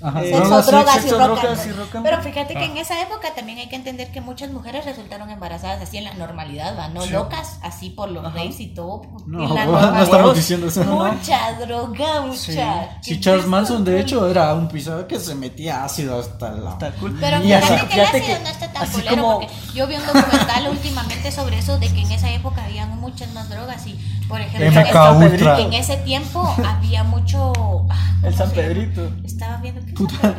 Ajá, 0.04 0.24
Eh, 0.24 0.32
Sexo, 0.34 0.48
drogas, 0.50 0.66
sí. 0.66 0.72
drogas 0.72 0.98
y 0.98 1.02
sexo, 1.02 1.18
rock 1.18 1.22
and 1.30 1.40
drogas 1.42 1.58
roll. 1.60 1.68
y 1.68 1.72
rock 1.80 1.96
and 1.96 2.04
Pero 2.06 2.22
fíjate 2.24 2.54
que 2.54 2.60
Ah. 2.60 2.66
en 2.66 2.78
esa 2.78 3.02
época 3.02 3.34
también 3.36 3.58
hay 3.60 3.70
que 3.70 3.76
entender 3.76 4.12
que 4.12 4.22
muchas 4.22 4.50
mujeres 4.52 4.86
resultaron 4.86 5.30
embarazadas 5.30 5.82
así 5.82 5.98
en 5.98 6.06
la 6.06 6.14
normalidad, 6.14 6.78
¿va? 6.78 6.88
No 6.90 7.06
locas, 7.06 7.58
así 7.62 7.90
por 7.92 8.10
los 8.10 8.24
raves 8.24 8.60
y 8.60 8.68
todo. 8.68 9.02
No, 9.28 9.44
en 9.44 9.54
la 9.56 9.66
no 9.66 10.04
estamos 10.04 10.36
diciendo 10.36 10.68
eso. 10.68 10.84
no. 10.84 11.12
Mucha 11.14 11.54
droga, 11.60 12.22
mucha. 12.22 12.98
Sí, 13.02 13.20
Charles 13.20 13.46
Manson 13.48 13.84
de 13.86 14.00
hecho 14.02 14.28
era 14.30 14.54
un 14.54 14.68
pisado 14.68 15.08
que 15.08 15.20
se 15.20 15.36
metía 15.36 15.84
ácido 15.84 16.20
hasta 16.20 16.52
la... 16.52 16.72
Está 16.72 16.92
cool. 16.94 17.18
Pero 17.20 17.38
Y 17.40 17.44
fíjate 17.44 17.74
así- 17.76 17.86
que 17.88 17.94
el 17.94 18.02
ácido 18.02 18.26
que 18.26 18.40
no 18.44 18.50
está 18.50 18.68
tan 18.74 18.84
así 18.84 18.92
culero 18.94 19.16
como- 19.22 19.40
porque 19.40 19.54
yo 19.74 19.88
vi 19.88 19.96
un 19.96 20.06
documental 20.06 20.68
últimamente 20.70 21.32
sobre 21.32 21.60
eso 21.60 21.78
de 21.80 21.88
que 21.90 22.02
en 22.02 22.12
esa 22.12 22.30
época 22.32 22.64
habían 22.66 23.00
muchas 23.00 23.32
más 23.34 23.50
drogas 23.50 23.86
y 23.88 23.94
por 24.28 24.40
ejemplo 24.42 24.82
en, 24.82 25.60
en 25.60 25.74
ese 25.74 25.98
tiempo 25.98 26.42
había 26.66 27.04
mucho 27.04 27.52
ah, 27.90 28.16
¿cómo 28.22 28.28
El 28.28 28.36
San? 28.36 28.52
Pedrito. 28.52 29.12
Estaba 29.26 29.58
viendo 29.58 29.82
qué 29.86 29.91
Puta. 29.96 30.36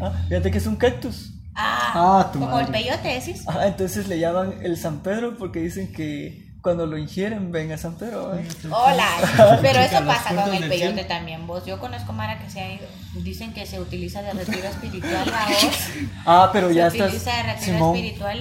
Ah, 0.00 0.12
fíjate 0.28 0.50
que 0.50 0.58
es 0.58 0.66
un 0.66 0.76
cactus. 0.76 1.32
Ah, 1.54 1.92
Ah, 1.94 2.30
tu 2.32 2.38
como 2.38 2.50
madre. 2.52 2.66
el 2.66 2.72
peyote, 2.72 3.08
decís. 3.08 3.44
Ah, 3.46 3.66
entonces 3.66 4.08
le 4.08 4.18
llaman 4.18 4.54
el 4.62 4.76
San 4.76 4.98
Pedro 5.00 5.36
porque 5.38 5.60
dicen 5.60 5.90
que 5.92 6.44
cuando 6.60 6.84
lo 6.84 6.98
ingieren 6.98 7.52
ven 7.52 7.70
a 7.72 7.78
San 7.78 7.94
Pedro. 7.94 8.36
¿eh? 8.36 8.46
Hola, 8.70 9.06
pero 9.62 9.78
eso 9.80 10.04
pasa 10.04 10.34
con 10.44 10.52
el 10.54 10.68
peyote 10.68 11.04
también, 11.04 11.46
vos. 11.46 11.64
Yo 11.64 11.78
conozco 11.78 12.12
Mara 12.12 12.38
que 12.40 12.50
se 12.50 12.60
ha 12.60 12.72
ido. 12.74 12.86
Dicen 13.22 13.54
que 13.54 13.64
se 13.64 13.80
utiliza 13.80 14.20
de 14.20 14.32
retiro 14.32 14.66
espiritual 14.68 15.32
a 15.32 15.46
vos. 15.46 15.76
Ah, 16.26 16.50
pero 16.52 16.70
ya 16.72 16.90
se 16.90 16.96
estás. 16.98 17.08
utiliza 17.14 17.36
de 17.36 17.42
retiro 17.44 17.72
Simón. 17.78 17.96
espiritual 17.96 18.40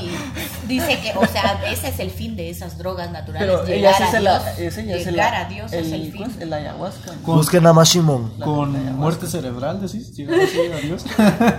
y 0.00 0.45
dice 0.66 1.00
que, 1.00 1.12
o 1.16 1.26
sea, 1.26 1.60
ese 1.70 1.88
es 1.88 1.98
el 2.00 2.10
fin 2.10 2.36
de 2.36 2.50
esas 2.50 2.78
drogas 2.78 3.10
naturales. 3.10 3.48
Pero 3.48 3.66
ella 3.66 3.74
llegar 3.76 3.96
sí 3.96 4.02
a 4.02 4.10
se 4.10 4.20
la. 4.20 4.38
Dios. 4.38 4.58
Ese 4.58 4.86
ya 4.86 4.96
llegar 4.96 5.32
la. 5.32 5.40
a 5.40 5.44
Dios 5.46 5.72
el, 5.72 5.86
es 5.86 5.92
el 5.92 6.12
¿cómo 6.12 6.26
fin. 6.30 6.36
El 6.42 6.52
ayahuasca. 6.52 7.12
Con- 7.24 7.36
Busquen 7.36 7.66
a 7.66 7.72
Mashimon. 7.72 8.30
Con 8.40 8.96
muerte 8.96 9.26
cerebral, 9.26 9.80
decís, 9.80 10.14
llegar 10.16 10.40
así 10.40 10.58
a 10.72 10.76
Dios. 10.78 11.04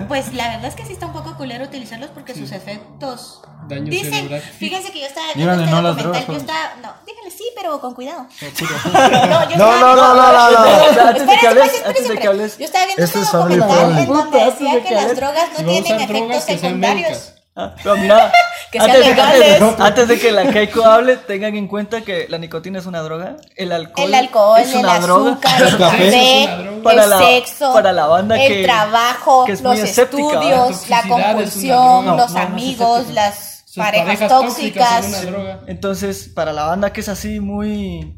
Pues 0.08 0.34
la 0.34 0.50
verdad 0.50 0.65
es 0.65 0.76
que 0.76 0.86
sí 0.86 0.93
está 0.93 1.06
un 1.08 1.13
poco 1.13 1.36
culero 1.38 1.65
utilizarlos 1.65 2.10
porque 2.12 2.34
sus 2.34 2.52
efectos. 2.52 3.41
Daño 3.67 3.89
Dicen, 3.89 4.13
cerebral. 4.13 4.41
fíjense 4.41 4.91
que 4.93 5.02
yo 5.02 5.08
estaba 5.08 5.28
viendo 5.34 5.41
Díganle 5.54 5.63
este 5.65 5.72
no 5.72 5.78
a 5.78 5.82
las 5.82 5.98
documental, 5.98 6.26
drogas, 6.26 6.48
yo 6.48 6.54
estaba, 6.54 6.76
no, 6.82 7.06
díganle 7.06 7.32
sí, 7.32 7.43
pero 7.54 7.82
con 7.82 7.93
cuidado. 7.96 8.26
No, 8.32 9.28
No, 9.28 9.50
yo 9.50 9.58
No, 9.58 9.80
no, 9.80 9.96
no, 9.96 10.15
no, 10.15 10.32
no, 10.32 10.52
no. 10.52 11.08
Antes 11.10 11.28
de 11.28 11.38
que 11.38 11.48
Espérense, 11.48 11.48
hables, 11.48 11.74
espérense, 11.74 11.88
antes 11.88 12.08
de 12.08 12.08
que 12.08 12.13
espérense. 12.13 12.28
hables. 12.30 12.58
Yo 12.58 12.65
estaba 12.65 12.86
viendo 12.86 13.04
Este 13.04 13.20
este 13.20 13.32
Family 13.32 13.58
documental 13.58 13.98
en 14.00 14.08
donde 14.08 14.46
decía 14.46 14.74
de 14.76 14.84
que 14.84 14.96
las 14.96 15.15
drogas 15.17 15.46
no 15.58 15.65
tienen 15.65 16.02
efectos 16.02 16.43
secundarios. 16.43 17.34
Médicas. 17.58 17.74
Ah, 17.74 17.76
pero 17.84 17.98
mira, 17.98 18.32
Que 18.72 18.80
sean 18.80 18.91
antes, 18.91 19.08
legales. 19.08 19.62
antes 19.80 20.08
de 20.10 20.20
que 20.20 20.32
la 20.34 20.52
Keiko 20.52 20.84
hable, 20.84 21.15
tengan 21.15 21.56
en 21.56 21.67
cuenta 21.70 22.02
que 22.02 22.28
la 22.28 22.38
nicotina 22.38 22.80
es 22.80 22.86
una 22.86 23.02
droga, 23.02 23.38
el 23.56 23.72
alcohol, 23.72 24.08
El 24.10 24.13
alcohol, 24.13 24.60
es 24.60 24.74
el 24.74 24.80
una 24.80 25.00
droga. 25.00 25.32
azúcar, 25.32 25.62
el 25.62 25.78
café 25.78 25.98
café, 25.98 26.63
droga. 26.63 26.84
Para 26.84 27.04
el 27.06 27.10
la- 27.10 27.17
sexo, 27.20 27.74
para 27.74 27.93
la 27.93 28.06
banda 28.08 28.36
el 28.43 28.52
que- 28.54 28.63
trabajo, 28.63 29.46
que 29.46 29.54
es 29.54 29.62
los 29.62 29.80
estudios, 29.80 30.89
la 30.89 31.02
compulsión, 31.04 32.17
los 32.17 32.32
No, 32.34 32.39
amigos, 32.39 33.08
las 33.10 33.63
parejas, 33.74 34.28
tóxicas. 34.28 35.26
Entonces, 35.67 36.30
para 36.36 36.52
la 36.52 36.65
banda 36.65 36.91
que 36.91 37.00
es 37.02 37.08
así 37.10 37.39
muy 37.39 38.17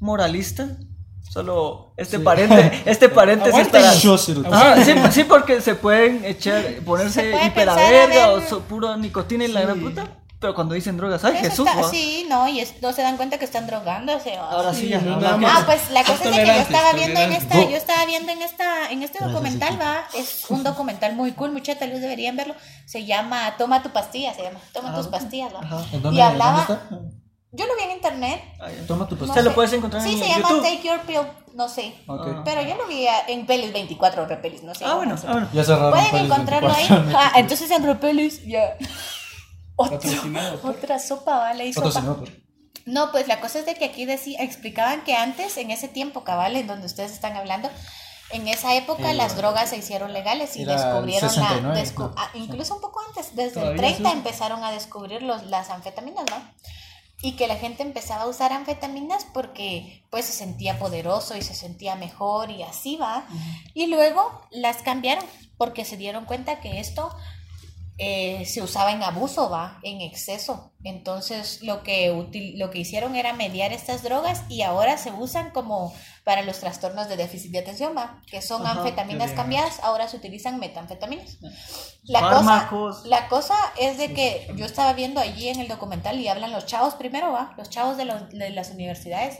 moralista, 0.00 0.76
Solo 1.36 1.92
este 1.98 2.18
parente, 2.18 2.82
este 2.86 3.10
paréntesis 3.10 3.60
para. 3.72 3.92
Ajá, 4.50 4.82
sí, 4.82 4.94
sí, 5.12 5.24
porque 5.24 5.60
se 5.60 5.74
pueden 5.74 6.24
echar, 6.24 6.64
ponerse 6.82 7.20
Se 7.24 7.30
puede 7.30 7.46
hiper 7.48 7.68
a 7.68 7.74
pensar, 7.74 7.94
a 7.94 8.06
verga 8.06 8.30
o 8.30 8.40
so- 8.40 8.60
puro 8.60 8.96
nicotina 8.96 9.44
y 9.44 9.48
la 9.48 9.60
gran 9.60 9.78
puta. 9.78 10.06
Pero 10.40 10.54
cuando 10.54 10.74
dicen 10.74 10.96
drogas, 10.96 11.22
ay 11.26 11.34
Eso 11.42 11.66
Jesús, 11.66 11.90
sí, 11.90 12.26
no, 12.30 12.48
y 12.48 12.60
es- 12.60 12.80
no 12.80 12.90
se 12.94 13.02
dan 13.02 13.18
cuenta 13.18 13.36
que 13.38 13.44
están 13.44 13.66
drogándose. 13.66 14.34
Ahora 14.34 14.72
sí, 14.72 14.88
ya. 14.88 14.98
no, 15.02 15.18
más. 15.36 15.52
Ah, 15.58 15.62
pues 15.66 15.90
la 15.90 16.04
cosa 16.04 16.24
es 16.24 16.30
de 16.30 16.42
que 16.42 16.46
yo 16.46 16.52
estaba 16.54 16.92
viendo 16.94 17.20
en 17.20 17.32
esta, 17.34 17.54
yo 17.70 17.76
estaba 17.76 18.06
viendo 18.06 18.32
en 18.32 18.40
esta, 18.40 18.90
en 18.90 19.02
este 19.02 19.22
documental, 19.22 19.78
va, 19.78 20.04
es 20.14 20.44
un 20.48 20.62
documental 20.62 21.14
muy 21.16 21.32
cool, 21.32 21.52
muchas 21.52 21.78
tal 21.78 21.90
vez 21.90 22.00
deberían 22.00 22.34
verlo. 22.36 22.54
Se 22.86 23.04
llama 23.04 23.56
Toma 23.58 23.82
tu 23.82 23.90
pastilla, 23.90 24.32
se 24.32 24.42
llama, 24.42 24.60
Toma 24.72 24.94
tus 24.96 25.08
pastillas, 25.08 25.52
va. 25.54 25.84
¿En 25.92 26.00
dónde, 26.00 26.18
Y 26.18 26.22
hablaba, 26.22 26.64
¿dónde 26.66 26.84
está? 27.10 27.25
Yo 27.52 27.66
lo 27.66 27.76
vi 27.76 27.82
en 27.84 27.90
internet. 27.92 28.42
Ah. 28.60 28.68
Toma 28.86 29.06
tu 29.08 29.16
no 29.16 29.42
lo 29.42 29.54
puedes 29.54 29.72
encontrar 29.72 30.02
Sí, 30.02 30.12
en 30.12 30.18
se 30.18 30.28
llama 30.28 30.48
YouTube. 30.50 30.62
Take 30.62 30.82
Your 30.88 31.00
Pill, 31.00 31.20
no 31.54 31.68
sé. 31.68 31.94
Ok. 32.06 32.42
Pero 32.44 32.62
yo 32.62 32.76
lo 32.76 32.86
vi 32.86 33.06
en 33.28 33.46
Pelis 33.46 33.72
24 33.72 34.22
o 34.22 34.26
Repelis, 34.26 34.62
no 34.62 34.74
sé. 34.74 34.84
Ah, 34.84 34.94
bueno, 34.94 35.14
ah. 35.26 35.48
Ya 35.52 35.64
cerraron. 35.64 35.90
Pueden 35.92 36.10
Pelis 36.10 36.24
encontrarlo 36.26 36.72
ahí. 36.72 36.86
24. 36.88 37.18
Ah, 37.18 37.32
entonces 37.36 37.70
en 37.70 37.84
Repelis 37.84 38.44
ya. 38.46 38.76
Otra, 39.78 39.98
Patrocinado. 39.98 40.60
otra 40.70 40.98
sopa, 40.98 41.36
vale, 41.38 41.66
y 41.66 41.72
sopa. 41.74 41.90
Por- 42.00 42.28
No, 42.86 43.10
pues 43.12 43.28
la 43.28 43.40
cosa 43.40 43.58
es 43.58 43.66
de 43.66 43.74
que 43.74 43.84
aquí 43.84 44.06
decía, 44.06 44.42
explicaban 44.42 45.04
que 45.04 45.14
antes, 45.14 45.56
en 45.58 45.70
ese 45.70 45.86
tiempo, 45.88 46.24
cabal, 46.24 46.56
en 46.56 46.66
donde 46.66 46.86
ustedes 46.86 47.12
están 47.12 47.36
hablando, 47.36 47.68
en 48.30 48.48
esa 48.48 48.74
época 48.74 49.10
Eh, 49.10 49.14
las 49.14 49.36
drogas 49.36 49.68
se 49.68 49.76
hicieron 49.76 50.14
legales 50.14 50.56
y 50.56 50.64
descubrieron 50.64 51.28
69, 51.28 51.74
la... 51.74 51.84
descu- 51.84 52.08
¿no? 52.08 52.14
ah, 52.16 52.30
incluso 52.34 52.74
un 52.76 52.80
poco 52.80 53.00
antes, 53.06 53.36
desde 53.36 53.44
el 53.48 53.52
Todavía 53.52 53.76
30 53.82 53.96
se 53.96 54.02
usa. 54.02 54.12
empezaron 54.12 54.64
a 54.64 54.70
descubrir 54.72 55.22
los, 55.22 55.44
las 55.44 55.68
anfetaminas, 55.68 56.24
¿no? 56.30 56.36
Y 57.22 57.32
que 57.32 57.46
la 57.48 57.56
gente 57.56 57.82
empezaba 57.82 58.24
a 58.24 58.28
usar 58.28 58.52
anfetaminas 58.52 59.24
porque 59.32 60.04
pues 60.10 60.26
se 60.26 60.32
sentía 60.32 60.78
poderoso 60.78 61.36
y 61.36 61.42
se 61.42 61.54
sentía 61.54 61.94
mejor 61.94 62.50
y 62.50 62.62
así 62.62 62.96
va. 62.96 63.26
Y 63.74 63.86
luego 63.86 64.42
las 64.50 64.78
cambiaron 64.82 65.24
porque 65.56 65.84
se 65.86 65.96
dieron 65.96 66.26
cuenta 66.26 66.60
que 66.60 66.78
esto 66.78 67.10
eh, 67.98 68.44
se 68.44 68.60
usaba 68.60 68.92
en 68.92 69.02
abuso, 69.02 69.48
va, 69.48 69.80
en 69.82 70.02
exceso. 70.02 70.72
Entonces 70.84 71.62
lo 71.62 71.82
que, 71.82 72.12
util- 72.12 72.58
lo 72.58 72.70
que 72.70 72.80
hicieron 72.80 73.16
era 73.16 73.32
mediar 73.32 73.72
estas 73.72 74.02
drogas 74.02 74.42
y 74.50 74.60
ahora 74.60 74.98
se 74.98 75.10
usan 75.10 75.50
como 75.52 75.94
para 76.26 76.42
los 76.42 76.58
trastornos 76.58 77.08
de 77.08 77.16
déficit 77.16 77.52
de 77.52 77.60
atención, 77.60 77.92
va, 77.96 78.20
que 78.26 78.42
son 78.42 78.66
Ajá, 78.66 78.80
anfetaminas 78.80 79.30
cambiadas, 79.36 79.78
ahora 79.84 80.08
se 80.08 80.16
utilizan 80.16 80.58
metanfetaminas. 80.58 81.38
La 82.02 82.20
cosa, 82.38 82.68
la 83.04 83.28
cosa 83.28 83.54
es 83.78 83.96
de 83.96 84.12
que 84.12 84.52
yo 84.56 84.64
estaba 84.64 84.92
viendo 84.92 85.20
allí 85.20 85.48
en 85.48 85.60
el 85.60 85.68
documental 85.68 86.18
y 86.20 86.26
hablan 86.26 86.50
los 86.50 86.66
chavos 86.66 86.94
primero, 86.94 87.30
va, 87.32 87.54
los 87.56 87.70
chavos 87.70 87.96
de, 87.96 88.06
los- 88.06 88.28
de 88.30 88.50
las 88.50 88.70
universidades. 88.70 89.38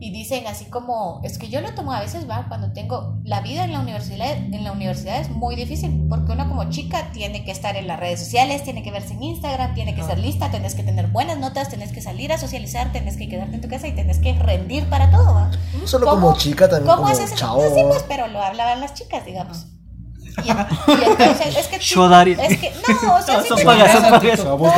Y 0.00 0.10
dicen 0.12 0.46
así 0.46 0.66
como, 0.66 1.20
es 1.24 1.38
que 1.38 1.48
yo 1.48 1.60
lo 1.62 1.74
tomo 1.74 1.92
a 1.94 2.00
veces, 2.00 2.28
va, 2.28 2.44
cuando 2.48 2.72
tengo 2.74 3.16
la 3.24 3.40
vida 3.40 3.64
en 3.64 3.72
la 3.72 3.80
universidad, 3.80 4.30
en 4.36 4.64
la 4.64 4.72
universidad 4.72 5.20
es 5.20 5.30
muy 5.30 5.56
difícil, 5.56 6.06
porque 6.10 6.32
uno 6.32 6.46
como 6.48 6.68
chica 6.70 7.10
tiene 7.12 7.42
que 7.44 7.50
estar 7.52 7.74
en 7.76 7.86
las 7.86 7.98
redes 7.98 8.20
sociales, 8.20 8.62
tiene 8.64 8.82
que 8.82 8.90
verse 8.90 9.14
en 9.14 9.22
Instagram, 9.22 9.74
tiene 9.74 9.94
que 9.94 10.02
ser 10.02 10.18
lista, 10.18 10.50
tenés 10.50 10.74
que 10.74 10.82
tener 10.82 11.06
buenas 11.08 11.38
notas, 11.38 11.70
tenés 11.70 11.90
que 11.92 12.02
salir 12.02 12.32
a 12.34 12.38
socializar, 12.38 12.92
tenés 12.92 13.16
que 13.16 13.28
quedarte 13.28 13.54
en 13.56 13.60
tu 13.62 13.68
casa 13.68 13.88
y 13.88 13.92
tenés 13.92 14.18
que 14.18 14.34
rendir 14.34 14.88
para 14.90 15.10
todo, 15.10 15.34
va. 15.34 15.50
Solo 15.86 16.17
como 16.20 16.36
chica, 16.36 16.68
también 16.68 16.86
¿cómo 16.94 17.02
como 17.02 17.08
haces 17.14 17.34
chavo. 17.34 17.62
No, 17.62 17.74
sí, 17.74 17.82
pues, 17.88 18.04
pero 18.08 18.26
lo 18.28 18.42
hablaban 18.42 18.80
las 18.80 18.94
chicas, 18.94 19.24
digamos. 19.24 19.66
Y, 20.44 20.48
y 20.48 20.50
entonces, 21.04 21.56
es 21.56 21.66
que... 21.66 21.78
Shodari. 21.78 22.32
Es 22.38 22.58
que, 22.60 22.72
no, 23.02 23.16
o 23.16 23.22
sea, 23.22 23.42
sí 23.42 23.48
Son 23.48 23.58
te- 23.58 23.64
pagas, 23.64 23.92
son 23.92 24.02
pagas. 24.10 24.40
A 24.40 24.52
vos, 24.54 24.72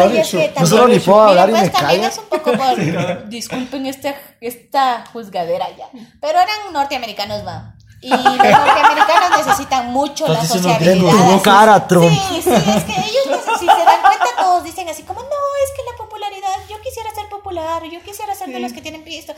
no, 0.59 0.67
solo 0.67 0.89
ni 0.89 0.99
puedo 1.01 1.21
hablar 1.21 1.49
y 1.51 1.53
pues, 1.53 1.63
me 1.65 1.69
también 1.71 2.01
callo. 2.01 2.13
es 2.13 2.19
un 2.19 2.25
poco 2.27 2.53
por, 2.53 3.29
disculpen 3.29 3.85
este, 3.87 4.15
esta 4.41 5.05
juzgadera 5.13 5.67
ya, 5.77 5.89
pero 6.21 6.39
eran 6.41 6.73
norteamericanos, 6.73 7.47
va. 7.47 7.75
Y 8.01 8.09
los 8.09 8.23
norteamericanos 8.25 9.45
necesitan 9.47 9.93
mucho 9.93 10.27
la 10.29 10.43
sociabilidad. 10.47 11.35
así. 11.35 11.41
cara, 11.43 11.87
Trump. 11.87 12.09
Sí, 12.09 12.41
sí, 12.43 12.51
es 12.51 12.85
que 12.85 12.93
ellos, 12.93 13.41
si 13.59 13.67
se 13.67 13.85
dan 13.85 14.01
cuenta, 14.01 14.25
todos 14.41 14.65
dicen 14.65 14.89
así 14.89 15.03
como, 15.03 15.21
no, 15.21 15.29
es 15.29 15.71
que 15.77 15.83
la 15.91 15.99
popularidad, 15.99 16.49
yo 16.71 16.81
quisiera 16.81 17.11
ser 17.15 17.29
popular, 17.29 17.83
yo 17.85 18.01
quisiera 18.03 18.35
ser 18.35 18.49
de 18.49 18.61
los 18.61 18.73
que 18.73 18.81
tienen 18.81 19.05
pisto. 19.05 19.35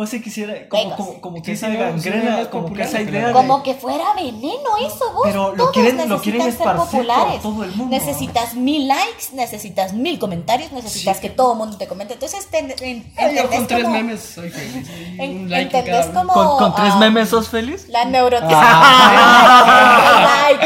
O 0.00 0.06
si 0.06 0.22
quisiera, 0.22 0.54
como, 0.68 0.82
Venga. 0.84 0.96
como, 0.96 1.20
como 1.20 1.36
que 1.42 1.46
Sí, 1.46 1.50
esa 1.52 1.66
sí, 1.66 1.72
sí, 1.72 1.78
gangrena, 1.78 2.50
como 2.50 2.72
que 2.72 2.82
esa 2.82 3.00
idea 3.00 3.26
de... 3.28 3.32
Como 3.32 3.64
que 3.64 3.74
fuera 3.74 4.14
veneno 4.14 4.76
eso, 4.80 5.12
vos. 5.12 5.22
Pero 5.24 5.50
lo 5.50 5.56
Todos 5.56 5.70
quieren- 5.72 6.08
lo 6.08 6.20
quieren 6.22 6.40
ser 6.42 6.50
esparcir 6.50 6.76
por 6.82 6.86
populares. 6.90 7.42
todo 7.42 7.64
el 7.64 7.70
mundo, 7.72 7.96
Necesitas 7.96 8.54
mil 8.54 8.86
likes, 8.86 9.32
necesitas 9.32 9.94
mil 9.94 10.20
comentarios, 10.20 10.70
necesitas 10.70 11.18
que 11.18 11.30
todo 11.30 11.50
el 11.54 11.58
mundo 11.58 11.76
te 11.78 11.88
comente. 11.88 12.14
Entonces, 12.14 12.46
te, 12.46 12.58
en- 12.60 12.68
Yo 12.68 12.74
entendés 12.84 13.46
con 13.48 13.66
tres 13.66 13.82
como- 13.82 13.94
memes 13.96 14.20
soy 14.20 14.50
feliz. 14.50 14.88
en- 15.18 15.30
Un 15.40 15.50
like 15.50 15.76
en 15.76 15.84
entendés 15.86 16.06
como... 16.14 16.32
¿Con, 16.32 16.58
con 16.58 16.74
tres 16.76 16.92
ah, 16.94 16.98
memes 17.00 17.28
sos 17.30 17.48
feliz? 17.48 17.88
La 17.88 18.04
neurotización. 18.04 18.60
Ah. 18.62 20.48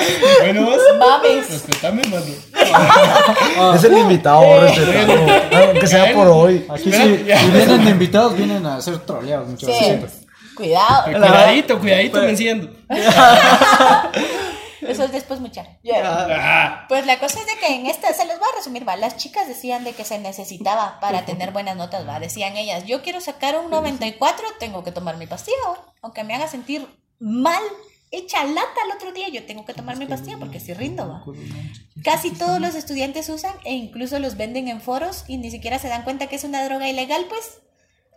Bueno, 0.42 0.64
vos, 0.66 0.78
Mames. 0.98 1.50
respetame, 1.50 2.02
mano. 2.08 2.24
Es 3.74 3.84
el 3.84 3.98
invitado, 3.98 4.60
respetado. 4.60 5.12
Aunque 5.68 5.86
sea 5.86 6.14
por 6.14 6.28
hoy. 6.28 6.66
Aquí 6.68 6.92
sí, 6.92 7.24
vienen 7.24 7.84
de 7.84 7.90
invitados, 7.90 8.36
vienen 8.36 8.64
a 8.66 8.80
ser 8.80 8.98
troleados 9.22 9.48
muchas 9.48 9.76
Sí. 9.78 9.90
veces. 9.90 10.26
Cuidado. 10.56 11.04
Cuidadito, 11.04 11.78
cuidadito 11.80 12.20
venciendo. 12.20 12.70
Eso 14.82 15.04
es 15.04 15.12
después 15.12 15.38
mucha. 15.40 15.64
Ah, 15.94 16.86
Pues 16.88 17.06
la 17.06 17.18
cosa 17.20 17.38
es 17.40 17.46
de 17.46 17.56
que 17.56 17.74
en 17.74 17.86
esta, 17.86 18.12
se 18.12 18.24
les 18.26 18.36
va 18.40 18.46
a 18.52 18.56
resumir, 18.56 18.86
va, 18.86 18.96
las 18.96 19.16
chicas 19.16 19.46
decían 19.46 19.84
de 19.84 19.92
que 19.92 20.04
se 20.04 20.18
necesitaba 20.18 20.98
para 21.00 21.24
tener 21.24 21.52
buenas 21.52 21.76
notas, 21.76 22.06
va, 22.06 22.18
decían 22.18 22.56
ellas, 22.56 22.84
yo 22.84 23.00
quiero 23.02 23.20
sacar 23.20 23.56
un 23.56 23.70
94, 23.70 24.44
tengo 24.58 24.82
que 24.82 24.90
tomar 24.90 25.16
mi 25.18 25.26
pastilla, 25.26 25.56
¿va? 25.68 25.92
aunque 26.02 26.24
me 26.24 26.34
haga 26.34 26.48
sentir 26.48 26.86
mal, 27.20 27.62
hecha 28.10 28.42
lata 28.44 28.80
el 28.84 28.96
otro 28.96 29.12
día, 29.12 29.28
yo 29.28 29.46
tengo 29.46 29.64
que 29.64 29.72
tomar 29.72 29.96
mi 29.96 30.06
pastilla 30.06 30.36
porque 30.38 30.58
si 30.58 30.74
rindo, 30.74 31.08
va. 31.08 31.24
Casi 32.02 32.32
todos 32.32 32.60
los 32.60 32.74
estudiantes 32.74 33.28
usan 33.28 33.54
e 33.64 33.72
incluso 33.74 34.18
los 34.18 34.36
venden 34.36 34.66
en 34.66 34.80
foros 34.80 35.24
y 35.28 35.36
ni 35.38 35.50
siquiera 35.52 35.78
se 35.78 35.88
dan 35.88 36.02
cuenta 36.02 36.26
que 36.26 36.34
es 36.36 36.42
una 36.44 36.64
droga 36.64 36.88
ilegal, 36.88 37.24
pues 37.28 37.60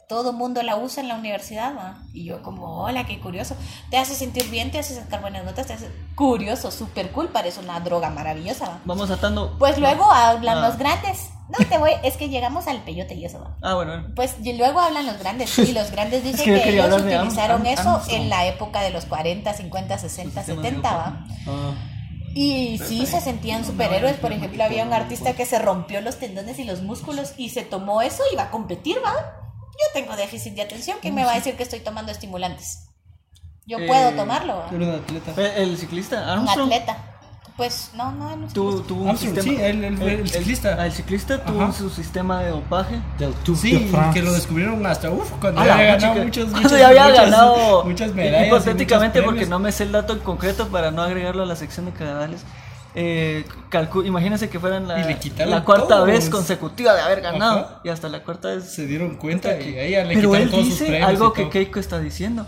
todo 0.08 0.34
mundo 0.34 0.62
la 0.64 0.76
usa 0.76 1.02
en 1.02 1.10
la 1.10 1.16
universidad, 1.16 1.76
¿va? 1.76 1.98
Y 2.14 2.26
yo 2.26 2.42
como, 2.44 2.84
hola, 2.84 3.06
qué 3.06 3.20
curioso. 3.20 3.56
Te 3.90 3.98
hace 3.98 4.14
sentir 4.16 4.50
bien, 4.50 4.72
te 4.72 4.80
hace 4.80 4.94
sacar 4.96 5.22
buenas 5.22 5.44
notas, 5.46 5.68
te 5.68 5.74
hace 5.74 5.90
curioso, 6.16 6.70
súper 6.72 7.12
cool, 7.12 7.30
parece 7.30 7.60
una 7.60 7.80
droga 7.80 8.10
maravillosa, 8.10 8.66
¿va? 8.70 8.80
Vamos 8.86 9.10
atando. 9.10 9.56
Pues 9.58 9.78
luego 9.80 10.12
hablan 10.12 10.60
Ah. 10.60 10.68
los 10.68 10.78
grandes. 10.78 11.30
No 11.48 11.64
te 11.68 11.78
voy, 11.78 11.92
es 12.04 12.18
que 12.18 12.30
llegamos 12.30 12.68
al 12.68 12.82
peyote 12.84 13.14
y 13.14 13.24
eso, 13.26 13.40
¿va? 13.40 13.56
Ah, 13.62 13.76
bueno. 13.76 14.08
Pues 14.16 14.36
y 14.44 14.54
luego 14.54 14.80
hablan 14.80 15.06
los 15.06 15.20
grandes 15.20 15.58
y 15.60 15.74
los 15.74 15.92
grandes 15.92 16.24
dicen 16.24 16.44
que 16.46 16.70
ellos 16.70 16.92
Am- 16.92 17.02
utilizaron 17.06 17.62
Am- 17.62 17.66
eso 17.68 18.02
en 18.10 18.30
la 18.30 18.46
época 18.48 18.82
de 18.82 18.90
los 18.90 19.06
40, 19.06 19.54
50, 19.54 19.98
60, 19.98 20.40
sistema 20.44 20.62
de 20.62 20.68
70, 20.70 20.96
¿va? 20.98 21.26
Ah, 21.48 21.74
Y 22.34 22.80
sí, 22.80 23.06
se 23.06 23.22
sentían 23.22 23.64
superhéroes. 23.64 24.18
Por 24.18 24.32
ejemplo, 24.34 24.64
había 24.64 24.84
un 24.84 24.94
artista 24.94 25.34
que 25.34 25.46
se 25.46 25.60
rompió 25.60 26.02
los 26.02 26.18
tendones 26.18 26.58
y 26.60 26.64
los 26.64 26.82
músculos 26.82 27.34
y 27.38 27.50
se 27.50 27.62
tomó 27.64 28.02
eso 28.02 28.24
y 28.34 28.36
va 28.36 28.44
a 28.44 28.52
competir, 28.52 28.98
¿va? 29.06 29.14
Yo 29.78 29.86
tengo 29.94 30.16
déficit 30.16 30.54
de 30.56 30.62
atención. 30.62 30.98
¿Quién 31.02 31.16
me 31.16 31.26
va 31.26 31.34
a 31.34 31.36
decir 31.36 31.56
que 31.56 31.64
estoy 31.64 31.80
tomando 31.82 32.12
estimulantes? 32.12 32.88
Yo 33.68 33.80
Eh, 33.80 33.88
puedo 33.88 34.12
tomarlo, 34.12 34.64
un 34.72 34.84
atleta. 34.90 35.34
El 35.58 35.78
ciclista, 35.78 36.40
Un 36.40 36.48
atleta. 36.48 36.98
Pues 37.58 37.92
no, 37.94 38.12
no, 38.12 38.36
no. 38.36 38.48
Tuvo, 38.50 38.82
tuvo 38.82 39.04
un 39.04 39.10
Armstrong, 39.10 39.34
sistema. 39.36 39.58
sí, 39.58 39.64
el- 39.64 39.84
el- 39.86 40.02
el 40.02 40.30
ciclista. 40.30 40.76
ah, 40.78 40.86
el 40.88 40.92
ciclista 40.92 41.42
tuvo 41.42 41.62
Ajá. 41.64 41.72
su 41.72 41.90
sistema 41.90 42.42
de 42.44 42.50
dopaje. 42.50 43.00
del 43.18 43.34
Tour 43.34 43.58
Sí, 43.58 43.72
de 43.72 43.88
France. 43.88 44.14
que 44.20 44.26
lo 44.26 44.34
descubrieron 44.34 44.86
hasta 44.86 45.10
uf, 45.10 45.32
cuando 45.40 45.62
Ah, 45.62 45.64
había 45.64 45.96
ganado 45.96 46.22
muchos, 46.22 46.50
cuando 46.52 46.78
ya 46.78 46.88
había 46.90 47.04
muchas- 47.08 47.26
ganado 47.32 47.84
muchas 47.86 48.14
medallas. 48.14 48.48
hipotéticamente 48.48 49.22
porque 49.24 49.46
no 49.46 49.60
me 49.60 49.72
sé 49.72 49.84
el 49.84 49.94
dato 49.94 50.12
en 50.14 50.20
concreto 50.20 50.68
para 50.68 50.92
no 50.92 51.02
agregarlo 51.02 51.44
a 51.44 51.46
la 51.46 51.56
sección 51.56 51.86
de 51.86 51.94
cagadales 51.94 52.42
eh, 52.96 53.46
imagínense 54.06 54.50
que 54.50 54.60
fueran 54.60 54.88
la, 54.88 54.98
la 55.46 55.64
cuarta 55.64 55.88
todos. 55.96 56.08
vez 56.08 56.30
consecutiva 56.30 56.94
de 56.94 57.02
haber 57.02 57.22
ganado 57.22 57.60
Ajá. 57.60 57.82
y 57.84 57.90
hasta 57.90 58.08
la 58.10 58.24
cuarta 58.24 58.50
vez 58.56 58.64
se 58.74 58.88
dieron 58.88 59.16
cuenta 59.18 59.60
y 59.60 59.78
ahí 59.78 59.92
ya 59.92 60.04
le 60.06 60.16
pero 60.16 60.30
quitaron 60.32 60.42
él 60.44 60.50
todos 60.52 60.66
dice 60.66 61.04
algo 61.04 61.34
que 61.34 61.42
todo. 61.44 61.52
Keiko 61.52 61.80
está 61.80 62.00
diciendo 62.00 62.48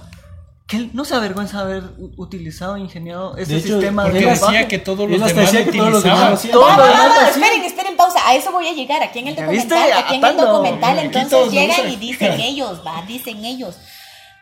que 0.66 0.78
él 0.78 0.90
no 0.94 1.06
se 1.06 1.16
avergüenza 1.16 1.64
de 1.66 1.78
haber 1.78 1.84
utilizado 2.18 2.76
ingeniado 2.78 3.38
ese 3.38 3.54
De 3.54 3.60
hecho, 3.60 3.68
sistema 3.80 4.04
Porque 4.04 4.20
de 4.20 4.24
él 4.26 4.30
decía 4.32 4.68
que 4.68 4.80
todos 4.80 5.10
los 5.10 5.20
demás 5.26 5.54
lo 5.54 5.64
que 5.72 5.80
utilizaban. 5.80 6.34
esperen, 6.34 7.64
esperen, 7.64 7.96
pausa. 7.96 8.20
A 8.26 8.36
eso 8.36 8.52
voy 8.52 8.68
a 8.68 8.74
llegar. 8.74 9.02
Aquí 9.02 9.20
en 9.20 9.30
el 9.30 9.36
¿Ya 9.38 9.44
documental, 9.46 9.94
aquí 9.94 10.16
en 10.16 10.26
el 10.26 10.38
documental, 10.38 11.00
entonces 11.00 11.52
llegan 11.52 11.90
y 11.90 11.96
dicen 11.96 12.34
ellos, 12.42 12.82
va, 12.86 13.02
dicen 13.08 13.46
ellos. 13.46 13.78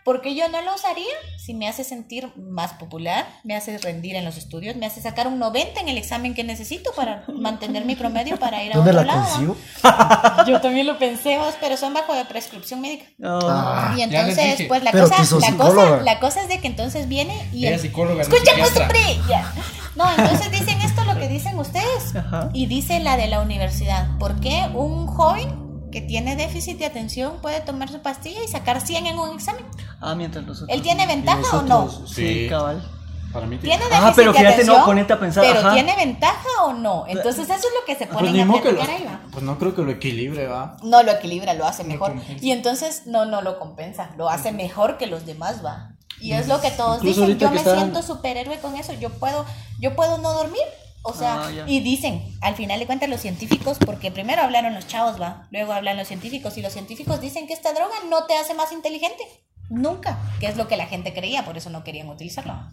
Porque 0.05 0.35
yo 0.35 0.47
no 0.49 0.61
lo 0.61 0.75
usaría 0.75 1.03
si 1.43 1.55
me 1.55 1.67
hace 1.67 1.83
sentir 1.83 2.31
más 2.37 2.73
popular, 2.73 3.25
me 3.43 3.55
hace 3.55 3.77
rendir 3.79 4.15
en 4.15 4.23
los 4.23 4.37
estudios, 4.37 4.75
me 4.75 4.85
hace 4.85 5.01
sacar 5.01 5.27
un 5.27 5.39
90 5.39 5.81
en 5.81 5.89
el 5.89 5.97
examen 5.97 6.35
que 6.35 6.43
necesito 6.43 6.91
para 6.95 7.23
mantener 7.35 7.85
mi 7.85 7.95
promedio 7.95 8.37
para 8.37 8.63
ir 8.63 8.71
a 8.71 8.75
¿Dónde 8.75 8.91
otro 8.91 9.03
la 9.03 9.15
lado. 9.15 9.25
consigo? 9.27 9.57
Yo 10.47 10.61
también 10.61 10.85
lo 10.85 10.99
pensé, 10.99 11.37
vos, 11.39 11.55
pero 11.59 11.75
son 11.75 11.95
bajo 11.95 12.13
de 12.13 12.23
prescripción 12.25 12.81
médica. 12.81 13.05
No. 13.17 13.39
Ah, 13.41 13.95
Y 13.97 14.01
entonces, 14.03 14.65
pues 14.67 14.83
la 14.83 14.91
cosa, 14.91 15.17
la 15.39 15.57
cosa, 15.57 16.01
la 16.03 16.19
cosa 16.19 16.41
es 16.43 16.49
de 16.49 16.61
que 16.61 16.67
entonces 16.67 17.07
viene 17.07 17.33
y 17.51 17.65
Ella 17.65 17.75
el- 17.75 17.81
psicóloga, 17.81 18.21
escucha. 18.21 18.51
No, 19.95 20.07
entonces 20.11 20.51
dicen 20.51 20.79
esto 20.81 21.03
lo 21.05 21.17
que 21.17 21.27
dicen 21.29 21.57
ustedes 21.57 22.15
Ajá. 22.15 22.49
y 22.53 22.67
dice 22.67 22.99
la 22.99 23.17
de 23.17 23.27
la 23.27 23.41
universidad. 23.41 24.17
¿Por 24.19 24.39
qué 24.39 24.69
un 24.73 25.07
joven 25.07 25.65
que 25.91 26.01
tiene 26.01 26.35
déficit 26.35 26.77
de 26.77 26.85
atención 26.85 27.37
puede 27.41 27.61
tomar 27.61 27.87
su 27.89 28.01
pastilla 28.01 28.43
y 28.43 28.49
sacar 28.49 28.81
100 28.81 29.07
en 29.07 29.17
un 29.17 29.33
examen. 29.35 29.63
Ah, 30.01 30.15
mientras 30.15 30.45
los 30.45 30.61
otros. 30.61 30.69
¿Él 30.75 30.81
tiene 30.81 31.07
ventaja 31.07 31.57
o 31.57 31.61
no? 31.63 31.83
nosotros, 31.85 32.09
Sí, 32.11 32.43
Sí, 32.43 32.49
cabal. 32.49 32.83
para 33.33 33.45
mí 33.47 33.57
tiene. 33.57 33.75
¿Tiene 33.77 33.83
déficit 33.85 34.03
Ajá, 34.03 34.13
pero 34.15 34.31
de 34.31 34.37
fíjate, 34.39 34.53
atención? 34.55 34.77
no, 34.79 34.85
ponete 34.85 35.13
a 35.13 35.19
pensar, 35.19 35.43
Pero 35.45 35.59
ajá. 35.59 35.73
¿tiene 35.73 35.95
ventaja 35.95 36.49
o 36.63 36.73
no? 36.73 37.05
Entonces 37.07 37.43
eso 37.45 37.53
es 37.55 37.73
lo 37.79 37.85
que 37.85 37.95
se 37.95 38.05
Pues 38.07 38.17
ponen 38.17 38.33
ni 38.33 38.41
a 38.41 38.45
modo 38.45 38.61
que 38.61 38.71
lo, 38.71 38.77
platicar 38.77 39.01
ahí, 39.01 39.05
¿va? 39.07 39.21
pues 39.31 39.43
no 39.43 39.57
creo 39.57 39.75
que 39.75 39.81
lo 39.81 39.91
equilibre, 39.91 40.47
va. 40.47 40.77
No 40.83 41.03
lo 41.03 41.11
equilibra, 41.11 41.53
lo 41.53 41.65
hace 41.65 41.83
mejor. 41.83 42.15
Y 42.41 42.51
entonces 42.51 43.03
no, 43.07 43.25
no 43.25 43.41
lo 43.41 43.59
compensa, 43.59 44.11
lo 44.17 44.29
hace 44.29 44.51
mejor 44.51 44.97
que 44.97 45.07
los 45.07 45.25
demás, 45.25 45.63
va. 45.65 45.91
Y 46.21 46.31
es 46.31 46.47
lo 46.47 46.61
que 46.61 46.71
todos 46.71 46.97
Incluso 46.97 47.21
dicen, 47.21 47.39
yo 47.39 47.51
me 47.51 47.59
siento 47.59 48.01
superhéroe 48.01 48.57
con 48.59 48.75
eso, 48.77 48.93
yo 48.93 49.09
puedo, 49.09 49.45
yo 49.79 49.95
puedo 49.95 50.17
no 50.19 50.31
dormir. 50.33 50.61
O 51.07 51.13
sea, 51.13 51.43
Ah, 51.45 51.51
y 51.67 51.81
dicen, 51.81 52.25
al 52.41 52.55
final 52.55 52.79
de 52.79 52.87
cuentas 52.87 53.07
los 53.09 53.21
científicos, 53.21 53.77
porque 53.85 54.09
primero 54.11 54.41
hablaron 54.41 54.73
los 54.73 54.87
chavos, 54.87 55.21
va, 55.21 55.45
luego 55.51 55.71
hablan 55.73 55.97
los 55.97 56.07
científicos, 56.07 56.57
y 56.57 56.63
los 56.63 56.73
científicos 56.73 57.21
dicen 57.21 57.45
que 57.45 57.53
esta 57.53 57.73
droga 57.73 57.93
no 58.09 58.23
te 58.25 58.35
hace 58.35 58.55
más 58.55 58.71
inteligente. 58.71 59.23
Nunca, 59.69 60.17
que 60.39 60.47
es 60.47 60.57
lo 60.57 60.67
que 60.67 60.77
la 60.77 60.85
gente 60.85 61.13
creía, 61.13 61.43
por 61.45 61.57
eso 61.57 61.69
no 61.69 61.83
querían 61.83 62.07
utilizarlo. 62.09 62.53
Ah. 62.53 62.69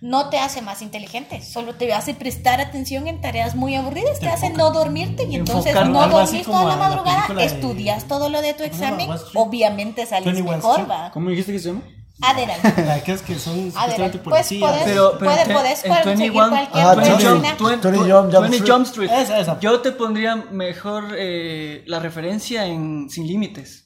No 0.00 0.30
te 0.30 0.38
hace 0.40 0.62
más 0.62 0.82
inteligente, 0.82 1.40
solo 1.42 1.74
te 1.76 1.92
hace 1.92 2.12
prestar 2.14 2.60
atención 2.60 3.06
en 3.06 3.20
tareas 3.20 3.54
muy 3.54 3.76
aburridas, 3.76 4.18
te, 4.18 4.28
hace 4.28 4.50
no 4.50 4.72
dormirte 4.72 5.24
y 5.30 5.36
entonces 5.36 5.72
no 5.86 6.08
dormís 6.08 6.44
toda 6.44 6.64
la 6.64 6.72
a 6.74 6.76
la 6.76 6.88
madrugada, 6.88 7.34
de- 7.34 7.44
estudias 7.44 8.08
todo 8.08 8.28
lo 8.28 8.42
de 8.42 8.52
tu 8.54 8.64
examen, 8.64 9.08
obviamente 9.34 10.04
sales 10.06 10.24
21 10.24 10.56
mejor, 10.56 10.90
va. 10.90 11.10
¿Cómo 11.12 11.30
dijiste 11.30 11.52
que 11.52 11.58
se 11.60 11.68
llama? 11.68 11.82
Adelante. 12.20 12.74
La 12.86 13.02
que 13.02 13.12
es 13.12 13.22
que 13.22 13.36
son 13.36 13.72
Adelante. 13.76 14.18
Pues 14.18 14.52
podés, 14.60 14.82
Pero- 14.84 15.16
pero 15.18 15.30
puede- 15.32 15.42
en- 15.42 15.52
podés 15.52 15.84
en 15.84 15.90
cual- 15.90 16.04
21 16.04 16.18
seguir 16.26 16.50
cualquier 16.50 16.84
Ah, 16.84 16.94
20 16.94 17.10
Twenty- 17.10 17.24
página. 17.24 17.30
Jump, 17.30 17.42
20 17.68 17.88
Twen- 17.88 17.96
Jump- 17.96 18.12
Jump 18.12 18.32
20 18.32 18.56
Street. 18.58 18.72
Jump 18.72 18.86
Street. 18.86 19.10
Esa, 19.12 19.40
esa. 19.40 19.60
Yo 19.60 19.80
te 19.80 19.92
pondría 19.92 20.36
mejor 20.36 21.04
eh, 21.16 21.82
la 21.86 21.98
referencia 22.00 22.66
en 22.66 23.08
Sin 23.08 23.26
Límites. 23.26 23.81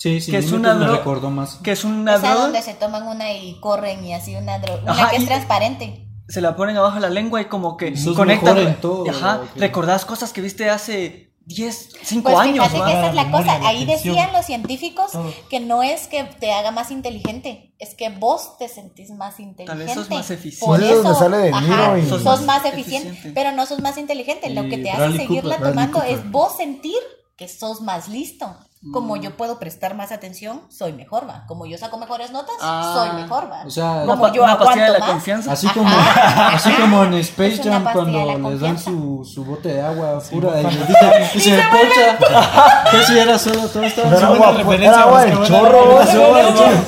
Sí, 0.00 0.20
sí, 0.22 0.30
Que 0.30 0.38
es 0.38 0.50
una 0.50 0.74
me 0.74 0.86
dro- 0.86 0.96
recordó 0.96 1.30
más. 1.30 1.56
Que 1.56 1.72
es 1.72 1.84
una 1.84 2.16
droga. 2.18 2.34
donde 2.36 2.62
se 2.62 2.72
toman 2.74 3.06
una 3.06 3.34
y 3.34 3.60
corren 3.60 4.02
y 4.02 4.14
así 4.14 4.34
una 4.34 4.58
droga, 4.58 4.82
una 4.82 4.92
Ajá, 4.92 5.10
que 5.10 5.16
es 5.16 5.26
transparente. 5.26 6.06
Se 6.28 6.40
la 6.40 6.56
ponen 6.56 6.76
abajo 6.78 6.94
de 6.94 7.02
la 7.02 7.10
lengua 7.10 7.40
y 7.42 7.44
como 7.46 7.76
que 7.76 7.96
Sos 7.96 8.16
conectan. 8.16 8.54
mejor 8.54 8.68
en 8.72 8.80
todo, 8.80 9.10
Ajá. 9.10 9.42
Recordás 9.56 10.04
cosas 10.06 10.32
que 10.32 10.40
viste 10.40 10.70
hace 10.70 11.34
10, 11.44 11.90
5 12.02 12.30
Pues 12.30 12.38
años. 12.38 12.66
fíjate 12.68 12.84
que 12.90 12.98
esa 12.98 13.08
es 13.08 13.14
la 13.14 13.24
Memoria, 13.24 13.46
cosa. 13.46 13.58
la 13.58 13.68
Ahí 13.68 13.82
atención. 13.82 14.14
decían 14.14 14.32
los 14.32 14.46
científicos 14.46 15.10
Todo. 15.12 15.34
que 15.50 15.60
no 15.60 15.82
es 15.82 16.06
que 16.06 16.24
te 16.24 16.52
haga 16.52 16.70
más 16.70 16.90
inteligente, 16.90 17.74
es 17.78 17.94
que 17.94 18.08
vos 18.08 18.56
te 18.58 18.68
sentís 18.68 19.10
más 19.10 19.38
inteligente. 19.40 19.84
vez 19.84 19.94
sos 19.94 20.08
más 20.08 20.30
eficiente. 20.30 20.64
Por 20.66 20.82
es 20.82 20.94
donde 20.94 21.10
eso, 21.10 21.18
sale 21.18 21.36
De 21.38 21.50
ajá, 21.50 21.98
y- 21.98 22.08
sos, 22.08 22.22
Sos 22.22 22.42
más 22.42 22.62
más 22.62 22.64
eficiente, 22.72 23.08
eficiente. 23.08 23.32
pero 23.38 23.54
no 23.54 23.66
sos 23.66 23.80
más 23.82 23.98
inteligente. 23.98 24.48
Lo 24.50 24.62
que 24.68 24.78
te 24.78 24.90
hace 24.92 25.16
seguirla 25.18 25.56
Cooper. 25.56 25.70
tomando 25.72 26.02
es 26.04 26.30
vos 26.30 26.56
sentir 26.56 26.96
que 27.36 27.48
sos 27.48 27.80
más 27.82 28.08
listo. 28.08 28.56
Como 28.94 29.14
yo 29.16 29.36
puedo 29.36 29.58
prestar 29.58 29.94
más 29.94 30.10
atención, 30.10 30.62
soy 30.70 30.94
mejor, 30.94 31.28
va. 31.28 31.44
Como 31.46 31.66
yo 31.66 31.76
saco 31.76 31.98
mejores 31.98 32.30
notas, 32.30 32.54
Ah. 32.62 32.94
soy 32.96 33.20
mejor, 33.22 33.50
va. 33.52 33.62
O 33.66 33.70
sea, 33.70 34.04
como 34.06 34.32
yo 34.32 34.42
una 34.42 34.58
pastilla 34.58 34.86
de 34.86 34.92
la 34.92 34.98
más, 35.00 35.10
confianza. 35.10 35.52
Así 35.52 35.68
como, 35.68 35.86
ajá. 35.86 36.56
así 36.56 36.72
como 36.72 37.04
en 37.04 37.12
Space 37.14 37.60
Jam 37.62 37.84
cuando 37.92 38.38
les 38.50 38.58
dan 38.60 38.78
su, 38.78 39.22
su 39.30 39.44
bote 39.44 39.68
de 39.74 39.82
agua 39.82 40.18
pura 40.30 40.62
y, 40.62 40.64
les 40.64 40.88
dice- 40.88 41.30
y 41.34 41.40
se 41.40 41.60
empocha. 41.60 42.90
Que 42.90 43.02
si 43.04 43.18
era 43.18 43.38
solo 43.38 43.68
todo 43.68 43.82
estaba 43.82 44.16
Era 44.16 44.26
agua, 44.28 44.52
referencia, 44.52 45.02
agua 45.02 45.24
chorro, 45.46 45.98
del 45.98 46.08
chorro. 46.56 46.84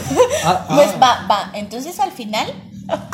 Ah, 0.47 0.65
ah, 0.71 0.75
Pues 0.75 0.95
va, 0.95 1.27
va. 1.31 1.51
Entonces 1.53 2.01
al 2.01 2.11
final 2.13 2.47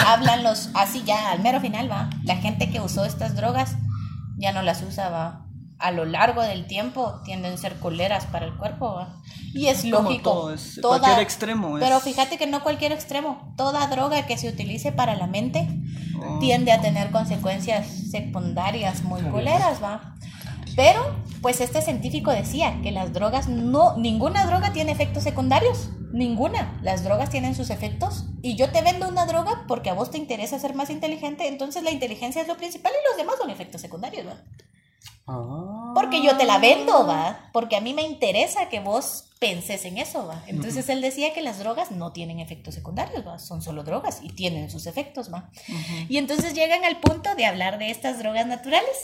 hablan 0.07 0.45
los, 0.45 0.71
así 0.75 1.03
ya, 1.03 1.33
al 1.33 1.41
mero 1.41 1.59
final 1.61 1.91
va. 1.91 2.11
La 2.23 2.37
gente 2.37 2.71
que 2.71 2.81
usó 2.81 3.05
estas 3.05 3.35
drogas 3.35 3.73
ya 4.37 4.53
no 4.53 4.63
las 4.63 4.83
usa, 4.83 5.09
va. 5.09 5.41
A 5.79 5.91
lo 5.93 6.05
largo 6.05 6.43
del 6.43 6.67
tiempo 6.67 7.21
tienden 7.25 7.53
a 7.53 7.57
ser 7.57 7.79
coleras 7.79 8.27
para 8.27 8.47
el 8.47 8.57
cuerpo, 8.57 8.95
va. 8.95 9.21
Y 9.55 9.67
es 9.69 9.83
Como 9.83 10.11
lógico. 10.11 10.31
todo, 10.33 10.55
es- 10.55 10.81
cualquier 10.83 11.21
extremo 11.21 11.79
es- 11.79 11.85
Pero 11.85 12.01
fíjate 12.01 12.37
que 12.37 12.47
no 12.47 12.63
cualquier 12.63 12.93
extremo. 12.93 13.55
Toda 13.57 13.87
droga 13.87 14.27
que 14.27 14.37
se 14.37 14.49
utilice 14.49 14.91
para 14.93 15.15
la 15.15 15.27
mente 15.27 15.69
tiende 16.41 16.73
a 16.73 16.81
tener 16.81 17.11
consecuencias 17.13 17.87
secundarias 18.11 19.03
muy 19.05 19.23
coleras, 19.23 19.83
va. 19.83 20.15
Pero, 20.75 21.01
pues 21.43 21.61
este 21.61 21.81
científico 21.83 22.31
decía 22.31 22.81
que 22.83 22.91
las 22.93 23.13
drogas 23.13 23.49
no, 23.49 23.97
ninguna 23.97 24.47
droga 24.47 24.73
tiene 24.73 24.93
efectos 24.93 25.23
secundarios, 25.25 25.91
ninguna. 26.13 26.79
Las 26.83 27.05
drogas 27.05 27.31
tienen 27.31 27.55
sus 27.55 27.71
efectos 27.71 28.27
y 28.43 28.57
yo 28.57 28.71
te 28.71 28.83
vendo 28.83 29.09
una 29.09 29.27
droga 29.27 29.65
porque 29.69 29.91
a 29.91 29.95
vos 29.95 30.11
te 30.11 30.19
interesa 30.19 30.59
ser 30.59 30.75
más 30.75 30.91
inteligente, 30.91 31.47
entonces 31.49 31.83
la 31.83 31.91
inteligencia 31.91 32.43
es 32.43 32.49
lo 32.49 32.57
principal 32.57 32.93
y 32.93 33.09
los 33.11 33.17
demás 33.17 33.37
son 33.41 33.51
efectos 33.51 33.81
secundarios, 33.81 34.27
¿va? 34.27 34.35
Ah. 35.29 35.93
Porque 35.95 36.23
yo 36.23 36.37
te 36.37 36.45
la 36.45 36.59
vendo, 36.59 37.07
¿va? 37.07 37.51
Porque 37.53 37.77
a 37.77 37.81
mí 37.81 37.93
me 37.95 38.03
interesa 38.03 38.69
que 38.69 38.81
vos 38.81 39.25
penses 39.39 39.85
en 39.85 39.99
eso, 39.99 40.27
¿va? 40.27 40.43
Entonces 40.47 40.89
él 40.89 41.01
decía 41.01 41.33
que 41.33 41.43
las 41.43 41.59
drogas 41.59 41.91
no 41.91 42.13
tienen 42.13 42.41
efectos 42.41 42.75
secundarios, 42.75 43.27
¿va? 43.27 43.39
Son 43.39 43.63
solo 43.63 43.85
drogas 43.85 44.21
y 44.23 44.31
tienen 44.31 44.71
sus 44.71 44.87
efectos, 44.87 45.33
¿va? 45.33 45.51
Y 46.09 46.19
entonces 46.19 46.55
llegan 46.55 46.85
al 46.85 46.99
punto 47.01 47.35
de 47.35 47.47
hablar 47.47 47.79
de 47.79 47.91
estas 47.91 48.19
drogas 48.19 48.47
naturales. 48.47 48.97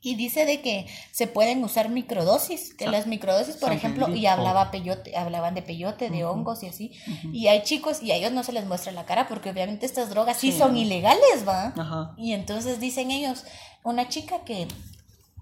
Y 0.00 0.14
dice 0.14 0.44
de 0.46 0.60
que 0.60 0.86
se 1.10 1.26
pueden 1.26 1.64
usar 1.64 1.88
microdosis, 1.88 2.72
que 2.72 2.84
Sa- 2.84 2.90
las 2.92 3.08
microdosis, 3.08 3.56
por 3.56 3.70
San 3.70 3.78
ejemplo, 3.78 4.04
y 4.06 4.10
Felipe. 4.12 4.28
hablaba 4.28 4.70
peyote, 4.70 5.16
hablaban 5.16 5.56
de 5.56 5.62
peyote, 5.62 6.08
de 6.08 6.24
hongos 6.24 6.62
y 6.62 6.68
así. 6.68 6.92
Y 7.32 7.48
hay 7.48 7.64
chicos, 7.64 8.00
y 8.00 8.12
a 8.12 8.14
ellos 8.14 8.30
no 8.30 8.44
se 8.44 8.52
les 8.52 8.64
muestra 8.64 8.92
la 8.92 9.06
cara, 9.06 9.26
porque 9.26 9.50
obviamente 9.50 9.86
estas 9.86 10.08
drogas 10.10 10.36
sí, 10.36 10.52
Sí. 10.52 10.58
son 10.58 10.76
ilegales, 10.76 11.42
¿va? 11.46 11.72
Ajá. 11.76 12.14
Y 12.16 12.32
entonces 12.32 12.78
dicen 12.78 13.10
ellos, 13.10 13.44
una 13.82 14.08
chica 14.08 14.44
que 14.44 14.68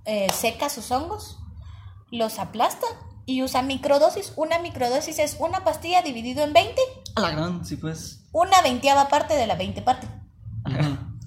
eh, 0.06 0.28
seca 0.32 0.68
sus 0.68 0.90
hongos, 0.90 1.38
los 2.10 2.38
aplasta 2.38 2.86
y 3.26 3.42
usa 3.42 3.62
microdosis. 3.62 4.32
Una 4.36 4.58
microdosis 4.58 5.18
es 5.18 5.36
una 5.38 5.64
pastilla 5.64 6.02
dividido 6.02 6.44
en 6.44 6.52
20, 6.52 6.80
A 7.16 7.20
la 7.20 7.30
gran, 7.30 7.64
sí, 7.64 7.76
pues. 7.76 8.20
una 8.32 8.62
veinteava 8.62 9.08
parte 9.08 9.34
de 9.34 9.46
la 9.46 9.56
20 9.56 9.82
parte. 9.82 10.08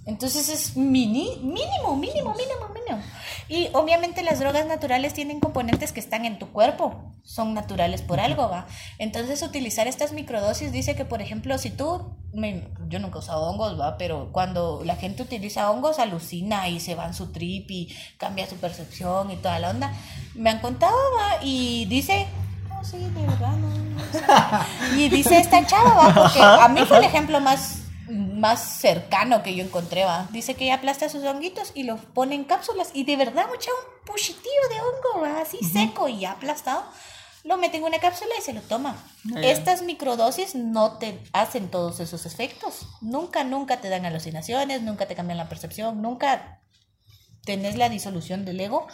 Entonces 0.09 0.49
es 0.49 0.75
mini, 0.75 1.37
mínimo, 1.43 1.95
mínimo, 1.95 2.33
mínimo, 2.33 2.67
mínimo. 2.73 3.03
Y 3.47 3.69
obviamente 3.73 4.23
las 4.23 4.39
drogas 4.39 4.65
naturales 4.65 5.13
tienen 5.13 5.39
componentes 5.39 5.91
que 5.91 5.99
están 5.99 6.25
en 6.25 6.39
tu 6.39 6.47
cuerpo, 6.51 7.13
son 7.23 7.53
naturales 7.53 8.01
por 8.01 8.19
algo, 8.19 8.49
¿va? 8.49 8.65
Entonces 8.97 9.43
utilizar 9.43 9.87
estas 9.87 10.11
microdosis 10.11 10.71
dice 10.71 10.95
que, 10.95 11.05
por 11.05 11.21
ejemplo, 11.21 11.57
si 11.59 11.69
tú, 11.69 12.15
me- 12.33 12.67
yo 12.87 12.97
nunca 12.99 13.17
he 13.17 13.19
usado 13.19 13.43
hongos, 13.49 13.79
¿va? 13.79 13.97
Pero 13.97 14.29
cuando 14.31 14.81
la 14.83 14.95
gente 14.95 15.21
utiliza 15.21 15.69
hongos 15.69 15.99
alucina 15.99 16.67
y 16.69 16.79
se 16.79 16.95
va 16.95 17.05
en 17.05 17.13
su 17.13 17.31
trip 17.31 17.69
y 17.69 17.95
cambia 18.17 18.47
su 18.49 18.55
percepción 18.55 19.29
y 19.29 19.35
toda 19.37 19.59
la 19.59 19.69
onda. 19.69 19.93
Me 20.33 20.49
han 20.49 20.59
contado, 20.59 20.95
¿va? 21.19 21.43
Y 21.43 21.85
dice... 21.85 22.25
"No, 22.67 22.83
sí, 22.83 22.97
de 22.97 23.21
verdad, 23.27 23.51
no, 23.57 23.67
no". 23.69 23.99
Y 24.99 25.07
dice 25.09 25.37
esta 25.37 25.63
chava, 25.67 25.93
¿va? 25.93 26.13
Porque 26.15 26.41
a 26.41 26.67
mí 26.67 26.81
fue 26.87 26.97
el 26.97 27.03
ejemplo 27.03 27.39
más 27.39 27.83
más 28.39 28.79
cercano 28.79 29.43
que 29.43 29.55
yo 29.55 29.63
encontré, 29.63 30.05
va. 30.05 30.27
Dice 30.31 30.55
que 30.55 30.65
ella 30.65 30.75
aplasta 30.75 31.09
sus 31.09 31.23
honguitos 31.23 31.71
y 31.75 31.83
los 31.83 31.99
pone 32.01 32.35
en 32.35 32.43
cápsulas 32.43 32.89
y 32.93 33.03
de 33.03 33.15
verdad 33.15 33.47
mucha 33.47 33.71
un 33.71 34.05
puchitillo 34.05 34.69
de 34.69 34.81
hongo, 34.81 35.21
va, 35.21 35.41
así 35.41 35.57
seco 35.63 36.07
y 36.07 36.25
aplastado. 36.25 36.83
Lo 37.43 37.57
mete 37.57 37.77
en 37.77 37.85
una 37.85 37.99
cápsula 37.99 38.31
y 38.37 38.41
se 38.41 38.53
lo 38.53 38.61
toma. 38.61 39.01
Estas 39.41 39.81
microdosis 39.81 40.55
no 40.55 40.97
te 40.97 41.19
hacen 41.31 41.71
todos 41.71 41.99
esos 42.01 42.25
efectos. 42.25 42.87
Nunca, 43.01 43.43
nunca 43.43 43.79
te 43.79 43.89
dan 43.89 44.05
alucinaciones, 44.05 44.81
nunca 44.81 45.07
te 45.07 45.15
cambian 45.15 45.37
la 45.37 45.47
percepción, 45.47 46.01
nunca 46.01 46.61
tenés 47.45 47.77
la 47.77 47.87
disolución 47.87 48.43
del 48.43 48.59
ego. 48.59 48.87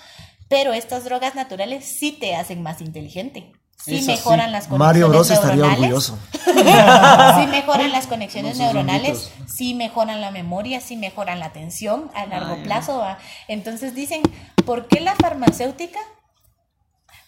Pero 0.48 0.74
estas 0.74 1.06
drogas 1.06 1.34
naturales 1.34 1.86
sí 1.86 2.12
te 2.12 2.36
hacen 2.36 2.62
más 2.62 2.82
inteligente. 2.82 3.52
Sí 3.86 3.98
Eso 3.98 4.12
mejoran 4.12 4.48
sí. 4.48 4.52
las 4.52 4.64
conexiones 4.68 4.80
Mario 4.80 5.10
Bros 5.10 5.30
estaría 5.30 5.56
neuronales. 5.68 6.10
orgulloso. 6.10 6.18
Sí 7.36 7.48
mejoran 7.48 7.92
las 7.92 8.08
conexiones 8.08 8.58
neuronales, 8.58 9.32
sí 9.46 9.74
mejoran 9.76 10.22
la 10.22 10.32
memoria, 10.32 10.82
sí 10.82 10.96
mejoran 10.96 11.40
la 11.40 11.46
atención 11.48 12.10
a 12.16 12.26
largo 12.26 12.62
plazo. 12.64 12.98
¿va? 12.98 13.20
Entonces 13.48 13.94
dicen, 13.94 14.24
¿por 14.66 14.88
qué 14.88 15.00
la 15.02 15.14
farmacéutica? 15.16 16.00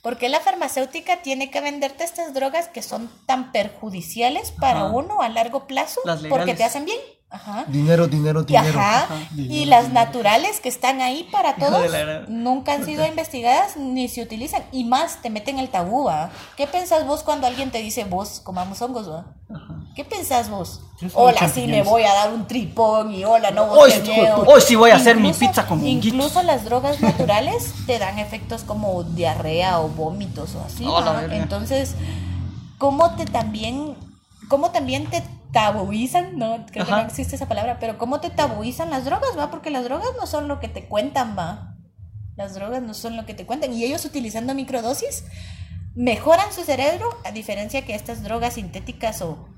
¿Por 0.01 0.17
qué 0.17 0.29
la 0.29 0.39
farmacéutica 0.39 1.21
tiene 1.21 1.51
que 1.51 1.59
venderte 1.61 2.03
estas 2.03 2.33
drogas 2.33 2.67
que 2.69 2.81
son 2.81 3.11
tan 3.25 3.51
perjudiciales 3.51 4.51
para 4.51 4.85
Ajá. 4.85 4.89
uno 4.89 5.21
a 5.21 5.29
largo 5.29 5.67
plazo? 5.67 5.99
Las 6.05 6.23
Porque 6.23 6.53
te 6.55 6.63
hacen 6.63 6.85
bien. 6.85 6.97
Ajá. 7.29 7.65
Dinero, 7.67 8.07
dinero, 8.07 8.41
Y, 8.43 8.45
dinero. 8.45 8.79
ajá, 8.79 9.07
y 9.35 9.65
las 9.65 9.91
naturales 9.91 10.61
que 10.61 10.69
están 10.69 11.01
ahí 11.01 11.27
para 11.29 11.55
todos 11.57 11.91
la 11.91 12.21
nunca 12.29 12.71
han 12.73 12.85
sido 12.85 13.05
investigadas 13.05 13.75
ni 13.75 14.07
se 14.07 14.21
utilizan. 14.21 14.63
Y 14.71 14.85
más, 14.85 15.21
te 15.21 15.29
meten 15.29 15.59
el 15.59 15.67
tabú, 15.67 16.05
¿va? 16.05 16.29
¿Qué 16.55 16.67
pensás 16.67 17.05
vos 17.05 17.23
cuando 17.23 17.45
alguien 17.45 17.69
te 17.69 17.79
dice, 17.79 18.05
vos 18.05 18.39
comamos 18.43 18.81
hongos, 18.81 19.09
¿va? 19.11 19.25
¿Qué 19.93 20.05
pensás 20.05 20.49
vos? 20.49 20.79
Hola, 21.15 21.49
sí 21.49 21.67
me 21.67 21.83
voy 21.83 22.03
a 22.03 22.13
dar 22.13 22.31
un 22.31 22.47
tripón 22.47 23.13
y 23.13 23.25
hola, 23.25 23.51
no 23.51 23.63
Hoy 23.63 23.91
vos 23.91 23.93
sí- 23.93 24.09
miedo. 24.11 24.43
hoy 24.47 24.61
sí 24.61 24.75
voy 24.75 24.91
a 24.91 24.95
hacer 24.95 25.17
mi 25.17 25.33
pizza 25.33 25.67
con 25.67 25.79
honguitos. 25.79 26.05
Incluso 26.05 26.43
las 26.43 26.63
drogas 26.63 27.01
naturales 27.01 27.73
te 27.87 27.99
dan 27.99 28.19
efectos 28.19 28.63
como 28.63 29.03
diarrea 29.03 29.79
o 29.81 29.89
vómitos 29.89 30.55
o 30.55 30.63
así, 30.63 30.85
Oh. 30.87 31.03
Entonces, 31.31 31.95
¿cómo 32.77 33.15
te 33.15 33.25
también, 33.25 33.95
cómo 34.47 34.71
también 34.71 35.07
te 35.09 35.23
tabuizan? 35.51 36.37
No, 36.37 36.65
creo 36.71 36.85
que 36.85 36.91
no 36.91 36.99
existe 36.99 37.35
esa 37.35 37.47
palabra, 37.47 37.77
pero 37.79 37.97
¿cómo 37.97 38.19
te 38.19 38.29
tabuizan 38.29 38.89
las 38.89 39.05
drogas, 39.05 39.37
va? 39.37 39.49
Porque 39.49 39.69
las 39.69 39.83
drogas 39.83 40.09
no 40.19 40.27
son 40.27 40.47
lo 40.47 40.59
que 40.59 40.67
te 40.67 40.87
cuentan, 40.87 41.35
va. 41.37 41.75
Las 42.35 42.53
drogas 42.53 42.81
no 42.83 42.93
son 42.93 43.17
lo 43.17 43.25
que 43.25 43.33
te 43.33 43.45
cuentan. 43.45 43.73
Y 43.73 43.83
ellos 43.83 44.05
utilizando 44.05 44.53
microdosis 44.53 45.23
mejoran 45.95 46.53
su 46.53 46.63
cerebro, 46.63 47.09
a 47.25 47.31
diferencia 47.31 47.83
que 47.83 47.95
estas 47.95 48.21
drogas 48.21 48.53
sintéticas 48.53 49.21
o 49.23 49.49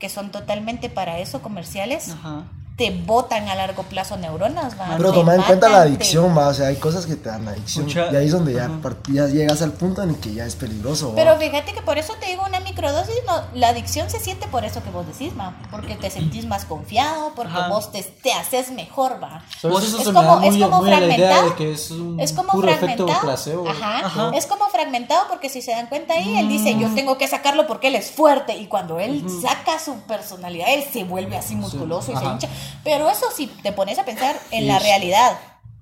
que 0.00 0.08
son 0.08 0.30
totalmente 0.30 0.90
para 0.90 1.18
eso 1.18 1.40
comerciales, 1.40 2.10
Ajá. 2.10 2.44
Te 2.78 2.92
botan 2.92 3.48
a 3.48 3.56
largo 3.56 3.82
plazo 3.82 4.16
neuronas, 4.16 4.78
¿va? 4.78 4.94
Pero 4.96 5.12
toma 5.12 5.34
en 5.34 5.42
cuenta 5.42 5.68
la 5.68 5.82
te- 5.82 5.88
adicción, 5.88 6.38
va, 6.38 6.46
o 6.46 6.54
sea, 6.54 6.68
hay 6.68 6.76
cosas 6.76 7.06
que 7.06 7.16
te 7.16 7.28
dan 7.28 7.48
adicción. 7.48 7.86
Mucha- 7.86 8.12
Y 8.12 8.14
ahí 8.16 8.26
es 8.26 8.32
donde 8.32 8.54
ya, 8.54 8.70
ya 9.12 9.26
llegas 9.26 9.60
al 9.62 9.72
punto 9.72 10.00
en 10.04 10.10
el 10.10 10.16
que 10.20 10.32
ya 10.32 10.46
es 10.46 10.54
peligroso. 10.54 11.08
va. 11.08 11.16
Pero 11.16 11.36
fíjate 11.38 11.72
que 11.74 11.82
por 11.82 11.98
eso 11.98 12.14
te 12.20 12.26
digo 12.26 12.44
una 12.46 12.60
microdosis, 12.60 13.16
no, 13.26 13.42
la 13.54 13.70
adicción 13.70 14.08
se 14.08 14.20
siente 14.20 14.46
por 14.46 14.64
eso 14.64 14.80
que 14.84 14.90
vos 14.90 15.04
decís, 15.08 15.34
ma, 15.34 15.56
porque 15.72 15.96
te 15.96 16.08
sentís 16.08 16.46
más 16.46 16.66
confiado, 16.66 17.32
porque 17.34 17.52
Ajá. 17.52 17.68
vos 17.68 17.90
te, 17.90 18.00
te 18.04 18.32
haces 18.32 18.70
mejor, 18.70 19.18
va. 19.20 19.42
¿Sabes? 19.60 19.78
Eso 19.82 19.98
Es 19.98 20.04
se 20.04 20.12
como- 20.12 20.40
es 20.40 20.56
muy 20.56 20.88
fragmentado. 20.88 21.56
que 21.56 21.72
es 21.72 21.90
un 21.90 22.20
Es 22.20 22.32
como 22.32 22.52
puro 22.52 22.68
efecto 22.68 22.86
fragmentado. 23.08 23.20
placebo. 23.22 23.68
Ajá. 23.68 24.06
Ajá. 24.06 24.30
Es 24.36 24.46
como 24.46 24.68
fragmentado 24.68 25.24
porque 25.28 25.48
si 25.48 25.62
se 25.62 25.72
dan 25.72 25.88
cuenta 25.88 26.14
ahí, 26.14 26.38
él 26.38 26.48
dice, 26.48 26.78
yo 26.78 26.88
tengo 26.94 27.18
que 27.18 27.26
sacarlo 27.26 27.66
porque 27.66 27.88
él 27.88 27.96
es 27.96 28.12
fuerte. 28.12 28.56
Y 28.56 28.66
cuando 28.68 29.00
él 29.00 29.24
saca 29.42 29.80
su 29.84 29.94
personalidad, 30.02 30.68
él 30.72 30.84
se 30.92 31.02
vuelve 31.02 31.36
así 31.36 31.56
musculoso 31.56 32.12
y 32.12 32.16
se 32.16 32.24
hincha. 32.24 32.48
Pero 32.84 33.08
eso 33.10 33.26
si 33.34 33.46
te 33.46 33.72
pones 33.72 33.98
a 33.98 34.04
pensar 34.04 34.38
en 34.50 34.66
la 34.66 34.78
realidad, 34.78 35.38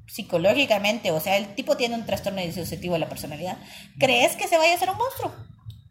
psicológicamente, 0.06 1.10
o 1.10 1.20
sea, 1.20 1.36
el 1.36 1.54
tipo 1.54 1.76
tiene 1.76 1.94
un 1.94 2.06
trastorno 2.06 2.40
disociativo 2.40 2.94
de 2.94 3.00
la 3.00 3.08
personalidad, 3.08 3.58
¿crees 3.98 4.36
que 4.36 4.48
se 4.48 4.56
vaya 4.56 4.72
a 4.72 4.76
hacer 4.76 4.90
un 4.90 4.96
monstruo? 4.98 5.32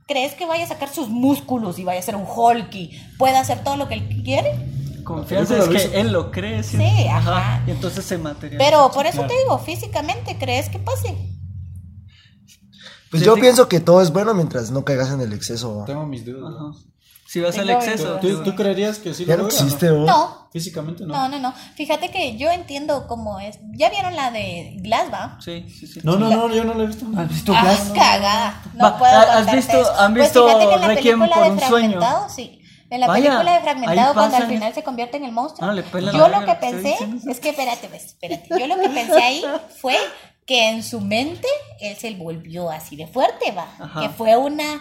¿Crees 0.08 0.34
que 0.34 0.46
vaya 0.46 0.66
a 0.66 0.68
sacar 0.68 0.89
sus 0.93 1.10
músculos 1.10 1.80
y 1.80 1.84
vaya 1.84 2.00
a 2.00 2.04
ser 2.04 2.16
un 2.16 2.26
hulky? 2.28 2.91
¿Puede 3.18 3.38
hacer 3.38 3.64
todo 3.64 3.76
lo 3.76 3.88
que 3.88 3.96
él 3.96 4.22
quiere? 4.24 4.54
Confianza 5.04 5.58
es 5.60 5.68
que 5.68 5.89
que 5.91 6.00
él 6.00 6.12
lo 6.12 6.32
cree. 6.32 6.64
¿sí? 6.64 6.78
Sí, 6.78 7.08
ajá. 7.08 7.64
Y 7.68 7.72
entonces 7.72 8.06
se 8.06 8.18
materializa. 8.18 8.64
Pero 8.64 8.91
por 8.91 9.06
eso 9.06 9.18
claro. 9.20 9.30
te 9.34 9.39
digo, 9.39 9.58
físicamente, 9.60 10.38
¿crees 10.38 10.70
que 10.70 10.80
pase? 10.80 11.16
Pues 13.12 13.22
Sí, 13.22 13.26
yo 13.26 13.36
sí. 13.36 13.41
pienso 13.41 13.68
que 13.70 13.80
todo 13.80 14.02
es 14.02 14.12
bueno 14.12 14.34
mientras 14.34 14.72
no 14.72 14.84
caigas 14.84 15.12
en 15.12 15.22
el 15.22 15.34
exceso. 15.34 15.78
va. 15.78 15.86
Tengo 15.86 16.06
mis 16.06 16.26
dudas. 16.26 16.54
Ajá. 16.56 16.72
Si 17.36 17.42
vas 17.42 17.58
al 17.58 17.70
exceso. 17.70 18.18
¿Tú, 18.22 18.44
tú 18.46 18.56
creerías 18.56 18.98
que 18.98 19.14
sí 19.14 19.26
lo 19.26 19.36
no 19.36 19.44
logra, 19.44 19.54
existe, 19.58 19.90
no? 19.90 20.06
No, 20.06 20.48
Físicamente 20.54 21.04
no. 21.06 21.14
No, 21.14 21.28
no, 21.28 21.38
no. 21.38 21.54
Fíjate 21.76 22.10
que 22.12 22.38
yo 22.38 22.50
entiendo 22.50 23.08
cómo 23.08 23.42
es. 23.42 23.60
¿Ya 23.74 23.90
vieron 23.90 24.16
la 24.16 24.32
de 24.32 24.78
Glass, 24.80 25.12
va? 25.14 25.38
Sí, 25.42 25.66
sí, 25.70 25.86
sí. 25.86 26.00
No, 26.04 26.16
no, 26.16 26.30
no, 26.30 26.48
yo 26.56 26.64
no 26.64 26.74
lo 26.74 26.84
he 26.84 26.88
visto. 26.88 27.06
¿Has 27.18 27.28
visto 27.28 27.54
Ah, 27.54 27.62
Glass? 27.62 27.92
cagada. 27.94 28.64
No 28.74 28.84
Va, 28.86 28.98
puedo 28.98 29.14
¿has 29.20 29.52
visto- 29.52 29.82
eso. 29.82 30.00
han 30.00 30.14
Pues 30.14 30.24
visto 30.28 30.48
fíjate 30.48 30.66
que 30.70 30.74
en 30.76 30.82
la 30.82 30.88
Requiem 30.88 31.20
película 31.20 31.36
por 31.36 31.46
de 31.46 31.52
un 31.52 31.60
sueño? 31.60 31.90
Fragmentado, 32.00 32.30
sí. 32.30 32.62
En 32.90 33.00
la 33.02 33.08
Vaya, 33.08 33.24
película 33.32 33.54
de 33.56 33.60
Fragmentado, 33.60 34.14
cuando 34.14 34.38
al 34.38 34.48
final 34.48 34.74
se 34.74 34.84
convierte 34.84 35.18
en 35.18 35.26
el 35.26 35.32
monstruo. 35.34 35.70
Ah, 35.70 35.74
le 35.74 35.84
yo 35.84 36.00
la 36.00 36.12
lo 36.14 36.40
verga, 36.40 36.46
que 36.60 36.68
pensé 36.72 36.96
es 37.30 37.40
que, 37.42 37.50
espérate, 37.50 37.90
ves, 37.90 38.06
espérate. 38.06 38.48
Yo 38.58 38.68
lo 38.68 38.80
que 38.80 38.88
pensé 38.90 39.22
ahí 39.22 39.44
fue 39.82 39.98
que 40.46 40.70
en 40.70 40.84
su 40.84 41.02
mente 41.02 41.48
él 41.82 41.98
se 41.98 42.12
volvió 42.12 42.70
así 42.70 42.96
de 42.96 43.08
fuerte, 43.08 43.52
va. 43.52 43.68
Ajá. 43.80 44.00
Que 44.02 44.10
fue 44.10 44.38
una 44.38 44.80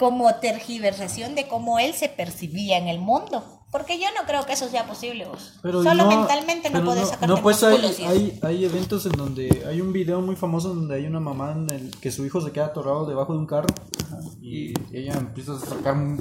como 0.00 0.34
tergiversación 0.36 1.36
de 1.36 1.46
cómo 1.46 1.78
él 1.78 1.94
se 1.94 2.08
percibía 2.08 2.78
en 2.78 2.88
el 2.88 2.98
mundo. 2.98 3.44
Porque 3.70 4.00
yo 4.00 4.06
no 4.20 4.26
creo 4.26 4.44
que 4.46 4.54
eso 4.54 4.68
sea 4.68 4.84
posible, 4.86 5.26
vos. 5.26 5.60
Pero 5.62 5.84
Solo 5.84 6.02
no- 6.02 6.08
mentalmente 6.18 6.70
no 6.70 6.84
puedes 6.84 7.02
no, 7.02 7.06
sacarte 7.08 7.26
No, 7.28 7.40
pues 7.40 7.62
hay, 7.62 7.94
hay, 8.04 8.40
hay 8.42 8.64
eventos 8.64 9.06
en 9.06 9.12
donde 9.12 9.64
hay 9.68 9.80
un 9.80 9.92
video 9.92 10.20
muy 10.20 10.34
famoso 10.34 10.70
donde 10.74 10.96
hay 10.96 11.06
una 11.06 11.20
mamá 11.20 11.52
en 11.52 11.70
el 11.70 11.90
que 12.00 12.10
su 12.10 12.26
hijo 12.26 12.40
se 12.40 12.50
queda 12.50 12.64
atorado 12.66 13.06
debajo 13.06 13.32
de 13.32 13.38
un 13.38 13.46
carro 13.46 13.68
y 14.42 14.72
ella 14.92 15.12
empieza 15.12 15.52
a 15.52 15.60
sacar 15.60 15.94
un, 15.94 16.18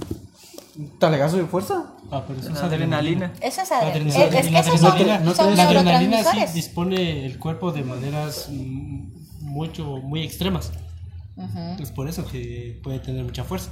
un 0.77 0.99
talegazo 0.99 1.37
de 1.37 1.45
fuerza. 1.45 1.95
Ah, 2.11 2.23
pero 2.27 2.39
eso 2.39 2.51
es 2.51 2.59
Adrenalina. 2.61 3.33
Eso 3.41 3.61
es 3.63 3.71
adrenalina. 3.71 4.15
adrenalina, 4.15 4.25
Es, 4.25 4.33
es 4.35 4.45
que 4.45 4.51
la 4.51 4.59
esos 4.59 4.83
adrenalina, 4.83 5.19
no 5.19 5.33
son 5.33 5.45
crees- 5.47 5.57
la 5.57 5.63
adrenalina 5.69 6.23
sí 6.23 6.53
dispone 6.53 7.25
el 7.25 7.39
cuerpo 7.39 7.71
de 7.71 7.83
maneras 7.83 8.49
mucho, 9.41 9.85
muy 10.03 10.21
extremas. 10.21 10.71
Es 11.79 11.91
por 11.91 12.09
eso 12.09 12.25
que 12.25 12.79
puede 12.83 12.99
tener 12.99 13.23
mucha 13.23 13.43
fuerza. 13.43 13.71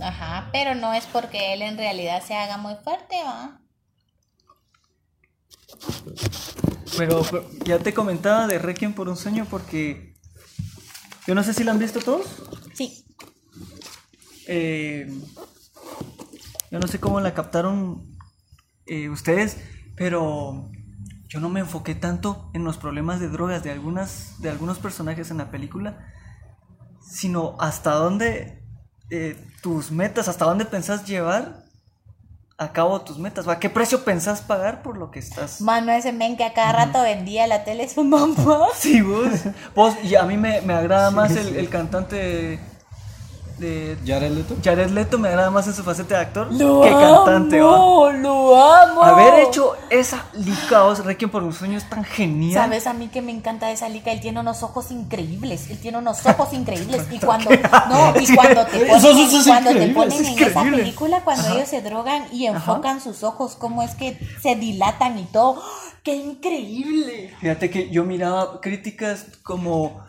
Ajá, 0.00 0.50
pero 0.52 0.74
no 0.74 0.92
es 0.92 1.06
porque 1.06 1.54
él 1.54 1.62
en 1.62 1.78
realidad 1.78 2.22
se 2.22 2.34
haga 2.34 2.58
muy 2.58 2.74
fuerte, 2.84 3.16
¿va? 3.24 3.60
Pero, 6.96 7.22
pero 7.30 7.48
ya 7.64 7.78
te 7.78 7.94
comentaba 7.94 8.46
de 8.46 8.58
Requiem 8.58 8.92
por 8.92 9.08
un 9.08 9.16
sueño 9.16 9.46
porque 9.50 10.14
yo 11.26 11.34
no 11.34 11.42
sé 11.42 11.54
si 11.54 11.64
la 11.64 11.72
han 11.72 11.78
visto 11.78 12.00
todos. 12.00 12.26
Sí. 12.74 13.04
Eh, 14.46 15.10
yo 16.70 16.78
no 16.78 16.86
sé 16.86 17.00
cómo 17.00 17.20
la 17.20 17.34
captaron 17.34 18.16
eh, 18.86 19.08
ustedes, 19.08 19.58
pero 19.96 20.70
yo 21.28 21.40
no 21.40 21.48
me 21.48 21.60
enfoqué 21.60 21.94
tanto 21.94 22.50
en 22.54 22.64
los 22.64 22.76
problemas 22.76 23.18
de 23.18 23.28
drogas 23.28 23.64
de 23.64 23.72
algunas 23.72 24.40
de 24.40 24.50
algunos 24.50 24.78
personajes 24.78 25.30
en 25.30 25.38
la 25.38 25.50
película, 25.50 26.12
sino 27.08 27.56
hasta 27.58 27.92
dónde 27.92 28.62
eh, 29.10 29.36
tus 29.62 29.90
metas, 29.90 30.28
hasta 30.28 30.44
dónde 30.44 30.64
pensás 30.64 31.04
llevar 31.06 31.64
a 32.58 32.72
cabo 32.72 33.00
tus 33.02 33.18
metas, 33.18 33.46
¿va? 33.46 33.58
¿Qué 33.58 33.68
precio 33.68 34.02
pensás 34.02 34.40
pagar 34.40 34.82
por 34.82 34.96
lo 34.96 35.10
que 35.10 35.18
estás? 35.18 35.60
Mano, 35.60 35.92
ese 35.92 36.12
men 36.12 36.36
que 36.36 36.44
a 36.44 36.54
cada 36.54 36.72
rato 36.72 37.02
vendía 37.02 37.46
la 37.46 37.64
tele 37.64 37.88
su 37.88 38.02
mamá. 38.02 38.68
Sí, 38.74 39.02
vos. 39.02 39.28
vos 39.74 39.94
y 40.02 40.14
a 40.14 40.22
mí 40.22 40.36
me, 40.36 40.62
me 40.62 40.72
agrada 40.72 41.10
más 41.10 41.36
el, 41.36 41.56
el 41.56 41.68
cantante 41.68 42.58
de, 43.58 43.96
¿Jared 44.04 44.32
Leto? 44.32 44.56
Jared 44.62 44.90
Leto, 44.90 45.18
me 45.18 45.28
agrada 45.28 45.50
más 45.50 45.66
en 45.66 45.74
su 45.74 45.82
faceta 45.82 46.16
de 46.16 46.20
actor 46.20 46.52
Lo 46.52 46.82
que 46.82 46.90
cantante. 46.90 47.60
¿va? 47.60 47.74
amo, 47.74 48.12
lo 48.12 48.62
amo. 48.62 49.02
Haber 49.02 49.44
hecho 49.44 49.74
esa 49.90 50.24
licaos 50.34 51.04
Requiem 51.04 51.30
por 51.30 51.42
un 51.42 51.52
sueño 51.52 51.78
es 51.78 51.88
tan 51.88 52.04
genial. 52.04 52.64
Sabes 52.64 52.86
a 52.86 52.92
mí 52.92 53.08
que 53.08 53.22
me 53.22 53.32
encanta 53.32 53.70
esa 53.70 53.88
lica, 53.88 54.12
él 54.12 54.20
tiene 54.20 54.40
unos 54.40 54.62
ojos 54.62 54.90
increíbles, 54.90 55.70
él 55.70 55.78
tiene 55.78 55.98
unos 55.98 56.24
ojos 56.26 56.52
increíbles 56.52 57.06
y 57.10 57.18
cuando 57.18 57.50
no, 57.50 58.14
y 58.20 58.34
cuando 58.34 58.66
te 58.66 58.86
ponen, 58.86 59.44
cuando 59.46 59.70
te 59.70 59.88
ponen 59.88 60.12
es 60.12 60.28
en 60.28 60.42
esa 60.42 60.62
película 60.62 61.20
cuando 61.24 61.48
ellos 61.54 61.68
se 61.68 61.82
drogan 61.82 62.26
y 62.32 62.46
enfocan 62.46 63.00
sus 63.00 63.22
ojos 63.22 63.56
cómo 63.56 63.82
es 63.82 63.94
que 63.94 64.18
se 64.42 64.56
dilatan 64.56 65.18
y 65.18 65.24
todo, 65.24 65.62
qué 66.02 66.14
increíble. 66.14 67.34
Fíjate 67.40 67.70
que 67.70 67.90
yo 67.90 68.04
miraba 68.04 68.60
críticas 68.60 69.26
como 69.42 70.04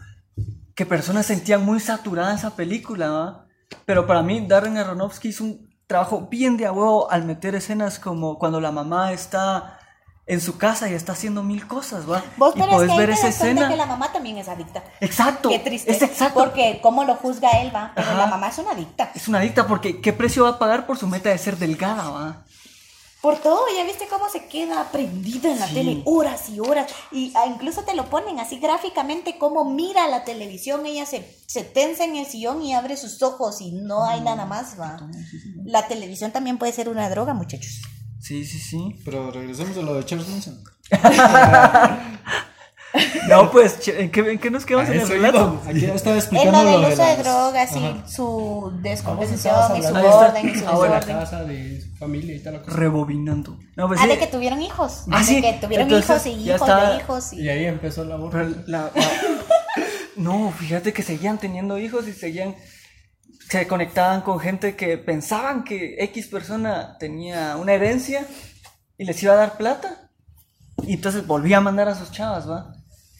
que 0.78 0.86
personas 0.86 1.26
sentían 1.26 1.66
muy 1.66 1.80
saturada 1.80 2.36
esa 2.36 2.52
película, 2.52 3.10
¿va? 3.10 3.46
Pero 3.86 4.06
para 4.06 4.22
mí 4.22 4.46
Darren 4.48 4.78
Aronofsky 4.78 5.30
hizo 5.30 5.44
un 5.44 5.76
trabajo 5.88 6.28
bien 6.30 6.56
de 6.56 6.68
a 6.68 6.72
huevo 6.72 7.10
al 7.10 7.26
meter 7.26 7.56
escenas 7.56 7.98
como 7.98 8.38
cuando 8.38 8.62
la 8.62 8.72
mamá 8.72 9.12
está 9.12 9.80
en 10.28 10.40
su 10.40 10.60
casa 10.60 10.88
y 10.88 10.94
está 10.94 11.14
haciendo 11.14 11.42
mil 11.42 11.66
cosas, 11.66 12.08
¿va? 12.08 12.24
Vos 12.38 12.54
y 12.56 12.60
pero 12.60 12.84
es 12.84 12.92
que 12.92 12.98
ver 12.98 13.10
esa 13.10 13.30
escena. 13.30 13.68
que 13.68 13.76
la 13.76 13.88
mamá 13.88 14.12
también 14.14 14.38
es 14.38 14.48
adicta. 14.48 14.84
Exacto. 15.02 15.50
Qué 15.50 15.58
triste. 15.58 15.90
Es 15.90 16.00
exacto. 16.04 16.40
Porque 16.42 16.80
cómo 16.84 17.06
lo 17.06 17.16
juzga 17.16 17.50
él, 17.62 17.76
va, 17.76 17.94
pero 17.96 18.10
Ajá. 18.12 18.18
la 18.20 18.28
mamá 18.28 18.50
es 18.50 18.60
una 18.60 18.74
adicta. 18.74 19.10
Es 19.16 19.28
una 19.28 19.40
adicta 19.40 19.66
porque 19.66 20.00
¿qué 20.00 20.14
precio 20.14 20.44
va 20.44 20.50
a 20.52 20.60
pagar 20.60 20.86
por 20.86 21.00
su 21.00 21.08
meta 21.08 21.30
de 21.32 21.40
ser 21.40 21.58
delgada, 21.58 22.08
va? 22.12 22.44
Por 23.28 23.40
todo, 23.40 23.60
ya 23.76 23.84
viste 23.84 24.08
cómo 24.10 24.30
se 24.30 24.46
queda 24.46 24.90
prendida 24.90 25.52
en 25.52 25.60
la 25.60 25.68
tele 25.68 26.02
horas 26.06 26.48
y 26.48 26.62
horas. 26.62 26.90
Y 27.12 27.34
ah, 27.36 27.46
incluso 27.46 27.82
te 27.82 27.94
lo 27.94 28.10
ponen 28.10 28.40
así 28.40 28.58
gráficamente, 28.58 29.38
cómo 29.38 29.70
mira 29.70 30.08
la 30.08 30.24
televisión. 30.24 30.86
Ella 30.86 31.06
se, 31.06 31.36
se 31.46 31.66
tensa 31.66 32.06
en 32.06 32.16
el 32.16 32.26
sillón 32.26 32.62
y 32.62 32.74
abre 32.74 32.96
sus 32.96 33.22
ojos 33.22 33.60
y 33.60 33.72
no 33.72 34.06
hay 34.06 34.22
nada 34.22 34.46
más. 34.46 34.80
Va. 34.80 34.98
La 35.66 35.90
televisión 35.90 36.32
también 36.32 36.58
puede 36.58 36.72
ser 36.72 36.88
una 36.88 37.10
droga, 37.10 37.34
muchachos. 37.34 37.82
Sí, 38.22 38.46
sí, 38.46 38.60
sí. 38.60 38.96
Pero 39.04 39.30
regresemos 39.30 39.76
a 39.76 39.82
lo 39.82 39.96
de 39.96 40.06
Charles 40.06 40.30
Manson. 40.30 40.64
No, 43.30 43.52
pues, 43.52 43.88
¿en 43.88 44.10
qué, 44.12 44.32
en 44.32 44.40
qué 44.40 44.50
nos 44.52 44.66
quedamos 44.66 44.90
A 44.90 44.94
en 44.94 45.02
el 45.02 45.08
relato? 45.08 45.62
Aquí 45.68 45.86
estaba 45.86 46.16
En 46.16 46.22
explicando 46.22 46.64
lo 46.64 46.70
del 46.72 46.82
de 46.82 46.94
uso 46.94 47.04
de 47.04 47.08
las- 47.16 47.24
drogas 47.24 47.76
y 47.76 47.86
Ajá. 47.86 48.08
su 48.08 48.72
estabas 48.72 48.82
descomposición 48.82 49.56
y 49.78 49.84
su 49.84 49.94
orden 49.96 50.50
y 50.50 50.56
su 50.56 50.68
Ah, 50.68 50.72
la 50.72 50.82
desorden. 51.00 51.18
casa, 51.18 51.44
de 51.44 51.82
su 51.82 51.96
familia 51.98 52.36
y 52.36 52.40
tal. 52.40 52.54
la 52.54 52.62
cosa. 52.62 52.78
Rebobinando. 52.78 53.58
No, 53.76 53.88
pues 53.88 54.00
Ah, 54.00 54.04
sí. 54.04 54.10
de 54.10 54.18
que 54.20 54.28
tuvieron 54.28 54.62
hijos. 54.62 55.04
Ah, 55.12 55.20
de 55.20 55.24
sí. 55.26 55.42
que 55.42 55.54
tuvieron 55.54 55.88
Entonces, 55.88 56.10
hijos 56.10 56.26
y 56.28 56.50
hijos 56.50 56.62
está- 56.62 56.90
de 56.92 56.98
hijos. 56.98 57.34
Y... 57.34 57.42
Y 57.42 57.50
ahí 57.50 57.66
empezó 57.66 58.04
la 58.06 58.16
burla. 58.16 58.50
La- 58.68 58.92
no, 60.16 60.52
fíjate 60.52 60.94
que 60.94 61.04
seguían 61.04 61.38
teniendo 61.38 61.78
hijos 61.78 62.08
y 62.08 62.14
seguían. 62.14 62.56
Se 63.50 63.66
conectaban 63.68 64.22
con 64.22 64.40
gente 64.40 64.76
que 64.76 64.98
pensaban 64.98 65.64
que 65.64 65.96
X 66.00 66.28
persona 66.28 66.98
tenía 67.00 67.56
una 67.56 67.74
herencia 67.74 68.26
y 68.98 69.06
les 69.06 69.22
iba 69.24 69.34
a 69.34 69.38
dar 69.38 69.58
plata. 69.58 70.10
Y 70.84 70.94
entonces 70.94 71.26
volvía 71.26 71.58
a 71.58 71.62
mandar 71.62 71.88
a 71.88 71.96
sus 71.96 72.12
chavas, 72.12 72.50
¿va? 72.50 72.74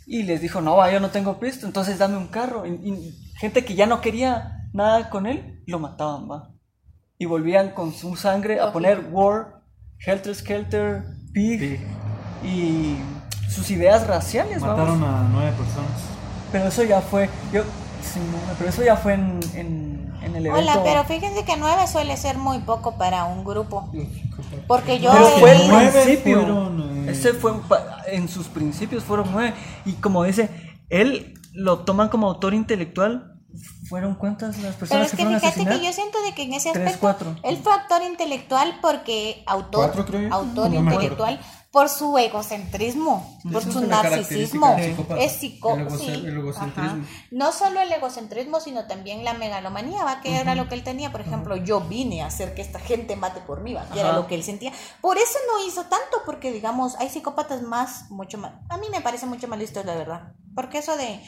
Y 0.10 0.24
les 0.24 0.40
dijo, 0.42 0.62
no, 0.62 0.78
va, 0.78 0.90
yo 0.90 1.02
no 1.02 1.10
tengo 1.10 1.38
pisto, 1.38 1.66
entonces 1.66 2.00
dame 2.00 2.16
un 2.16 2.28
carro. 2.28 2.66
Y, 2.66 2.72
y 2.72 3.14
gente 3.38 3.66
que 3.66 3.76
ya 3.76 3.86
no 3.86 4.00
quería 4.00 4.70
nada 4.74 5.10
con 5.10 5.26
él, 5.28 5.62
lo 5.68 5.80
mataban, 5.80 6.32
¿va? 6.32 6.52
Y 7.18 7.26
volvían 7.26 7.72
con 7.72 7.94
su 7.94 8.16
sangre 8.16 8.62
a 8.62 8.72
poner 8.72 9.10
War, 9.12 9.64
Helter 10.00 10.34
Skelter, 10.34 11.04
Pig 11.34 11.82
y 12.44 12.96
sus 13.50 13.70
ideas 13.70 14.08
raciales, 14.08 14.62
vamos. 14.62 14.78
Mataron 14.78 15.04
a 15.04 15.28
nueve 15.30 15.52
personas. 15.58 16.02
Pero 16.54 16.68
eso 16.68 16.84
ya 16.84 17.02
fue. 17.02 17.30
Yo. 17.52 17.64
sí, 18.02 18.20
pero 18.58 18.70
eso 18.70 18.84
ya 18.84 18.96
fue 18.96 19.16
en, 19.16 19.40
en, 19.56 20.14
en 20.22 20.36
el 20.36 20.46
evento. 20.46 20.72
Hola, 20.72 20.84
pero 20.84 21.04
fíjense 21.04 21.44
que 21.44 21.58
nueve 21.58 21.86
suele 21.88 22.16
ser 22.16 22.38
muy 22.38 22.60
poco 22.60 22.98
para 22.98 23.26
un 23.26 23.44
grupo. 23.44 23.90
Porque 24.68 25.00
yo 25.00 25.12
Pero 25.12 25.28
fue 25.40 25.52
el 25.52 25.92
principio. 25.92 26.40
fueron, 26.40 27.08
eh, 27.08 27.12
Ese 27.12 27.34
fue. 27.34 27.52
En 28.08 28.28
sus 28.28 28.48
principios 28.48 29.04
fueron 29.04 29.30
nueve. 29.32 29.54
Y 29.86 29.94
como 29.94 30.24
dice, 30.24 30.50
él 30.90 31.34
lo 31.54 31.80
toman 31.80 32.10
como 32.10 32.28
autor 32.28 32.54
intelectual. 32.54 33.34
¿Fueron 33.90 34.16
cuántas 34.16 34.58
las 34.60 34.76
Pero 34.76 34.80
personas 34.80 35.06
es 35.08 35.12
que 35.12 35.18
que 35.18 35.26
fíjate 35.26 35.80
que 35.80 35.86
yo 35.86 35.94
siento 35.94 36.22
de 36.22 36.34
que 36.36 36.44
en 36.44 36.54
ese 36.54 36.72
Tres, 36.74 36.86
aspecto 36.94 37.00
cuatro. 37.00 37.36
él 37.44 37.58
fue 37.58 37.74
actor 37.74 38.04
intelectual 38.04 38.78
porque 38.82 39.44
autor, 39.48 39.86
Cuatro, 39.86 40.06
creo 40.06 40.28
yo. 40.28 40.34
autor 40.34 40.70
No 40.70 40.82
me 40.82 40.92
acuerdo. 40.92 41.26
Por 41.72 41.90
su 41.90 42.18
egocentrismo, 42.18 43.38
por 43.52 43.62
su 43.62 43.80
narcisismo, 43.88 44.68
es 45.18 45.32
psico 45.34 45.76
el 45.76 45.88
egoce- 45.88 45.98
sí, 46.00 46.26
el 46.26 46.38
egocentrismo. 46.38 46.84
ajá. 47.04 47.26
No 47.32 47.52
solo 47.52 47.82
el 47.82 47.92
egocentrismo, 47.92 48.60
sino 48.60 48.88
también 48.88 49.24
la 49.24 49.34
megalomanía, 49.34 50.04
va 50.04 50.22
que 50.22 50.38
era 50.38 50.56
lo 50.56 50.68
que 50.70 50.76
él 50.76 50.84
tenía, 50.84 51.12
por 51.12 51.22
ejemplo, 51.22 51.56
yo 51.58 51.82
vine 51.82 52.22
a 52.24 52.28
hacer 52.28 52.56
que 52.56 52.62
esta 52.62 52.80
gente 52.80 53.16
mate 53.16 53.42
por 53.42 53.62
mí, 53.62 53.74
va, 53.74 53.88
que 53.90 54.00
era 54.00 54.14
lo 54.14 54.28
que 54.28 54.36
él 54.36 54.44
sentía. 54.44 54.72
Por 55.02 55.18
eso 55.18 55.38
no 55.52 55.68
hizo 55.68 55.84
tanto 55.84 56.22
porque 56.26 56.52
digamos, 56.52 56.96
hay 56.96 57.10
psicópatas 57.10 57.62
más 57.62 58.10
mucho 58.10 58.38
más 58.38 58.54
a 58.70 58.78
mí 58.78 58.88
me 58.90 59.02
parece 59.02 59.26
mucho 59.26 59.48
más 59.48 59.60
listos, 59.60 59.86
la 59.86 59.96
verdad. 59.96 60.34
Porque 60.56 60.80
eso 60.80 60.96
de 60.98 61.20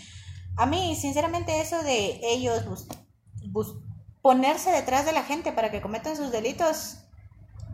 a 0.58 0.66
mí, 0.66 0.96
sinceramente, 0.96 1.62
eso 1.62 1.84
de 1.84 2.20
ellos 2.24 2.66
bus- 2.66 2.88
bus- 3.52 3.78
ponerse 4.22 4.72
detrás 4.72 5.06
de 5.06 5.12
la 5.12 5.24
gente 5.24 5.52
para 5.52 5.70
que 5.72 5.82
cometan 5.82 6.16
sus 6.18 6.32
delitos, 6.32 6.98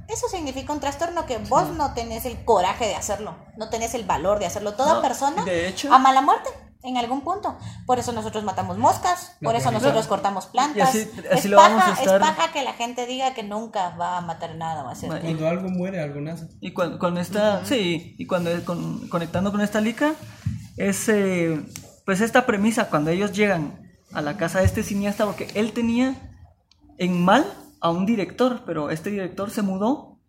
eso 0.08 0.28
significa 0.30 0.72
un 0.74 0.80
trastorno 0.80 1.26
que 1.26 1.38
vos 1.38 1.70
no 1.70 1.94
tenés 1.94 2.26
el 2.26 2.44
coraje 2.46 2.86
de 2.86 2.96
hacerlo, 2.96 3.36
no 3.58 3.70
tenés 3.70 3.94
el 3.96 4.04
valor 4.06 4.40
de 4.40 4.46
hacerlo. 4.46 4.74
Toda 4.74 4.96
No, 4.96 5.02
persona 5.02 5.44
de 5.44 5.68
hecho- 5.68 5.92
ama 5.94 6.12
la 6.14 6.22
muerte 6.22 6.50
en 6.84 6.98
algún 6.98 7.22
punto. 7.22 7.58
Por 7.88 7.98
eso 7.98 8.12
nosotros 8.12 8.44
matamos 8.44 8.78
moscas, 8.78 9.36
por 9.42 9.56
eso 9.56 9.72
nosotros 9.72 10.06
cortamos 10.06 10.46
plantas. 10.46 10.94
Y 10.94 11.00
así- 11.00 11.12
así 11.32 11.40
es, 11.40 11.46
lo 11.46 11.58
vamos 11.58 11.82
a 11.84 11.88
paja, 11.88 12.02
estar- 12.04 12.22
es 12.22 12.28
paja 12.36 12.52
que 12.52 12.64
la 12.64 12.74
gente 12.74 13.08
diga 13.08 13.34
que 13.34 13.42
nunca 13.42 13.90
va 13.96 14.18
a 14.18 14.22
matar 14.22 14.56
nada, 14.56 14.84
va 14.84 14.92
a 14.92 14.96
ser. 14.96 15.10
Cuando 15.10 15.48
algo 15.48 15.70
muere, 15.70 16.00
algo 16.02 16.22
nace. 16.22 16.48
Y 16.62 16.74
cuando, 16.74 17.00
con 17.00 17.18
esta, 17.18 17.66
sí, 17.66 18.16
y 18.20 18.28
cuando 18.28 18.52
con- 18.66 19.08
conectando 19.10 19.52
con 19.52 19.62
esta 19.62 19.82
lica, 19.82 20.14
es 20.78 21.10
eh, 21.10 21.60
pues 22.06 22.22
esta 22.22 22.46
premisa, 22.46 22.90
cuando 22.92 23.10
ellos 23.10 23.32
llegan 23.32 23.80
a 24.14 24.22
la 24.22 24.38
casa 24.38 24.60
de 24.60 24.66
este 24.66 24.84
cineasta, 24.84 25.26
porque 25.26 25.50
él 25.56 25.74
tenía 25.74 26.14
en 27.00 27.20
mal 27.26 27.46
a 27.82 27.90
un 27.92 28.06
director, 28.06 28.64
pero 28.66 28.90
este 28.90 29.10
director 29.12 29.50
se 29.50 29.62
mudó 29.62 30.20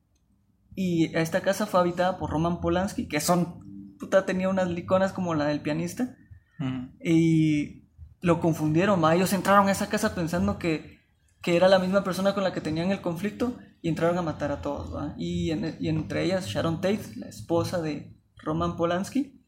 y 0.74 1.16
esta 1.16 1.40
casa 1.40 1.66
fue 1.66 1.80
habitada 1.80 2.18
por 2.18 2.30
Roman 2.30 2.60
Polanski, 2.60 3.08
que 3.08 3.20
son, 3.20 3.94
puta, 3.98 4.26
tenía 4.26 4.48
unas 4.48 4.68
liconas 4.68 5.12
como 5.12 5.34
la 5.34 5.46
del 5.46 5.60
pianista, 5.60 6.16
Ujú. 6.60 6.88
y 7.02 7.84
lo 8.20 8.40
confundieron, 8.40 9.02
¿va? 9.02 9.14
ellos 9.14 9.32
entraron 9.32 9.68
a 9.68 9.72
esa 9.72 9.88
casa 9.88 10.14
pensando 10.14 10.58
que, 10.58 10.98
que 11.42 11.56
era 11.56 11.68
la 11.68 11.78
misma 11.78 12.02
persona 12.04 12.34
con 12.34 12.42
la 12.44 12.52
que 12.52 12.60
tenían 12.60 12.90
el 12.90 13.00
conflicto 13.00 13.56
y 13.82 13.88
entraron 13.88 14.18
a 14.18 14.22
matar 14.22 14.50
a 14.52 14.60
todos, 14.62 14.94
¿va? 14.94 15.14
Y, 15.16 15.50
en- 15.50 15.76
y 15.78 15.88
entre 15.88 16.24
ellas 16.24 16.46
Sharon 16.46 16.80
Tate, 16.80 17.00
la 17.16 17.28
esposa 17.28 17.80
de 17.80 18.16
Roman 18.36 18.76
Polanski, 18.76 19.40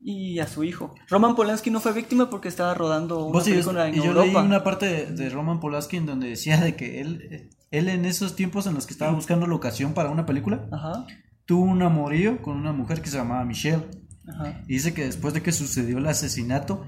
y 0.00 0.38
a 0.38 0.46
su 0.46 0.62
hijo. 0.64 0.94
Roman 1.08 1.34
Polanski 1.34 1.70
no 1.70 1.80
fue 1.80 1.92
víctima 1.92 2.30
porque 2.30 2.48
estaba 2.48 2.74
rodando 2.74 3.24
una 3.24 3.40
yo, 3.40 3.44
película 3.44 3.88
en 3.88 3.94
y 3.94 3.96
yo 3.98 4.12
leí 4.14 4.28
Europa. 4.28 4.42
una 4.42 4.62
parte 4.64 4.86
de, 4.86 5.06
de 5.06 5.30
Roman 5.30 5.58
Polanski 5.60 5.96
en 5.96 6.06
donde 6.06 6.28
decía 6.28 6.60
de 6.60 6.76
que 6.76 7.00
él, 7.00 7.50
él 7.70 7.88
en 7.88 8.04
esos 8.04 8.36
tiempos 8.36 8.66
en 8.66 8.74
los 8.74 8.86
que 8.86 8.92
estaba 8.92 9.12
buscando 9.12 9.46
locación 9.46 9.94
para 9.94 10.10
una 10.10 10.26
película, 10.26 10.68
Ajá, 10.72 11.06
tuvo 11.44 11.64
un 11.64 11.82
amorío 11.82 12.42
con 12.42 12.56
una 12.56 12.72
mujer 12.72 13.00
que 13.02 13.08
se 13.08 13.16
llamaba 13.18 13.44
Michelle. 13.44 13.84
ajá. 14.28 14.62
Y 14.68 14.74
dice 14.74 14.94
que 14.94 15.04
después 15.04 15.34
de 15.34 15.42
que 15.42 15.52
sucedió 15.52 15.98
el 15.98 16.06
asesinato, 16.06 16.84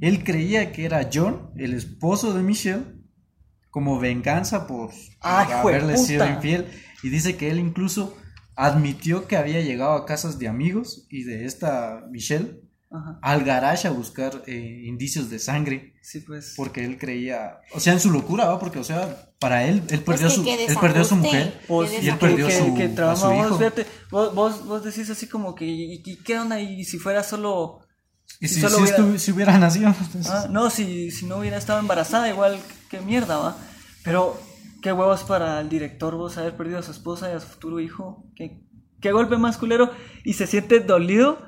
él 0.00 0.22
creía 0.24 0.70
que 0.72 0.84
era 0.84 1.08
John, 1.12 1.50
el 1.56 1.74
esposo 1.74 2.34
de 2.34 2.42
Michelle, 2.42 2.84
como 3.70 3.98
venganza 3.98 4.66
por 4.66 4.90
¡Ay, 5.20 5.52
haberle 5.52 5.96
sido 5.98 6.26
infiel. 6.26 6.66
Y 7.02 7.10
dice 7.10 7.36
que 7.36 7.50
él 7.50 7.58
incluso 7.58 8.16
admitió 8.58 9.26
que 9.28 9.36
había 9.36 9.60
llegado 9.62 9.92
a 9.92 10.04
casas 10.04 10.38
de 10.40 10.48
amigos 10.48 11.06
y 11.08 11.22
de 11.22 11.44
esta 11.46 12.04
Michelle 12.10 12.60
Ajá. 12.90 13.18
al 13.22 13.44
garage 13.44 13.86
a 13.86 13.92
buscar 13.92 14.42
eh, 14.48 14.82
indicios 14.84 15.30
de 15.30 15.38
sangre. 15.38 15.94
Sí, 16.02 16.20
pues. 16.20 16.54
Porque 16.56 16.84
él 16.84 16.98
creía, 16.98 17.60
o 17.72 17.78
sea, 17.78 17.92
en 17.92 18.00
su 18.00 18.10
locura, 18.10 18.46
¿va? 18.46 18.58
Porque, 18.58 18.80
o 18.80 18.84
sea, 18.84 19.30
para 19.38 19.64
él, 19.64 19.82
él 19.90 20.00
Pues 20.00 20.20
perdió, 20.20 20.28
que 20.28 20.34
su, 20.66 20.70
él 20.72 20.76
perdió 20.80 21.02
a 21.02 21.04
su 21.04 21.14
mujer 21.16 21.60
Pues, 21.68 22.02
y 22.02 22.08
él 22.08 22.18
perdió 22.18 22.48
que, 22.48 22.58
su, 22.58 22.74
que 22.74 22.84
a 22.86 22.94
trauma 22.96 23.16
su 23.16 23.26
vos, 23.28 23.46
hijo. 23.46 23.58
fíjate, 23.58 23.86
vos, 24.10 24.34
vos, 24.34 24.66
vos 24.66 24.82
decís 24.84 25.08
así 25.10 25.28
como 25.28 25.54
que, 25.54 25.64
¿y, 25.64 26.02
y 26.04 26.16
qué 26.16 26.38
onda? 26.38 26.60
Y 26.60 26.84
si 26.84 26.98
fuera 26.98 27.22
solo... 27.22 27.80
Y 28.40 28.48
si 28.48 28.54
si, 28.56 28.60
solo 28.62 28.76
si 28.78 28.82
hubiera- 28.82 28.98
estu- 28.98 29.18
si 29.18 29.30
hubiera 29.32 29.58
nacido. 29.58 29.88
entonces- 29.88 30.26
Ah, 30.32 30.48
no, 30.50 30.68
si, 30.70 31.10
si 31.12 31.26
no 31.26 31.36
hubiera 31.38 31.58
estado 31.58 31.78
embarazada, 31.78 32.28
igual, 32.28 32.58
qué 32.90 33.00
mierda, 33.00 33.36
va. 33.38 33.56
Pero, 34.02 34.38
qué 34.82 34.92
huevos 34.92 35.24
para 35.24 35.60
el 35.60 35.68
director 35.68 36.16
vos 36.16 36.38
haber 36.38 36.56
perdido 36.56 36.78
a 36.78 36.82
su 36.82 36.90
esposa 36.90 37.30
y 37.30 37.34
a 37.34 37.40
su 37.40 37.48
futuro 37.48 37.80
hijo. 37.80 38.24
Qué, 38.34 38.62
qué 39.00 39.12
golpe 39.12 39.36
más 39.36 39.58
culero. 39.58 39.90
Y 40.24 40.34
se 40.34 40.46
siente 40.46 40.80
dolido 40.80 41.38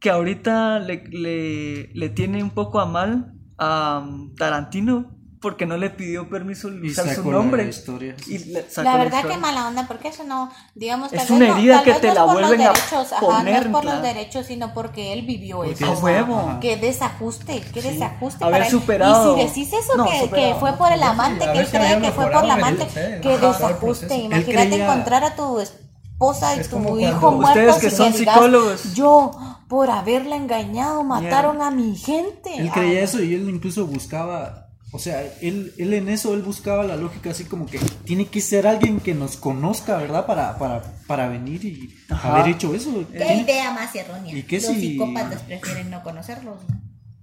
que 0.00 0.10
ahorita 0.10 0.78
le, 0.78 1.04
le, 1.10 1.92
le 1.92 2.08
tiene 2.08 2.42
un 2.42 2.50
poco 2.50 2.80
a 2.80 2.86
mal 2.86 3.34
a 3.58 4.02
um, 4.04 4.34
Tarantino 4.34 5.19
porque 5.40 5.64
no 5.64 5.76
le 5.78 5.88
pidió 5.90 6.28
permiso 6.28 6.68
Y 6.68 6.90
usar 6.90 7.08
su 7.08 7.14
sacó 7.14 7.30
nombre. 7.32 7.64
la 7.64 7.70
historia. 7.70 8.14
Y 8.26 8.38
La 8.52 8.96
verdad 8.98 9.18
historia. 9.20 9.22
que 9.22 9.36
mala 9.38 9.68
onda, 9.68 9.86
porque 9.88 10.08
eso 10.08 10.22
no, 10.24 10.50
digamos, 10.74 11.12
Es 11.12 11.26
tal 11.26 11.36
una 11.36 11.46
vez 11.46 11.48
no- 11.54 11.58
herida 11.60 11.74
tal 11.76 11.84
que 11.84 11.92
te 11.94 12.06
no 12.06 12.08
es 12.12 12.14
la 12.14 12.24
por 12.26 12.32
los 12.34 12.48
vuelven 12.48 12.66
a 12.66 12.72
derechos, 12.72 13.12
ajá, 13.12 13.20
poner, 13.20 13.54
no 13.54 13.60
es 13.60 13.66
por 13.72 13.84
los 13.86 14.02
derechos, 14.02 14.46
sino 14.46 14.74
porque 14.74 15.12
él 15.14 15.22
vivió 15.22 15.56
Porque 15.58 15.72
eso. 15.72 15.92
Es- 15.94 16.02
huevo. 16.02 16.38
ajá. 16.38 16.60
Qué 16.60 16.76
desajuste, 16.76 17.62
qué 17.72 17.80
desajuste 17.82 18.44
Haber 18.44 18.52
para 18.54 18.64
él. 18.66 18.70
superado- 18.70 19.36
Y 19.38 19.40
si 19.48 19.64
decís 19.64 19.72
eso, 19.72 19.96
No, 19.96 20.04
que, 20.04 20.28
que 20.30 20.54
fue 20.60 20.72
por 20.74 20.92
el 20.92 21.02
amante, 21.02 21.46
que 21.52 21.58
él 21.58 21.68
cree 21.70 22.00
que 22.00 22.12
fue 22.12 22.24
por 22.30 22.44
la 22.44 22.54
el- 22.54 22.60
amante, 22.60 22.82
ajá, 22.84 23.00
el 23.00 23.40
desajuste. 23.40 24.14
Imagínate 24.16 24.82
encontrar 24.82 25.24
a 25.24 25.34
tu 25.36 25.58
esposa 25.60 26.54
y 26.56 26.60
Es 26.60 26.68
tu 26.68 26.98
hijo 26.98 27.30
muertos 27.32 27.48
Ustedes 27.48 27.76
que 27.78 27.86
y 27.86 27.90
son 27.90 28.12
psicólogos. 28.12 28.94
Yo, 28.94 29.30
por 29.70 29.88
haberla 29.88 30.36
engañado, 30.36 31.02
mataron 31.02 31.62
a 31.62 31.70
mi 31.70 31.96
gente. 31.96 32.54
Él 32.56 32.64
Ay, 32.64 32.70
creía 32.70 33.00
eso 33.00 33.22
y 33.22 33.34
él 33.34 33.48
incluso 33.48 33.86
buscaba, 33.86 34.59
o 34.92 34.98
sea, 34.98 35.22
él, 35.40 35.72
él 35.78 35.94
en 35.94 36.08
eso, 36.08 36.34
él 36.34 36.42
buscaba 36.42 36.82
la 36.84 36.96
lógica 36.96 37.30
así 37.30 37.44
como 37.44 37.66
que 37.66 37.78
tiene 38.04 38.26
que 38.26 38.40
ser 38.40 38.66
alguien 38.66 38.98
que 39.00 39.14
nos 39.14 39.36
conozca, 39.36 39.96
¿verdad? 39.98 40.26
Para, 40.26 40.58
para, 40.58 40.82
para 41.06 41.28
venir 41.28 41.64
y 41.64 41.94
Ajá. 42.08 42.34
haber 42.36 42.54
hecho 42.54 42.74
eso. 42.74 43.04
Qué 43.12 43.34
idea 43.34 43.70
más 43.72 43.94
errónea. 43.94 44.36
¿Y 44.36 44.42
qué 44.42 44.56
Los 44.56 44.64
si- 44.66 44.80
psicópatas 44.80 45.42
prefieren 45.42 45.90
no 45.90 46.02
conocerlos. 46.02 46.56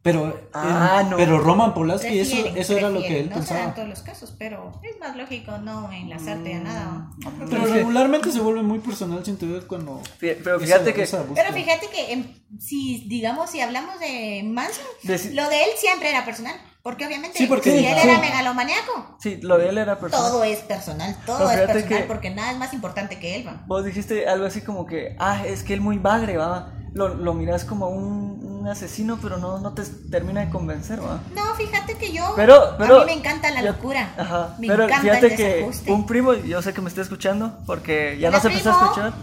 Pero, 0.03 0.39
Ah, 0.53 1.01
eh, 1.03 1.07
no. 1.09 1.18
pero 1.18 1.38
Roman 1.39 1.74
Polanski, 1.74 2.20
eso, 2.20 2.32
Prefieren, 2.32 2.57
eso 2.61 2.78
era 2.78 2.89
lo 2.89 3.01
que 3.01 3.20
él 3.20 3.30
no 3.30 3.36
será 3.43 3.59
en 3.59 3.65
pensaba. 3.65 3.76
todos 3.76 3.89
los 3.89 4.01
casos, 4.03 4.34
pero 4.39 4.72
es 4.89 4.97
más 5.01 5.18
lógico 5.18 5.57
no 5.57 5.91
enlazarte 5.91 6.53
a 6.53 6.59
nada. 6.61 7.09
Pero 7.49 7.65
regularmente 7.65 8.32
se 8.32 8.39
vuelve 8.39 8.63
muy 8.63 8.80
personal, 8.80 9.26
siento 9.26 9.45
yo, 9.45 9.68
cuando... 9.68 10.01
Fí- 10.22 10.38
Pero 10.41 10.55
esa- 10.55 10.65
fíjate 10.65 10.93
que... 10.93 11.01
esa 11.03 11.24
búsqueda. 11.24 11.43
Pero 11.49 11.53
fíjate 11.57 11.88
que 11.89 12.13
em, 12.13 12.24
si 12.57 13.03
digamos 13.09 13.49
si 13.49 13.59
hablamos 13.59 13.99
de 13.99 14.43
Manson, 14.45 14.86
Deci- 15.03 15.34
lo 15.34 15.49
de 15.49 15.61
él 15.63 15.70
siempre 15.78 16.09
era 16.09 16.24
personal, 16.24 16.55
porque 16.88 17.06
obviamente 17.06 17.38
Sí, 17.38 17.48
porque- 17.48 17.70
si 17.78 17.86
él 17.86 17.96
sí. 18.02 18.08
era 18.08 18.18
megalomaniaco, 18.22 19.18
Sí, 19.20 19.40
lo 19.42 19.58
de 19.58 19.68
él 19.68 19.78
era 19.78 20.00
personal. 20.00 20.32
todo 20.32 20.44
es 20.46 20.60
personal, 20.60 21.18
todo 21.26 21.40
Pero 21.50 21.64
es 21.64 21.68
personal 21.72 22.02
que- 22.02 22.08
porque 22.08 22.30
nada 22.30 22.52
es 22.54 22.58
más 22.58 22.74
importante 22.74 23.20
que 23.20 23.36
él, 23.36 23.46
va. 23.46 23.62
Vos 23.68 23.84
dijiste 23.84 24.26
algo 24.30 24.46
así 24.46 24.62
como 24.62 24.86
que, 24.86 25.18
ah, 25.20 25.46
es 25.46 25.64
que 25.64 25.74
él 25.74 25.82
muy 25.82 25.98
bagre, 25.98 26.38
va. 26.38 26.72
Lo, 26.94 27.10
lo 27.10 27.34
miras 27.34 27.66
como 27.66 27.90
un, 27.90 28.40
un 28.62 28.68
asesino, 28.70 29.20
pero 29.22 29.38
no, 29.38 29.60
no 29.60 29.74
te 29.74 29.84
termina 30.10 30.40
de 30.46 30.50
convencer, 30.50 31.00
va. 31.04 31.16
No, 31.36 31.44
Pero, 31.44 31.56
fíjate 31.56 31.94
que 31.96 32.08
pero. 32.38 32.78
yo 32.88 33.02
a 33.02 33.06
mí 33.06 33.12
me 33.12 33.18
encanta 33.20 33.52
la 33.52 33.60
yo- 33.62 33.68
locura. 33.74 34.14
Ajá. 34.18 34.56
Me 34.58 34.68
pero 34.68 34.86
encanta 34.86 35.02
fíjate 35.02 35.28
el 35.28 35.36
que 35.84 35.92
un 35.92 36.06
primo, 36.06 36.34
yo 36.36 36.62
sé 36.62 36.74
que 36.74 36.80
me 36.80 36.88
está 36.88 37.02
escuchando, 37.02 37.58
porque 37.66 38.18
ya 38.18 38.32
no 38.32 38.40
se 38.40 38.48
empezó 38.48 38.72
a 38.72 38.84
escuchar. 38.86 39.14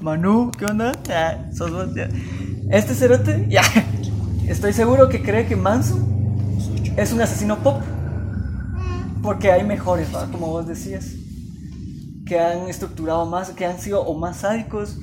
Manu, 0.00 0.52
¿qué 0.56 0.66
onda? 0.66 0.92
Ah, 1.10 1.36
sos 1.52 1.70
vos, 1.72 1.88
ya. 1.96 2.08
Este 2.70 2.94
cerote, 2.94 3.46
ya. 3.48 3.62
Estoy 4.46 4.72
seguro 4.72 5.08
que 5.08 5.22
cree 5.22 5.46
que 5.46 5.56
Manson 5.56 6.11
es 6.96 7.12
un 7.12 7.20
asesino 7.20 7.58
pop. 7.58 7.82
Porque 9.22 9.52
hay 9.52 9.62
mejores, 9.64 10.14
¿va? 10.14 10.26
como 10.26 10.48
vos 10.48 10.66
decías. 10.66 11.06
Que 12.26 12.38
han 12.40 12.68
estructurado 12.68 13.26
más, 13.26 13.50
que 13.50 13.66
han 13.66 13.78
sido 13.78 14.02
o 14.02 14.18
más 14.18 14.38
sádicos 14.38 14.98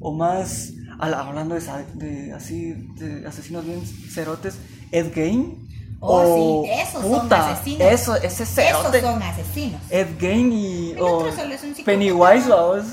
o 0.00 0.12
más. 0.12 0.72
Hablando 0.98 1.54
de, 1.54 1.62
de 1.94 2.32
así, 2.34 2.72
de 2.96 3.26
asesinos 3.26 3.64
bien 3.64 3.80
cerotes, 3.86 4.58
Ed 4.92 5.12
Gein. 5.14 5.66
Oh, 5.98 6.64
sí, 6.64 6.70
esos 6.70 7.02
son 7.02 7.32
asesinos. 7.32 7.92
Eso, 7.92 8.16
ese 8.16 8.46
cerote. 8.46 8.98
Esos 8.98 9.10
son 9.10 9.22
asesinos. 9.22 9.80
Ed 9.90 10.08
Gein 10.18 10.52
y. 10.52 10.90
El 10.92 11.00
o 11.00 11.18
otro 11.18 11.36
solo 11.36 11.54
es 11.54 11.62
un 11.62 11.74
psicópata. 11.74 11.84
Pennywise, 11.84 12.48
vamos. 12.48 12.84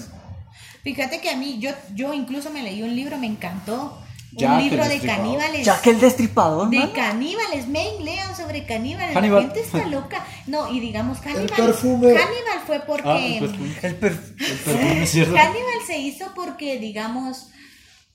Fíjate 0.84 1.20
que 1.20 1.30
a 1.30 1.36
mí, 1.36 1.60
yo, 1.60 1.72
yo 1.96 2.14
incluso 2.14 2.50
me 2.50 2.64
leí 2.64 2.82
un 2.82 2.96
libro, 2.96 3.18
me 3.18 3.28
encantó. 3.28 3.98
Jack 4.38 4.52
un 4.52 4.60
el 4.60 4.70
libro 4.70 4.88
de 4.88 5.00
caníbales. 5.00 5.66
Ya 5.66 5.82
que 5.82 5.90
el 5.90 6.00
destripador, 6.00 6.70
De 6.70 6.80
¿no? 6.80 6.94
caníbales, 6.94 7.68
men, 7.68 8.06
lean 8.06 8.36
sobre 8.36 8.66
caníbales. 8.66 9.16
Hannibal. 9.16 9.44
La 9.44 9.54
gente 9.54 9.62
está 9.62 9.88
loca. 9.88 10.26
No, 10.46 10.72
y 10.72 10.80
digamos, 10.80 11.20
Hannibal. 11.20 11.48
perfume. 11.48 12.08
Hannibal 12.08 12.60
fue 12.66 12.80
porque. 12.82 13.10
Ah, 13.10 13.18
el 13.18 13.40
perfume. 13.40 13.76
El 13.82 13.84
El 13.84 13.96
perfume, 13.96 15.08
cierto. 15.08 15.36
Hannibal 15.36 15.86
se 15.86 15.98
hizo 15.98 16.26
porque, 16.36 16.80
digamos, 16.80 17.50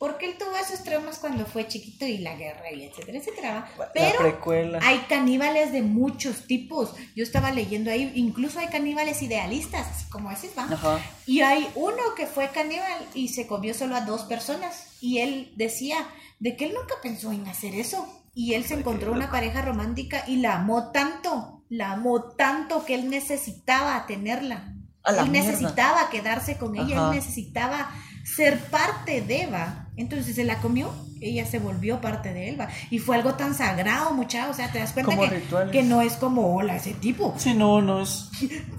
porque 0.02 0.26
él 0.26 0.36
tuvo 0.36 0.56
esos 0.56 0.82
traumas 0.82 1.20
cuando 1.20 1.46
fue 1.46 1.68
chiquito 1.68 2.04
y 2.04 2.18
la 2.18 2.34
guerra 2.34 2.72
y 2.72 2.82
etcétera, 2.82 3.18
etcétera. 3.18 3.72
Pero 3.94 4.80
hay 4.82 4.98
caníbales 5.08 5.70
de 5.70 5.82
muchos 5.82 6.48
tipos. 6.48 6.92
Yo 7.14 7.22
estaba 7.22 7.52
leyendo 7.52 7.88
ahí, 7.88 8.10
incluso 8.16 8.58
hay 8.58 8.66
caníbales 8.66 9.22
idealistas, 9.22 9.86
así 9.86 10.10
como 10.10 10.32
ese, 10.32 10.50
¿va? 10.58 10.64
Ajá. 10.64 10.98
Y 11.24 11.42
hay 11.42 11.68
uno 11.76 12.02
que 12.16 12.26
fue 12.26 12.48
caníbal 12.48 12.98
y 13.14 13.28
se 13.28 13.46
comió 13.46 13.74
solo 13.74 13.94
a 13.94 14.00
dos 14.00 14.22
personas. 14.22 14.88
Y 15.00 15.18
él 15.18 15.52
decía 15.54 15.98
de 16.40 16.56
que 16.56 16.64
él 16.64 16.74
nunca 16.74 16.96
pensó 17.00 17.30
en 17.30 17.46
hacer 17.46 17.76
eso. 17.76 18.04
y 18.34 18.54
él 18.54 18.64
se 18.64 18.74
encontró 18.74 19.12
una 19.12 19.30
pareja 19.30 19.62
romántica 19.62 20.24
y 20.26 20.38
la 20.38 20.56
amó 20.56 20.90
tanto, 20.90 21.62
la 21.68 21.92
amó 21.92 22.32
tanto 22.32 22.84
que 22.84 22.96
él 22.96 23.08
necesitaba 23.08 24.04
tenerla. 24.08 24.74
Él 25.04 25.30
mierda. 25.30 25.50
necesitaba 25.50 26.10
quedarse 26.10 26.56
con 26.56 26.74
ella, 26.74 26.96
Ajá. 26.96 27.10
él 27.10 27.16
necesitaba 27.18 27.90
ser 28.24 28.58
parte 28.64 29.20
de 29.20 29.42
Eva. 29.42 29.81
Entonces 29.96 30.34
se 30.36 30.44
la 30.44 30.58
comió, 30.58 30.90
ella 31.20 31.44
se 31.46 31.58
volvió 31.58 32.00
parte 32.00 32.32
de 32.32 32.48
Eva. 32.50 32.68
Y 32.90 32.98
fue 32.98 33.16
algo 33.16 33.34
tan 33.34 33.54
sagrado, 33.54 34.12
muchacho. 34.14 34.50
O 34.50 34.54
sea, 34.54 34.72
te 34.72 34.78
das 34.78 34.92
cuenta 34.92 35.14
Como 35.14 35.28
que, 35.28 35.42
que 35.70 35.82
no 35.82 36.00
es 36.00 36.14
como, 36.14 36.56
hola, 36.56 36.76
ese 36.76 36.94
tipo. 36.94 37.34
Sí, 37.36 37.52
no, 37.54 37.82
no 37.82 38.00
es. 38.02 38.28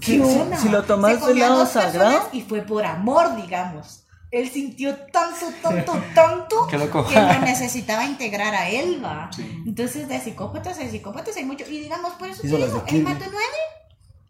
si- 0.00 0.20
onda? 0.20 0.56
si 0.58 0.68
lo 0.68 0.82
tomas 0.82 1.12
Se 1.12 1.16
del 1.18 1.26
comió 1.28 1.44
a 1.46 1.48
lado 1.50 1.60
dos 1.60 1.68
personas 1.70 1.92
sagrado. 1.94 2.28
Y 2.32 2.40
fue 2.42 2.62
por 2.62 2.84
amor, 2.84 3.36
digamos. 3.36 4.00
Él 4.32 4.50
sintió 4.50 4.96
tanto, 5.12 5.46
tanto, 5.62 5.92
tanto 6.12 6.66
Qué 6.68 6.76
loco. 6.76 7.06
que 7.06 7.14
lo 7.14 7.38
necesitaba 7.42 8.04
integrar 8.04 8.52
a 8.52 8.68
Elba. 8.68 9.30
Entonces, 9.64 10.08
de 10.08 10.18
psicópatas 10.20 10.76
a 10.80 10.88
psicópatas 10.90 11.36
hay 11.36 11.44
mucho. 11.44 11.64
Y 11.70 11.78
digamos, 11.78 12.14
por 12.14 12.26
eso 12.28 12.42
te 12.42 12.48
digo, 12.48 12.66
él 12.66 12.82
Kirby. 12.84 13.02
mató 13.04 13.24
nueve. 13.30 13.56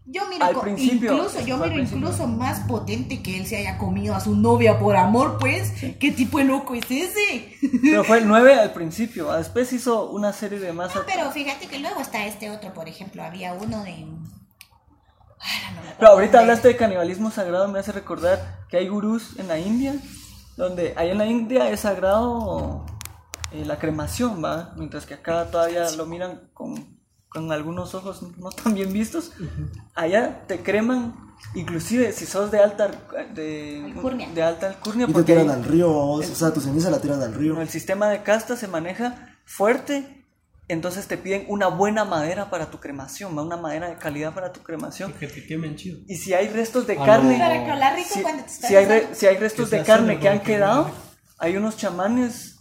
Yo 0.07 0.29
miro, 0.29 0.45
Al 0.45 0.53
co- 0.55 0.61
principio, 0.61 1.13
incluso, 1.15 1.41
yo 1.41 1.57
miro 1.57 1.79
incluso 1.79 2.27
más 2.27 2.61
potente 2.69 3.23
que 3.23 3.39
él 3.39 3.47
se 3.47 3.57
haya 3.57 3.79
comido 3.79 4.15
a 4.15 4.21
su 4.21 4.37
novia 4.37 4.79
por 4.79 4.97
amor, 4.97 5.39
pues. 5.41 5.73
¿Qué 5.99 6.13
tipo 6.13 6.37
de 6.39 6.45
loco 6.45 6.75
es 6.75 6.85
ese? 6.91 7.57
Pero 7.83 8.05
fue 8.05 8.19
el 8.19 8.29
9 8.29 8.55
al 8.55 8.73
principio. 8.75 9.33
Después 9.33 9.73
hizo 9.73 10.11
una 10.11 10.33
serie 10.35 10.59
de 10.61 10.73
más. 10.75 10.95
No, 10.95 11.03
pero 11.07 11.31
fíjate 11.31 11.69
que 11.69 11.79
luego 11.79 12.01
está 12.01 12.27
este 12.27 12.51
otro, 12.51 12.75
por 12.75 12.87
ejemplo, 12.89 13.23
había 13.25 13.55
uno 13.55 13.83
de. 13.83 13.93
Ay, 15.41 15.75
no 15.75 15.83
Pero 15.99 16.11
ahorita 16.13 16.41
hablaste 16.41 16.69
de 16.69 16.77
canibalismo 16.77 17.31
sagrado, 17.31 17.69
me 17.69 17.79
hace 17.79 17.93
recordar 17.93 18.61
que 18.69 18.77
hay 18.77 18.89
gurús 18.89 19.39
en 19.39 19.49
la 19.49 19.59
India, 19.59 19.95
donde 20.57 20.93
ahí 20.97 21.11
en 21.11 21.19
la 21.19 21.27
India 21.27 21.71
es 21.71 21.81
sagrado 21.81 22.85
eh, 23.53 23.65
la 23.65 23.79
cremación, 23.79 24.43
¿va? 24.45 24.75
Mientras 24.77 25.07
que 25.07 25.15
acá 25.15 25.47
todavía 25.51 25.91
lo 25.93 26.07
miran 26.07 26.51
con, 26.55 26.99
con 27.35 27.51
algunos 27.51 27.95
ojos 27.95 28.23
no 28.39 28.51
tan 28.51 28.75
bien 28.75 28.93
vistos. 28.93 29.33
Allá 29.95 30.43
te 30.47 30.61
creman, 30.63 31.15
inclusive 31.55 32.13
si 32.13 32.27
sos 32.27 32.51
de 32.53 32.61
alta 32.61 32.89
de, 33.35 33.83
Alcurnia. 33.95 34.29
de 34.33 34.43
alta 34.43 34.69
alcurnia, 34.69 35.05
Y 35.05 35.09
te 35.09 35.13
porque 35.13 35.33
tiran 35.33 35.51
ahí- 35.51 35.57
al 35.57 35.65
río, 35.65 35.89
vos, 35.93 36.31
o 36.31 36.35
sea, 36.35 36.53
tu 36.53 36.61
ceniza 36.61 36.91
la 36.91 37.01
tiran 37.01 37.21
al 37.23 37.35
río. 37.35 37.61
el 37.61 37.69
sistema 37.69 38.09
de 38.09 38.23
casta 38.23 38.57
se 38.57 38.69
maneja 38.69 39.37
fuerte. 39.45 40.21
Entonces 40.67 41.07
te 41.07 41.19
piden 41.19 41.45
una 41.49 41.67
buena 41.67 42.07
madera 42.07 42.49
para 42.49 42.71
tu 42.71 42.81
cremación, 42.81 43.39
una 43.39 43.59
madera 43.59 43.89
de 43.89 43.97
calidad 43.97 44.33
para 44.33 44.51
tu 44.51 44.63
cremación. 44.63 45.13
Que 45.13 45.27
te 45.27 45.45
quemen 45.47 45.77
chido. 45.77 45.99
Y 46.09 46.17
si 46.17 46.33
hay 46.33 46.49
restos 46.49 46.87
de 46.87 46.97
Ah, 46.99 47.05
carne, 47.05 47.37
no. 47.37 48.05
Si, 48.09 48.23
te 48.23 48.69
si 48.69 48.75
hay, 48.75 49.09
si 49.13 49.27
hay 49.27 49.37
restos 49.37 49.69
Que 49.69 49.77
de 49.77 49.83
carne 49.83 50.19
que 50.19 50.27
han 50.31 50.41
quedado, 50.41 50.91
hay 51.37 51.59
unos 51.59 51.77
chamanes 51.77 52.54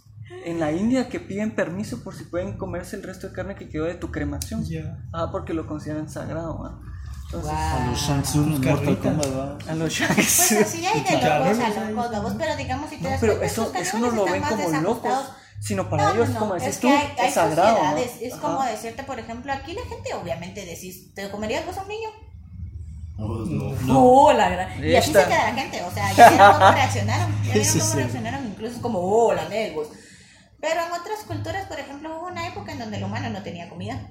en 0.44 0.60
la 0.60 0.72
India 0.72 1.08
que 1.08 1.20
piden 1.20 1.54
permiso 1.54 2.02
por 2.04 2.14
si 2.14 2.24
pueden 2.24 2.56
comerse 2.58 2.96
el 2.96 3.02
resto 3.02 3.28
de 3.28 3.32
carne 3.34 3.54
que 3.54 3.68
quedó 3.68 3.84
de 3.84 3.94
tu 3.94 4.10
cremación. 4.10 4.64
Ya. 4.64 4.98
Ah, 5.12 5.28
porque 5.32 5.54
lo 5.54 5.66
consideran 5.66 6.08
sagrado. 6.08 6.58
¿va? 6.62 6.80
Entonces, 7.26 7.52
A 7.52 7.86
los 7.90 7.98
Shang 7.98 8.22
Tsung 8.22 8.44
en 8.46 8.50
Mortal 8.64 8.98
carnitas. 8.98 9.02
Kombat, 9.02 9.38
¿va? 9.38 9.58
a 9.72 9.74
los 9.74 9.98
Pues 9.98 9.98
shanks. 9.98 10.52
así 10.52 10.86
hay 10.86 11.00
de 11.00 11.12
locos 11.16 11.58
a 11.58 11.90
locos, 11.90 12.10
locos, 12.12 12.34
pero 12.38 12.56
digamos 12.56 12.90
si 12.90 12.96
te 12.96 13.02
No, 13.02 13.10
das 13.10 13.20
pero 13.20 13.42
eso, 13.42 13.72
eso 13.74 13.98
no 13.98 14.10
lo 14.10 14.26
están 14.26 14.32
ven 14.32 14.40
más 14.42 14.50
como 14.52 14.80
locos, 14.80 15.12
sino 15.60 15.88
para 15.88 16.02
No, 16.04 16.08
no, 16.10 16.14
ellos, 16.14 16.28
no, 16.34 16.38
como 16.40 16.54
es 16.56 16.62
decís 16.62 16.78
que 16.80 16.86
tú, 16.88 16.92
hay, 16.92 17.12
hay 17.18 17.28
es 17.28 17.34
sagrado. 17.34 17.78
¿no? 17.90 17.96
es 17.96 18.32
Ajá. 18.32 18.42
como 18.42 18.62
decirte, 18.64 19.02
por 19.04 19.18
ejemplo, 19.18 19.52
aquí 19.52 19.72
la 19.72 19.82
gente 19.82 20.14
obviamente 20.14 20.64
decís, 20.64 21.12
¿te 21.14 21.30
comerías 21.30 21.64
vos 21.66 21.76
a 21.78 21.82
un 21.82 21.88
niño? 21.88 22.10
No. 23.16 23.74
Oh, 23.98 24.32
la 24.32 24.48
gran... 24.50 24.84
Y 24.84 24.94
así 24.96 25.12
se 25.12 25.24
queda 25.24 25.50
la 25.50 25.54
gente, 25.54 25.82
o 25.82 25.90
sea, 25.90 26.12
ya 26.12 26.28
vieron 26.30 26.52
cómo 26.52 26.70
reaccionaron, 26.72 27.32
ya 27.44 27.52
vieron 27.54 27.64
Sí, 27.64 27.78
cómo 27.78 27.90
sí. 27.90 27.96
reaccionaron, 27.98 28.46
incluso 28.46 28.74
es 28.74 28.80
como, 28.80 28.98
oh, 29.00 29.32
la 29.34 29.48
negos. 29.48 29.88
Pero 30.66 30.80
en 30.80 30.92
otras 30.98 31.24
culturas, 31.26 31.66
por 31.66 31.78
ejemplo, 31.78 32.18
hubo 32.18 32.28
una 32.28 32.48
época 32.48 32.72
en 32.72 32.78
donde 32.78 32.96
el 32.96 33.04
humano 33.04 33.28
no 33.28 33.42
tenía 33.42 33.68
comida. 33.68 34.10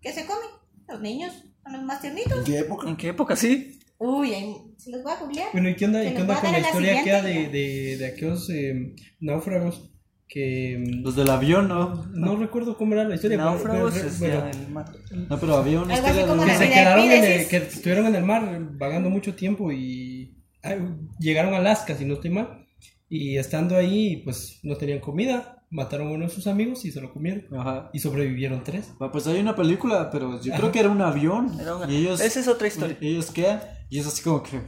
¿Qué 0.00 0.12
se 0.12 0.26
come? 0.26 0.46
Los 0.88 1.00
niños, 1.00 1.32
son 1.64 1.72
los 1.72 1.82
más 1.82 2.04
¿En 2.04 2.14
tiernitos. 2.14 2.44
qué 2.44 2.58
época? 2.60 2.88
¿En 2.88 2.96
qué 2.96 3.08
época 3.08 3.34
sí? 3.34 3.80
Uy, 3.98 4.32
ahí, 4.32 4.54
se 4.78 4.90
los 4.92 5.02
voy 5.02 5.12
a 5.12 5.16
googlear. 5.16 5.48
Bueno, 5.52 5.68
¿y 5.68 5.74
qué 5.76 5.84
onda, 5.86 6.04
y 6.04 6.14
qué 6.14 6.20
onda 6.22 6.40
con 6.40 6.52
la 6.52 6.58
en 6.58 6.64
historia 6.64 7.22
de, 7.22 7.48
de, 7.48 7.96
de 7.98 8.06
aquellos 8.06 8.48
eh, 8.50 8.94
náufragos? 9.20 9.88
Que 10.28 10.78
mm, 10.78 11.02
Los 11.02 11.14
del 11.16 11.28
avión, 11.30 11.66
¿no? 11.68 12.06
no 12.12 12.36
recuerdo 12.36 12.76
cómo 12.76 12.94
era 12.94 13.04
la 13.04 13.16
historia. 13.16 13.36
pero- 13.38 13.50
Náufragos 13.50 13.94
pero- 13.94 14.06
es 14.08 14.18
bueno, 14.20 14.34
ya 14.38 14.50
el 14.50 14.68
mar. 14.68 14.86
No, 15.30 15.38
pero 15.40 15.56
había 15.56 15.80
una 15.80 15.94
historia 15.94 16.26
de 16.26 16.32
que 16.32 16.46
la 16.46 16.58
se 16.58 16.68
quedaron 16.70 17.04
en 17.10 17.24
el, 17.24 17.48
que 17.48 17.56
estuvieron 17.58 18.06
en 18.06 18.14
el 18.14 18.24
mar 18.24 18.58
vagando 18.78 19.10
mucho 19.10 19.34
tiempo 19.34 19.72
y 19.72 20.36
ah, 20.62 20.76
llegaron 21.18 21.54
a 21.54 21.58
Alaska, 21.58 21.96
si 21.96 22.04
no 22.04 22.14
estoy 22.14 22.30
mal. 22.30 22.66
Y 23.08 23.36
estando 23.36 23.76
ahí, 23.76 24.22
pues 24.24 24.60
no 24.62 24.76
tenían 24.76 25.00
comida, 25.00 25.61
mataron 25.72 26.08
a 26.08 26.10
uno 26.12 26.26
de 26.26 26.30
sus 26.30 26.46
amigos 26.46 26.84
y 26.84 26.92
se 26.92 27.00
lo 27.00 27.12
comieron. 27.12 27.44
Ajá. 27.58 27.90
Y 27.92 27.98
sobrevivieron 27.98 28.62
tres. 28.62 28.92
Va, 29.02 29.10
Pues 29.10 29.26
hay 29.26 29.40
una 29.40 29.56
película, 29.56 30.10
pero 30.10 30.40
yo 30.40 30.54
creo 30.54 30.70
que 30.70 30.78
era 30.80 30.88
un 30.90 31.00
avión. 31.02 31.58
Era 31.60 31.74
una- 31.76 31.90
Y 31.90 31.96
ellos, 31.96 32.20
Esa 32.20 32.38
es 32.40 32.46
otra 32.48 32.68
historia. 32.68 32.96
Ellos 33.00 33.30
quedan 33.30 33.60
y 33.88 33.98
es 33.98 34.06
así 34.06 34.22
como 34.22 34.42
que. 34.42 34.58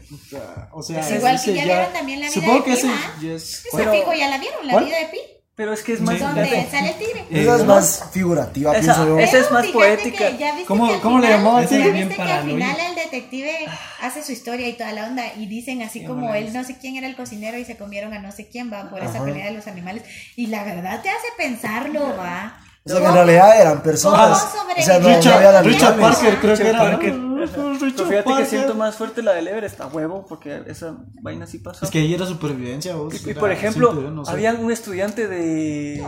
O 0.72 0.82
sea, 0.82 0.96
Pues 1.02 1.12
igual 1.12 1.40
que 1.44 1.54
ya 1.54 1.64
vieron 1.64 1.92
también 1.92 2.20
la 2.20 2.26
vida 2.26 2.34
Supongo 2.34 2.54
de 2.58 2.64
que 2.64 2.70
Pi, 2.72 2.76
ese. 2.78 2.86
¿va? 2.88 3.14
ya 3.22 3.32
es- 3.32 3.66
Esa 3.66 3.76
Pero- 3.76 4.14
ya 4.14 4.28
la 4.30 4.38
vieron, 4.38 4.66
la 4.66 4.72
¿Cuál? 4.72 4.84
vida 4.86 4.98
de 4.98 5.06
Pi, 5.06 5.18
Pero 5.56 5.72
es 5.72 5.82
que 5.84 5.92
es 5.92 6.00
más... 6.00 6.18
donde 6.18 6.44
fíjate, 6.46 6.70
sale 6.70 6.88
el 6.90 6.94
tigre. 6.96 7.24
Esa 7.30 7.54
es 7.54 7.60
Eh, 7.60 7.64
más 7.64 8.04
figurativa, 8.10 8.72
Esa- 8.72 8.80
pienso 8.80 9.06
yo. 9.06 9.18
esa- 9.20 9.38
es 9.38 9.50
más 9.52 9.66
poética. 9.68 10.24
¿Cómo- 10.66 10.88
que 10.88 10.94
al 10.94 11.00
cómo 11.00 11.18
le 11.20 11.26
final- 11.28 11.38
llamaba? 11.38 11.64
ya 11.64 11.78
viste 11.92 12.14
que 12.16 12.22
al 12.22 12.44
final 12.44 12.76
el 12.88 12.94
detective 12.96 13.66
hace 14.02 14.24
su 14.24 14.32
historia 14.32 14.66
y 14.68 14.72
toda 14.72 14.92
la 14.92 15.06
onda 15.06 15.22
y 15.36 15.46
dicen 15.46 15.80
así 15.82 16.00
Qué 16.00 16.06
como 16.06 16.34
él 16.34 16.52
no 16.52 16.64
sé 16.64 16.76
quién 16.78 16.96
era 16.96 17.06
el 17.06 17.14
cocinero 17.14 17.56
y 17.56 17.64
se 17.64 17.76
comieron 17.76 18.12
a 18.14 18.18
no 18.18 18.32
sé 18.32 18.48
quién 18.48 18.72
va 18.72 18.90
por 18.90 19.02
esa 19.04 19.24
pelea 19.24 19.46
de 19.46 19.52
los 19.52 19.68
animales. 19.68 20.02
Y 20.34 20.48
la 20.48 20.64
verdad 20.64 21.00
te 21.02 21.10
hace 21.10 21.28
pensarlo 21.36 22.16
va 22.16 22.58
O 22.86 22.90
sea, 22.90 23.00
que 23.00 23.06
en 23.06 23.14
realidad 23.14 23.60
eran 23.60 23.82
personas. 23.82 24.40
¿Cómo 24.40 24.72
O 24.78 24.82
sea, 24.82 24.98
no, 24.98 25.08
no 25.08 25.16
Richard, 25.16 25.34
había 25.46 25.62
Richard. 25.62 25.98
Parker, 26.00 26.38
creo 26.38 26.56
que 26.56 26.62
Richard 26.64 26.66
era. 26.68 26.78
Parker. 26.90 27.14
Pero 27.54 27.72
Richard 27.74 28.06
fíjate 28.06 28.16
que 28.16 28.22
Parker. 28.24 28.46
siento 28.46 28.74
más 28.74 28.96
fuerte 28.96 29.22
la 29.22 29.32
del 29.32 29.48
Everest 29.48 29.80
a 29.80 29.86
huevo, 29.86 30.26
porque 30.28 30.62
esa 30.66 30.96
vaina 31.22 31.46
sí 31.46 31.58
pasó. 31.58 31.84
Es 31.84 31.90
que 31.90 31.98
ahí 31.98 32.12
era 32.14 32.26
supervivencia, 32.26 32.94
vos. 32.96 33.14
y, 33.26 33.30
y 33.30 33.34
por 33.34 33.50
ejemplo, 33.50 33.94
yo, 34.02 34.10
no 34.10 34.24
sé, 34.24 34.30
había 34.32 34.52
un 34.54 34.70
estudiante 34.70 35.28
de... 35.28 36.04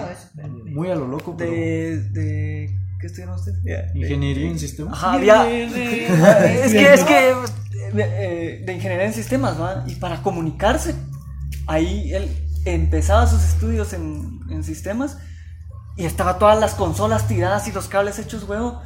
Muy 0.67 0.91
a 0.91 0.95
lo 0.95 1.09
loco, 1.09 1.35
pero. 1.37 1.51
de, 1.51 2.01
de 2.11 2.79
¿Qué 3.01 3.07
estudiaron 3.07 3.35
ustedes? 3.37 3.63
De- 3.63 3.91
Ingeniería 3.95 4.49
en 4.51 4.59
sistemas. 4.59 4.95
Ajá, 4.95 5.13
había... 5.13 5.51
es 5.51 6.73
que, 6.73 6.93
es 6.95 7.05
que... 7.05 7.35
De, 7.93 8.03
eh, 8.03 8.63
de 8.67 8.73
ingeniería 8.73 9.07
en 9.07 9.13
sistemas, 9.15 9.61
¿va? 9.61 9.85
Y 9.87 9.95
para 9.97 10.23
comunicarse, 10.23 10.95
ahí 11.67 12.13
él 12.15 12.29
empezaba 12.65 13.27
sus 13.27 13.43
estudios 13.45 13.93
en, 13.93 14.41
en 14.51 14.65
sistemas 14.65 15.19
y 15.97 16.05
estaba 16.05 16.39
todas 16.39 16.59
las 16.59 16.75
consolas 16.75 17.27
tiradas 17.27 17.67
y 17.69 17.73
los 17.73 17.89
cables 17.89 18.19
hechos 18.19 18.45
huevo. 18.49 18.83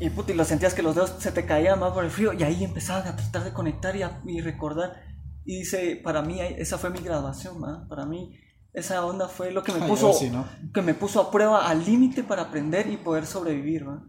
Y 0.00 0.10
puta, 0.10 0.32
y 0.32 0.34
lo 0.34 0.44
sentías 0.44 0.74
que 0.74 0.82
los 0.82 0.94
dedos 0.94 1.14
se 1.18 1.32
te 1.32 1.46
caían 1.46 1.78
más 1.78 1.92
por 1.92 2.04
el 2.04 2.10
frío. 2.10 2.32
Y 2.32 2.42
ahí 2.42 2.64
empezaban 2.64 3.06
a 3.06 3.16
tratar 3.16 3.44
de 3.44 3.52
conectar 3.52 3.94
y, 3.96 4.02
a- 4.02 4.20
y 4.26 4.40
recordar. 4.40 5.02
Y 5.44 5.58
dice, 5.60 6.00
para 6.02 6.22
mí, 6.22 6.40
esa 6.40 6.78
fue 6.78 6.90
mi 6.90 6.98
graduación, 7.00 7.62
¿va? 7.62 7.86
Para 7.88 8.04
mí, 8.06 8.36
esa 8.72 9.04
onda 9.04 9.28
fue 9.28 9.52
lo 9.52 9.62
que 9.62 9.72
me 9.72 9.82
Ay, 9.84 9.88
puso, 9.88 10.12
no. 10.32 10.46
que 10.72 10.82
me 10.82 10.94
puso 10.94 11.20
a 11.20 11.30
prueba 11.30 11.68
al 11.68 11.84
límite 11.84 12.24
para 12.24 12.42
aprender 12.42 12.88
y 12.88 12.96
poder 12.96 13.24
sobrevivir, 13.26 13.88
¿va? 13.88 14.02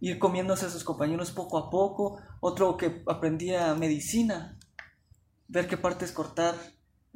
Ir 0.00 0.18
comiéndose 0.18 0.66
a 0.66 0.70
sus 0.70 0.84
compañeros 0.84 1.32
poco 1.32 1.58
a 1.58 1.70
poco. 1.70 2.18
Otro 2.40 2.76
que 2.76 3.02
aprendía 3.06 3.74
medicina. 3.74 4.58
Ver 5.48 5.68
qué 5.68 5.76
partes 5.76 6.12
cortar 6.12 6.54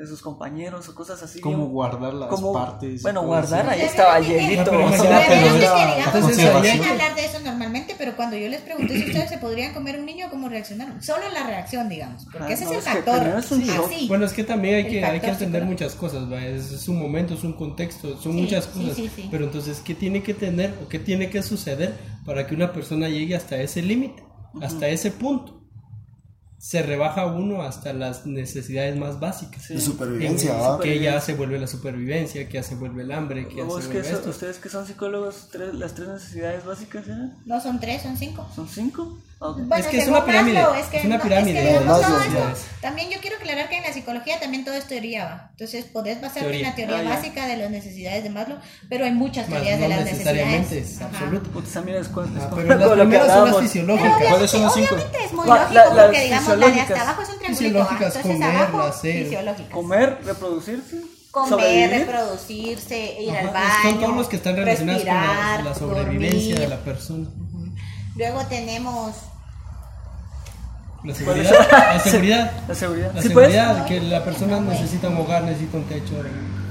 de 0.01 0.07
sus 0.07 0.23
compañeros 0.23 0.89
o 0.89 0.95
cosas 0.95 1.23
así. 1.23 1.41
Cómo 1.43 1.59
bien- 1.59 1.69
guardar 1.73 2.15
las 2.15 2.31
cómo- 2.31 2.55
partes. 2.55 3.03
Bueno, 3.03 3.23
guardar 3.27 3.67
eso. 3.67 3.71
ahí 3.71 3.81
Sí, 3.81 3.87
estaba 3.87 4.19
hielito. 4.21 4.73
No, 4.73 4.81
entonces 4.89 6.51
pueden 6.51 6.85
hablar 6.85 7.15
de 7.15 7.25
eso 7.27 7.39
normalmente, 7.41 7.95
pero 7.99 8.17
cuando 8.17 8.37
yo 8.37 8.49
les 8.49 8.63
pregunté 8.63 8.95
si 8.97 9.07
ustedes 9.07 9.29
se 9.29 9.37
podrían 9.37 9.75
comer 9.75 9.99
un 9.99 10.07
niño, 10.07 10.29
¿cómo 10.31 10.49
reaccionaron? 10.49 11.03
Solo 11.03 11.29
la 11.33 11.47
reacción, 11.47 11.89
digamos, 11.91 12.25
porque 12.33 12.53
Ah, 12.53 12.55
ese 12.55 12.65
no, 12.65 12.71
es 12.73 12.77
el 12.77 12.79
es 12.79 12.85
que 12.99 13.03
factor. 13.03 13.39
es 13.39 13.53
un. 13.53 13.61
Así. 13.71 14.09
Bueno, 14.09 14.25
es 14.25 14.33
que 14.33 14.45
también 14.45 14.75
hay 14.77 14.89
que, 14.89 15.05
hay 15.05 15.21
que 15.21 15.29
entender 15.29 15.65
muchas 15.65 15.95
cosas, 15.95 16.33
¿va? 16.33 16.43
Es, 16.45 16.73
es 16.73 16.89
un 16.89 16.99
momento, 16.99 17.35
es 17.35 17.45
un 17.45 17.53
contexto, 17.53 18.19
son 18.21 18.33
Sí, 18.33 18.41
muchas 18.41 18.65
sí, 18.73 18.81
cosas. 18.81 18.97
sí, 18.97 19.11
sí. 19.15 19.29
Pero 19.31 19.45
entonces, 19.45 19.81
¿qué 19.85 19.95
tiene 19.95 20.23
que 20.23 20.33
tener 20.33 20.75
o 20.83 20.89
qué 20.89 20.99
tiene 20.99 21.29
que 21.29 21.43
suceder 21.43 21.95
para 22.25 22.47
que 22.47 22.55
una 22.55 22.73
persona 22.73 23.09
llegue 23.09 23.37
hasta 23.37 23.57
ese 23.57 23.83
límite, 23.83 24.23
hasta 24.63 24.89
ese 24.89 25.11
punto? 25.11 25.60
Se 26.63 26.83
rebaja 26.83 27.25
uno 27.25 27.63
hasta 27.63 27.95
las 27.95 28.27
necesidades 28.27 28.95
más 28.95 29.19
básicas. 29.19 29.67
De 29.69 29.81
supervivencia. 29.81 30.55
Que 30.83 31.01
ya 31.01 31.19
se 31.19 31.33
vuelve 31.35 31.59
la 31.59 31.67
supervivencia, 31.67 32.47
que 32.47 32.53
ya 32.55 32.63
se 32.63 32.75
vuelve 32.75 33.03
el 33.03 33.13
hambre, 33.13 33.49
que 33.49 33.57
ya 33.57 33.65
¿Vos 33.65 33.85
se 33.85 33.89
que 33.91 34.01
vuelve 34.01 34.11
esto. 34.17 34.29
¿Ustedes 34.29 34.59
que 34.59 34.69
son 34.69 34.87
psicólogos, 34.87 35.49
tres- 35.51 35.73
las 35.75 35.95
tres 35.95 36.09
necesidades 36.09 36.67
básicas 36.67 37.07
eran? 37.09 37.35
No 37.47 37.63
son 37.63 37.81
tres, 37.81 38.03
son 38.03 38.19
cinco. 38.19 38.47
¿Son 38.55 38.69
cinco? 38.69 39.19
Bueno, 39.41 39.75
Es 39.77 39.87
que 39.87 39.99
es 40.03 40.09
una 40.09 40.23
pirámide, 40.23 40.59
Maslow, 40.61 40.75
es, 40.75 40.87
que 40.89 40.99
es 40.99 41.05
una 41.07 41.17
no- 41.17 41.23
pirámide 41.23 41.59
es 41.59 41.65
que 41.65 41.69
digamos, 41.79 41.99
Maslow, 42.03 42.21
todo 42.21 42.49
esto- 42.51 42.61
también 42.83 43.09
yo 43.11 43.21
quiero 43.23 43.37
aclarar 43.37 43.71
que 43.71 43.77
en 43.79 43.83
la 43.85 43.93
psicología 43.95 44.39
también 44.39 44.65
todo 44.67 44.75
es 44.75 44.85
teoría, 44.87 45.25
¿va? 45.25 45.49
Entonces 45.53 45.87
podés 45.87 46.21
basarte 46.21 46.41
Teoría. 46.41 46.61
en 46.61 46.67
la 46.67 46.75
teoría 46.75 46.99
Ah, 46.99 47.03
ya. 47.05 47.09
básica 47.09 47.47
de 47.47 47.57
las 47.57 47.71
necesidades 47.71 48.23
de 48.23 48.29
Maslow, 48.29 48.59
pero 48.91 49.07
hay 49.07 49.13
muchas 49.13 49.47
teorías 49.47 49.79
no 49.79 49.85
de 49.85 49.89
las 49.97 50.05
necesariamente 50.05 50.75
necesidades. 50.81 51.15
absoluto. 51.15 51.51
Puta, 51.53 51.81
mierda 51.81 52.01
es 52.03 52.09
cu- 52.09 52.21
es 52.21 52.29
Ah, 52.39 52.51
pero 52.55 52.79
las 52.79 52.99
primeras 52.99 53.27
son 53.33 53.51
las 53.51 53.61
fisiológicas. 53.61 54.23
¿Cuáles 54.29 54.51
son 54.51 54.63
las 54.63 54.75
cinco? 54.75 54.95
Obviamente 54.95 55.25
es 55.25 55.33
muy 55.33 55.47
La- 55.49 55.55
lógico 55.55 55.73
la- 55.75 55.85
las 55.95 56.05
porque 56.05 56.21
digamos 56.25 56.49
la 56.49 56.55
de 56.57 56.65
hasta 56.65 56.71
fisiológicas. 56.83 57.01
abajo 57.01 57.23
es 57.23 57.29
un 57.31 57.39
triangulito, 57.39 57.89
entonces 57.91 58.23
comer, 58.23 58.57
abajo 58.57 58.81
hacer. 58.83 59.25
fisiológicas. 59.25 59.73
Comer, 59.73 60.19
reproducirse. 60.23 61.01
comer, 61.31 61.49
Sobrevivir. 61.49 61.91
reproducirse, 61.91 63.17
ir 63.23 63.31
al 63.37 63.49
baño. 63.49 63.69
Son 63.85 64.01
todos 64.01 64.17
los 64.17 64.29
que 64.29 64.37
están 64.37 64.57
relacionados 64.57 65.03
con 65.03 65.15
la, 65.15 65.21
respirar, 65.23 65.65
la 65.65 65.75
sobrevivencia 65.75 66.41
dormir. 66.57 66.59
de 66.59 66.69
la 66.69 66.77
persona. 66.85 67.27
Luego 68.17 68.45
tenemos 68.47 69.15
La 71.05 71.15
seguridad. 71.15 71.51
La 71.71 72.01
seguridad. 72.01 72.53
La 72.69 72.75
seguridad. 72.75 73.13
La 73.15 73.23
¿Sí 73.23 73.29
puedes? 73.31 73.53
seguridad, 73.53 73.87
que 73.87 74.01
la 74.01 74.25
persona 74.25 74.61
necesita 74.61 75.09
un 75.09 75.17
hogar, 75.17 75.45
necesita 75.45 75.77
un 75.79 75.85
techo. 75.85 76.23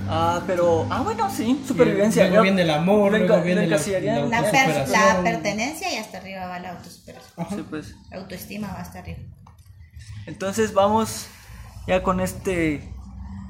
Ah, 0.08 0.42
pero. 0.48 0.88
Ah, 0.90 1.02
bueno, 1.02 1.30
sí, 1.30 1.64
supervivencia. 1.68 2.24
Luego 2.24 2.38
Yo- 2.38 2.42
viene 2.44 2.62
el 2.64 2.70
amor, 2.72 3.12
luego 3.12 3.42
viene 3.42 3.68
la- 3.68 3.78
la- 3.78 3.82
la, 4.26 4.52
per- 4.52 4.60
Autosuperación. 4.60 5.02
la 5.16 5.22
pertenencia 5.24 5.94
y 5.94 5.98
hasta 5.98 6.18
arriba 6.20 6.48
va 6.48 6.60
la 6.60 6.72
autosuperación. 6.72 7.48
Sí, 7.50 7.66
pues. 7.70 7.96
La 8.12 8.18
autoestima 8.18 8.68
va 8.70 8.82
hasta 8.82 9.00
arriba. 9.00 9.20
Entonces 10.26 10.74
vamos 10.74 11.28
ya 11.88 12.04
con 12.04 12.20
este 12.20 12.88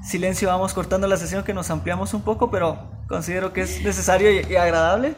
silencio, 0.02 0.48
vamos 0.48 0.72
cortando 0.72 1.06
la 1.06 1.16
sesión 1.16 1.44
que 1.44 1.52
nos 1.54 1.70
ampliamos 1.70 2.14
un 2.14 2.22
poco, 2.22 2.50
pero 2.50 2.90
considero 3.08 3.52
que 3.52 3.62
es 3.62 3.82
necesario 3.82 4.30
y, 4.30 4.46
y 4.50 4.56
agradable. 4.56 5.14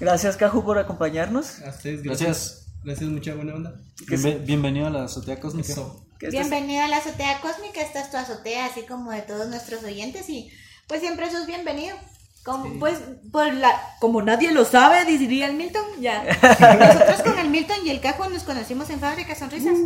Gracias, 0.00 0.36
Caju, 0.36 0.64
por 0.64 0.78
acompañarnos. 0.78 1.60
Gracias. 2.02 2.57
Gracias, 2.84 3.10
mucha 3.10 3.34
buena 3.34 3.54
onda. 3.54 3.74
Bienve- 4.06 4.44
bienvenido 4.44 4.86
a 4.86 4.90
la 4.90 5.04
azotea 5.04 5.40
cósmica. 5.40 5.72
Eso. 5.72 6.04
Bienvenido 6.20 6.82
a 6.84 6.88
la 6.88 6.96
azotea 6.98 7.40
cósmica, 7.40 7.80
esta 7.80 8.00
es 8.00 8.10
tu 8.10 8.16
azotea, 8.16 8.66
así 8.66 8.82
como 8.82 9.10
de 9.12 9.22
todos 9.22 9.48
nuestros 9.48 9.84
oyentes 9.84 10.28
y 10.28 10.50
pues 10.86 11.00
siempre 11.00 11.30
sos 11.30 11.46
bienvenido. 11.46 11.96
Como, 12.44 12.78
Pues 12.78 12.98
por 13.30 13.52
la, 13.52 13.78
como 14.00 14.22
nadie 14.22 14.52
lo 14.52 14.64
sabe, 14.64 15.04
diría 15.04 15.46
el 15.46 15.54
Milton, 15.54 15.82
ya. 16.00 16.22
Nosotros 16.80 17.22
con 17.22 17.38
el 17.38 17.50
Milton 17.50 17.76
y 17.84 17.90
el 17.90 18.00
Cajo 18.00 18.28
nos 18.30 18.44
conocimos 18.44 18.88
en 18.88 19.00
Fábrica 19.00 19.34
Sonrisas 19.34 19.76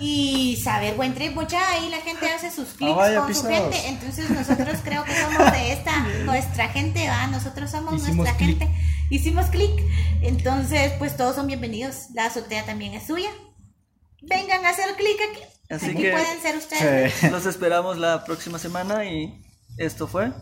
y 0.00 0.56
saber 0.62 0.96
buen 0.96 1.14
trip, 1.14 1.34
mucha 1.34 1.58
ahí 1.70 1.88
la 1.90 1.98
gente 1.98 2.28
hace 2.30 2.50
sus 2.50 2.68
clics 2.70 2.96
vaya, 2.96 3.20
con 3.20 3.32
su 3.34 3.44
gente, 3.46 3.86
entonces 3.86 4.30
nosotros 4.30 4.78
creo 4.82 5.04
que 5.04 5.14
somos 5.14 5.52
de 5.52 5.72
esta, 5.72 6.06
nuestra 6.24 6.68
gente, 6.68 7.08
va, 7.08 7.28
nosotros 7.28 7.70
somos 7.70 7.94
Hicimos 7.94 8.16
nuestra 8.16 8.34
gente, 8.46 8.68
hicimos 9.10 9.46
clic, 9.46 9.70
entonces 10.22 10.92
pues 10.98 11.16
todos 11.16 11.34
son 11.36 11.46
bienvenidos, 11.46 12.10
la 12.14 12.26
azotea 12.26 12.64
también 12.64 12.94
es 12.94 13.06
suya. 13.06 13.30
Vengan 14.22 14.64
a 14.64 14.70
hacer 14.70 14.94
clic 14.96 15.16
aquí. 15.30 15.40
Así 15.70 15.90
aquí 15.90 16.02
que- 16.02 16.12
pueden 16.12 16.40
ser 16.42 16.56
ustedes. 16.56 17.14
Sí. 17.20 17.28
Los 17.30 17.46
esperamos 17.46 17.98
la 17.98 18.24
próxima 18.24 18.58
semana 18.58 19.04
y 19.04 19.42
esto 19.76 20.06
fue. 20.06 20.32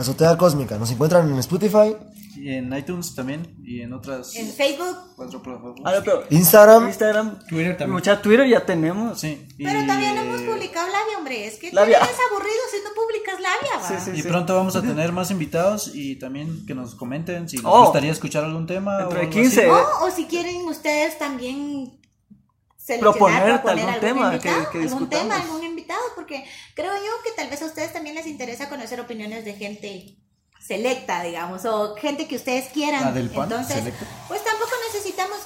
Azotea 0.00 0.36
Cósmica. 0.36 0.78
Nos 0.78 0.90
encuentran 0.90 1.30
en 1.30 1.38
Spotify, 1.38 1.96
Y 2.36 2.54
en 2.54 2.72
iTunes 2.74 3.14
también. 3.14 3.54
Y 3.64 3.82
en 3.82 3.92
otras 3.92 4.34
En 4.36 4.48
Facebook. 4.52 4.96
cuatro 5.16 5.42
plataformas. 5.42 5.82
Ah, 5.94 6.00
pero 6.04 6.24
Instagram. 6.30 6.86
Instagram, 6.88 7.38
Twitter 7.46 7.76
también. 7.76 7.92
Mucha 7.92 8.22
Twitter 8.22 8.46
ya 8.48 8.64
tenemos. 8.64 9.20
Sí. 9.20 9.46
Pero 9.58 9.80
y- 9.80 9.86
todavía 9.86 10.14
no 10.14 10.20
hemos 10.22 10.40
publicado 10.42 10.86
labia, 10.86 11.18
hombre. 11.18 11.46
Es 11.46 11.58
que 11.58 11.70
Labia. 11.72 11.98
también 11.98 12.16
es 12.18 12.30
aburrido 12.30 12.62
si 12.70 12.76
no 12.84 12.90
publicas 12.94 13.40
labia, 13.40 13.76
va. 13.82 14.00
Sí, 14.00 14.10
sí. 14.12 14.18
Y 14.20 14.22
pronto 14.22 14.54
vamos 14.56 14.74
a 14.76 14.80
tener 14.82 15.12
más 15.12 15.30
invitados 15.30 15.90
y 15.94 16.16
también 16.18 16.64
que 16.66 16.74
nos 16.74 16.94
comenten 16.94 17.48
si 17.48 17.56
les 17.56 17.66
Oh. 17.66 17.82
gustaría 17.84 18.12
escuchar 18.12 18.44
algún 18.44 18.66
tema. 18.66 18.98
Dentro 18.98 19.10
o 19.10 19.14
de 19.14 19.20
algo 19.26 19.32
15. 19.32 19.70
así. 19.70 19.84
O, 20.02 20.10
si 20.10 20.24
quieren 20.26 20.62
ustedes 20.66 21.18
también 21.18 21.98
seleccionar, 22.76 23.00
Proponer 23.12 23.42
proponer 23.60 23.84
algún 23.84 23.94
algún 23.94 24.00
tema 24.00 24.32
invitado, 24.34 24.70
que- 24.70 24.78
que 24.78 24.84
algún 24.84 25.08
tema, 25.10 25.36
algún 25.36 25.62
porque 26.14 26.44
creo 26.74 26.94
yo 26.94 27.22
que 27.24 27.32
tal 27.32 27.48
vez 27.48 27.62
a 27.62 27.66
ustedes 27.66 27.92
también 27.92 28.14
les 28.14 28.26
interesa 28.26 28.68
conocer 28.68 29.00
opiniones 29.00 29.44
de 29.44 29.54
gente 29.54 30.16
selecta, 30.60 31.22
digamos, 31.22 31.64
o 31.64 31.96
gente 31.96 32.28
que 32.28 32.36
ustedes 32.36 32.68
quieran. 32.68 33.02
La 33.02 33.12
del 33.12 33.30
pan, 33.30 33.44
Entonces, 33.44 33.76
selecta. 33.76 34.06
pues 34.28 34.44
tampoco 34.44 34.70
necesitamos 34.92 35.38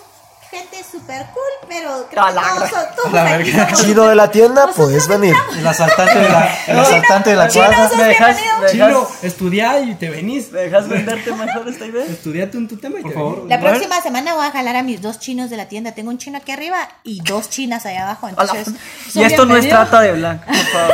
gente 0.55 0.77
super 0.91 1.27
cool, 1.35 1.69
pero 1.69 2.07
creo 2.11 2.27
que 2.27 2.33
la 2.35 2.43
todos, 2.55 2.71
todos 2.97 3.13
la 3.13 3.35
aquí 3.35 3.51
somos- 3.53 3.83
Chino 3.83 4.05
de 4.07 4.15
la 4.15 4.31
tienda, 4.31 4.69
puedes 4.75 5.09
venir. 5.09 5.35
El 5.59 5.67
asaltante 5.67 6.19
de 6.19 6.29
la, 6.29 6.59
el 6.69 6.79
asaltante 6.79 7.31
de 7.31 7.37
la 7.37 7.49
cuadra. 7.49 7.89
sos 7.89 7.97
¿Me 7.99 8.05
dejas, 8.05 8.37
bienvenido. 8.41 8.61
me 8.63 8.71
Chino, 8.71 9.09
estudia 9.23 9.81
y 9.81 9.95
te 9.95 10.11
venís. 10.11 10.53
me 10.53 10.61
dejas 10.61 10.89
venderte 10.89 11.33
mejor 11.33 11.69
esta 11.69 11.87
idea? 11.87 12.05
Estudiate 12.05 12.57
un 12.59 12.69
tu 12.69 12.77
tema 12.77 12.99
y 13.01 13.03
Por 13.03 13.11
te 13.11 13.15
favor. 13.17 13.37
venís. 13.37 13.51
La 13.51 13.61
próxima 13.61 14.01
semana 14.01 14.35
voy 14.35 14.47
a 14.47 14.51
jalar 14.51 14.77
a 14.77 14.83
mis 14.83 15.01
dos 15.03 15.19
chinos 15.19 15.51
de 15.51 15.57
la 15.57 15.67
tienda. 15.67 15.93
Tengo 15.93 16.11
un 16.11 16.19
chino 16.19 16.39
aquí 16.39 16.53
arriba 16.53 16.89
y 17.03 17.21
dos 17.23 17.51
chinas 17.51 17.85
allá 17.87 18.03
abajo. 18.05 18.29
Entonces, 18.29 18.69
Y 19.15 19.23
esto 19.25 19.45
no 19.47 19.57
es 19.57 19.69
trata 19.69 20.01
de 20.01 20.13
blanco, 20.13 20.45
por 20.47 20.57
favor. 20.57 20.93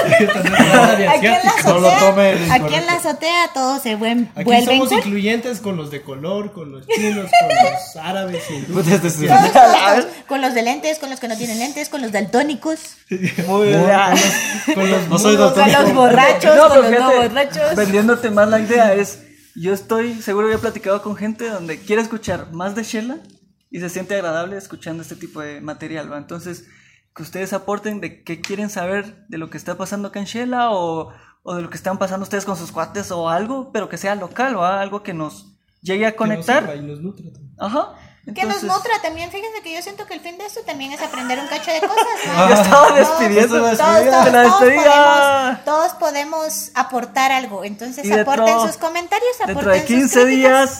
Aquí 1.08 1.26
en 1.26 1.32
la 1.32 1.38
asiático. 1.38 1.68
No 1.70 1.78
lo 1.80 1.88
azotea, 1.88 2.30
aquí 2.30 2.40
en 2.40 2.56
incorrecto. 2.56 2.86
la 2.86 2.92
azotea 2.94 3.50
todos 3.54 3.82
se 3.82 3.96
buen- 3.96 4.30
Aquí 4.34 4.44
vuelven 4.44 4.64
somos 4.78 4.92
incluyentes 4.92 5.60
con 5.60 5.76
los 5.76 5.90
de 5.90 6.02
color, 6.02 6.52
con 6.52 6.72
los 6.72 6.86
chinos, 6.86 7.26
con 7.40 7.48
los 7.48 7.96
árabes. 8.04 8.42
hindúes. 8.50 8.86
Con 10.28 10.40
los 10.40 10.54
de 10.54 10.62
lentes, 10.62 10.98
con 10.98 11.10
los 11.10 11.18
que 11.20 11.28
no 11.28 11.36
tienen 11.36 11.58
lentes, 11.58 11.88
con 11.88 12.02
los 12.02 12.12
daltónicos, 12.12 12.78
Muy 13.46 13.68
bien. 13.68 13.84
Con 14.74 14.90
los 14.90 15.08
No 15.08 15.18
soy 15.18 15.36
con 15.36 15.54
daltónico. 15.54 15.82
los 15.82 15.94
borrachos, 15.94 16.56
No, 16.56 16.68
con 16.68 16.70
pero 16.70 16.82
los 16.82 16.90
fíjate, 16.90 17.14
no 17.16 17.22
borrachos. 17.28 17.76
Vendiéndote 17.76 18.30
más 18.30 18.48
la 18.48 18.60
idea 18.60 18.94
es, 18.94 19.22
yo 19.56 19.72
estoy 19.72 20.14
seguro 20.22 20.48
que 20.48 20.54
he 20.54 20.58
platicado 20.58 21.02
con 21.02 21.16
gente 21.16 21.48
donde 21.48 21.78
quiere 21.80 22.02
escuchar 22.02 22.52
más 22.52 22.74
de 22.74 22.84
Shela 22.84 23.18
y 23.70 23.80
se 23.80 23.88
siente 23.88 24.14
agradable 24.14 24.56
escuchando 24.56 25.02
este 25.02 25.16
tipo 25.16 25.40
de 25.40 25.60
material, 25.60 26.12
¿va? 26.12 26.18
Entonces, 26.18 26.66
que 27.14 27.22
ustedes 27.22 27.52
aporten 27.52 28.00
de 28.00 28.22
qué 28.22 28.40
quieren 28.40 28.70
saber 28.70 29.26
de 29.28 29.38
lo 29.38 29.50
que 29.50 29.56
está 29.58 29.76
pasando 29.76 30.08
acá 30.08 30.20
en 30.20 30.26
Shela 30.26 30.70
o, 30.70 31.12
o 31.42 31.54
de 31.56 31.62
lo 31.62 31.70
que 31.70 31.76
están 31.76 31.98
pasando 31.98 32.22
ustedes 32.24 32.44
con 32.44 32.56
sus 32.56 32.70
cuates 32.72 33.10
o 33.10 33.28
algo, 33.28 33.72
pero 33.72 33.88
que 33.88 33.96
sea 33.98 34.14
local, 34.14 34.58
¿va? 34.58 34.80
Algo 34.80 35.02
que 35.02 35.12
nos 35.14 35.56
llegue 35.82 36.06
a 36.06 36.12
que 36.12 36.18
nos 36.18 36.18
conectar. 36.18 36.62
sirva 36.64 36.76
y 36.76 36.82
nos 36.82 37.00
nutra 37.00 37.32
también. 37.32 37.54
Que 38.34 38.44
nos 38.44 38.62
nutra 38.62 39.00
también. 39.02 39.30
Fíjense 39.30 39.60
que 39.62 39.74
yo 39.74 39.82
siento 39.82 40.06
que 40.06 40.14
el 40.14 40.20
fin 40.20 40.38
de 40.38 40.46
esto 40.46 40.60
también 40.66 40.92
es 40.92 41.00
aprender 41.02 41.38
un 41.38 41.46
cacho 41.48 41.70
de 41.72 41.80
cosas. 41.80 41.96
¿no? 42.26 42.48
Ya 42.48 42.54
estaba 42.62 42.86
Todos- 42.88 42.98
despidiendo 42.98 43.56
todos, 43.58 43.78
todos, 43.78 44.32
La 44.32 44.42
despedida. 44.42 45.60
podemos, 45.60 45.64
todos 45.64 45.92
podemos 45.94 46.70
aportar 46.74 47.32
algo. 47.32 47.64
Entonces 47.64 48.04
Y 48.04 48.12
aporten 48.12 48.60
sus 48.60 48.76
comentarios, 48.76 49.34
aporten 49.40 49.54
Dentro 49.56 49.70
de 49.72 49.78
sus 49.80 49.86
15 49.88 50.22
críticas. 50.24 50.30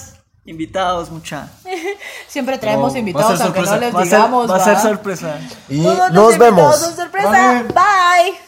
días, 0.00 0.14
invitados, 0.46 1.10
mucha. 1.10 1.48
Siempre 2.28 2.58
traemos 2.58 2.96
invitados 2.96 3.40
aunque 3.40 3.60
no 3.60 3.76
les 3.76 3.94
Va 3.94 4.00
a 4.00 4.04
ser, 4.04 4.12
digamos. 4.18 4.50
va 4.50 4.56
a 4.56 4.64
ser 4.64 4.78
sorpresa. 4.78 5.38
Y 5.68 5.82
Todos 5.82 6.10
nos 6.12 6.38
vemos. 6.38 6.76
son 6.80 6.96
sorpresa. 6.96 7.64
Bye. 7.74 8.40